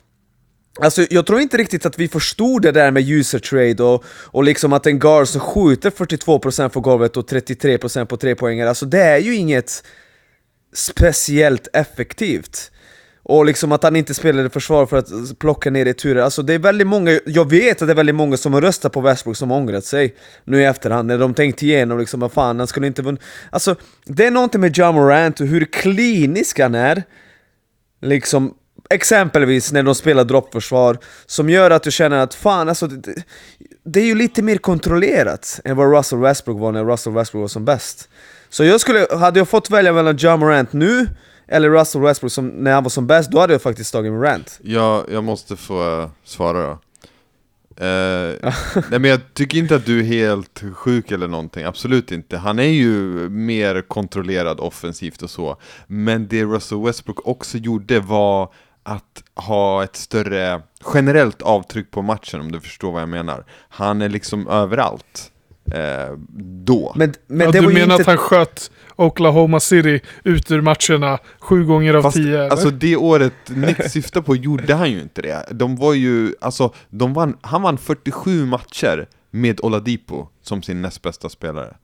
Alltså 0.80 1.06
jag 1.10 1.26
tror 1.26 1.40
inte 1.40 1.58
riktigt 1.58 1.86
att 1.86 2.00
vi 2.00 2.08
förstod 2.08 2.62
det 2.62 2.72
där 2.72 2.92
med 2.92 3.10
user 3.10 3.40
trade 3.40 3.84
och, 3.84 4.04
och 4.08 4.44
liksom 4.44 4.74
att 4.74 4.86
en 4.86 5.00
guard 5.00 5.28
som 5.28 5.42
skjuter 5.42 5.90
42% 5.90 6.70
på 6.70 6.80
golvet 6.80 7.18
och 7.18 7.30
33% 7.30 8.06
på 8.06 8.18
tre 8.18 8.36
poänger. 8.36 8.68
alltså 8.68 8.86
det 8.86 9.02
är 9.02 9.18
ju 9.18 9.36
inget 9.36 9.84
speciellt 10.74 11.68
effektivt. 11.74 12.72
Och 13.26 13.46
liksom 13.46 13.72
att 13.72 13.84
han 13.84 13.96
inte 13.96 14.14
spelade 14.14 14.50
försvar 14.50 14.86
för 14.86 14.98
att 14.98 15.40
plocka 15.40 15.70
ner 15.70 15.86
returer, 15.86 16.22
alltså 16.22 16.42
det 16.42 16.54
är 16.54 16.60
väldigt 16.60 16.88
många, 16.88 17.20
jag 17.26 17.50
vet 17.50 17.82
att 17.82 17.88
det 17.88 17.94
är 17.94 17.96
väldigt 17.96 18.16
många 18.16 18.38
som 18.38 18.54
har 18.54 18.62
röstat 18.62 18.94
på 18.94 19.02
Westbrook 19.02 19.38
som 19.38 19.52
har 19.52 19.58
ångrat 19.58 19.86
sig 19.86 20.16
nu 20.44 20.62
i 20.62 20.66
efterhand, 20.66 21.08
när 21.08 21.18
de 21.18 21.34
tänkt 21.34 21.64
igenom 21.64 22.00
liksom 22.00 22.20
vad 22.20 22.32
fan, 22.32 22.60
han 22.60 22.68
skulle 22.68 22.88
inte 22.88 23.02
vunnit 23.02 23.22
Alltså, 23.50 23.76
det 24.06 24.26
är 24.26 24.32
någonting 24.32 24.62
med 24.62 24.78
John 24.78 24.96
Morant 24.96 25.40
och 25.40 25.48
hur 25.48 25.66
klinisk 25.66 26.60
han 26.60 26.76
är, 26.76 27.04
liksom 28.02 28.54
Exempelvis 28.90 29.72
när 29.72 29.84
de 29.84 29.96
spelar 29.96 30.24
droppförsvar, 30.24 30.98
som 31.26 31.50
gör 31.50 31.72
att 31.72 31.84
du 31.84 31.92
känner 31.92 32.18
att 32.18 32.34
fan 32.34 32.70
alltså, 32.70 32.88
det, 32.88 33.24
det 33.86 34.00
är 34.00 34.06
ju 34.06 34.16
lite 34.16 34.42
mer 34.42 34.58
kontrollerat 34.58 35.60
än 35.64 35.76
vad 35.78 35.98
Russell 35.98 36.20
Westbrook 36.20 36.60
var 36.60 36.72
när 36.72 36.86
Russell 36.86 37.14
Westbrook 37.14 37.42
var 37.42 37.48
som 37.48 37.66
bäst. 37.66 38.10
Så 38.54 38.64
jag 38.64 38.82
skulle, 38.82 39.08
hade 39.12 39.40
jag 39.40 39.50
fått 39.50 39.70
välja 39.70 39.94
mellan 39.94 40.18
John 40.18 40.40
Morant 40.40 40.74
nu 40.74 41.08
eller 41.48 41.70
Russell 41.70 42.02
Westbrook 42.02 42.32
som, 42.32 42.48
när 42.48 42.74
han 42.74 42.84
var 42.84 42.90
som 42.90 43.08
bäst, 43.08 43.32
då 43.32 43.40
hade 43.40 43.54
jag 43.54 43.62
faktiskt 43.62 43.94
tagit 43.94 44.12
Morant. 44.12 44.60
Ja, 44.64 45.06
jag 45.12 45.24
måste 45.24 45.56
få 45.56 46.02
eh, 46.02 46.10
svara 46.24 46.62
då. 46.62 46.72
Uh, 47.86 48.54
nej 48.90 49.00
men 49.00 49.04
jag 49.04 49.34
tycker 49.34 49.58
inte 49.58 49.76
att 49.76 49.86
du 49.86 50.00
är 50.00 50.04
helt 50.04 50.64
sjuk 50.74 51.12
eller 51.12 51.28
någonting, 51.28 51.64
absolut 51.64 52.12
inte. 52.12 52.38
Han 52.38 52.60
är 52.60 52.64
ju 52.64 53.30
mer 53.30 53.82
kontrollerad 53.82 54.60
offensivt 54.60 55.22
och 55.22 55.30
så. 55.30 55.58
Men 55.88 56.28
det 56.28 56.44
Russell 56.44 56.84
Westbrook 56.86 57.28
också 57.28 57.58
gjorde 57.58 58.00
var 58.00 58.54
att 58.84 59.24
ha 59.36 59.84
ett 59.84 59.96
större 59.96 60.62
generellt 60.94 61.42
avtryck 61.42 61.92
på 61.92 62.02
matchen 62.02 62.42
om 62.42 62.52
du 62.52 62.60
förstår 62.60 62.92
vad 62.92 63.02
jag 63.02 63.10
menar. 63.10 63.46
Han 63.70 64.02
är 64.02 64.10
liksom 64.10 64.48
överallt. 64.48 65.33
Eh, 65.72 66.18
då. 66.64 66.94
Men, 66.96 67.14
men 67.28 67.46
ja, 67.46 67.52
du 67.52 67.62
menar 67.62 67.82
inte... 67.82 67.96
att 67.96 68.06
han 68.06 68.18
sköt 68.18 68.72
Oklahoma 68.96 69.60
City 69.60 70.00
ut 70.24 70.52
ur 70.52 70.62
matcherna 70.62 71.20
sju 71.40 71.66
gånger 71.66 71.94
av 71.94 72.02
Fast, 72.02 72.18
tio? 72.18 72.38
Eller? 72.40 72.50
Alltså 72.50 72.70
det 72.70 72.96
året 72.96 73.34
Nick 73.48 73.84
syftar 73.92 74.22
på 74.22 74.36
gjorde 74.36 74.74
han 74.74 74.92
ju 74.92 75.02
inte 75.02 75.22
det. 75.22 75.46
De 75.52 75.76
var 75.76 75.94
ju, 75.94 76.36
alltså, 76.42 76.74
de 76.90 77.14
vann, 77.14 77.38
han 77.42 77.62
vann 77.62 77.78
47 77.78 78.46
matcher 78.46 79.08
med 79.32 79.60
Oladipo 79.64 80.28
som 80.42 80.64
sin 80.64 80.82
näst 80.82 81.02
bästa 81.02 81.30
spelare. 81.30 81.76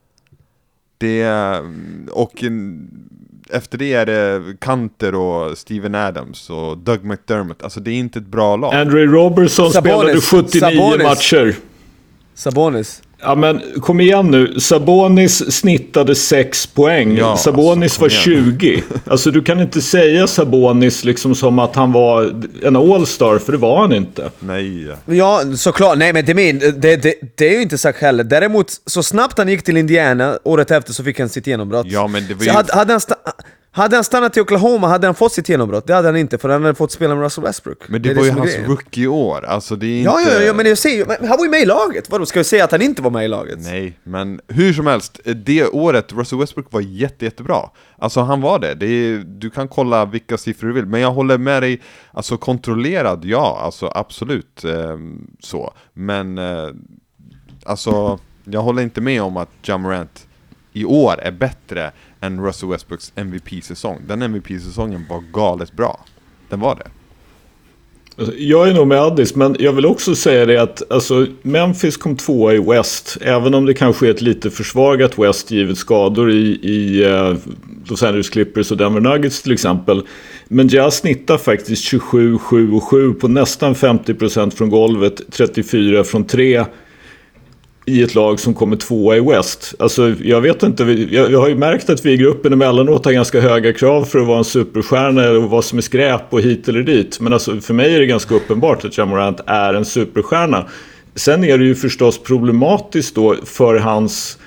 Det, 0.98 1.28
och 2.12 2.44
efter 3.50 3.78
det 3.78 3.94
är 3.94 4.06
det 4.06 4.44
Kanter 4.60 5.16
och 5.16 5.58
Steven 5.58 5.96
Adams 5.96 6.50
och 6.50 6.78
Doug 6.78 7.04
McDermott. 7.04 7.64
Alltså 7.64 7.80
det 7.80 7.92
är 7.92 7.96
inte 7.96 8.20
ett 8.20 8.26
bra 8.28 8.56
lag. 8.56 8.74
Andrew 8.76 9.18
Robertson 9.18 9.72
Sabonis. 9.72 10.24
spelade 10.24 10.46
79 10.46 10.60
Sabonis. 10.60 11.04
matcher. 11.04 11.56
Sabonis. 12.34 13.02
Ja 13.22 13.36
men 13.36 13.62
kom 13.82 14.00
igen 14.00 14.32
nu. 14.32 14.60
Sabonis 14.60 15.52
snittade 15.52 16.16
6 16.16 16.68
poäng. 16.68 17.18
Ja, 17.18 17.38
Sabonis 17.38 17.84
alltså, 17.84 18.02
var 18.02 18.10
20. 18.10 18.84
Alltså 19.08 19.32
du 19.32 19.42
kan 19.42 19.60
inte 19.60 19.82
säga 19.82 20.28
Sabonis 20.28 21.04
liksom 21.04 21.36
som 21.36 21.60
att 21.60 21.76
han 21.76 21.92
var 21.92 22.34
en 22.64 22.76
All-star, 22.76 23.40
för 23.40 23.52
det 23.52 23.58
var 23.58 23.82
han 23.82 23.94
inte. 23.94 24.32
Nej. 24.40 24.88
Ja, 25.06 25.42
såklart. 25.56 25.98
Nej 25.98 26.14
men 26.14 26.26
det, 26.26 26.34
min, 26.34 26.60
det, 26.60 26.96
det, 26.96 27.16
det 27.36 27.48
är 27.48 27.52
ju 27.52 27.62
inte 27.62 27.78
sagt 27.78 28.02
heller. 28.02 28.24
Däremot, 28.24 28.72
så 28.86 29.04
snabbt 29.04 29.38
han 29.38 29.50
gick 29.50 29.64
till 29.64 29.78
Indiana, 29.78 30.40
året 30.44 30.72
efter 30.72 30.94
så 30.94 31.04
fick 31.04 31.20
han 31.20 31.30
sitt 31.30 31.48
genombrott. 31.48 31.88
Ja 31.90 32.08
men 32.08 32.28
det 32.28 32.34
var 32.34 32.44
ju... 32.44 32.52
hade, 32.52 32.74
hade 32.74 32.94
han 32.94 33.02
hade 33.72 33.96
han 33.96 34.04
stannat 34.04 34.38
i 34.38 34.42
Oklahoma 34.42 34.88
hade 34.88 35.08
han 35.08 35.16
fått 35.16 35.32
sitt 35.32 35.50
genombrott, 35.50 35.88
det 35.88 35.94
hade 35.94 36.08
han 36.08 36.18
inte 36.18 36.38
för 36.38 36.50
han 36.50 36.64
hade 36.64 36.76
fått 36.76 36.92
spela 36.92 37.16
med 37.16 37.24
Russell 37.24 37.44
Westbrook. 37.44 37.90
Men 37.90 38.02
det, 38.02 38.10
det 38.10 38.16
var 38.16 38.26
ju 38.26 38.32
hans 38.32 38.58
rookie-år, 38.68 39.46
alltså 39.46 39.76
det 39.76 39.86
är 39.86 39.98
inte... 39.98 40.12
Ja, 40.12 40.22
ja, 40.22 40.42
ja, 40.42 40.54
men 40.54 40.66
jag 40.66 40.78
säger 40.78 40.98
ju, 40.98 41.28
han 41.28 41.38
var 41.38 41.46
ju 41.46 41.52
med 41.52 41.62
i 41.62 41.66
laget! 41.66 42.10
Vadå, 42.10 42.26
ska 42.26 42.40
jag 42.40 42.46
säga 42.46 42.64
att 42.64 42.72
han 42.72 42.82
inte 42.82 43.02
var 43.02 43.12
med 43.12 43.26
i 43.26 43.28
laget? 43.28 43.60
Nej, 43.60 44.00
men 44.04 44.42
hur 44.48 44.74
som 44.74 44.88
helst, 44.88 45.20
det 45.26 45.68
året 45.68 46.14
Russell 46.14 46.40
Westbrook 46.40 46.68
var 46.70 46.82
jätte, 46.82 47.26
jättebra. 47.26 47.70
Alltså 47.98 48.22
han 48.22 48.42
var 48.42 48.60
det, 48.60 48.76
det 48.76 48.86
är, 48.86 49.18
du 49.18 49.50
kan 49.50 49.68
kolla 49.68 50.06
vilka 50.06 50.38
siffror 50.38 50.68
du 50.68 50.74
vill, 50.74 50.86
men 50.86 51.02
jag 51.02 51.12
håller 51.12 51.38
med 51.38 51.64
dig, 51.64 51.82
alltså 52.12 52.38
kontrollerad, 52.38 53.26
ja, 53.26 53.60
alltså 53.64 53.92
absolut 53.96 54.64
eh, 54.64 54.98
så. 55.40 55.74
Men, 55.94 56.38
eh, 56.38 56.70
alltså, 57.66 58.20
jag 58.44 58.62
håller 58.62 58.84
inte 58.84 59.02
med 59.02 59.22
om 59.22 59.38
att 59.38 59.50
Jamorant 59.62 60.28
i 60.74 60.86
år 60.86 61.20
är 61.20 61.32
bättre 61.32 61.92
än 62.22 62.46
Russell 62.46 62.70
Westbrooks 62.70 63.12
MVP-säsong. 63.16 64.02
Den 64.08 64.22
MVP-säsongen 64.22 65.06
var 65.10 65.24
galet 65.34 65.74
bra. 65.74 66.06
Den 66.50 66.60
var 66.60 66.76
det. 66.76 66.90
Alltså, 68.20 68.36
jag 68.38 68.70
är 68.70 68.74
nog 68.74 68.88
med 68.88 69.02
Addis, 69.02 69.36
men 69.36 69.56
jag 69.60 69.74
vill 69.74 69.86
också 69.86 70.16
säga 70.16 70.46
det 70.46 70.62
att 70.62 70.92
alltså, 70.92 71.28
Memphis 71.42 71.98
kom 71.98 72.18
tvåa 72.18 72.54
i 72.54 72.60
West. 72.60 73.18
Även 73.22 73.54
om 73.54 73.66
det 73.66 73.74
kanske 73.74 74.08
är 74.08 74.12
ett 74.12 74.22
lite 74.22 74.52
försvagat 74.52 75.20
West 75.20 75.52
givet 75.52 75.78
skador 75.78 76.32
i, 76.32 76.60
i 76.64 77.06
uh, 77.06 77.38
Los 77.86 78.04
Angeles 78.04 78.30
Clippers 78.30 78.72
och 78.72 78.78
Denver 78.78 79.02
Nuggets 79.02 79.42
till 79.42 79.52
exempel. 79.52 80.04
Men 80.48 80.68
Jazz 80.68 80.96
snittar 80.98 81.38
faktiskt 81.38 81.84
27, 81.84 82.38
7 82.38 82.72
och 82.72 82.84
7 82.84 83.14
på 83.14 83.28
nästan 83.28 83.74
50% 83.74 84.52
från 84.52 84.70
golvet, 84.70 85.22
34 85.32 86.04
från 86.04 86.24
3 86.24 86.66
i 87.90 88.04
ett 88.04 88.16
lag 88.16 88.40
som 88.40 88.54
kommer 88.54 88.76
tvåa 88.76 89.18
i 89.18 89.20
West. 89.20 89.74
Alltså, 89.80 90.16
jag 90.24 90.42
vet 90.42 90.64
inte, 90.64 90.84
jag, 90.84 91.32
jag 91.32 91.40
har 91.40 91.50
ju 91.50 91.56
märkt 91.56 91.90
att 91.90 92.06
vi 92.06 92.12
i 92.12 92.18
gruppen 92.18 92.54
emellanåt 92.54 93.06
har 93.06 93.12
ganska 93.12 93.42
höga 93.42 93.74
krav 93.74 94.04
för 94.04 94.20
att 94.20 94.28
vara 94.28 94.38
en 94.38 94.44
superstjärna 94.44 95.30
och 95.30 95.50
vad 95.50 95.66
som 95.66 95.78
är 95.78 95.82
skräp 95.82 96.22
och 96.30 96.42
hit 96.42 96.68
eller 96.68 96.84
dit. 96.84 97.20
Men 97.20 97.34
alltså, 97.34 97.62
för 97.62 97.74
mig 97.74 97.96
är 97.96 98.00
det 98.00 98.06
ganska 98.06 98.36
uppenbart 98.36 98.86
att 98.86 98.98
Jamorant 98.98 99.40
är 99.46 99.74
en 99.74 99.86
superstjärna. 99.86 100.66
Sen 101.16 101.44
är 101.44 101.58
det 101.58 101.66
ju 101.66 101.76
förstås 101.76 102.24
problematiskt 102.24 103.16
då 103.16 103.36
för 103.46 103.76
hans 103.76 104.38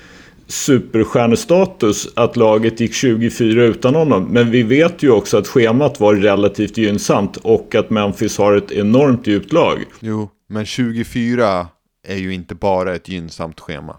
superstjärnestatus 0.46 2.08
att 2.14 2.36
laget 2.36 2.80
gick 2.80 2.94
24 2.94 3.64
utan 3.64 3.94
honom. 3.94 4.24
Men 4.24 4.50
vi 4.50 4.62
vet 4.62 5.02
ju 5.02 5.10
också 5.10 5.38
att 5.38 5.48
schemat 5.48 6.00
var 6.00 6.14
relativt 6.14 6.76
gynnsamt 6.76 7.36
och 7.36 7.74
att 7.74 7.90
Memphis 7.90 8.38
har 8.38 8.56
ett 8.56 8.72
enormt 8.72 9.26
djupt 9.26 9.52
lag. 9.52 9.78
Jo, 10.00 10.30
men 10.48 10.66
24 10.66 11.66
är 12.08 12.16
ju 12.16 12.34
inte 12.34 12.54
bara 12.54 12.94
ett 12.94 13.08
gynnsamt 13.08 13.60
schema. 13.60 13.96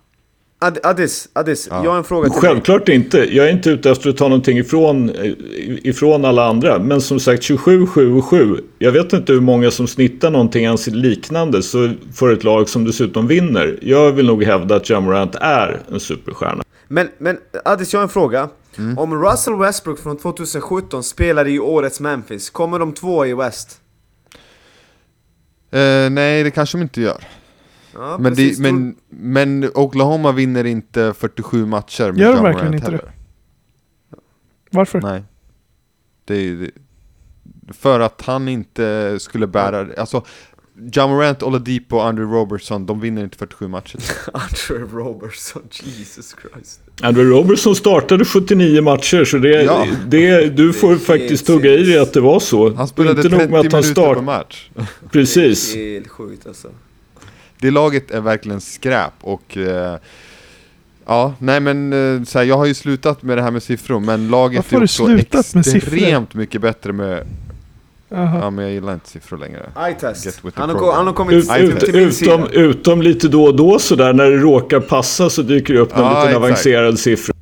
Ad, 0.59 0.79
Addis, 0.83 1.29
Addis 1.33 1.67
ja. 1.71 1.83
jag 1.83 1.91
har 1.91 1.97
en 1.97 2.03
fråga 2.03 2.29
till 2.29 2.41
Självklart 2.41 2.85
dig. 2.85 2.95
inte. 2.95 3.17
Jag 3.17 3.47
är 3.47 3.51
inte 3.51 3.69
ute 3.69 3.91
efter 3.91 4.09
att 4.09 4.17
ta 4.17 4.27
någonting 4.27 4.57
ifrån, 4.57 5.09
eh, 5.09 5.33
ifrån 5.83 6.25
alla 6.25 6.45
andra. 6.45 6.79
Men 6.79 7.01
som 7.01 7.19
sagt 7.19 7.43
27, 7.43 7.87
7 7.87 8.13
och 8.13 8.25
7. 8.25 8.57
Jag 8.79 8.91
vet 8.91 9.13
inte 9.13 9.33
hur 9.33 9.41
många 9.41 9.71
som 9.71 9.87
snittar 9.87 10.31
någonting 10.31 10.63
ens 10.63 10.87
liknande 10.87 11.63
så 11.63 11.91
för 12.13 12.33
ett 12.33 12.43
lag 12.43 12.69
som 12.69 12.85
dessutom 12.85 13.27
vinner. 13.27 13.79
Jag 13.81 14.11
vill 14.11 14.25
nog 14.25 14.43
hävda 14.43 14.75
att 14.75 14.89
Jamorant 14.89 15.35
är 15.35 15.81
en 15.91 15.99
superstjärna. 15.99 16.63
Men, 16.87 17.09
men 17.17 17.37
Addis, 17.65 17.93
jag 17.93 17.99
har 17.99 18.03
en 18.03 18.09
fråga. 18.09 18.49
Mm. 18.77 18.97
Om 18.97 19.23
Russell 19.23 19.55
Westbrook 19.55 19.99
från 19.99 20.17
2017 20.17 21.03
spelar 21.03 21.47
i 21.47 21.59
årets 21.59 21.99
Memphis, 21.99 22.49
kommer 22.49 22.79
de 22.79 22.93
två 22.93 23.25
i 23.25 23.33
West? 23.33 23.79
Uh, 25.75 26.09
nej, 26.09 26.43
det 26.43 26.51
kanske 26.51 26.77
de 26.77 26.81
inte 26.81 27.01
gör. 27.01 27.23
Ja, 27.93 28.17
men, 28.17 28.35
det, 28.35 28.59
men, 28.59 28.95
men 29.09 29.71
Oklahoma 29.75 30.31
vinner 30.31 30.63
inte 30.63 31.13
47 31.17 31.65
matcher 31.65 32.11
med 32.11 32.17
Gör 32.17 32.33
de 32.33 32.43
verkligen 32.43 32.73
inte 32.73 32.85
heller. 32.85 32.97
det? 32.97 34.17
Varför? 34.71 35.01
Nej. 35.01 35.23
Det 36.25 36.35
är 36.35 36.55
det, 36.55 36.71
för 37.73 37.99
att 37.99 38.21
han 38.21 38.47
inte 38.47 39.17
skulle 39.19 39.47
bära, 39.47 39.87
alltså 39.97 40.23
Jamorant, 40.93 41.43
Oladipo 41.43 41.95
och 41.95 42.05
Andrew 42.05 42.39
Robertson, 42.39 42.85
de 42.85 42.99
vinner 42.99 43.23
inte 43.23 43.37
47 43.37 43.67
matcher. 43.67 43.99
Andrew 44.33 44.97
Robertson, 44.97 45.61
Jesus 45.71 46.35
Christ. 46.41 46.81
Andrew 47.01 47.37
Robertson 47.37 47.75
startade 47.75 48.25
79 48.25 48.81
matcher, 48.81 49.25
så 49.25 49.37
det, 49.37 49.63
ja. 49.63 49.87
det, 50.07 50.49
du 50.49 50.73
får 50.73 50.95
faktiskt 50.95 51.45
tugga 51.45 51.71
i 51.73 51.83
dig 51.83 51.99
att 51.99 52.13
det 52.13 52.21
var 52.21 52.39
så. 52.39 52.73
Han 52.73 52.87
spelade 52.87 53.21
inte 53.21 53.37
30 53.37 53.51
minuter 53.51 53.81
start... 53.81 54.15
per 54.15 54.23
match. 54.23 54.69
Precis. 55.11 55.73
Det 55.73 55.79
är 55.79 55.93
helt 55.93 56.07
sjukt 56.07 56.47
alltså 56.47 56.67
det 57.63 57.71
laget 57.71 58.11
är 58.11 58.21
verkligen 58.21 58.61
skräp 58.61 59.13
och 59.21 59.57
eh, 59.57 59.97
Ja, 61.05 61.33
nej 61.39 61.59
men 61.59 61.93
eh, 61.93 62.23
så 62.23 62.39
här, 62.39 62.45
jag 62.45 62.57
har 62.57 62.65
ju 62.65 62.73
slutat 62.73 63.23
med 63.23 63.37
det 63.37 63.41
här 63.41 63.51
med 63.51 63.63
siffror 63.63 63.99
men 63.99 64.27
laget 64.27 64.73
är 64.73 64.83
också 64.83 65.11
extremt 65.11 66.33
mycket 66.33 66.61
bättre 66.61 66.93
med 66.93 67.27
Aha. 68.15 68.39
Ja 68.41 68.49
men 68.49 68.65
jag 68.65 68.73
gillar 68.73 68.93
inte 68.93 69.09
siffror 69.09 69.37
längre. 69.37 69.69
Eye-test. 69.75 70.41
Han, 70.53 70.69
han, 70.69 71.07
har 71.07 71.13
kommit 71.13 71.35
ut, 71.35 71.51
ut, 71.59 71.83
utom, 71.83 72.47
utom 72.51 73.01
lite 73.01 73.27
då 73.27 73.43
och 73.43 73.55
då 73.55 73.79
sådär 73.79 74.13
när 74.13 74.31
det 74.31 74.37
råkar 74.37 74.79
passa 74.79 75.29
så 75.29 75.41
dyker 75.41 75.73
det 75.73 75.79
upp 75.79 75.97
någon 75.97 76.05
ja, 76.05 76.09
liten 76.09 76.27
exakt. 76.27 76.43
avancerad 76.43 76.99
siffra. 76.99 77.33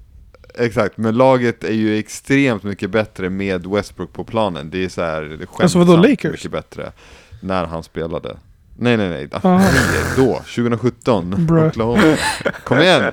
Exakt, 0.56 0.98
men 0.98 1.18
laget 1.18 1.64
är 1.64 1.74
ju 1.74 1.98
extremt 1.98 2.64
mycket 2.64 2.90
bättre 2.90 3.30
med 3.30 3.68
Westbrook 3.68 4.14
på 4.14 4.24
planen. 4.24 4.70
Det 4.70 4.86
är 4.86 4.90
så 4.90 5.02
här, 5.02 5.22
det 5.22 5.64
alltså 5.64 5.80
vadå 5.80 5.96
Lakers? 5.96 6.32
mycket 6.32 6.52
bättre. 6.52 6.92
När 7.42 7.66
han 7.66 7.84
spelade. 7.84 8.38
Nej, 8.82 8.98
nej, 8.98 9.10
nej. 9.10 9.28
då, 10.18 10.34
2017. 10.34 11.48
Oklahoma. 11.68 12.16
Kom 12.64 12.80
igen. 12.80 13.04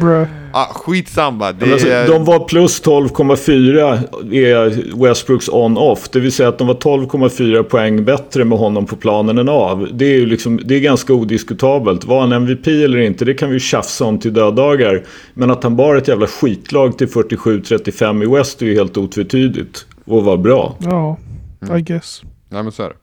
Bruh. 0.00 0.26
Ah, 0.52 0.64
skitsamma. 0.64 1.52
Det 1.52 1.72
alltså, 1.72 1.88
är... 1.88 2.08
de 2.08 2.24
var 2.24 2.48
plus 2.48 2.82
12,4 2.82 4.34
är 4.34 5.02
Westbrooks 5.08 5.48
on-off. 5.48 6.08
Det 6.08 6.20
vill 6.20 6.32
säga 6.32 6.48
att 6.48 6.58
de 6.58 6.66
var 6.66 6.74
12,4 6.74 7.62
poäng 7.62 8.04
bättre 8.04 8.44
med 8.44 8.58
honom 8.58 8.86
på 8.86 8.96
planen 8.96 9.38
än 9.38 9.48
av. 9.48 9.88
Det 9.92 10.04
är 10.04 10.16
ju 10.16 10.26
liksom, 10.26 10.60
det 10.64 10.74
är 10.74 10.80
ganska 10.80 11.12
odiskutabelt. 11.12 12.04
Var 12.04 12.20
han 12.20 12.32
MVP 12.32 12.66
eller 12.66 12.98
inte, 12.98 13.24
det 13.24 13.34
kan 13.34 13.50
vi 13.50 13.60
tjafsa 13.60 14.04
om 14.04 14.18
till 14.18 14.34
döddagar. 14.34 15.02
Men 15.34 15.50
att 15.50 15.62
han 15.62 15.76
bar 15.76 15.96
ett 15.96 16.08
jävla 16.08 16.26
skitlag 16.26 16.98
till 16.98 17.08
47-35 17.08 18.22
i 18.22 18.36
West 18.36 18.62
är 18.62 18.66
ju 18.66 18.74
helt 18.74 18.96
otvetydigt. 18.96 19.86
Och 20.04 20.24
var 20.24 20.36
bra. 20.36 20.76
Ja, 20.78 21.18
Mm. 21.62 21.78
I 21.78 21.82
guess. 21.82 22.22
Nej 22.48 22.62
men 22.62 22.72
så 22.72 22.82
är 22.82 22.88
det. 22.88 22.94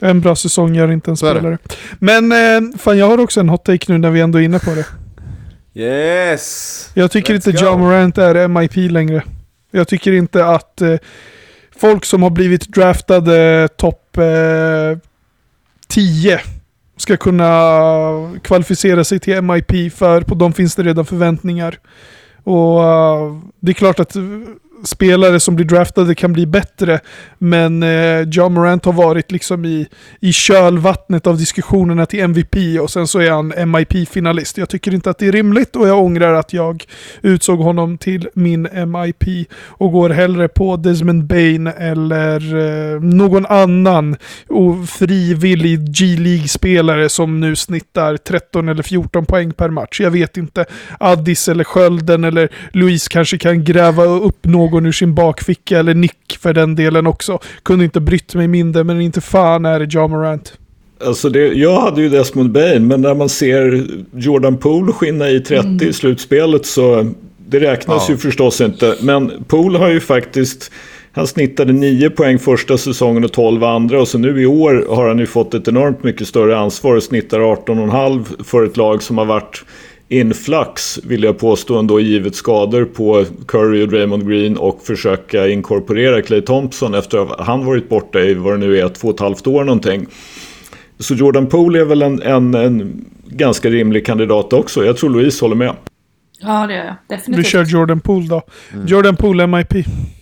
En 0.00 0.20
bra 0.20 0.36
säsong 0.36 0.74
gör 0.74 0.92
inte 0.92 1.10
en 1.10 1.16
Så 1.16 1.26
är 1.26 1.34
det. 1.34 1.40
spelare. 1.40 1.58
Men 1.98 2.32
eh, 2.32 2.78
fan, 2.78 2.98
jag 2.98 3.06
har 3.08 3.20
också 3.20 3.40
en 3.40 3.48
hot 3.48 3.64
take 3.64 3.92
nu 3.92 3.98
när 3.98 4.10
vi 4.10 4.20
ändå 4.20 4.38
är 4.38 4.42
inne 4.42 4.58
på 4.58 4.70
det. 4.74 4.86
Yes! 5.74 6.90
Jag 6.94 7.10
tycker 7.10 7.32
Let's 7.34 7.36
inte 7.36 7.52
go. 7.52 7.58
John 7.58 7.80
Morant 7.80 8.18
är 8.18 8.48
MIP 8.48 8.76
längre. 8.90 9.22
Jag 9.70 9.88
tycker 9.88 10.12
inte 10.12 10.46
att 10.46 10.80
eh, 10.80 10.94
folk 11.76 12.04
som 12.04 12.22
har 12.22 12.30
blivit 12.30 12.68
draftade 12.68 13.68
topp 13.76 14.16
eh, 14.16 14.98
10 15.88 16.40
ska 16.96 17.16
kunna 17.16 17.50
kvalificera 18.42 19.04
sig 19.04 19.18
till 19.20 19.42
MIP 19.42 19.92
för 19.92 20.20
på 20.20 20.34
dem 20.34 20.52
finns 20.52 20.74
det 20.74 20.82
redan 20.82 21.06
förväntningar. 21.06 21.78
Och 22.44 22.84
eh, 22.84 23.36
det 23.60 23.72
är 23.72 23.74
klart 23.74 24.00
att 24.00 24.16
eh, 24.16 24.22
spelare 24.84 25.40
som 25.40 25.56
blir 25.56 25.66
draftade 25.66 26.14
kan 26.14 26.32
bli 26.32 26.46
bättre. 26.46 27.00
Men 27.38 27.82
eh, 27.82 28.20
John 28.20 28.54
Morant 28.54 28.84
har 28.84 28.92
varit 28.92 29.32
liksom 29.32 29.64
i, 29.64 29.88
i 30.20 30.32
kölvattnet 30.32 31.26
av 31.26 31.38
diskussionerna 31.38 32.06
till 32.06 32.20
MVP 32.20 32.80
och 32.80 32.90
sen 32.90 33.06
så 33.06 33.18
är 33.18 33.30
han 33.30 33.52
MIP-finalist. 33.66 34.58
Jag 34.58 34.68
tycker 34.68 34.94
inte 34.94 35.10
att 35.10 35.18
det 35.18 35.26
är 35.26 35.32
rimligt 35.32 35.76
och 35.76 35.88
jag 35.88 36.02
ångrar 36.02 36.34
att 36.34 36.52
jag 36.52 36.84
utsåg 37.22 37.58
honom 37.58 37.98
till 37.98 38.28
min 38.34 38.62
MIP 38.62 39.48
och 39.62 39.92
går 39.92 40.10
hellre 40.10 40.48
på 40.48 40.76
Desmond 40.76 41.24
Bain 41.24 41.66
eller 41.66 42.56
eh, 42.94 43.00
någon 43.00 43.46
annan 43.46 44.16
frivillig 44.88 45.80
G-League-spelare 45.90 47.08
som 47.08 47.40
nu 47.40 47.56
snittar 47.56 48.16
13 48.16 48.68
eller 48.68 48.82
14 48.82 49.26
poäng 49.26 49.52
per 49.52 49.68
match. 49.68 50.00
Jag 50.00 50.10
vet 50.10 50.36
inte. 50.36 50.64
Addis 51.00 51.48
eller 51.48 51.64
Skölden 51.64 52.24
eller 52.24 52.48
Louise 52.72 53.08
kanske 53.10 53.38
kan 53.38 53.64
gräva 53.64 54.04
upp 54.04 54.44
någon 54.44 54.69
ur 54.78 54.92
sin 54.92 55.14
bakficka 55.14 55.78
eller 55.78 55.94
Nick 55.94 56.38
för 56.40 56.52
den 56.52 56.74
delen 56.74 57.06
också. 57.06 57.38
Kunde 57.62 57.84
inte 57.84 58.00
brytt 58.00 58.34
mig 58.34 58.48
mindre 58.48 58.84
men 58.84 59.00
inte 59.00 59.20
fan 59.20 59.64
är 59.64 59.80
det 59.80 59.94
John 59.94 60.10
Morant. 60.10 60.52
Alltså 61.04 61.28
det, 61.28 61.46
jag 61.46 61.80
hade 61.80 62.02
ju 62.02 62.08
Desmond 62.08 62.50
Bain, 62.52 62.86
men 62.86 63.00
när 63.00 63.14
man 63.14 63.28
ser 63.28 63.86
Jordan 64.14 64.56
Poole 64.56 64.92
skinna 64.92 65.30
i 65.30 65.40
30 65.40 65.84
i 65.84 65.92
slutspelet 65.92 66.66
så 66.66 67.10
det 67.46 67.60
räknas 67.60 68.04
Ja. 68.08 68.12
ju 68.14 68.18
förstås 68.18 68.60
inte. 68.60 68.96
Men 69.00 69.32
Poole 69.48 69.78
har 69.78 69.88
ju 69.88 70.00
faktiskt, 70.00 70.70
han 71.12 71.26
snittade 71.26 71.72
9 71.72 72.10
poäng 72.10 72.38
första 72.38 72.78
säsongen 72.78 73.24
och 73.24 73.32
12 73.32 73.64
andra 73.64 74.00
och 74.00 74.08
så 74.08 74.18
nu 74.18 74.42
i 74.42 74.46
år 74.46 74.86
har 74.96 75.08
han 75.08 75.18
ju 75.18 75.26
fått 75.26 75.54
ett 75.54 75.68
enormt 75.68 76.04
mycket 76.04 76.28
större 76.28 76.58
ansvar 76.58 76.94
och 76.96 77.02
snittar 77.02 77.40
18,5 77.40 78.42
för 78.44 78.64
ett 78.66 78.76
lag 78.76 79.02
som 79.02 79.18
har 79.18 79.24
varit 79.24 79.64
influx, 80.10 80.98
vill 81.04 81.22
jag 81.22 81.38
påstå 81.38 81.78
ändå, 81.78 82.00
givet 82.00 82.34
skador 82.34 82.84
på 82.84 83.24
Curry 83.46 83.82
och 83.84 83.88
Draymond 83.88 84.28
Green 84.28 84.56
och 84.56 84.82
försöka 84.82 85.48
inkorporera 85.48 86.22
Clay 86.22 86.40
Thompson 86.40 86.94
efter 86.94 87.18
att 87.18 87.46
han 87.46 87.64
varit 87.64 87.88
borta 87.88 88.20
i 88.20 88.34
vad 88.34 88.52
det 88.54 88.58
nu 88.58 88.78
är, 88.78 88.88
två 88.88 89.08
och 89.08 89.14
ett 89.14 89.20
halvt 89.20 89.46
år 89.46 89.64
någonting. 89.64 90.06
Så 90.98 91.14
Jordan 91.14 91.46
Poole 91.46 91.80
är 91.80 91.84
väl 91.84 92.02
en, 92.02 92.22
en, 92.22 92.54
en 92.54 93.04
ganska 93.26 93.68
rimlig 93.68 94.06
kandidat 94.06 94.52
också. 94.52 94.84
Jag 94.84 94.96
tror 94.96 95.10
Louise 95.10 95.44
håller 95.44 95.56
med. 95.56 95.74
Ja, 96.42 96.66
det 96.66 96.74
gör 96.74 96.84
jag. 96.84 96.94
Vi 97.08 97.16
Definitivt. 97.16 97.46
kör 97.46 97.64
Jordan 97.64 98.00
Poole 98.00 98.28
då. 98.28 98.42
Jordan 98.86 99.16
Poole 99.16 99.46
MIP. 99.46 99.72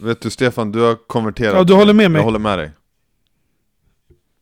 Vet 0.01 0.21
du 0.21 0.31
Stefan, 0.31 0.73
du 0.73 0.81
har 0.81 0.97
konverterat. 1.07 1.55
Ja, 1.55 1.65
du 1.65 1.75
håller 1.75 1.93
med 1.95 2.11
mig. 2.11 2.19
Jag 2.19 2.25
håller 2.25 2.39
med 2.39 2.59
dig. 2.59 2.71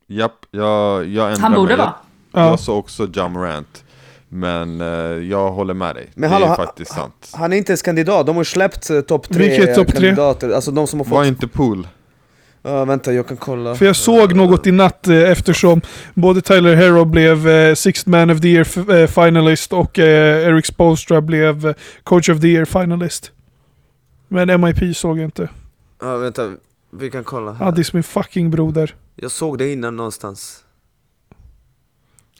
Japp, 0.08 0.32
jag, 0.50 1.06
jag 1.08 1.26
ändrar 1.32 1.42
Han 1.42 1.52
borde 1.54 1.68
mig. 1.68 1.76
vara. 1.76 1.94
Jag, 2.32 2.42
Ja. 2.42 2.46
jag 2.50 2.60
sa 2.60 2.72
också 2.76 3.08
John 3.12 3.32
Morant. 3.32 3.84
Men 4.28 4.80
eh, 4.80 4.86
jag 5.28 5.50
håller 5.50 5.74
med 5.74 5.94
dig. 5.94 6.10
Men 6.14 6.22
det 6.22 6.28
hallå, 6.34 6.44
är 6.44 6.48
ha- 6.48 6.56
faktiskt 6.56 6.92
sant. 6.92 7.30
Han 7.34 7.52
är 7.52 7.56
inte 7.56 7.72
ens 7.72 7.82
kandidat, 7.82 8.26
de 8.26 8.36
har 8.36 8.44
släppt 8.44 8.90
eh, 8.90 9.00
topp 9.00 9.28
tre 9.28 9.48
Vilket 9.48 9.74
topp 9.74 9.86
tre? 9.88 9.94
kandidater. 10.00 10.50
Alltså 10.50 10.70
de 10.70 10.86
som 10.86 11.00
har 11.00 11.06
Var 11.06 11.18
fått... 11.20 11.26
inte 11.28 11.48
pool. 11.48 11.88
Ja, 12.62 12.84
vänta, 12.84 13.12
jag 13.12 13.28
kan 13.28 13.36
kolla. 13.36 13.74
För 13.74 13.86
jag 13.86 13.96
såg 13.96 14.34
något 14.34 14.66
i 14.66 14.70
natt 14.72 15.06
eh, 15.08 15.30
eftersom 15.30 15.80
både 16.14 16.40
Tyler 16.40 16.74
Hero 16.74 17.04
blev 17.04 17.48
eh, 17.48 17.74
Sixth 17.74 18.08
Man 18.08 18.30
of 18.30 18.40
the 18.40 18.48
Year 18.48 18.66
f- 19.04 19.10
finalist 19.10 19.72
och 19.72 19.98
Eric 19.98 20.66
Spoelstra 20.66 21.20
blev 21.20 21.74
Coach 22.04 22.28
of 22.28 22.40
the 22.40 22.46
Year 22.48 22.64
finalist. 22.64 23.30
Men 24.28 24.60
MIP 24.60 24.96
såg 24.96 25.18
jag 25.18 25.24
inte. 25.24 25.48
Ja, 26.00 26.16
vänta, 26.16 26.52
vi 26.90 27.10
kan 27.10 27.24
kolla 27.24 27.52
här. 27.52 27.66
Addis 27.68 27.92
min 27.92 28.02
fucking 28.02 28.50
broder. 28.50 28.94
Jag 29.16 29.30
såg 29.30 29.58
det 29.58 29.72
innan 29.72 29.96
någonstans. 29.96 30.62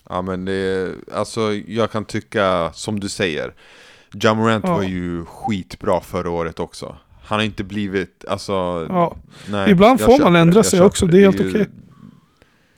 Ja 0.08 0.22
men 0.22 0.44
det 0.44 0.92
alltså 1.14 1.54
jag 1.66 1.90
kan 1.90 2.04
tycka 2.04 2.70
som 2.74 3.00
du 3.00 3.08
säger. 3.08 3.54
John 4.12 4.36
Morant 4.36 4.64
Ja. 4.66 4.74
var 4.74 4.82
ju 4.82 5.24
skitbra 5.24 6.00
förra 6.00 6.30
året 6.30 6.60
också. 6.60 6.96
Han 7.24 7.38
har 7.38 7.44
inte 7.44 7.64
blivit, 7.64 8.24
alltså... 8.28 8.52
Ja. 8.88 9.16
Nej, 9.50 9.70
Ibland 9.70 10.00
får 10.00 10.18
man 10.22 10.36
ändra 10.36 10.62
sig 10.62 10.80
också, 10.80 11.06
det 11.06 11.18
är 11.18 11.22
helt 11.22 11.40
okej. 11.40 11.66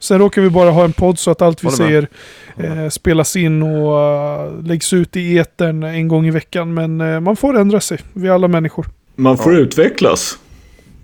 Sen 0.01 0.19
råkar 0.19 0.43
vi 0.43 0.51
bara 0.51 0.71
ha 0.71 0.85
en 0.85 0.93
podd 0.93 1.19
så 1.19 1.31
att 1.31 1.43
allt 1.43 1.65
vi 1.65 1.71
säger 1.71 2.09
eh, 2.57 2.89
spelas 2.89 3.37
in 3.37 3.63
och 3.63 4.01
eh, 4.01 4.63
läggs 4.63 4.93
ut 4.93 5.17
i 5.17 5.39
etern 5.39 5.83
en 5.83 6.09
gång 6.09 6.27
i 6.27 6.31
veckan. 6.31 6.75
Men 6.75 7.01
eh, 7.01 7.21
man 7.21 7.37
får 7.37 7.59
ändra 7.59 7.81
sig. 7.81 7.99
Vi 8.13 8.29
är 8.29 8.33
alla 8.33 8.49
människor. 8.49 8.87
Man 9.17 9.39
får 9.39 9.53
Ja. 9.55 9.59
utvecklas. 9.61 10.39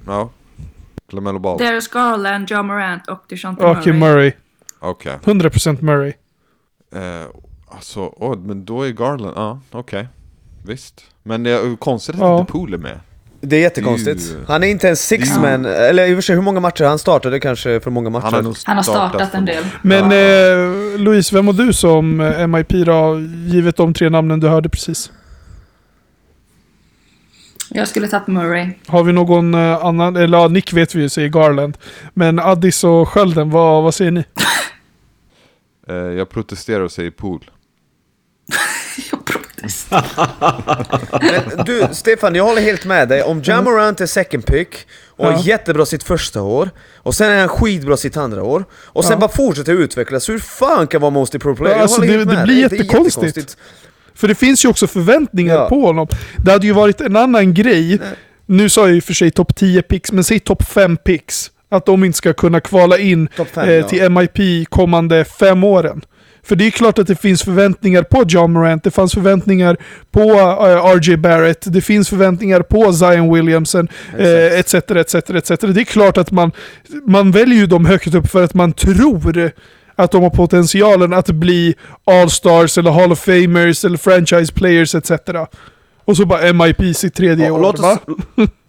Ja. 0.06 0.30
Lamelo 1.10 1.38
Ball. 1.38 1.58
Darius 1.58 1.88
Garland, 1.88 2.50
John 2.50 2.66
Morant 2.66 3.08
och 3.08 3.24
DeJounte 3.28 3.64
Okej, 3.66 3.92
Murray. 3.92 4.32
Okej. 4.84 5.18
100% 5.24 5.82
Murray. 5.82 6.12
Eh, 6.94 7.00
alltså, 7.68 8.00
åh, 8.16 8.38
men 8.38 8.64
då 8.64 8.82
är 8.82 8.90
Garland, 8.90 9.32
ja 9.36 9.60
okej. 9.70 10.08
Visst. 10.66 11.00
Men 11.22 11.42
det 11.42 11.50
är 11.50 11.76
konstigt 11.76 12.14
att 12.14 12.20
Ja. 12.20 12.40
inte 12.40 12.52
Pool 12.52 12.74
är 12.74 12.78
med. 12.78 13.00
Det 13.40 13.56
är 13.56 13.60
jättekonstigt. 13.60 14.28
Det 14.28 14.34
är 14.34 14.38
ju- 14.38 14.44
Han 14.48 14.62
är 14.64 14.68
inte 14.68 14.88
en 14.88 14.96
six 14.96 15.38
man, 15.38 15.64
eller 15.64 16.06
i 16.06 16.12
och 16.12 16.16
för 16.16 16.22
sig 16.22 16.34
hur 16.34 16.42
många 16.42 16.60
matcher 16.60 16.84
han 16.84 16.98
startade 16.98 17.40
kanske 17.40 17.80
för 17.80 17.90
många 17.90 18.10
matcher. 18.10 18.24
Han 18.24 18.34
har 18.34 18.42
nog 18.42 18.56
Han 18.64 18.76
har 18.76 18.82
startat 18.82 19.34
en 19.34 19.44
del. 19.44 19.64
Men 19.82 20.04
eh, 20.04 20.98
Louise, 21.00 21.34
vem 21.34 21.46
har 21.46 21.54
du 21.54 21.72
som 21.72 22.20
eh, 22.20 22.46
MIP 22.46 22.68
då? 22.68 23.20
Givet 23.46 23.76
de 23.76 23.94
tre 23.94 24.10
namnen 24.10 24.40
du 24.40 24.48
hörde 24.48 24.68
precis. 24.68 25.10
Jag 27.70 27.88
skulle 27.88 28.08
tagit 28.08 28.26
Murray. 28.26 28.68
Har 28.86 29.02
vi 29.04 29.12
någon 29.12 29.54
eh, 29.54 29.84
annan? 29.84 30.16
Eller 30.16 30.38
ja, 30.38 30.48
Nick 30.48 30.72
vet 30.72 30.94
vi 30.94 31.02
ju 31.02 31.08
säger 31.08 31.28
Garland. 31.28 31.78
Men 32.14 32.38
Addis 32.38 32.84
och 32.84 33.08
Skölden, 33.08 33.50
vad, 33.50 33.82
vad 33.82 33.94
säger 33.94 34.10
ni? 34.10 34.24
Eh, 35.88 35.94
jag 35.96 36.28
protesterar 36.30 36.80
och 36.80 36.92
säger 36.92 37.10
Pool. 37.10 37.50
Jag 39.10 39.24
protesterar. 39.24 41.56
Men 41.56 41.64
du, 41.66 41.86
Stefan, 41.92 42.34
jag 42.34 42.44
håller 42.44 42.62
helt 42.62 42.84
med 42.84 43.08
dig. 43.08 43.22
Om 43.22 43.42
Jamorant 43.44 44.00
är 44.00 44.06
second 44.06 44.46
pick 44.46 44.68
och 45.08 45.26
Ja. 45.26 45.38
är 45.38 45.42
jättebra 45.46 45.86
sitt 45.86 46.02
första 46.02 46.42
år, 46.42 46.70
och 46.96 47.14
sen 47.14 47.30
är 47.30 47.38
han 47.40 47.48
skitbra 47.48 47.96
sitt 47.96 48.16
andra 48.16 48.42
år, 48.42 48.64
och 48.72 49.04
sen 49.04 49.12
Ja. 49.12 49.18
bara 49.18 49.30
fortsätter 49.30 49.72
utvecklas, 49.72 50.28
hur 50.28 50.38
fan 50.38 50.86
kan 50.86 51.00
vara 51.00 51.10
most 51.10 51.34
improved 51.34 51.56
player? 51.58 51.72
Ja, 51.72 51.76
Jag 51.76 51.82
alltså, 51.82 52.00
håller 52.00 52.12
det- 52.12 52.18
helt 52.18 52.30
det 52.30 52.36
med 52.36 52.44
blir 52.44 52.54
dig. 52.54 52.64
är 52.64 52.70
jättekonstigt. 52.84 53.56
För 54.14 54.28
det 54.28 54.34
finns 54.34 54.64
ju 54.64 54.68
också 54.68 54.86
förväntningar 54.86 55.54
Ja. 55.54 55.68
på 55.68 55.80
honom. 55.86 56.08
Det 56.38 56.52
hade 56.52 56.66
ju 56.66 56.72
varit 56.72 57.00
en 57.00 57.16
annan 57.16 57.54
grej. 57.54 58.00
Nu 58.46 58.68
sa 58.68 58.80
jag 58.86 58.94
ju 58.94 59.00
för 59.00 59.14
sig 59.14 59.30
topp 59.30 59.56
10 59.56 59.82
picks, 59.82 60.12
men 60.12 60.24
säg 60.24 60.40
topp 60.40 60.62
5 60.62 60.96
picks. 60.96 61.50
Att 61.74 61.86
de 61.86 62.04
inte 62.04 62.18
ska 62.18 62.32
kunna 62.32 62.60
kvala 62.60 62.98
in 62.98 63.28
fem, 63.54 63.68
eh, 63.68 63.74
ja. 63.74 63.88
till 63.88 64.10
MIP 64.10 64.68
kommande 64.68 65.24
fem 65.24 65.64
åren. 65.64 66.04
För 66.42 66.56
det 66.56 66.66
är 66.66 66.70
klart 66.70 66.98
att 66.98 67.06
det 67.06 67.16
finns 67.20 67.42
förväntningar 67.42 68.02
på 68.02 68.24
John 68.28 68.52
Morant, 68.52 68.84
det 68.84 68.90
fanns 68.90 69.14
förväntningar 69.14 69.76
på 70.10 70.20
eh, 70.20 70.96
RJ 70.96 71.16
Barrett, 71.16 71.72
det 71.72 71.80
finns 71.80 72.08
förväntningar 72.08 72.60
på 72.60 72.92
Zion 72.92 73.34
Williamson, 73.34 73.88
etc, 74.18 74.74
etc, 74.74 75.14
etc. 75.14 75.48
Det 75.48 75.80
är 75.80 75.84
klart 75.84 76.18
att 76.18 76.30
man, 76.30 76.52
man 77.06 77.30
väljer 77.30 77.58
ju 77.58 77.66
dem 77.66 77.86
högt 77.86 78.14
upp 78.14 78.30
för 78.30 78.44
att 78.44 78.54
man 78.54 78.72
tror 78.72 79.52
att 79.96 80.10
de 80.10 80.22
har 80.22 80.30
potentialen 80.30 81.12
att 81.12 81.30
bli 81.30 81.74
All-Stars 82.04 82.78
eller 82.78 82.90
Hall 82.90 83.12
of 83.12 83.18
Famers 83.18 83.84
eller 83.84 83.98
Franchise 83.98 84.52
Players 84.52 84.94
etc. 84.94 85.10
Och 86.04 86.16
så 86.16 86.26
bara 86.26 86.52
MIP 86.52 86.96
sitt 86.96 87.14
tredje 87.14 87.50
Och 87.50 87.56
år. 87.58 87.62
låt, 87.62 87.78
va? 87.78 87.98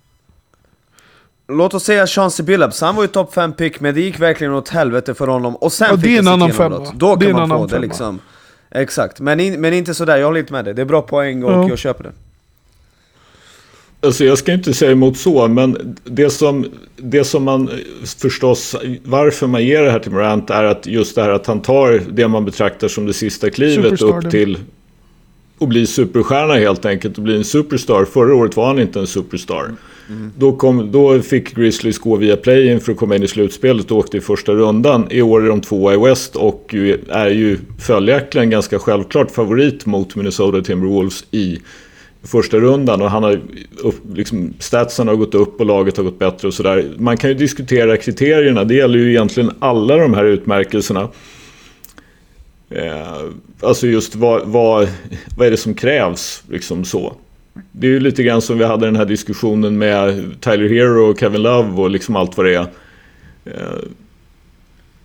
låt 1.48 1.74
oss 1.74 1.84
säga 1.84 2.08
Chauncey 2.08 2.46
Billups, 2.46 2.82
han 2.82 2.96
var 2.96 3.04
ju 3.04 3.08
topp 3.08 3.34
5 3.34 3.54
pick 3.54 3.80
men 3.80 3.96
det 3.96 4.02
gick 4.02 4.20
verkligen 4.20 4.54
åt 4.54 4.70
helvete 4.70 5.14
för 5.14 5.28
honom 5.28 5.56
och 5.56 5.74
sen 5.74 5.88
Ja, 5.90 5.96
det 5.96 6.02
fick 6.02 6.12
är 6.12 6.20
en 6.20 6.28
annan 6.28 6.52
femma. 6.54 6.92
Då 6.96 7.16
kan 7.18 7.32
man 7.32 7.50
få 7.50 7.56
annan 7.56 7.68
det 7.68 7.80
liksom. 7.80 8.20
Exakt, 8.72 9.20
men, 9.20 9.40
in, 9.40 9.62
men 9.62 9.74
inte 9.74 9.94
sådär, 9.94 10.18
jag 10.18 10.26
håller 10.26 10.40
inte 10.40 10.54
med 10.54 10.66
dig. 10.66 10.74
Det 10.74 10.82
är 10.82 10.86
bra 10.86 11.02
poäng 11.02 11.44
och 11.44 11.52
Ja. 11.52 11.70
jag 11.70 11.78
köper 11.78 12.04
det. 12.04 12.12
Alltså 14.02 14.26
jag 14.26 14.38
ska 14.38 14.54
inte 14.54 14.74
säga 14.74 14.92
emot 14.92 15.18
så, 15.18 15.48
men 15.48 15.98
det 16.04 16.30
som, 16.30 16.66
det 16.96 17.24
som 17.24 17.44
man 17.44 17.70
förstås, 18.22 18.76
varför 19.04 19.48
man 19.48 19.66
ger 19.66 19.82
det 19.82 19.92
här 19.92 20.00
till 20.00 20.12
Morant 20.12 20.50
är 20.50 20.64
att 20.64 20.88
just 20.88 21.16
det 21.16 21.22
här 21.22 21.30
att 21.30 21.48
han 21.48 21.62
tar 21.62 22.02
det 22.12 22.28
man 22.28 22.46
betraktar 22.46 22.88
som 22.88 23.06
det 23.06 23.14
sista 23.14 23.50
klivet 23.50 24.02
upp 24.02 24.32
till 24.32 24.60
och 25.58 25.68
bli 25.68 25.88
superstjärna 25.88 26.54
helt 26.54 26.86
enkelt 26.86 27.18
och 27.18 27.24
bli 27.24 27.38
en 27.38 27.44
superstar. 27.44 28.06
Förra 28.06 28.36
året 28.36 28.56
var 28.56 28.68
han 28.68 28.80
inte 28.80 29.00
en 29.00 29.08
superstar. 29.08 29.72
Mm. 30.10 30.32
Då, 30.38 30.54
kom, 30.54 30.92
då 30.92 31.22
fick 31.22 31.56
Grizzlies 31.56 32.00
gå 32.00 32.16
via 32.16 32.38
play-in 32.38 32.80
för 32.80 32.92
att 32.92 32.98
komma 32.98 33.16
in 33.16 33.24
i 33.24 33.28
slutspelet 33.28 33.92
och 33.92 33.98
åkte 33.98 34.18
i 34.18 34.22
första 34.22 34.52
rundan. 34.54 35.08
I 35.10 35.22
år 35.22 35.46
är 35.46 35.50
de 35.50 35.62
tvåa 35.62 35.94
i 35.94 35.98
West 35.98 36.36
och 36.36 36.76
är 37.10 37.30
ju 37.30 37.58
följaktligen 37.80 38.50
ganska 38.50 38.80
självklart 38.80 39.32
favorit 39.32 39.86
mot 39.86 40.16
Minnesota 40.16 40.62
Timberwolves 40.62 41.26
i 41.32 41.60
första 42.24 42.58
rundan 42.58 43.02
och 43.02 43.12
han 43.12 43.24
har 43.24 43.42
upp, 43.78 43.96
liksom, 44.16 44.54
statsen 44.60 45.08
har 45.08 45.16
gått 45.16 45.36
upp 45.36 45.60
och 45.60 45.66
laget 45.66 45.98
har 45.98 46.04
gått 46.04 46.20
bättre 46.20 46.48
och 46.48 46.54
sådär. 46.54 46.92
Man 46.98 47.18
kan 47.18 47.30
ju 47.30 47.34
diskutera 47.34 47.98
kriterierna, 47.98 48.64
det 48.64 48.74
gäller 48.74 49.00
ju 49.00 49.10
egentligen 49.10 49.52
alla 49.60 49.98
de 49.98 50.14
här 50.14 50.26
utmärkelserna. 50.26 51.10
Eh, 52.70 53.24
alltså 53.62 53.88
just 53.88 54.16
vad, 54.16 54.42
vad, 54.46 54.88
vad 55.38 55.48
är 55.48 55.52
det 55.52 55.58
som 55.58 55.74
krävs, 55.74 56.44
liksom 56.50 56.86
så. 56.86 57.16
Det 57.72 57.88
är 57.88 57.92
ju 57.92 58.00
lite 58.00 58.24
grann 58.24 58.42
som 58.42 58.58
vi 58.58 58.64
hade 58.64 58.86
den 58.86 58.96
här 58.96 59.06
diskussionen 59.06 59.78
med 59.78 60.32
Tyler 60.42 60.70
Hero 60.70 61.12
och 61.12 61.20
Kevin 61.20 61.42
Love 61.42 61.82
och 61.82 61.90
liksom 61.90 62.16
allt 62.16 62.38
vad 62.38 62.46
det 62.46 62.56
är. 62.56 62.68
Eh, 63.46 63.80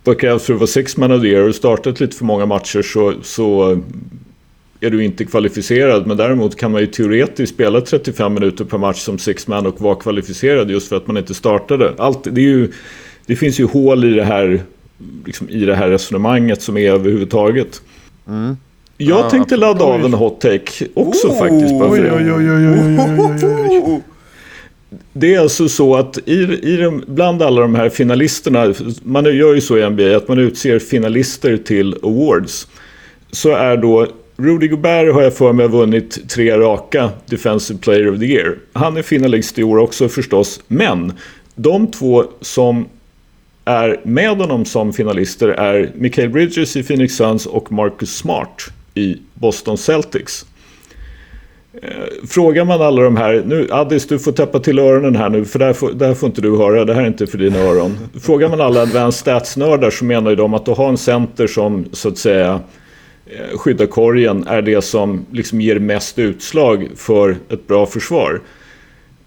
vad 0.05 0.21
krävs 0.21 0.47
för 0.47 0.53
att 0.53 0.61
vara 0.61 0.67
six 0.67 0.97
man 0.97 1.13
of 1.13 1.23
the 1.23 1.29
year? 1.29 1.41
Har 1.41 1.47
du 1.47 1.53
startat 1.53 2.01
lite 2.01 2.17
för 2.17 2.25
många 2.25 2.47
matcher 2.47 2.83
så, 2.83 3.15
så 3.23 3.81
är 4.81 4.91
du 4.91 5.05
inte 5.05 5.25
kvalificerad. 5.25 6.07
Men 6.07 6.17
däremot 6.17 6.57
kan 6.57 6.73
man 6.73 6.81
ju 6.81 6.87
teoretiskt 6.87 7.55
spela 7.55 7.81
35 7.81 8.35
minuter 8.35 8.65
per 8.65 8.79
match 8.79 8.99
som 8.99 9.19
six-man 9.19 9.67
och 9.67 9.81
vara 9.81 9.95
kvalificerad 9.95 10.71
just 10.71 10.89
för 10.89 10.97
att 10.97 11.07
man 11.07 11.17
inte 11.17 11.35
startade. 11.35 11.95
Allt, 11.99 12.25
det, 12.25 12.41
är 12.41 12.49
ju, 12.49 12.73
det 13.27 13.37
finns 13.37 13.61
ju 13.61 13.65
hål 13.65 14.05
i 14.05 14.15
det 14.15 14.25
här, 14.25 14.63
liksom, 15.27 15.49
i 15.49 15.65
det 15.65 15.75
här 15.75 15.89
resonemanget 15.89 16.63
som 16.63 16.77
är 16.77 16.91
överhuvudtaget. 16.91 17.83
Mm. 18.29 18.57
Jag 19.03 19.21
ja, 19.21 19.31
tänkte 19.31 19.57
ladda 19.57 19.85
av 19.85 20.05
en 20.05 20.15
hot 20.15 20.41
take 20.41 20.87
också 20.95 21.29
oh, 21.29 21.39
faktiskt. 21.39 21.79
Bara 21.79 21.91
oj, 21.91 22.13
oj, 22.13 22.33
oj, 22.33 22.51
oj, 22.51 23.83
oj, 23.85 24.03
Det 25.13 25.35
är 25.35 25.41
alltså 25.41 25.69
så 25.69 25.97
att 25.97 26.19
i, 26.29 26.59
i 26.63 26.77
de, 26.77 27.05
bland 27.07 27.43
alla 27.43 27.61
de 27.61 27.75
här 27.75 27.89
finalisterna, 27.89 28.75
man 29.03 29.25
gör 29.25 29.55
ju 29.55 29.61
så 29.61 29.79
i 29.79 29.91
NBA 29.91 30.17
att 30.17 30.29
man 30.29 30.39
utser 30.39 30.79
finalister 30.79 31.57
till 31.57 31.97
awards. 32.03 32.69
Så 33.31 33.51
är 33.51 33.77
då 33.77 34.07
Rudy 34.37 34.69
Gobert 34.69 35.15
har 35.15 35.23
jag 35.23 35.35
för 35.35 35.53
mig 35.53 35.67
har 35.67 35.73
vunnit 35.73 36.31
tre 36.31 36.59
raka 36.59 37.11
Defensive 37.27 37.79
Player 37.79 38.15
of 38.15 38.19
the 38.19 38.27
Year. 38.27 38.59
Han 38.73 38.97
är 38.97 39.03
finalist 39.03 39.59
i 39.59 39.63
år 39.63 39.79
också 39.79 40.09
förstås, 40.09 40.61
men 40.67 41.13
de 41.55 41.87
två 41.87 42.25
som 42.41 42.89
är 43.65 44.01
med 44.05 44.37
honom 44.37 44.65
som 44.65 44.93
finalister 44.93 45.49
är 45.49 45.91
Mikael 45.95 46.29
Bridges 46.29 46.77
i 46.77 46.83
Phoenix 46.83 47.15
Suns 47.15 47.47
och 47.47 47.73
Marcus 47.73 48.17
Smart 48.17 48.73
i 49.01 49.19
Boston 49.35 49.79
Celtics. 49.79 50.47
Eh, 51.83 52.27
frågar 52.29 52.65
man 52.65 52.83
alla 52.83 53.03
de 53.03 53.17
här, 53.17 53.43
nu 53.47 53.69
Addis 53.71 54.07
du 54.07 54.19
får 54.19 54.33
täppa 54.33 54.61
till 54.61 54.79
öronen 54.79 55.17
här 55.17 55.29
nu 55.29 55.45
för 55.45 55.59
det 55.59 55.65
här, 55.65 55.73
får, 55.73 55.93
det 55.93 56.07
här 56.07 56.15
får 56.15 56.27
inte 56.27 56.41
du 56.41 56.57
höra, 56.57 56.85
det 56.85 56.95
här 56.95 57.03
är 57.03 57.07
inte 57.07 57.27
för 57.27 57.39
dina 57.39 57.59
öron. 57.59 57.99
Frågar 58.21 58.49
man 58.49 58.61
alla 58.61 58.83
advanced 58.83 59.21
stats-nördar 59.21 59.91
så 59.91 60.05
menar 60.05 60.31
ju 60.31 60.37
de 60.37 60.55
att 60.55 60.69
att 60.69 60.77
ha 60.77 60.89
en 60.89 60.97
center 60.97 61.47
som 61.47 61.85
så 61.93 62.09
att 62.09 62.19
säga 62.19 62.61
eh, 63.27 63.59
skyddar 63.59 63.87
korgen 63.87 64.47
är 64.47 64.63
det 64.63 64.83
som 64.83 65.27
liksom 65.31 65.61
ger 65.61 65.79
mest 65.79 66.19
utslag 66.19 66.89
för 66.97 67.37
ett 67.49 67.67
bra 67.67 67.87
försvar. 67.87 68.41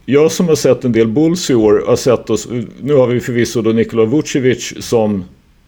Jag 0.05 0.31
som 0.31 0.47
har 0.47 0.55
sett 0.55 0.85
en 0.85 0.91
del 0.91 1.07
Bulls 1.07 1.49
i 1.49 1.55
år 1.55 1.83
har 1.87 1.95
sett 1.95 2.29
oss, 2.29 2.47
nu 2.81 2.93
har 2.93 3.07
vi 3.07 3.19
förvisso 3.19 3.61
då 3.61 3.69
Nikola 3.69 4.05
Vucevic 4.05 4.73
som 4.79 5.25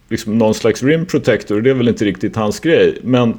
liksom 0.08 0.38
någon 0.38 0.54
slags 0.54 0.82
rim 0.82 1.06
protector, 1.06 1.60
det 1.60 1.70
är 1.70 1.74
väl 1.74 1.88
inte 1.88 2.04
riktigt 2.04 2.36
hans 2.36 2.60
grej. 2.60 2.98
Men 3.02 3.34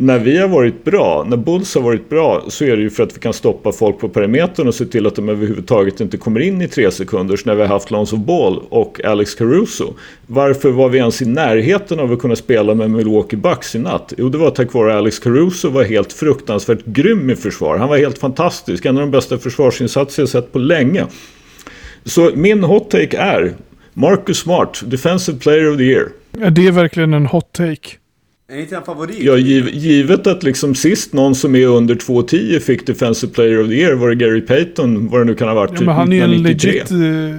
när 0.00 0.18
vi 0.18 0.38
har 0.38 0.48
varit 0.48 0.84
bra, 0.84 1.26
när 1.28 1.36
Bulls 1.36 1.74
har 1.74 1.82
varit 1.82 2.08
bra 2.08 2.44
så 2.48 2.64
är 2.64 2.76
det 2.76 2.82
ju 2.82 2.90
för 2.90 3.02
att 3.02 3.16
vi 3.16 3.20
kan 3.20 3.32
stoppa 3.32 3.72
folk 3.72 3.98
på 3.98 4.08
perimetern 4.08 4.68
och 4.68 4.74
se 4.74 4.84
till 4.84 5.06
att 5.06 5.14
de 5.14 5.28
överhuvudtaget 5.28 6.00
inte 6.00 6.16
kommer 6.16 6.40
in 6.40 6.62
i 6.62 6.68
tre 6.68 6.90
sekunder 6.90 7.40
när 7.44 7.54
vi 7.54 7.60
har 7.60 7.68
haft 7.68 7.90
Lonzo 7.90 8.16
Ball 8.16 8.62
och 8.68 9.04
Alex 9.04 9.34
Caruso. 9.34 9.94
Varför 10.26 10.70
var 10.70 10.88
vi 10.88 10.98
ens 10.98 11.22
i 11.22 11.26
närheten 11.26 12.00
av 12.00 12.12
att 12.12 12.18
kunna 12.18 12.36
spela 12.36 12.74
med 12.74 12.90
Milwaukee 12.90 13.36
Bucks 13.36 13.74
i 13.74 13.78
natt? 13.78 14.12
Jo, 14.16 14.28
det 14.28 14.38
var 14.38 14.50
tack 14.50 14.72
vare 14.72 14.98
Alex 14.98 15.18
Caruso 15.18 15.68
var 15.68 15.84
helt 15.84 16.12
fruktansvärt 16.12 16.84
grym 16.84 17.30
i 17.30 17.36
försvar. 17.36 17.78
Han 17.78 17.88
var 17.88 17.98
helt 17.98 18.18
fantastisk, 18.18 18.84
en 18.84 18.96
av 18.96 19.00
de 19.00 19.10
bästa 19.10 19.38
försvarsinsatser 19.38 20.22
jag 20.22 20.28
sett 20.28 20.52
på 20.52 20.58
länge. 20.58 21.06
Så 22.04 22.30
min 22.34 22.64
hot 22.64 22.90
take 22.90 23.16
är 23.16 23.54
Marcus 23.94 24.38
Smart, 24.38 24.82
Defensive 24.86 25.38
Player 25.38 25.70
of 25.70 25.76
the 25.76 25.84
Year. 25.84 26.08
Ja, 26.38 26.50
det 26.50 26.66
är 26.66 26.72
verkligen 26.72 27.14
en 27.14 27.26
hot 27.26 27.52
take. 27.52 27.99
Är 28.52 28.60
inte 28.60 28.76
en 28.76 28.82
favorit? 28.82 29.18
Ja, 29.18 29.36
giv, 29.36 29.68
givet 29.68 30.26
att 30.26 30.42
liksom 30.42 30.74
sist 30.74 31.12
någon 31.12 31.34
som 31.34 31.54
är 31.54 31.66
under 31.66 31.94
2,10 31.94 32.60
fick 32.60 32.86
Defensive 32.86 33.32
Player 33.32 33.62
of 33.62 33.68
the 33.68 33.74
Year 33.74 33.94
var 33.94 34.08
det 34.08 34.14
Gary 34.14 34.40
Payton, 34.40 35.08
vad 35.08 35.20
det 35.20 35.24
nu 35.24 35.34
kan 35.34 35.48
ha 35.48 35.54
varit, 35.54 35.70
ja, 35.74 35.80
men 35.80 35.94
han 35.94 36.12
är 36.12 36.16
ju 36.16 36.22
en 36.22 36.42
legit 36.42 36.92
uh, 36.92 37.34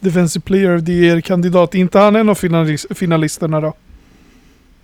Defensive 0.00 0.42
Player 0.42 0.76
of 0.76 0.84
the 0.84 0.92
Year-kandidat. 0.92 1.74
inte 1.74 1.98
han 1.98 2.16
en 2.16 2.28
av 2.28 2.34
finalis 2.34 2.86
finalisterna 2.90 3.60
då? 3.60 3.74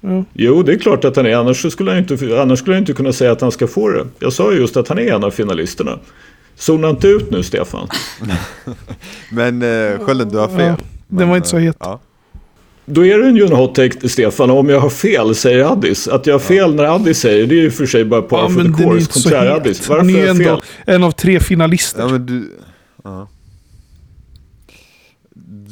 Ja. 0.01 0.25
Jo, 0.33 0.63
det 0.63 0.73
är 0.73 0.79
klart 0.79 1.05
att 1.05 1.17
han 1.17 1.27
är. 1.27 1.37
Annars 1.37 1.73
skulle, 1.73 1.91
jag 1.91 1.99
inte, 1.99 2.43
annars 2.43 2.59
skulle 2.59 2.77
jag 2.77 2.83
inte 2.83 2.93
kunna 2.93 3.13
säga 3.13 3.33
att 3.33 3.41
han 3.41 3.53
ska 3.53 3.67
få 3.67 3.89
det. 3.89 4.07
Jag 4.19 4.33
sa 4.33 4.53
just 4.53 4.77
att 4.77 4.89
han 4.89 4.99
är 4.99 5.13
en 5.13 5.25
av 5.25 5.31
finalisterna. 5.31 5.99
Zona 6.57 6.91
inte 6.91 7.09
ut 7.09 7.31
nu, 7.31 7.43
Stefan. 7.43 7.89
men 9.33 9.63
uh, 9.63 9.99
Skölden, 9.99 10.29
du 10.29 10.39
har 10.39 10.49
fel. 10.49 10.59
Ja, 10.59 10.77
den 11.09 11.29
var 11.29 11.37
inte 11.37 11.49
så 11.49 11.59
het. 11.59 11.77
Ja. 11.81 12.01
Då 12.91 13.07
är 13.07 13.19
det 13.19 13.39
ju 13.39 13.45
en 13.47 13.53
hot 13.53 13.75
take, 13.75 14.09
Stefan. 14.09 14.51
Om 14.51 14.69
jag 14.69 14.81
har 14.81 14.91
fel, 14.91 15.35
säger 15.35 15.73
Addis. 15.73 16.09
Att 16.09 16.27
jag 16.27 16.35
har 16.35 16.39
fel 16.39 16.75
när 16.75 16.85
Addis 16.85 17.19
säger 17.19 17.47
det 17.47 17.55
är 17.55 17.63
ju 17.63 17.71
för 17.71 17.87
sig 17.87 18.05
bara 18.05 18.23
på 18.23 18.37
ja, 18.37 18.49
for 18.49 18.63
the 18.63 18.83
course, 18.83 19.13
konträr 19.13 19.47
Addis. 19.47 19.89
Varför 19.89 20.05
är 20.05 20.23
ju 20.23 20.27
ändå 20.27 20.61
en 20.85 21.05
av 21.05 21.11
tre 21.11 21.41
finalister. 21.41 22.01
Ja, 22.01 22.09
men 22.09 22.27
du... 22.27 22.51
Ja 23.05 23.29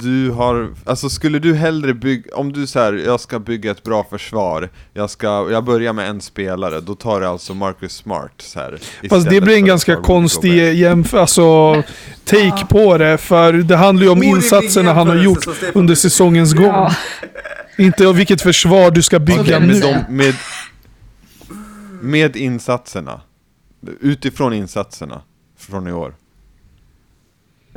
du 0.02 0.30
har, 0.30 0.74
alltså 0.84 1.08
skulle 1.08 1.38
du 1.38 1.54
hellre 1.54 1.94
bygga, 1.94 2.36
om 2.36 2.52
du 2.52 2.66
säger 2.66 2.92
jag 2.92 3.20
ska 3.20 3.38
bygga 3.38 3.70
ett 3.70 3.82
bra 3.82 4.06
försvar, 4.10 4.70
jag 4.94 5.10
ska, 5.10 5.48
jag 5.50 5.64
börjar 5.64 5.92
med 5.92 6.08
en 6.08 6.20
spelare, 6.20 6.80
då 6.80 6.94
tar 6.94 7.20
du 7.20 7.26
alltså 7.26 7.54
Marcus 7.54 7.92
Smart 7.92 8.32
så 8.38 8.58
här. 8.58 8.78
Fast 9.08 9.30
det 9.30 9.40
blir 9.40 9.56
en 9.56 9.66
ganska 9.66 9.96
konstig 9.96 10.74
jämf 10.74 11.14
alltså, 11.14 11.82
take 12.24 12.66
på 12.68 12.98
det, 12.98 13.18
för 13.18 13.52
det 13.52 13.76
handlar 13.76 14.04
ju 14.04 14.10
om 14.10 14.22
insatserna 14.22 14.92
han 14.92 15.08
har 15.08 15.16
gjort 15.16 15.46
under 15.74 15.94
säsongens 15.94 16.54
gång. 16.54 16.66
Ja. 16.66 16.92
Inte 17.78 18.12
vilket 18.12 18.42
försvar 18.42 18.90
du 18.90 19.02
ska 19.02 19.18
bygga 19.18 19.40
okay, 19.40 19.60
nu. 19.60 19.80
Med, 19.80 20.04
med, 20.10 20.34
med 22.00 22.36
insatserna, 22.36 23.20
utifrån 24.00 24.52
insatserna 24.52 25.22
från 25.58 25.88
i 25.88 25.92
år. 25.92 26.14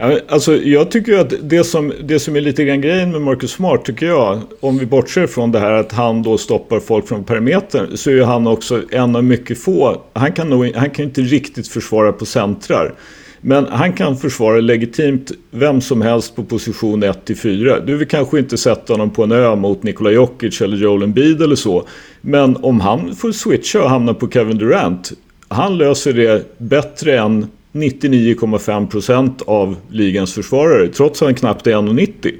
Ja, 0.01 0.19
alltså, 0.27 0.55
jag 0.55 0.91
tycker 0.91 1.19
att 1.19 1.33
det 1.41 1.63
som, 1.63 1.93
det 2.03 2.19
som 2.19 2.35
är 2.35 2.41
lite 2.41 2.65
grann 2.65 2.81
grejen 2.81 3.11
med 3.11 3.21
Marcus 3.21 3.51
Smart 3.51 3.85
tycker 3.85 4.05
jag, 4.05 4.41
om 4.59 4.77
vi 4.77 4.85
bortser 4.85 5.27
från 5.27 5.51
det 5.51 5.59
här 5.59 5.71
att 5.71 5.91
han 5.91 6.23
då 6.23 6.37
stoppar 6.37 6.79
folk 6.79 7.07
från 7.07 7.23
perimetern, 7.23 7.97
så 7.97 8.11
är 8.11 8.23
han 8.23 8.47
också 8.47 8.81
en 8.91 9.15
av 9.15 9.23
mycket 9.23 9.59
få, 9.59 10.01
han 10.13 10.31
kan, 10.31 10.49
nog, 10.49 10.75
han 10.75 10.89
kan 10.89 11.05
inte 11.05 11.21
riktigt 11.21 11.67
försvara 11.67 12.11
på 12.11 12.25
centrar. 12.25 12.93
Men 13.41 13.65
han 13.65 13.93
kan 13.93 14.17
försvara 14.17 14.59
legitimt 14.59 15.31
vem 15.51 15.81
som 15.81 16.01
helst 16.01 16.35
på 16.35 16.43
position 16.43 17.03
1-4. 17.03 17.85
Du 17.85 17.97
vill 17.97 18.07
kanske 18.07 18.39
inte 18.39 18.57
sätta 18.57 18.93
honom 18.93 19.09
på 19.09 19.23
en 19.23 19.31
ö 19.31 19.55
mot 19.55 19.83
Nikola 19.83 20.11
Jokic 20.11 20.61
eller 20.61 20.77
Joel 20.77 21.03
Embiid 21.03 21.41
eller 21.41 21.55
så. 21.55 21.87
Men 22.21 22.55
om 22.55 22.79
han 22.79 23.15
får 23.15 23.31
switcha 23.31 23.83
och 23.83 23.89
hamna 23.89 24.13
på 24.13 24.29
Kevin 24.29 24.57
Durant, 24.57 25.11
han 25.47 25.77
löser 25.77 26.13
det 26.13 26.57
bättre 26.57 27.19
än 27.19 27.47
99,5% 27.71 29.41
av 29.47 29.75
ligans 29.89 30.33
försvarare 30.33 30.87
trots 30.87 31.21
att 31.21 31.25
han 31.25 31.35
knappt 31.35 31.67
är 31.67 31.71
1,90. 31.71 32.33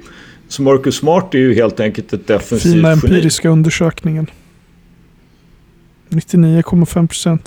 Så 0.48 0.62
Marcus 0.62 0.96
Smart 0.96 1.34
är 1.34 1.38
ju 1.38 1.54
helt 1.54 1.80
enkelt 1.80 2.12
ett 2.12 2.26
defensivt 2.26 2.72
Fina 2.72 2.90
empiriska 2.90 3.48
geni. 3.48 3.52
undersökningen. 3.52 4.26
99,5%. 6.08 7.38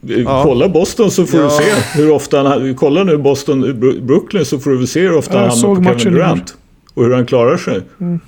Ja. 0.00 0.42
Kolla 0.44 0.68
Boston 0.68 1.10
så 1.10 1.26
får 1.26 1.40
ja. 1.40 1.46
du 1.46 1.50
se 1.50 2.00
hur 2.02 2.10
ofta 2.10 2.42
han... 2.42 2.74
Kolla 2.74 3.04
nu 3.04 3.18
Boston, 3.18 3.60
Brooklyn 4.06 4.44
så 4.44 4.58
får 4.58 4.70
du 4.70 4.86
se 4.86 5.00
hur 5.00 5.16
ofta 5.16 5.34
ja, 5.34 5.40
han 5.40 5.50
hamnar 5.50 5.92
på 5.92 5.98
Kevin 5.98 6.14
Durant. 6.14 6.54
Och 6.94 7.04
hur 7.04 7.14
han 7.14 7.26
klarar 7.26 7.56
sig. 7.56 7.80
Mm. 8.00 8.20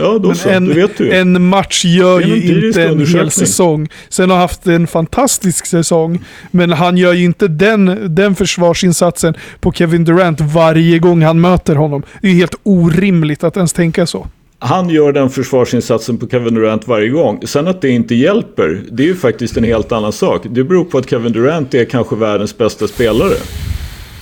Ja, 0.00 0.18
då 0.18 0.34
så. 0.34 0.48
En, 0.48 0.74
vet 0.74 0.98
du. 0.98 1.12
en 1.12 1.46
match 1.46 1.84
gör 1.84 2.20
ju 2.20 2.66
inte 2.66 2.82
en 2.82 3.06
hel 3.06 3.30
säsong. 3.30 3.88
Sen 4.08 4.30
har 4.30 4.36
haft 4.36 4.66
en 4.66 4.86
fantastisk 4.86 5.66
säsong. 5.66 6.18
Men 6.50 6.72
han 6.72 6.96
gör 6.96 7.12
ju 7.12 7.24
inte 7.24 7.48
den, 7.48 8.14
den 8.14 8.34
försvarsinsatsen 8.34 9.34
på 9.60 9.72
Kevin 9.72 10.04
Durant 10.04 10.40
varje 10.40 10.98
gång 10.98 11.22
han 11.22 11.40
möter 11.40 11.74
honom. 11.74 12.02
Det 12.22 12.28
är 12.28 12.32
helt 12.32 12.54
orimligt 12.62 13.44
att 13.44 13.56
ens 13.56 13.72
tänka 13.72 14.06
så. 14.06 14.26
Han 14.62 14.90
gör 14.90 15.12
den 15.12 15.30
försvarsinsatsen 15.30 16.18
på 16.18 16.28
Kevin 16.28 16.54
Durant 16.54 16.88
varje 16.88 17.08
gång. 17.08 17.46
Sen 17.46 17.68
att 17.68 17.80
det 17.80 17.88
inte 17.88 18.14
hjälper, 18.14 18.82
det 18.90 19.02
är 19.02 19.06
ju 19.06 19.16
faktiskt 19.16 19.56
en 19.56 19.64
helt 19.64 19.92
annan 19.92 20.12
sak. 20.12 20.42
Det 20.50 20.64
beror 20.64 20.84
på 20.84 20.98
att 20.98 21.10
Kevin 21.10 21.32
Durant 21.32 21.74
är 21.74 21.84
kanske 21.84 22.16
världens 22.16 22.58
bästa 22.58 22.88
spelare. 22.88 23.34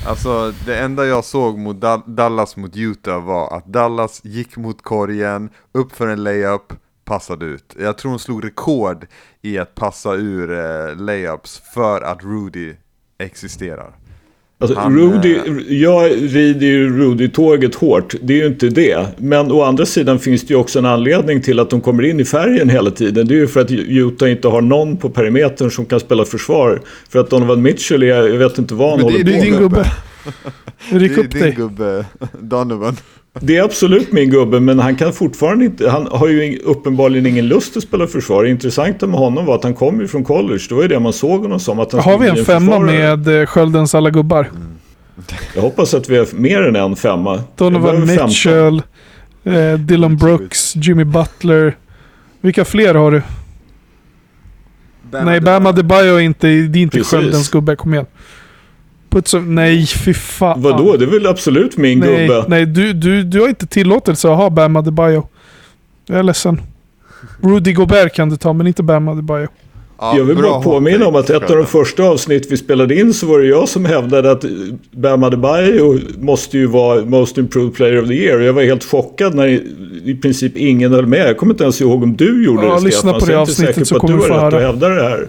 Alltså 0.07 0.53
det 0.67 0.79
enda 0.79 1.07
jag 1.07 1.25
såg 1.25 1.59
mot 1.59 1.81
da 1.81 2.03
Dallas 2.07 2.57
mot 2.57 2.77
Utah 2.77 3.25
var 3.25 3.57
att 3.57 3.67
Dallas 3.67 4.25
gick 4.25 4.57
mot 4.57 4.83
korgen, 4.83 5.51
upp 5.73 5.93
för 5.93 6.09
en 6.09 6.23
layup, 6.23 6.73
passade 7.05 7.47
ut. 7.47 7.77
Jag 7.79 7.99
tror 7.99 8.11
hon 8.11 8.19
slog 8.19 8.45
rekord 8.45 9.07
i 9.43 9.59
att 9.59 9.75
passa 9.75 10.15
ur 10.15 10.53
eh, 10.53 10.97
layups 10.97 11.63
för 11.75 12.01
att 12.01 12.23
Rudy 12.23 12.75
existerar. 13.19 13.97
Alltså, 14.61 14.79
Han, 14.79 14.99
Rudy, 14.99 15.35
eh, 15.37 15.43
jag 15.81 16.11
rider 16.35 16.67
ju 16.67 16.99
Rudy-tåget 16.99 17.75
hårt, 17.75 18.15
det 18.23 18.33
är 18.33 18.37
ju 18.39 18.47
inte 18.47 18.69
det. 18.69 19.07
Men 19.17 19.53
å 19.53 19.63
andra 19.63 19.87
sidan 19.87 20.19
finns 20.19 20.43
det 20.47 20.55
ju 20.55 20.61
också 20.61 20.79
en 20.79 20.87
anledning 20.87 21.43
till 21.43 21.61
att 21.61 21.71
de 21.71 21.81
kommer 21.81 22.03
in 22.03 22.21
i 22.21 22.25
färgen 22.25 22.69
hela 22.69 22.91
tiden. 22.91 23.29
Det 23.29 23.35
är 23.35 23.39
ju 23.39 23.47
för 23.47 23.61
att 23.61 23.71
Utah 23.71 24.31
inte 24.31 24.49
har 24.49 24.61
någon 24.61 24.97
på 24.97 25.11
perimetern 25.11 25.71
som 25.71 25.87
kan 25.87 26.01
spela 26.01 26.25
försvar. 26.25 26.81
För 27.09 27.19
att 27.19 27.31
Donovan 27.31 27.63
Mitchell 27.63 28.03
är, 28.03 28.07
jag 28.07 28.39
vet 28.39 28.59
inte 28.59 28.75
vad 28.75 28.91
han 28.91 29.01
håller 29.01 29.19
är 29.19 29.25
Det 29.25 29.31
är 29.31 29.37
på 29.39 29.43
din 29.45 29.53
med. 29.53 29.61
gubbe. 29.63 29.91
Ryck 30.91 31.11
det 31.17 31.21
är 31.21 31.25
upp 31.25 31.31
din 31.33 31.43
dig. 31.43 31.53
gubbe 31.53 32.05
Donovan. 32.41 32.97
Det 33.41 33.57
är 33.57 33.63
absolut 33.63 34.13
min 34.13 34.31
gubbe, 34.31 34.61
men 34.61 34.79
han 34.79 34.97
kan 34.97 35.13
fortfarande 35.13 35.65
inte, 35.65 35.91
han 35.91 36.07
har 36.11 36.29
ju 36.29 36.59
uppenbarligen 36.59 37.27
ingen 37.27 37.49
lust 37.49 37.77
att 37.77 37.83
spela 37.83 38.07
försvar. 38.07 38.45
Det 38.45 38.51
intressanta 38.51 39.07
med 39.07 39.21
honom 39.21 39.47
var 39.47 39.55
att 39.55 39.65
han 39.65 39.75
kom 39.75 40.01
ju 40.01 40.09
från 40.09 40.25
college, 40.25 40.61
det 40.69 40.75
var 40.75 40.83
ju 40.83 40.89
det 40.89 41.01
man 41.01 41.13
såg 41.13 41.43
honom 41.43 41.61
som. 41.61 41.81
Att 41.81 41.93
han 41.93 42.01
Har 42.01 42.19
vi 42.19 42.29
en 42.29 42.35
bli 42.35 42.45
femma 42.45 42.61
försvarare. 42.61 43.17
med 43.17 43.41
eh, 43.41 43.47
Sköldens 43.47 43.95
alla 43.95 44.11
gubbar? 44.11 44.51
Jag 45.55 45.63
hoppas 45.63 45.95
att 45.95 46.09
vi 46.09 46.19
har 46.19 46.27
mer 46.33 46.63
än 46.63 46.77
en 46.77 46.97
femma. 46.97 47.43
Donovan 47.57 47.83
behöver 47.83 48.07
15. 48.07 48.27
Mitchell, 48.27 48.83
eh, 49.45 49.79
Dylan 49.79 50.17
Brooks, 50.17 50.77
Jimmy 50.77 51.05
Butler. 51.05 51.77
Vilka 52.41 52.65
fler 52.65 52.95
har 52.95 53.11
du? 53.11 53.23
nej, 55.25 55.41
Bam 55.41 55.67
Adebayo 55.67 56.15
är 56.15 56.21
inte, 56.21 56.47
det 56.47 56.79
är 56.79 56.83
inte. 56.83 57.05
Sköldens 57.05 57.51
gubbe, 57.51 57.77
kom 57.77 57.95
igen. 57.95 58.07
Puts 59.19 59.35
up, 59.35 59.43
nej, 59.47 59.87
fy 59.87 60.15
fan. 60.15 60.63
Vadå, 60.63 60.97
det 60.97 61.05
är 61.05 61.09
väl 61.09 61.27
absolut 61.27 61.77
min 61.77 61.99
Nej, 61.99 62.27
gubbe. 62.27 62.45
nej 62.49 62.67
du, 62.67 62.93
du, 62.93 63.23
du 63.23 63.41
har 63.41 63.49
inte 63.49 63.67
tillåtelse 63.67 64.31
att 64.31 64.37
ha 64.37 64.51
Bam 64.51 64.77
Adebayo. 64.77 65.29
Jag 66.07 66.19
är 66.19 66.23
ledsen. 66.23 66.61
Rudy 67.43 67.73
Gobert 67.73 68.15
kan 68.15 68.29
du 68.29 68.37
ta, 68.37 68.53
men 68.53 68.67
inte 68.67 68.83
Bam 68.83 69.09
Adebayo. 69.09 69.49
Ja, 69.99 70.17
jag 70.17 70.25
vill 70.25 70.37
bra 70.37 70.51
bara 70.51 70.63
påminna 70.63 71.07
om 71.07 71.17
att 71.17 71.31
ett 71.31 71.51
av 71.51 71.57
de 71.57 71.67
första 71.67 72.03
avsnitt 72.03 72.53
vi 72.53 72.57
spelade 72.57 72.95
in 73.01 73.15
så 73.15 73.27
var 73.27 73.39
det 73.39 73.47
jag 73.47 73.69
som 73.69 73.85
hävdade 73.85 74.31
att 74.31 74.45
Bam 74.93 75.23
Adebayo 75.25 75.99
måste 76.19 76.59
ju 76.59 76.67
vara 76.67 77.05
Most 77.05 77.39
Improved 77.39 77.75
Player 77.75 78.03
of 78.03 78.09
the 78.09 78.15
Year. 78.15 78.39
Och 78.39 78.45
jag 78.45 78.53
var 78.53 78.63
helt 78.63 78.85
chockad 78.85 79.35
när 79.35 79.47
i, 80.05 80.19
princip 80.23 80.57
ingen 80.57 80.93
höll 80.93 81.07
med. 81.07 81.29
Jag 81.29 81.37
kommer 81.37 81.53
inte 81.55 81.65
ens 81.65 81.81
ihåg 81.81 82.03
om 82.03 82.17
du 82.17 82.45
gjorde 82.45 82.67
Ja, 82.67 82.75
det 82.75 82.85
lyssna 82.85 83.01
Stefan. 83.01 83.15
på 83.15 83.21
så 83.21 83.27
det 83.27 83.33
jag 83.33 83.39
är 83.39 83.43
inte 83.43 83.53
avsnittet 83.53 83.75
säker 83.75 83.85
så 83.85 83.95
på 83.95 84.07
att 84.07 84.13
kommer 84.13 84.27
du 84.27 84.33
har 84.33 84.41
få 84.41 84.47
rätt 84.47 84.55
att 84.55 84.63
hävda 84.63 84.89
det 84.89 85.03
här. 85.03 85.29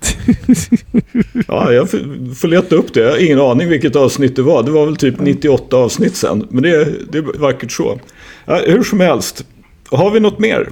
Ja, 1.48 1.72
jag 1.72 1.90
får 2.38 2.48
leta 2.48 2.74
upp 2.76 2.94
det. 2.94 3.00
Jag 3.00 3.10
har 3.10 3.24
ingen 3.24 3.40
aning 3.40 3.68
vilket 3.68 3.96
avsnitt 3.96 4.36
det 4.36 4.42
var. 4.42 4.62
Det 4.62 4.70
var 4.70 4.86
väl 4.86 4.96
typ 4.96 5.20
98 5.20 5.76
avsnitt 5.76 6.16
sen. 6.16 6.46
Men 6.50 6.62
det, 6.62 6.84
det 7.12 7.18
är 7.18 7.38
vackert 7.38 7.72
så. 7.72 8.00
Ja, 8.44 8.60
hur 8.66 8.82
som 8.82 9.00
helst. 9.00 9.44
Har 9.90 10.10
vi 10.10 10.20
något 10.20 10.38
mer? 10.38 10.68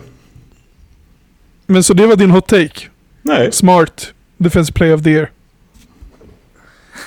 Men 1.67 1.83
så 1.85 1.95
det 1.95 2.07
var 2.07 2.17
din 2.17 2.31
hot 2.31 2.47
take? 2.47 2.87
Nej. 3.23 3.53
Smart. 3.53 4.13
Defensive 4.37 4.75
Player 4.75 4.95
of 4.95 5.03
the 5.03 5.11
Year. 5.11 5.31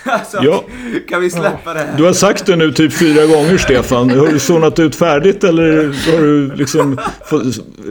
Alltså, 0.06 0.44
Ja. 0.44 0.64
kan 1.10 1.22
vi 1.22 1.30
släppa 1.30 1.74
det 1.74 1.80
här? 1.80 1.98
Du 1.98 2.04
har 2.04 2.14
sagt 2.14 2.46
det 2.46 2.56
nu 2.56 2.72
typ 2.72 2.94
fyra 2.94 3.26
gånger 3.26 3.58
Stefan. 3.58 4.10
Har 4.10 4.28
du 4.28 4.40
zonat 4.40 4.80
ut 4.80 4.96
färdigt 4.96 5.44
eller 5.44 5.84
har 6.12 6.22
du 6.22 6.56
liksom 6.56 7.00
fått 7.26 7.44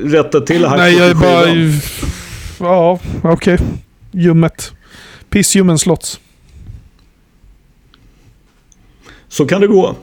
rätta 0.04 0.40
till 0.40 0.64
hacket 0.64 0.78
Nej, 0.78 0.98
jag 0.98 1.10
är 1.10 1.14
bara... 1.14 1.46
Ja, 2.68 2.98
okej. 3.22 3.58
Ljummet. 4.12 4.72
Pissljummen 5.30 5.78
slotts. 5.78 6.20
Så 9.28 9.46
kan 9.46 9.60
det 9.60 9.66
gå. 9.66 9.96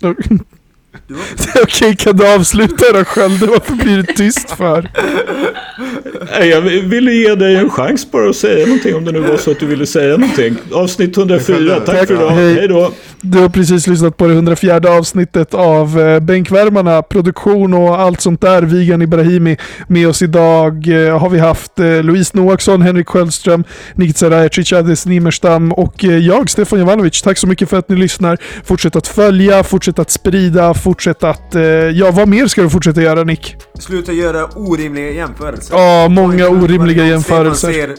Okej, 1.62 1.96
kan 1.96 2.16
du 2.16 2.34
avsluta 2.34 2.92
då 2.92 3.04
Skölde? 3.04 3.46
Varför 3.46 3.74
blir 3.74 3.96
det 3.96 4.12
tyst 4.12 4.50
för? 4.50 4.90
Nej, 6.30 6.48
Jag 6.48 6.60
ville 6.60 7.12
ge 7.12 7.34
dig 7.34 7.56
en 7.56 7.70
chans 7.70 8.10
bara 8.10 8.30
att 8.30 8.36
säga 8.36 8.66
någonting 8.66 8.94
om 8.94 9.04
det 9.04 9.12
nu 9.12 9.20
var 9.20 9.36
så 9.36 9.50
att 9.50 9.60
du 9.60 9.66
ville 9.66 9.86
säga 9.86 10.16
någonting. 10.16 10.56
Avsnitt 10.72 11.16
104. 11.16 11.74
Tack 11.74 11.86
Tack. 11.98 12.08
för 12.08 12.14
idag. 12.14 12.30
Hej. 12.30 12.54
Hej 12.54 12.68
då. 12.68 12.92
Du 13.20 13.38
har 13.38 13.48
precis 13.48 13.86
lyssnat 13.86 14.16
på 14.16 14.26
det 14.26 14.32
104 14.34 14.80
avsnittet 14.90 15.54
av 15.54 16.00
eh, 16.00 16.20
Bänkvärmarna, 16.20 17.02
produktion 17.02 17.74
och 17.74 18.00
allt 18.00 18.20
sånt 18.20 18.40
där. 18.40 18.62
Vigan 18.62 19.02
Ibrahimi. 19.02 19.56
Med 19.88 20.08
oss 20.08 20.22
idag 20.22 20.88
eh, 21.06 21.18
har 21.18 21.30
vi 21.30 21.38
haft 21.38 21.78
eh, 21.80 22.02
Louise 22.02 22.36
Noaksson, 22.36 22.82
Henrik 22.82 23.08
Sköldström, 23.08 23.64
Nikita 23.94 24.30
Rajacic, 24.30 24.72
Ades 24.72 25.06
Nimerstam 25.06 25.72
och 25.72 26.04
jag, 26.04 26.50
Stefan 26.50 26.78
Jovanovic. 26.78 27.22
Tack 27.22 27.38
så 27.38 27.46
mycket 27.46 27.70
för 27.70 27.78
att 27.78 27.88
ni 27.88 27.96
lyssnar. 27.96 28.38
Fortsätt 28.64 28.96
att 28.96 29.06
följa, 29.06 29.64
fortsätt 29.64 29.98
att 29.98 30.10
sprida, 30.10 30.74
fortsätt 30.84 31.24
att... 31.24 31.54
Eh, 31.54 31.62
ja, 31.62 32.10
vad 32.10 32.28
mer 32.28 32.46
ska 32.46 32.62
du 32.62 32.70
fortsätta 32.70 33.02
göra 33.02 33.24
Nick? 33.24 33.56
Sluta 33.78 34.12
göra 34.12 34.46
orimliga 34.46 35.10
jämförelser. 35.10 35.76
Ja, 35.76 36.08
många 36.08 36.48
orimliga 36.48 37.06
jämförelser. 37.06 37.72
Ser, 37.72 37.94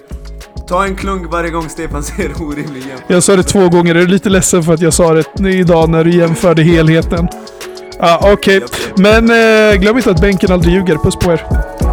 ta 0.68 0.86
en 0.86 0.96
klunk 0.96 1.32
varje 1.32 1.50
gång 1.50 1.70
Stefan 1.70 2.04
ser 2.04 2.32
orimlig 2.42 2.80
jämförelse. 2.80 3.04
Jag 3.08 3.24
sa 3.24 3.36
det 3.36 3.44
två 3.44 3.70
gånger, 3.70 3.96
jag 3.96 4.04
är 4.04 4.08
lite 4.08 4.30
ledsen 4.30 4.64
för 4.64 4.74
att 4.74 4.82
jag 4.82 4.94
sa 4.94 5.14
det 5.14 5.50
idag 5.50 5.90
när 5.90 6.04
du 6.04 6.12
jämförde 6.12 6.64
helheten. 6.64 7.28
Ja, 8.00 8.32
okej. 8.34 8.64
Men 8.98 9.30
eh, 9.30 9.76
glöm 9.76 9.98
inte 9.98 10.12
att 10.12 10.22
bänken 10.22 10.52
aldrig 10.52 10.74
ljuger. 10.74 10.96
Puss 10.96 11.16
på 11.16 11.32
er. 11.32 11.85